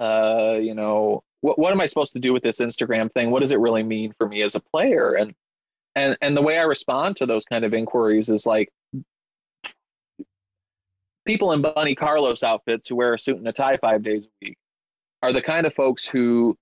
uh, 0.00 0.58
you 0.60 0.74
know, 0.74 1.22
what 1.42 1.58
what 1.58 1.72
am 1.72 1.80
I 1.80 1.86
supposed 1.86 2.14
to 2.14 2.20
do 2.20 2.32
with 2.32 2.42
this 2.42 2.58
Instagram 2.58 3.12
thing? 3.12 3.30
What 3.30 3.40
does 3.40 3.52
it 3.52 3.60
really 3.60 3.82
mean 3.82 4.12
for 4.18 4.26
me 4.28 4.42
as 4.42 4.54
a 4.54 4.60
player?" 4.60 5.14
And 5.14 5.34
and 5.94 6.16
and 6.20 6.36
the 6.36 6.42
way 6.42 6.58
I 6.58 6.62
respond 6.62 7.16
to 7.18 7.26
those 7.26 7.44
kind 7.44 7.64
of 7.64 7.74
inquiries 7.74 8.28
is 8.28 8.46
like, 8.46 8.70
people 11.26 11.52
in 11.52 11.62
Bunny 11.62 11.94
Carlos 11.94 12.42
outfits 12.42 12.88
who 12.88 12.96
wear 12.96 13.14
a 13.14 13.18
suit 13.18 13.36
and 13.36 13.46
a 13.48 13.52
tie 13.52 13.76
five 13.76 14.02
days 14.02 14.26
a 14.26 14.30
week 14.44 14.56
are 15.22 15.32
the 15.32 15.42
kind 15.42 15.66
of 15.66 15.74
folks 15.74 16.06
who, 16.06 16.56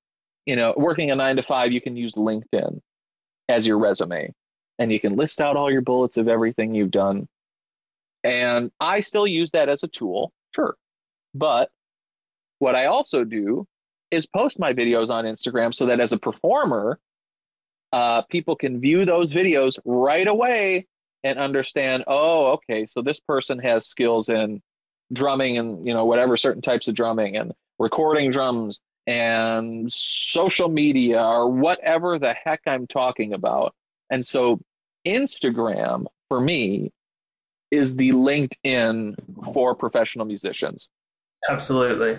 you 0.47 0.57
know, 0.57 0.75
working 0.77 1.11
a 1.11 1.17
nine 1.17 1.37
to 1.37 1.43
five, 1.43 1.73
you 1.73 1.81
can 1.81 1.97
use 1.97 2.15
LinkedIn 2.15 2.81
as 3.49 3.67
your 3.67 3.79
resume 3.79 4.33
and 4.79 4.93
you 4.93 5.01
can 5.01 5.17
list 5.17 5.41
out 5.41 5.57
all 5.57 5.71
your 5.71 5.81
bullets 5.81 6.17
of 6.17 6.29
everything 6.29 6.75
you've 6.75 6.91
done. 6.91 7.27
And 8.23 8.71
I 8.81 9.01
still 9.01 9.27
use 9.27 9.51
that 9.53 9.69
as 9.69 9.83
a 9.83 9.89
tool, 9.89 10.33
sure. 10.55 10.77
But 11.35 11.71
what 12.59 12.75
I 12.75 12.87
also 12.87 13.25
do 13.25 13.67
is 14.11 14.27
post 14.27 14.59
my 14.59 14.75
videos 14.75 15.09
on 15.09 15.25
Instagram 15.25 15.75
so 15.75 15.87
that 15.87 16.01
as 16.01 16.13
a 16.13 16.19
performer, 16.19 16.99
uh, 17.93 18.23
people 18.23 18.57
can 18.57 18.81
view 18.81 19.05
those 19.05 19.33
videos 19.33 19.79
right 19.85 20.29
away 20.29 20.87
and 21.23 21.39
understand 21.39 22.05
oh 22.07 22.53
okay 22.53 22.87
so 22.87 23.03
this 23.03 23.21
person 23.21 23.59
has 23.59 23.87
skills 23.87 24.29
in 24.29 24.61
drumming 25.13 25.59
and 25.59 25.87
you 25.87 25.93
know 25.93 26.05
whatever 26.05 26.37
certain 26.37 26.63
types 26.63 26.89
of 26.89 26.95
drumming 26.95 27.37
and 27.37 27.53
recording 27.79 28.31
drums 28.31 28.81
and 29.07 29.93
social 29.93 30.69
media 30.69 31.21
or 31.21 31.51
whatever 31.51 32.19
the 32.19 32.33
heck 32.33 32.61
I'm 32.67 32.87
talking 32.87 33.33
about. 33.33 33.75
And 34.11 34.25
so 34.25 34.61
Instagram 35.07 36.07
for 36.29 36.41
me 36.41 36.93
is 37.71 37.97
the 37.97 38.11
LinkedIn 38.11 39.17
for 39.53 39.75
professional 39.75 40.27
musicians. 40.27 40.89
Absolutely. 41.49 42.19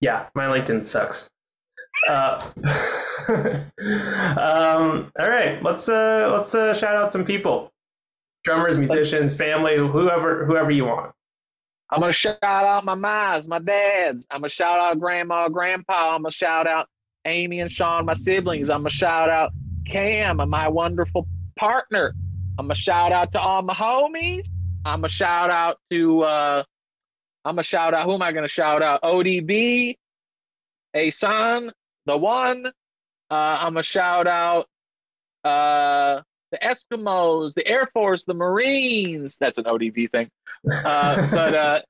Yeah, 0.00 0.26
my 0.34 0.46
LinkedIn 0.46 0.82
sucks. 0.82 1.30
Uh, 2.08 2.50
um, 4.36 5.12
all 5.18 5.28
right, 5.28 5.62
let's 5.62 5.88
uh, 5.88 6.30
let's 6.32 6.54
uh, 6.54 6.74
shout 6.74 6.96
out 6.96 7.12
some 7.12 7.24
people 7.24 7.72
drummers, 8.44 8.76
musicians, 8.76 9.36
family, 9.36 9.76
whoever 9.76 10.44
whoever 10.44 10.70
you 10.70 10.84
want. 10.84 11.12
I'm 11.90 12.00
gonna 12.00 12.12
shout 12.12 12.42
out 12.42 12.84
my 12.84 12.94
mas, 12.94 13.48
my 13.48 13.58
dads. 13.58 14.26
I'm 14.30 14.40
gonna 14.40 14.48
shout 14.50 14.78
out 14.78 15.00
grandma, 15.00 15.48
grandpa. 15.48 16.14
I'm 16.14 16.22
gonna 16.22 16.30
shout 16.30 16.66
out 16.66 16.88
Amy 17.24 17.60
and 17.60 17.70
Sean, 17.70 18.04
my 18.04 18.14
siblings. 18.14 18.70
I'm 18.70 18.80
gonna 18.80 18.90
shout 18.90 19.30
out 19.30 19.52
Cam, 19.86 20.36
my 20.48 20.68
wonderful 20.68 21.26
partner. 21.56 22.14
I'm 22.58 22.66
gonna 22.66 22.74
shout 22.74 23.12
out 23.12 23.32
to 23.32 23.40
all 23.40 23.62
my 23.62 23.74
homies. 23.74 24.46
I'm 24.84 25.00
gonna 25.00 25.08
shout 25.08 25.50
out 25.50 25.78
to 25.90 26.22
uh 26.22 26.62
I'm 27.44 27.54
gonna 27.54 27.62
shout 27.62 27.94
out 27.94 28.06
who 28.06 28.14
am 28.14 28.22
I 28.22 28.32
gonna 28.32 28.48
shout 28.48 28.82
out? 28.82 29.02
ODB, 29.02 29.96
a 30.94 31.10
son, 31.10 31.72
the 32.06 32.16
one. 32.16 32.66
Uh 33.30 33.56
I'm 33.60 33.74
gonna 33.74 33.82
shout 33.82 34.26
out 34.26 34.66
uh 35.44 36.22
the 36.54 36.58
Eskimos, 36.58 37.54
the 37.54 37.66
Air 37.66 37.88
Force, 37.92 38.24
the 38.24 38.34
Marines. 38.34 39.38
That's 39.38 39.58
an 39.58 39.64
ODB 39.64 40.10
thing. 40.10 40.30
Uh, 40.84 41.30
but 41.30 41.54
uh, 41.54 41.80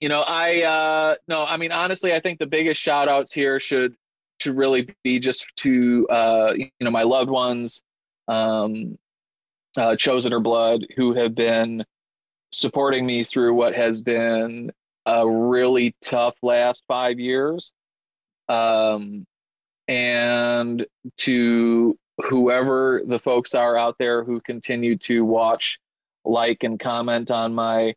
you 0.00 0.08
know, 0.08 0.20
I 0.20 0.62
uh, 0.62 1.14
no, 1.28 1.44
I 1.44 1.56
mean 1.56 1.72
honestly, 1.72 2.12
I 2.12 2.20
think 2.20 2.38
the 2.38 2.46
biggest 2.46 2.80
shout 2.80 3.08
outs 3.08 3.32
here 3.32 3.58
should 3.58 3.94
should 4.40 4.56
really 4.56 4.94
be 5.02 5.18
just 5.18 5.46
to 5.58 6.06
uh, 6.08 6.52
you 6.56 6.70
know 6.80 6.90
my 6.90 7.04
loved 7.04 7.30
ones, 7.30 7.80
um, 8.28 8.98
uh, 9.76 9.96
chosen 9.96 10.32
or 10.32 10.40
blood, 10.40 10.86
who 10.96 11.14
have 11.14 11.34
been 11.34 11.84
supporting 12.52 13.06
me 13.06 13.24
through 13.24 13.54
what 13.54 13.74
has 13.74 14.00
been 14.00 14.70
a 15.06 15.26
really 15.26 15.94
tough 16.02 16.34
last 16.42 16.84
five 16.86 17.18
years. 17.18 17.72
Um, 18.48 19.24
and 19.88 20.86
to 21.18 21.98
whoever 22.24 23.02
the 23.06 23.18
folks 23.18 23.54
are 23.54 23.76
out 23.76 23.96
there 23.98 24.24
who 24.24 24.40
continue 24.40 24.96
to 24.96 25.24
watch, 25.24 25.78
like, 26.24 26.62
and 26.62 26.78
comment 26.78 27.30
on 27.30 27.54
my, 27.54 27.94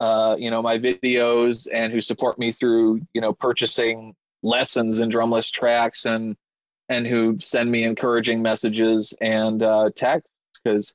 uh, 0.00 0.36
you 0.38 0.50
know, 0.50 0.62
my 0.62 0.78
videos 0.78 1.66
and 1.72 1.92
who 1.92 2.00
support 2.00 2.38
me 2.38 2.52
through, 2.52 3.00
you 3.12 3.20
know, 3.20 3.32
purchasing 3.32 4.14
lessons 4.42 5.00
and 5.00 5.12
drumless 5.12 5.50
tracks 5.50 6.04
and 6.04 6.36
and 6.88 7.06
who 7.06 7.36
send 7.40 7.70
me 7.70 7.82
encouraging 7.82 8.40
messages 8.42 9.12
and 9.20 9.62
uh, 9.62 9.90
texts 9.96 10.30
because 10.62 10.94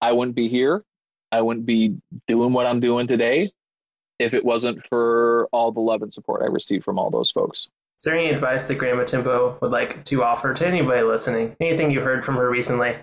I 0.00 0.12
wouldn't 0.12 0.36
be 0.36 0.48
here. 0.48 0.84
I 1.32 1.40
wouldn't 1.40 1.66
be 1.66 1.96
doing 2.28 2.52
what 2.52 2.66
I'm 2.66 2.80
doing 2.80 3.06
today 3.08 3.50
if 4.18 4.32
it 4.32 4.44
wasn't 4.44 4.86
for 4.88 5.48
all 5.52 5.72
the 5.72 5.80
love 5.80 6.02
and 6.02 6.14
support 6.14 6.42
I 6.42 6.46
received 6.46 6.84
from 6.84 6.98
all 6.98 7.10
those 7.10 7.30
folks. 7.30 7.68
Is 7.96 8.02
there 8.04 8.14
any 8.14 8.28
advice 8.28 8.68
that 8.68 8.76
Grandma 8.76 9.04
Timbo 9.04 9.56
would 9.62 9.72
like 9.72 10.04
to 10.04 10.22
offer 10.22 10.52
to 10.52 10.66
anybody 10.66 11.02
listening? 11.02 11.56
Anything 11.60 11.90
you 11.90 12.00
heard 12.00 12.24
from 12.24 12.36
her 12.36 12.50
recently? 12.50 12.94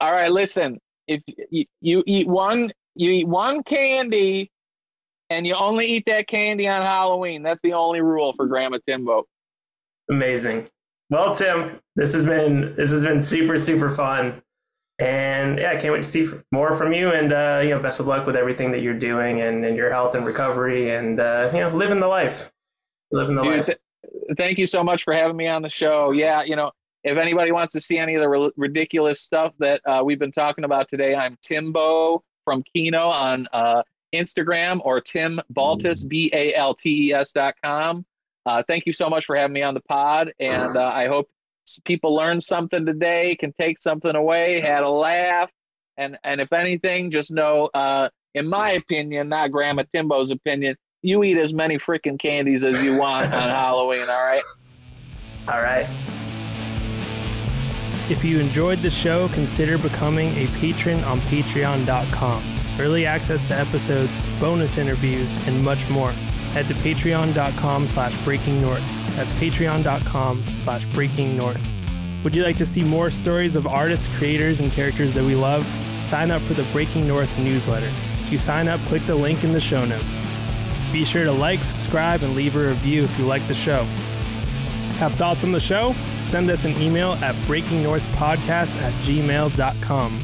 All 0.00 0.10
right, 0.10 0.30
listen. 0.30 0.80
If 1.06 1.22
you, 1.50 1.64
you 1.80 2.02
eat 2.06 2.26
one, 2.26 2.72
you 2.96 3.10
eat 3.10 3.28
one 3.28 3.62
candy, 3.62 4.50
and 5.30 5.46
you 5.46 5.54
only 5.54 5.86
eat 5.86 6.04
that 6.06 6.26
candy 6.26 6.66
on 6.66 6.82
Halloween. 6.82 7.44
That's 7.44 7.62
the 7.62 7.72
only 7.72 8.00
rule 8.00 8.32
for 8.32 8.46
Grandma 8.46 8.78
Timbo. 8.84 9.26
Amazing. 10.10 10.68
Well, 11.10 11.34
Tim, 11.34 11.78
this 11.94 12.14
has 12.14 12.26
been 12.26 12.74
this 12.74 12.90
has 12.90 13.04
been 13.04 13.20
super 13.20 13.58
super 13.58 13.90
fun, 13.90 14.42
and 14.98 15.58
yeah, 15.58 15.70
I 15.70 15.76
can't 15.76 15.92
wait 15.92 16.02
to 16.02 16.08
see 16.08 16.26
more 16.50 16.74
from 16.74 16.92
you. 16.92 17.10
And 17.10 17.32
uh, 17.32 17.60
you 17.62 17.70
know, 17.70 17.78
best 17.78 18.00
of 18.00 18.06
luck 18.06 18.26
with 18.26 18.34
everything 18.34 18.72
that 18.72 18.80
you're 18.80 18.98
doing 18.98 19.40
and, 19.40 19.64
and 19.64 19.76
your 19.76 19.90
health 19.90 20.16
and 20.16 20.26
recovery, 20.26 20.90
and 20.94 21.20
uh, 21.20 21.50
you 21.52 21.60
know, 21.60 21.68
living 21.68 22.00
the 22.00 22.08
life, 22.08 22.50
living 23.12 23.36
the 23.36 23.42
Dude, 23.42 23.56
life. 23.56 23.66
Th- 23.66 23.78
thank 24.36 24.58
you 24.58 24.66
so 24.66 24.82
much 24.82 25.04
for 25.04 25.14
having 25.14 25.36
me 25.36 25.46
on 25.46 25.62
the 25.62 25.70
show. 25.70 26.10
Yeah, 26.10 26.42
you 26.42 26.56
know, 26.56 26.70
if 27.02 27.18
anybody 27.18 27.52
wants 27.52 27.72
to 27.74 27.80
see 27.80 27.98
any 27.98 28.14
of 28.14 28.22
the 28.22 28.52
ridiculous 28.56 29.20
stuff 29.20 29.52
that 29.58 29.80
uh, 29.86 30.02
we've 30.04 30.18
been 30.18 30.32
talking 30.32 30.64
about 30.64 30.88
today, 30.88 31.14
I'm 31.14 31.36
Timbo 31.42 32.22
from 32.44 32.62
Kino 32.74 33.08
on 33.08 33.48
uh, 33.52 33.82
Instagram 34.14 34.80
or 34.84 35.00
Tim 35.00 35.40
Baltes, 35.52 36.06
B 36.06 36.30
A 36.32 36.54
L 36.54 36.74
T 36.74 37.08
E 37.08 37.14
S 37.14 37.32
dot 37.32 37.54
com. 37.62 38.06
Uh, 38.46 38.62
thank 38.66 38.86
you 38.86 38.92
so 38.92 39.08
much 39.08 39.24
for 39.26 39.36
having 39.36 39.54
me 39.54 39.62
on 39.62 39.74
the 39.74 39.80
pod. 39.80 40.32
And 40.38 40.76
uh, 40.76 40.86
I 40.86 41.08
hope 41.08 41.28
people 41.84 42.14
learned 42.14 42.44
something 42.44 42.84
today, 42.84 43.36
can 43.36 43.52
take 43.58 43.78
something 43.78 44.14
away, 44.14 44.60
had 44.60 44.82
a 44.82 44.88
laugh. 44.88 45.50
And, 45.96 46.18
and 46.24 46.40
if 46.40 46.52
anything, 46.52 47.10
just 47.10 47.30
know, 47.30 47.70
uh, 47.72 48.08
in 48.34 48.48
my 48.48 48.72
opinion, 48.72 49.28
not 49.28 49.50
Grandma 49.50 49.84
Timbo's 49.90 50.30
opinion, 50.30 50.76
you 51.04 51.22
eat 51.24 51.38
as 51.38 51.52
many 51.52 51.78
freaking 51.78 52.18
candies 52.18 52.64
as 52.64 52.82
you 52.82 52.96
want 52.98 53.26
on 53.26 53.48
Halloween, 53.48 54.08
all 54.08 54.24
right? 54.24 54.42
All 55.48 55.60
right. 55.60 55.86
If 58.10 58.24
you 58.24 58.38
enjoyed 58.38 58.80
the 58.80 58.90
show, 58.90 59.28
consider 59.28 59.78
becoming 59.78 60.28
a 60.36 60.46
patron 60.58 61.02
on 61.04 61.20
patreon.com. 61.20 62.42
Early 62.78 63.06
access 63.06 63.46
to 63.48 63.54
episodes, 63.58 64.20
bonus 64.40 64.78
interviews, 64.78 65.34
and 65.46 65.64
much 65.64 65.88
more. 65.88 66.10
Head 66.52 66.66
to 66.68 66.74
patreon.com 66.74 67.88
slash 67.88 68.14
breaking 68.24 68.60
north. 68.60 68.82
That's 69.16 69.32
patreon.com 69.32 70.42
slash 70.58 70.84
breaking 70.86 71.36
north. 71.36 71.64
Would 72.24 72.34
you 72.34 72.42
like 72.42 72.56
to 72.58 72.66
see 72.66 72.82
more 72.82 73.10
stories 73.10 73.54
of 73.54 73.66
artists, 73.66 74.08
creators, 74.16 74.60
and 74.60 74.72
characters 74.72 75.12
that 75.14 75.24
we 75.24 75.34
love? 75.34 75.64
Sign 76.02 76.30
up 76.30 76.40
for 76.42 76.54
the 76.54 76.62
Breaking 76.72 77.06
North 77.06 77.38
newsletter. 77.38 77.90
To 78.30 78.38
sign 78.38 78.66
up, 78.68 78.80
click 78.80 79.02
the 79.02 79.14
link 79.14 79.44
in 79.44 79.52
the 79.52 79.60
show 79.60 79.84
notes. 79.84 80.18
Be 80.94 81.04
sure 81.04 81.24
to 81.24 81.32
like, 81.32 81.58
subscribe, 81.58 82.22
and 82.22 82.36
leave 82.36 82.54
a 82.54 82.68
review 82.68 83.02
if 83.02 83.18
you 83.18 83.26
like 83.26 83.44
the 83.48 83.54
show. 83.54 83.82
Have 85.00 85.12
thoughts 85.14 85.42
on 85.42 85.50
the 85.50 85.58
show? 85.58 85.92
Send 86.22 86.48
us 86.48 86.64
an 86.64 86.80
email 86.80 87.14
at 87.14 87.34
breakingnorthpodcast 87.46 88.80
at 88.80 88.92
gmail.com. 89.02 90.20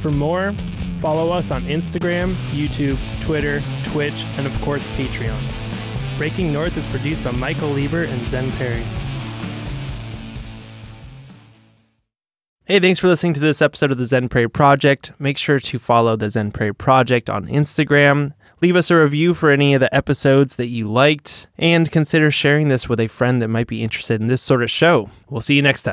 For 0.00 0.12
more, 0.12 0.52
follow 1.00 1.32
us 1.32 1.50
on 1.50 1.62
Instagram, 1.62 2.34
YouTube, 2.52 2.96
Twitter, 3.24 3.60
Twitch, 3.82 4.24
and 4.38 4.46
of 4.46 4.56
course, 4.60 4.86
Patreon. 4.96 5.36
Breaking 6.16 6.52
North 6.52 6.76
is 6.76 6.86
produced 6.86 7.24
by 7.24 7.32
Michael 7.32 7.70
Lieber 7.70 8.04
and 8.04 8.22
Zen 8.28 8.48
Perry. 8.52 8.84
Hey, 12.66 12.78
thanks 12.78 13.00
for 13.00 13.08
listening 13.08 13.34
to 13.34 13.40
this 13.40 13.60
episode 13.60 13.90
of 13.90 13.98
the 13.98 14.06
Zen 14.06 14.28
Prairie 14.28 14.48
Project. 14.48 15.10
Make 15.18 15.38
sure 15.38 15.58
to 15.58 15.78
follow 15.80 16.14
the 16.14 16.30
Zen 16.30 16.52
Prairie 16.52 16.72
Project 16.72 17.28
on 17.28 17.46
Instagram 17.46 18.32
Leave 18.62 18.74
us 18.74 18.90
a 18.90 18.96
review 18.96 19.34
for 19.34 19.50
any 19.50 19.74
of 19.74 19.80
the 19.80 19.94
episodes 19.94 20.56
that 20.56 20.68
you 20.68 20.90
liked, 20.90 21.46
and 21.58 21.92
consider 21.92 22.30
sharing 22.30 22.68
this 22.68 22.88
with 22.88 22.98
a 22.98 23.06
friend 23.06 23.42
that 23.42 23.48
might 23.48 23.66
be 23.66 23.82
interested 23.82 24.18
in 24.18 24.28
this 24.28 24.40
sort 24.40 24.62
of 24.62 24.70
show. 24.70 25.10
We'll 25.28 25.42
see 25.42 25.56
you 25.56 25.62
next 25.62 25.82
time. 25.82 25.84